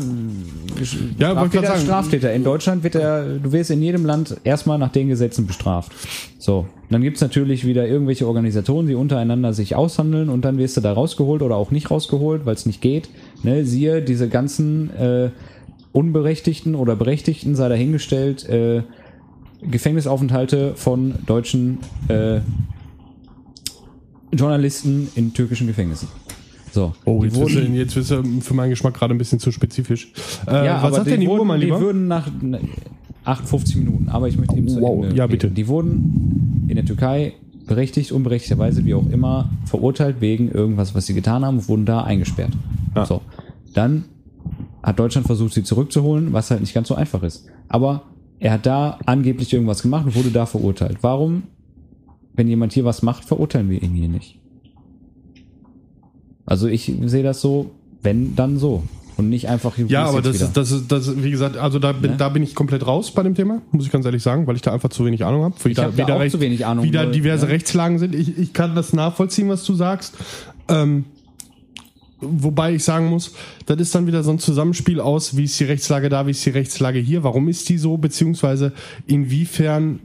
Ja, 1.18 1.30
Straftäter, 1.30 1.66
sagen. 1.66 1.80
Straftäter. 1.82 2.32
In 2.32 2.42
Deutschland 2.42 2.82
wird 2.82 2.96
er, 2.96 3.24
du 3.38 3.52
wirst 3.52 3.70
in 3.70 3.80
jedem 3.80 4.04
Land 4.04 4.36
erstmal 4.42 4.76
nach 4.78 4.90
den 4.90 5.08
Gesetzen 5.08 5.46
bestraft. 5.46 5.92
So. 6.38 6.66
Dann 6.90 7.02
gibt's 7.02 7.20
natürlich 7.20 7.64
wieder 7.64 7.86
irgendwelche 7.86 8.26
Organisationen, 8.26 8.88
die 8.88 8.94
untereinander 8.94 9.52
sich 9.52 9.76
aushandeln 9.76 10.28
und 10.28 10.44
dann 10.44 10.58
wirst 10.58 10.76
du 10.76 10.80
da 10.80 10.92
rausgeholt 10.92 11.42
oder 11.42 11.56
auch 11.56 11.70
nicht 11.70 11.90
rausgeholt, 11.90 12.44
weil 12.44 12.54
es 12.54 12.66
nicht 12.66 12.80
geht. 12.80 13.08
Ne? 13.42 13.64
Siehe, 13.64 14.02
diese 14.02 14.28
ganzen 14.28 14.90
äh, 14.96 15.30
Unberechtigten 15.92 16.74
oder 16.74 16.96
Berechtigten 16.96 17.54
sei 17.54 17.68
dahingestellt, 17.68 18.48
äh, 18.48 18.82
Gefängnisaufenthalte 19.62 20.74
von 20.74 21.14
deutschen 21.24 21.78
äh, 22.08 22.40
Journalisten 24.32 25.08
in 25.14 25.32
türkischen 25.32 25.68
Gefängnissen. 25.68 26.08
So. 26.74 26.92
Oh, 27.04 27.20
Die 27.20 27.26
jetzt 27.28 27.38
wirst, 27.40 27.54
wurden- 27.54 27.72
du, 27.72 27.78
jetzt 27.78 27.94
wirst 27.94 28.10
du 28.10 28.22
für 28.40 28.54
meinen 28.54 28.70
Geschmack 28.70 28.94
gerade 28.94 29.14
ein 29.14 29.18
bisschen 29.18 29.38
zu 29.38 29.52
spezifisch. 29.52 30.12
Äh, 30.46 30.66
ja, 30.66 30.76
was 30.78 30.84
aber 30.84 30.96
sagt 30.96 31.06
denn 31.10 31.20
die 31.20 31.28
wurden, 31.28 31.38
Uhr, 31.40 31.46
mein 31.46 31.60
Lieber? 31.60 31.78
Die 31.78 31.84
würden 31.84 32.08
nach 32.08 32.28
ne, 32.42 32.60
58 33.24 33.76
Minuten, 33.76 34.08
aber 34.08 34.26
ich 34.28 34.36
möchte 34.36 34.56
eben 34.56 34.66
zu 34.68 34.80
Wow, 34.80 35.04
Ende 35.04 35.16
ja, 35.16 35.26
bitte. 35.28 35.48
Die 35.50 35.68
wurden 35.68 36.64
in 36.68 36.74
der 36.74 36.84
Türkei 36.84 37.34
berechtigt, 37.66 38.10
unberechtigterweise, 38.10 38.84
wie 38.84 38.94
auch 38.94 39.08
immer, 39.08 39.50
verurteilt 39.66 40.16
wegen 40.20 40.50
irgendwas, 40.50 40.94
was 40.96 41.06
sie 41.06 41.14
getan 41.14 41.44
haben, 41.44 41.58
und 41.58 41.68
wurden 41.68 41.86
da 41.86 42.02
eingesperrt. 42.02 42.52
Ja. 42.96 43.06
So. 43.06 43.22
Dann 43.72 44.04
hat 44.82 44.98
Deutschland 44.98 45.26
versucht, 45.28 45.54
sie 45.54 45.62
zurückzuholen, 45.62 46.32
was 46.32 46.50
halt 46.50 46.60
nicht 46.60 46.74
ganz 46.74 46.88
so 46.88 46.96
einfach 46.96 47.22
ist. 47.22 47.46
Aber 47.68 48.02
er 48.40 48.52
hat 48.52 48.66
da 48.66 48.98
angeblich 49.06 49.52
irgendwas 49.52 49.80
gemacht 49.80 50.04
und 50.06 50.14
wurde 50.16 50.30
da 50.30 50.44
verurteilt. 50.44 50.98
Warum, 51.02 51.44
wenn 52.34 52.48
jemand 52.48 52.72
hier 52.72 52.84
was 52.84 53.02
macht, 53.02 53.24
verurteilen 53.24 53.70
wir 53.70 53.80
ihn 53.80 53.92
hier 53.92 54.08
nicht? 54.08 54.40
Also 56.46 56.66
ich 56.68 56.92
sehe 57.04 57.22
das 57.22 57.40
so, 57.40 57.70
wenn, 58.02 58.36
dann 58.36 58.58
so. 58.58 58.82
Und 59.16 59.28
nicht 59.28 59.48
einfach, 59.48 59.76
hier 59.76 59.86
Ja, 59.86 60.06
aber 60.06 60.22
das 60.22 60.34
wieder. 60.34 60.46
ist, 60.46 60.56
das 60.56 60.72
ist, 60.72 60.90
das 60.90 61.06
ist, 61.06 61.22
wie 61.22 61.30
gesagt, 61.30 61.56
also 61.56 61.78
da 61.78 61.92
bin, 61.92 62.12
Ne? 62.12 62.16
da 62.16 62.28
bin 62.28 62.42
ich 62.42 62.54
komplett 62.56 62.84
raus 62.84 63.12
bei 63.12 63.22
dem 63.22 63.34
Thema, 63.36 63.62
muss 63.70 63.86
ich 63.86 63.92
ganz 63.92 64.04
ehrlich 64.04 64.22
sagen, 64.22 64.46
weil 64.46 64.56
ich 64.56 64.62
da 64.62 64.72
einfach 64.72 64.88
zu 64.88 65.04
wenig 65.04 65.24
Ahnung 65.24 65.44
habe. 65.44 65.54
Ich 65.70 65.78
hab 65.78 65.94
da 65.96 66.16
auch 66.16 66.28
zu 66.28 66.40
wenig 66.40 66.66
Ahnung, 66.66 66.84
Wie 66.84 66.90
da 66.90 67.06
diverse 67.06 67.46
ja. 67.46 67.52
Rechtslagen 67.52 67.98
sind. 67.98 68.14
Ich, 68.14 68.36
ich 68.36 68.52
kann 68.52 68.74
das 68.74 68.92
nachvollziehen, 68.92 69.48
was 69.48 69.64
du 69.64 69.74
sagst. 69.74 70.16
Ähm, 70.68 71.04
wobei 72.20 72.74
ich 72.74 72.82
sagen 72.82 73.06
muss, 73.06 73.34
das 73.66 73.78
ist 73.80 73.94
dann 73.94 74.06
wieder 74.08 74.24
so 74.24 74.32
ein 74.32 74.38
Zusammenspiel 74.40 74.98
aus, 75.00 75.36
wie 75.36 75.44
ist 75.44 75.60
die 75.60 75.64
Rechtslage 75.64 76.08
da, 76.08 76.26
wie 76.26 76.32
ist 76.32 76.44
die 76.44 76.50
Rechtslage 76.50 76.98
hier, 76.98 77.22
warum 77.22 77.48
ist 77.48 77.68
die 77.68 77.78
so, 77.78 77.96
beziehungsweise 77.96 78.72
inwiefern 79.06 80.00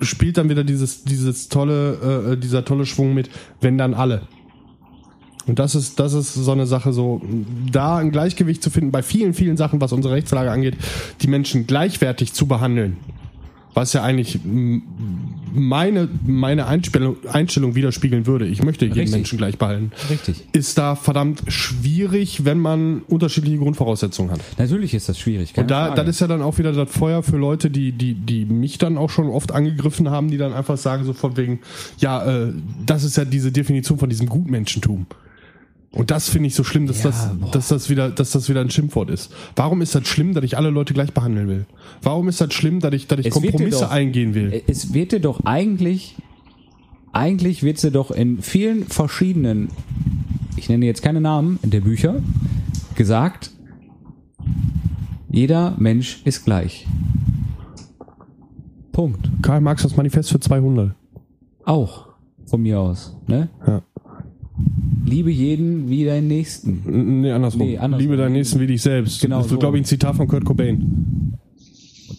spielt 0.00 0.38
dann 0.38 0.48
wieder 0.48 0.64
dieses, 0.64 1.04
dieses 1.04 1.48
tolle, 1.48 2.32
äh, 2.32 2.36
dieser 2.36 2.64
tolle 2.64 2.86
Schwung 2.86 3.14
mit, 3.14 3.28
wenn 3.60 3.76
dann 3.76 3.92
alle. 3.92 4.22
Und 5.46 5.58
das 5.58 5.74
ist, 5.74 6.00
das 6.00 6.14
ist 6.14 6.34
so 6.34 6.52
eine 6.52 6.66
Sache, 6.66 6.92
so 6.92 7.20
da 7.70 7.98
ein 7.98 8.10
Gleichgewicht 8.10 8.62
zu 8.62 8.70
finden 8.70 8.90
bei 8.90 9.02
vielen, 9.02 9.34
vielen 9.34 9.56
Sachen, 9.56 9.80
was 9.80 9.92
unsere 9.92 10.14
Rechtslage 10.14 10.50
angeht, 10.50 10.76
die 11.20 11.26
Menschen 11.26 11.66
gleichwertig 11.66 12.32
zu 12.32 12.46
behandeln. 12.46 12.96
Was 13.74 13.92
ja 13.92 14.04
eigentlich 14.04 14.38
meine, 15.52 16.08
meine 16.24 16.66
Einstellung, 16.66 17.16
Einstellung 17.26 17.74
widerspiegeln 17.74 18.24
würde. 18.24 18.46
Ich 18.46 18.62
möchte 18.62 18.84
jeden 18.84 18.96
Richtig. 18.98 19.16
Menschen 19.16 19.36
gleich 19.36 19.58
behalten. 19.58 19.90
Richtig. 20.10 20.44
Ist 20.52 20.78
da 20.78 20.94
verdammt 20.94 21.42
schwierig, 21.48 22.44
wenn 22.44 22.60
man 22.60 23.02
unterschiedliche 23.02 23.58
Grundvoraussetzungen 23.58 24.30
hat. 24.30 24.40
Natürlich 24.58 24.94
ist 24.94 25.08
das 25.08 25.18
schwierig. 25.18 25.54
Und 25.56 25.72
da, 25.72 25.86
Frage. 25.86 26.02
das 26.02 26.08
ist 26.08 26.20
ja 26.20 26.28
dann 26.28 26.40
auch 26.40 26.58
wieder 26.58 26.72
das 26.72 26.88
Feuer 26.88 27.24
für 27.24 27.36
Leute, 27.36 27.68
die, 27.68 27.90
die, 27.90 28.14
die 28.14 28.44
mich 28.44 28.78
dann 28.78 28.96
auch 28.96 29.10
schon 29.10 29.28
oft 29.28 29.50
angegriffen 29.50 30.08
haben, 30.08 30.30
die 30.30 30.38
dann 30.38 30.52
einfach 30.52 30.76
sagen, 30.76 31.04
so 31.04 31.12
von 31.12 31.36
wegen, 31.36 31.58
ja, 31.98 32.24
äh, 32.24 32.52
das 32.86 33.02
ist 33.02 33.16
ja 33.16 33.24
diese 33.24 33.50
Definition 33.50 33.98
von 33.98 34.08
diesem 34.08 34.28
Gutmenschentum. 34.28 35.06
Und 35.94 36.10
das 36.10 36.28
finde 36.28 36.48
ich 36.48 36.54
so 36.54 36.64
schlimm, 36.64 36.86
dass, 36.86 37.02
Ja, 37.04 37.10
das, 37.10 37.28
boah. 37.38 37.50
dass, 37.52 37.68
das 37.68 37.88
wieder, 37.88 38.10
dass 38.10 38.30
das 38.32 38.48
wieder 38.48 38.60
ein 38.60 38.70
Schimpfwort 38.70 39.10
ist. 39.10 39.32
Warum 39.54 39.80
ist 39.80 39.94
das 39.94 40.06
schlimm, 40.08 40.34
dass 40.34 40.42
ich 40.44 40.56
alle 40.56 40.70
Leute 40.70 40.92
gleich 40.92 41.12
behandeln 41.12 41.46
will? 41.48 41.66
Warum 42.02 42.28
ist 42.28 42.40
das 42.40 42.52
schlimm, 42.52 42.80
dass 42.80 42.92
ich, 42.94 43.06
dass 43.06 43.20
ich 43.20 43.26
Es 43.26 43.32
Kompromisse 43.32 43.80
doch- 43.84 43.90
eingehen 43.90 44.34
will? 44.34 44.62
Es 44.66 44.92
wird 44.92 45.12
dir 45.12 45.20
doch 45.20 45.40
eigentlich, 45.44 46.16
eigentlich 47.12 47.62
wird 47.62 47.80
dir 47.82 47.92
doch 47.92 48.10
in 48.10 48.42
vielen 48.42 48.84
verschiedenen, 48.86 49.68
ich 50.56 50.68
nenne 50.68 50.84
jetzt 50.86 51.02
keine 51.02 51.20
Namen, 51.20 51.58
der 51.62 51.80
Bücher, 51.80 52.16
gesagt, 52.96 53.52
jeder 55.30 55.74
Mensch 55.78 56.22
ist 56.24 56.44
gleich. 56.44 56.86
Punkt. 58.92 59.30
Karl 59.42 59.60
Marx 59.60 59.82
das 59.82 59.96
Manifest 59.96 60.30
für 60.30 60.40
200. 60.40 60.94
Auch 61.64 62.08
von 62.46 62.62
mir 62.62 62.78
aus. 62.80 63.16
Ne? 63.26 63.48
Ja. 63.66 63.82
Liebe 65.04 65.30
jeden 65.30 65.88
wie 65.88 66.04
deinen 66.04 66.28
Nächsten. 66.28 67.20
Nee, 67.20 67.30
andersrum. 67.30 67.66
Nee, 67.66 67.78
andersrum. 67.78 68.00
Liebe 68.00 68.16
deinen 68.16 68.32
Nächsten 68.32 68.60
wie 68.60 68.66
dich 68.66 68.82
selbst. 68.82 69.20
Genau 69.20 69.38
Das 69.38 69.46
ist, 69.46 69.52
so. 69.52 69.58
glaube 69.58 69.76
ich, 69.76 69.82
ein 69.82 69.86
Zitat 69.86 70.16
von 70.16 70.28
Kurt 70.28 70.44
Cobain. 70.44 71.34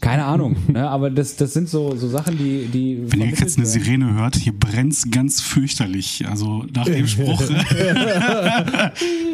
Keine 0.01 0.25
Ahnung, 0.25 0.55
ne? 0.71 0.87
aber 0.89 1.09
das, 1.09 1.35
das 1.35 1.53
sind 1.53 1.69
so, 1.69 1.95
so 1.95 2.07
Sachen, 2.07 2.37
die. 2.37 2.67
die 2.67 2.99
Wenn 3.07 3.21
ihr 3.21 3.27
jetzt 3.27 3.57
eine. 3.57 3.65
Sirene 3.65 4.13
hört, 4.13 4.35
hier 4.35 4.53
brennt's 4.53 5.09
ganz 5.09 5.41
fürchterlich. 5.41 6.25
Also 6.29 6.65
nach 6.73 6.85
dem 6.85 7.07
Spruch 7.07 7.41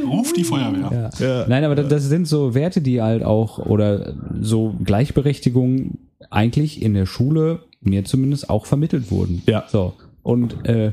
ruft 0.07 0.37
die 0.37 0.43
Feuerwehr. 0.43 1.09
Ja. 1.19 1.45
Nein, 1.47 1.63
aber 1.63 1.75
das, 1.75 1.87
das 1.87 2.03
sind 2.05 2.27
so 2.27 2.53
Werte, 2.53 2.81
die 2.81 3.01
halt 3.01 3.23
auch, 3.23 3.59
oder 3.59 4.13
so 4.39 4.75
Gleichberechtigung 4.83 5.97
eigentlich 6.29 6.81
in 6.81 6.93
der 6.93 7.05
Schule, 7.05 7.59
mir 7.81 8.05
zumindest, 8.05 8.49
auch 8.49 8.65
vermittelt 8.65 9.11
wurden. 9.11 9.41
Ja. 9.47 9.65
So. 9.67 9.93
Und 10.23 10.65
äh, 10.65 10.91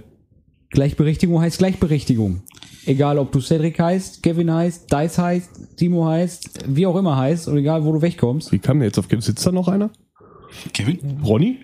Gleichberechtigung 0.71 1.41
heißt 1.41 1.59
Gleichberechtigung. 1.59 2.43
Egal, 2.87 3.19
ob 3.19 3.33
du 3.33 3.41
Cedric 3.41 3.79
heißt, 3.79 4.23
Kevin 4.23 4.51
heißt, 4.53 4.91
Dice 4.93 5.19
heißt, 5.19 5.77
Timo 5.77 6.07
heißt, 6.07 6.61
wie 6.69 6.87
auch 6.87 6.97
immer 6.97 7.17
heißt, 7.17 7.49
und 7.49 7.59
egal, 7.59 7.85
wo 7.85 7.93
du 7.93 8.01
wegkommst. 8.01 8.51
Wie 8.53 8.59
kam 8.59 8.79
der 8.79 8.89
jetzt 8.89 8.99
auf 8.99 9.07
Sitzt 9.19 9.47
da 9.47 9.53
noch 9.53 9.69
einer? 9.69 9.91
Kevin? 10.73 11.21
Ronny? 11.23 11.59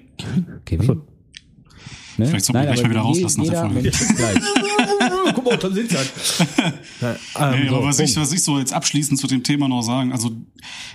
Kevin? 0.64 1.02
Ne? 2.16 2.26
Vielleicht 2.26 2.44
sollten 2.44 2.60
wir 2.60 2.66
gleich 2.72 2.82
mal 2.82 2.90
wieder 2.90 3.00
rauslassen 3.00 3.42
nach 3.42 3.48
der 3.50 3.70
Folge. 3.70 3.90
Guck 5.34 5.44
mal, 5.44 5.56
da 5.56 5.70
sitzt 5.70 5.94
er. 5.94 6.72
Nee, 7.50 7.62
ähm, 7.62 7.68
so, 7.68 7.76
aber 7.76 7.86
was 7.86 7.98
ich, 7.98 8.16
was 8.16 8.32
ich 8.32 8.42
so 8.42 8.58
jetzt 8.58 8.72
abschließend 8.72 9.18
zu 9.18 9.26
dem 9.26 9.42
Thema 9.42 9.68
noch 9.68 9.82
sagen, 9.82 10.12
also 10.12 10.30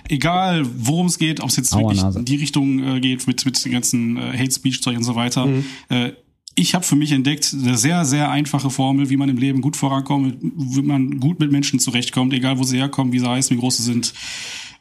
egal 0.07 0.65
worum 0.77 1.07
es 1.07 1.17
geht, 1.17 1.41
ob 1.41 1.49
es 1.49 1.57
jetzt 1.57 1.75
wirklich 1.75 2.01
in 2.01 2.25
die 2.25 2.37
Richtung 2.37 2.95
äh, 2.95 2.99
geht 2.99 3.27
mit, 3.27 3.45
mit 3.45 3.63
den 3.65 3.71
ganzen 3.71 4.17
äh, 4.17 4.37
Hate 4.37 4.51
Speech 4.51 4.81
Zeug 4.81 4.95
und 4.97 5.03
so 5.03 5.15
weiter, 5.15 5.45
Mhm. 5.45 5.65
äh, 5.89 6.11
ich 6.55 6.75
habe 6.75 6.83
für 6.83 6.95
mich 6.95 7.11
entdeckt, 7.11 7.53
eine 7.53 7.77
sehr, 7.77 8.05
sehr 8.05 8.29
einfache 8.29 8.69
Formel, 8.69 9.09
wie 9.09 9.17
man 9.17 9.29
im 9.29 9.37
Leben 9.37 9.61
gut 9.61 9.77
vorankommt, 9.77 10.37
wie 10.41 10.81
man 10.81 11.19
gut 11.19 11.39
mit 11.39 11.51
Menschen 11.51 11.79
zurechtkommt, 11.79 12.33
egal 12.33 12.59
wo 12.59 12.63
sie 12.63 12.77
herkommen, 12.77 13.13
wie 13.13 13.19
sie 13.19 13.29
heißen, 13.29 13.55
wie 13.55 13.59
groß 13.59 13.77
sie 13.77 13.83
sind, 13.83 14.13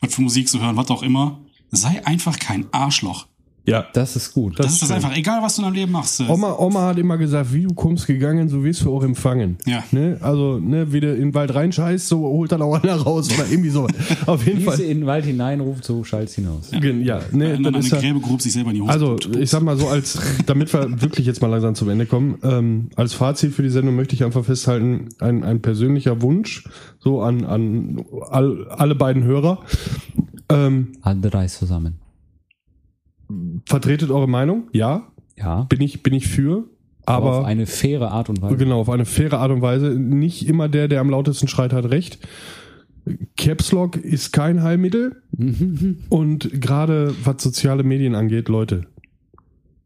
was 0.01 0.15
für 0.15 0.23
Musik 0.23 0.49
sie 0.49 0.61
hören, 0.61 0.77
was 0.77 0.91
auch 0.91 1.03
immer. 1.03 1.41
Sei 1.71 2.05
einfach 2.05 2.39
kein 2.39 2.67
Arschloch. 2.73 3.27
Ja. 3.69 3.87
Das 3.93 4.17
ist 4.17 4.33
gut. 4.35 4.59
Das, 4.59 4.73
ist 4.73 4.83
das 4.83 4.91
einfach, 4.91 5.17
egal 5.17 5.43
was 5.43 5.57
du 5.57 5.63
in 5.63 5.67
deinem 5.67 5.75
Leben 5.75 5.93
machst. 5.93 6.21
Oma, 6.29 6.57
Oma 6.59 6.87
hat 6.87 6.99
immer 6.99 7.19
gesagt, 7.19 7.53
wie 7.53 7.63
du 7.63 7.75
kommst 7.75 8.07
gegangen, 8.07 8.49
so 8.49 8.65
wirst 8.65 8.83
du 8.85 8.95
auch 8.95 9.03
empfangen. 9.03 9.59
Ja. 9.67 9.85
Ne? 9.93 10.19
Also, 10.21 10.59
ne, 10.59 10.93
wie 10.93 11.01
du 11.01 11.13
in 11.15 11.21
den 11.21 11.35
Wald 11.35 11.55
reinscheißt, 11.55 12.09
so 12.09 12.21
holt 12.21 12.53
dann 12.53 12.63
auch 12.63 12.83
einer 12.83 12.95
raus 12.97 13.29
oder 13.33 13.49
irgendwie 13.51 13.71
so. 13.71 13.87
Auf 14.27 14.47
jeden 14.47 14.63
Fall. 14.63 14.81
in 14.81 15.01
den 15.01 15.07
Wald 15.07 15.25
hinein, 15.25 15.61
ruft 15.61 15.85
so 15.85 16.03
Schalz 16.05 16.35
hinaus. 16.35 16.71
Gen- 16.71 17.03
Ja, 17.05 17.21
ne, 17.33 17.53
Wenn 17.53 17.63
dann 17.63 17.73
das 17.75 17.75
eine 17.75 17.79
ist 17.87 17.91
ja, 17.93 18.01
Gräbegrube 18.01 18.43
sich 18.43 18.53
selber 18.53 18.71
in 18.71 18.77
die 18.77 18.83
Hose 18.83 18.93
also 18.93 19.17
ich 19.39 19.51
sag 19.51 19.63
mal 19.63 19.77
so, 19.77 19.89
als 19.89 20.19
damit 20.47 20.73
wir 20.73 21.01
wirklich 21.03 21.27
jetzt 21.27 21.41
mal 21.43 21.49
langsam 21.49 21.75
zum 21.75 21.89
Ende 21.89 22.07
kommen, 22.07 22.39
ähm, 22.43 22.89
als 22.97 23.15
Fazit 23.15 23.53
für 23.55 23.63
die 23.63 23.71
Sendung 23.71 23.97
möchte 23.97 24.15
ich 24.15 24.25
einfach 24.25 24.45
festhalten, 24.45 25.09
ein, 25.21 25.45
ein 25.45 25.61
persönlicher 25.63 26.23
Wunsch 26.23 26.65
so 26.99 27.23
an, 27.23 27.45
an 27.45 28.05
all, 28.31 28.69
alle 28.69 28.95
beiden 28.95 29.25
Hörer. 29.25 29.59
Ähm, 30.51 30.89
Alle 31.03 31.21
drei 31.21 31.47
zusammen. 31.47 31.99
Vertretet 33.67 34.11
eure 34.11 34.29
Meinung, 34.29 34.69
ja, 34.73 35.09
Ja. 35.37 35.63
bin 35.65 35.81
ich, 35.81 36.03
bin 36.03 36.15
ich 36.15 36.29
für, 36.29 36.65
Aber 37.07 37.27
aber 37.29 37.39
auf 37.41 37.45
eine 37.47 37.67
faire 37.67 38.11
Art 38.11 38.29
und 38.29 38.41
Weise. 38.43 38.57
Genau, 38.57 38.81
auf 38.81 38.89
eine 38.91 39.05
faire 39.05 39.39
Art 39.39 39.51
und 39.51 39.63
Weise. 39.63 39.91
Nicht 39.91 40.49
immer 40.49 40.69
der, 40.69 40.89
der 40.89 41.01
am 41.01 41.11
lautesten 41.11 41.49
schreit, 41.49 41.73
hat 41.73 41.91
recht. 41.91 42.19
Caps 43.37 43.73
Lock 43.73 43.97
ist 43.97 44.33
kein 44.33 44.63
Heilmittel. 44.63 45.23
und 46.11 46.61
gerade 46.61 47.15
was 47.25 47.43
soziale 47.43 47.83
Medien 47.83 48.15
angeht, 48.15 48.49
Leute, 48.49 48.83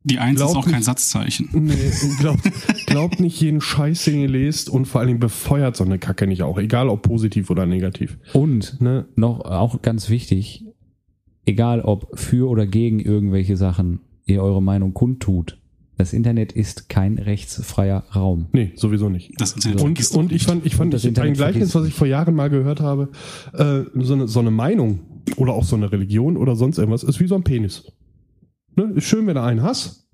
Die 0.05 0.18
Eins 0.18 0.40
ist 0.40 0.47
glaub 0.47 0.57
auch 0.57 0.64
kein 0.64 0.76
nicht- 0.76 0.84
Satzzeichen. 0.84 1.49
nee, 1.53 1.74
glaubt, 2.18 2.43
glaubt 2.86 3.20
nicht 3.20 3.40
jeden 3.40 3.61
Scheiß, 3.61 4.05
den 4.07 4.20
ihr 4.22 4.28
lest 4.28 4.68
und 4.68 4.86
vor 4.86 5.01
allen 5.01 5.09
Dingen 5.09 5.20
befeuert 5.20 5.76
so 5.76 5.84
eine 5.84 5.99
Kacke 6.01 6.26
nicht 6.26 6.43
auch, 6.43 6.59
egal 6.59 6.88
ob 6.88 7.03
positiv 7.03 7.51
oder 7.51 7.66
negativ. 7.66 8.18
Und 8.32 8.80
Ne? 8.80 9.07
noch 9.14 9.40
auch 9.43 9.80
ganz 9.82 10.09
wichtig, 10.09 10.64
egal 11.47 11.80
ob 11.80 12.18
für 12.18 12.49
oder 12.49 12.66
gegen 12.66 13.01
irgendwelche 13.01 13.57
Sachen 13.57 14.01
ihr 14.26 14.43
eure 14.43 14.62
Meinung 14.62 14.95
kundtut, 14.95 15.59
das 15.99 16.12
Internet 16.12 16.53
ist 16.53 16.88
kein 16.88 17.18
rechtsfreier 17.18 18.05
Raum. 18.14 18.47
Nee, 18.53 18.72
sowieso 18.74 19.09
nicht. 19.09 19.32
Das 19.38 19.53
Internet 19.53 19.82
Und, 19.82 20.16
und 20.16 20.32
ich 20.32 20.45
fand, 20.45 20.66
ich 20.66 20.74
fand 20.74 20.93
das 20.93 21.05
ich, 21.05 21.18
ein 21.18 21.34
Gleichnis, 21.34 21.74
was 21.74 21.86
ich 21.86 21.95
vor 21.95 22.07
Jahren 22.07 22.34
mal 22.34 22.51
gehört 22.51 22.80
habe, 22.80 23.11
äh, 23.53 23.82
so, 23.95 24.14
eine, 24.14 24.26
so 24.26 24.40
eine 24.40 24.51
Meinung 24.51 25.01
oder 25.36 25.53
auch 25.53 25.64
so 25.64 25.76
eine 25.76 25.93
Religion 25.93 26.36
oder 26.36 26.57
sonst 26.57 26.78
irgendwas, 26.78 27.05
ist 27.05 27.20
wie 27.20 27.26
so 27.26 27.34
ein 27.34 27.45
Penis. 27.45 27.93
Ne? 28.74 28.93
Ist 28.97 29.05
schön, 29.05 29.26
wenn 29.26 29.34
du 29.34 29.43
einen 29.43 29.62
hast. 29.62 30.09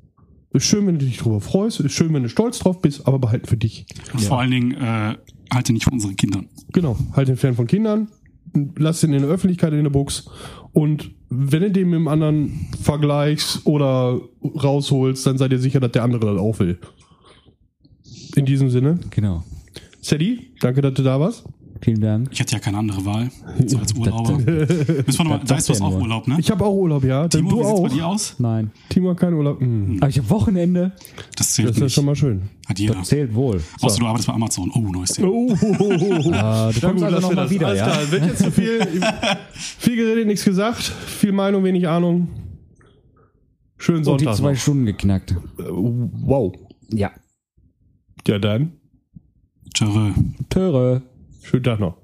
Ist 0.53 0.65
schön, 0.65 0.87
wenn 0.87 0.99
du 0.99 1.05
dich 1.05 1.19
drüber 1.19 1.41
freust. 1.41 1.81
Ist 1.81 1.93
schön, 1.93 2.13
wenn 2.13 2.23
du 2.23 2.29
stolz 2.29 2.59
drauf 2.59 2.81
bist, 2.81 3.07
aber 3.07 3.19
behalten 3.19 3.47
für 3.47 3.57
dich. 3.57 3.87
Und 4.13 4.23
Vor 4.23 4.41
allen 4.41 4.51
Dingen 4.51 4.73
äh, 4.73 5.15
halte 5.53 5.73
nicht 5.73 5.85
von 5.85 5.95
unseren 5.95 6.17
Kindern. 6.17 6.49
Genau. 6.73 6.97
Halt 7.13 7.29
den 7.29 7.37
fern 7.37 7.55
von 7.55 7.67
Kindern. 7.67 8.09
Lass 8.77 9.01
den 9.01 9.13
in 9.13 9.23
der 9.23 9.31
Öffentlichkeit 9.31 9.73
in 9.75 9.85
der 9.85 9.91
Box. 9.91 10.29
Und 10.79 11.11
wenn 11.29 11.63
du 11.63 11.73
den 11.73 11.91
mit 11.91 11.99
dem 11.99 12.07
anderen 12.07 12.69
vergleichst 12.81 13.67
oder 13.67 14.21
rausholst, 14.45 15.27
dann 15.27 15.37
seid 15.37 15.51
ihr 15.51 15.59
sicher, 15.59 15.81
dass 15.81 15.91
der 15.91 16.05
andere 16.05 16.33
das 16.33 16.41
auch 16.41 16.57
will. 16.61 16.79
In 18.37 18.47
diesem 18.47 18.71
Sinne. 18.71 19.01
Genau. 19.11 19.43
Sadie, 20.01 20.53
danke, 20.61 20.81
dass 20.81 20.95
du 20.95 21.03
da 21.03 21.19
warst. 21.19 21.43
Vielen 21.81 22.01
Dank. 22.01 22.29
Ich 22.33 22.41
hatte 22.41 22.53
ja 22.55 22.59
keine 22.59 22.79
andere 22.79 23.05
Wahl. 23.05 23.31
So 23.67 23.79
als 23.79 23.93
Urlauber. 23.95 24.33
Müssen 24.39 24.49
wir 24.49 25.05
noch 25.07 25.25
mal, 25.25 25.39
das 25.41 25.51
weißt 25.51 25.69
du 25.69 25.73
hast 25.75 25.81
ja 25.81 25.87
auch. 25.87 26.01
Urlaub, 26.01 26.27
ne? 26.29 26.37
Ich 26.39 26.51
habe 26.51 26.65
auch 26.65 26.75
Urlaub, 26.75 27.05
ja. 27.05 27.29
Timo, 27.29 27.51
du 27.51 27.59
wie 27.61 27.65
auch. 27.65 27.83
bei 27.83 27.89
dir 27.89 28.07
aus? 28.07 28.35
Nein. 28.39 28.71
Timo 28.89 29.11
hat 29.11 29.19
keinen 29.19 29.35
Urlaub. 29.35 29.61
Hm. 29.61 29.97
Aber 30.01 30.09
ich 30.09 30.19
habe 30.19 30.31
Wochenende. 30.31 30.93
Das 31.37 31.53
zählt 31.55 31.69
Das 31.69 31.77
ist 31.77 31.81
ja 31.81 31.85
nicht. 31.85 31.95
schon 31.95 32.05
mal 32.07 32.17
schön. 32.17 32.43
Hat 32.69 32.79
jeder. 32.79 32.95
Das 32.95 33.09
zählt 33.09 33.35
wohl. 33.35 33.63
Außer 33.81 33.99
du 34.01 34.07
arbeitest 34.07 34.29
bei 34.29 34.35
Amazon. 34.35 34.71
Oh, 34.75 34.81
neues 34.81 35.11
Thema. 35.13 35.29
Oh, 35.29 35.53
Ah, 36.33 36.71
du 36.73 36.81
kommst 36.81 37.05
also 37.05 37.21
nochmal 37.29 37.51
wieder, 37.51 37.67
Alles 37.69 37.81
ja? 37.81 37.87
klar, 37.87 38.11
wird 38.13 38.27
jetzt 38.27 38.43
zu 38.45 38.51
viel. 38.51 38.81
viel 39.53 39.97
geredet, 39.97 40.27
nichts 40.27 40.45
gesagt. 40.45 40.83
Viel 40.83 41.33
Meinung, 41.33 41.65
wenig 41.65 41.87
Ahnung. 41.89 42.29
Schönen 43.77 43.99
Und 44.07 44.21
die 44.21 44.25
Sonntag. 44.25 44.37
zwei 44.37 44.53
noch. 44.53 44.59
Stunden 44.59 44.87
geknackt. 44.87 45.31
Äh, 45.33 45.63
Wow. 45.69 46.55
Ja. 46.91 47.11
Ja, 48.27 48.39
dann. 48.39 48.73
Tschö. 49.75 49.87
Töre. 50.51 51.03
Schönen 51.49 51.65
Tag 51.65 51.81
noch. 51.81 51.97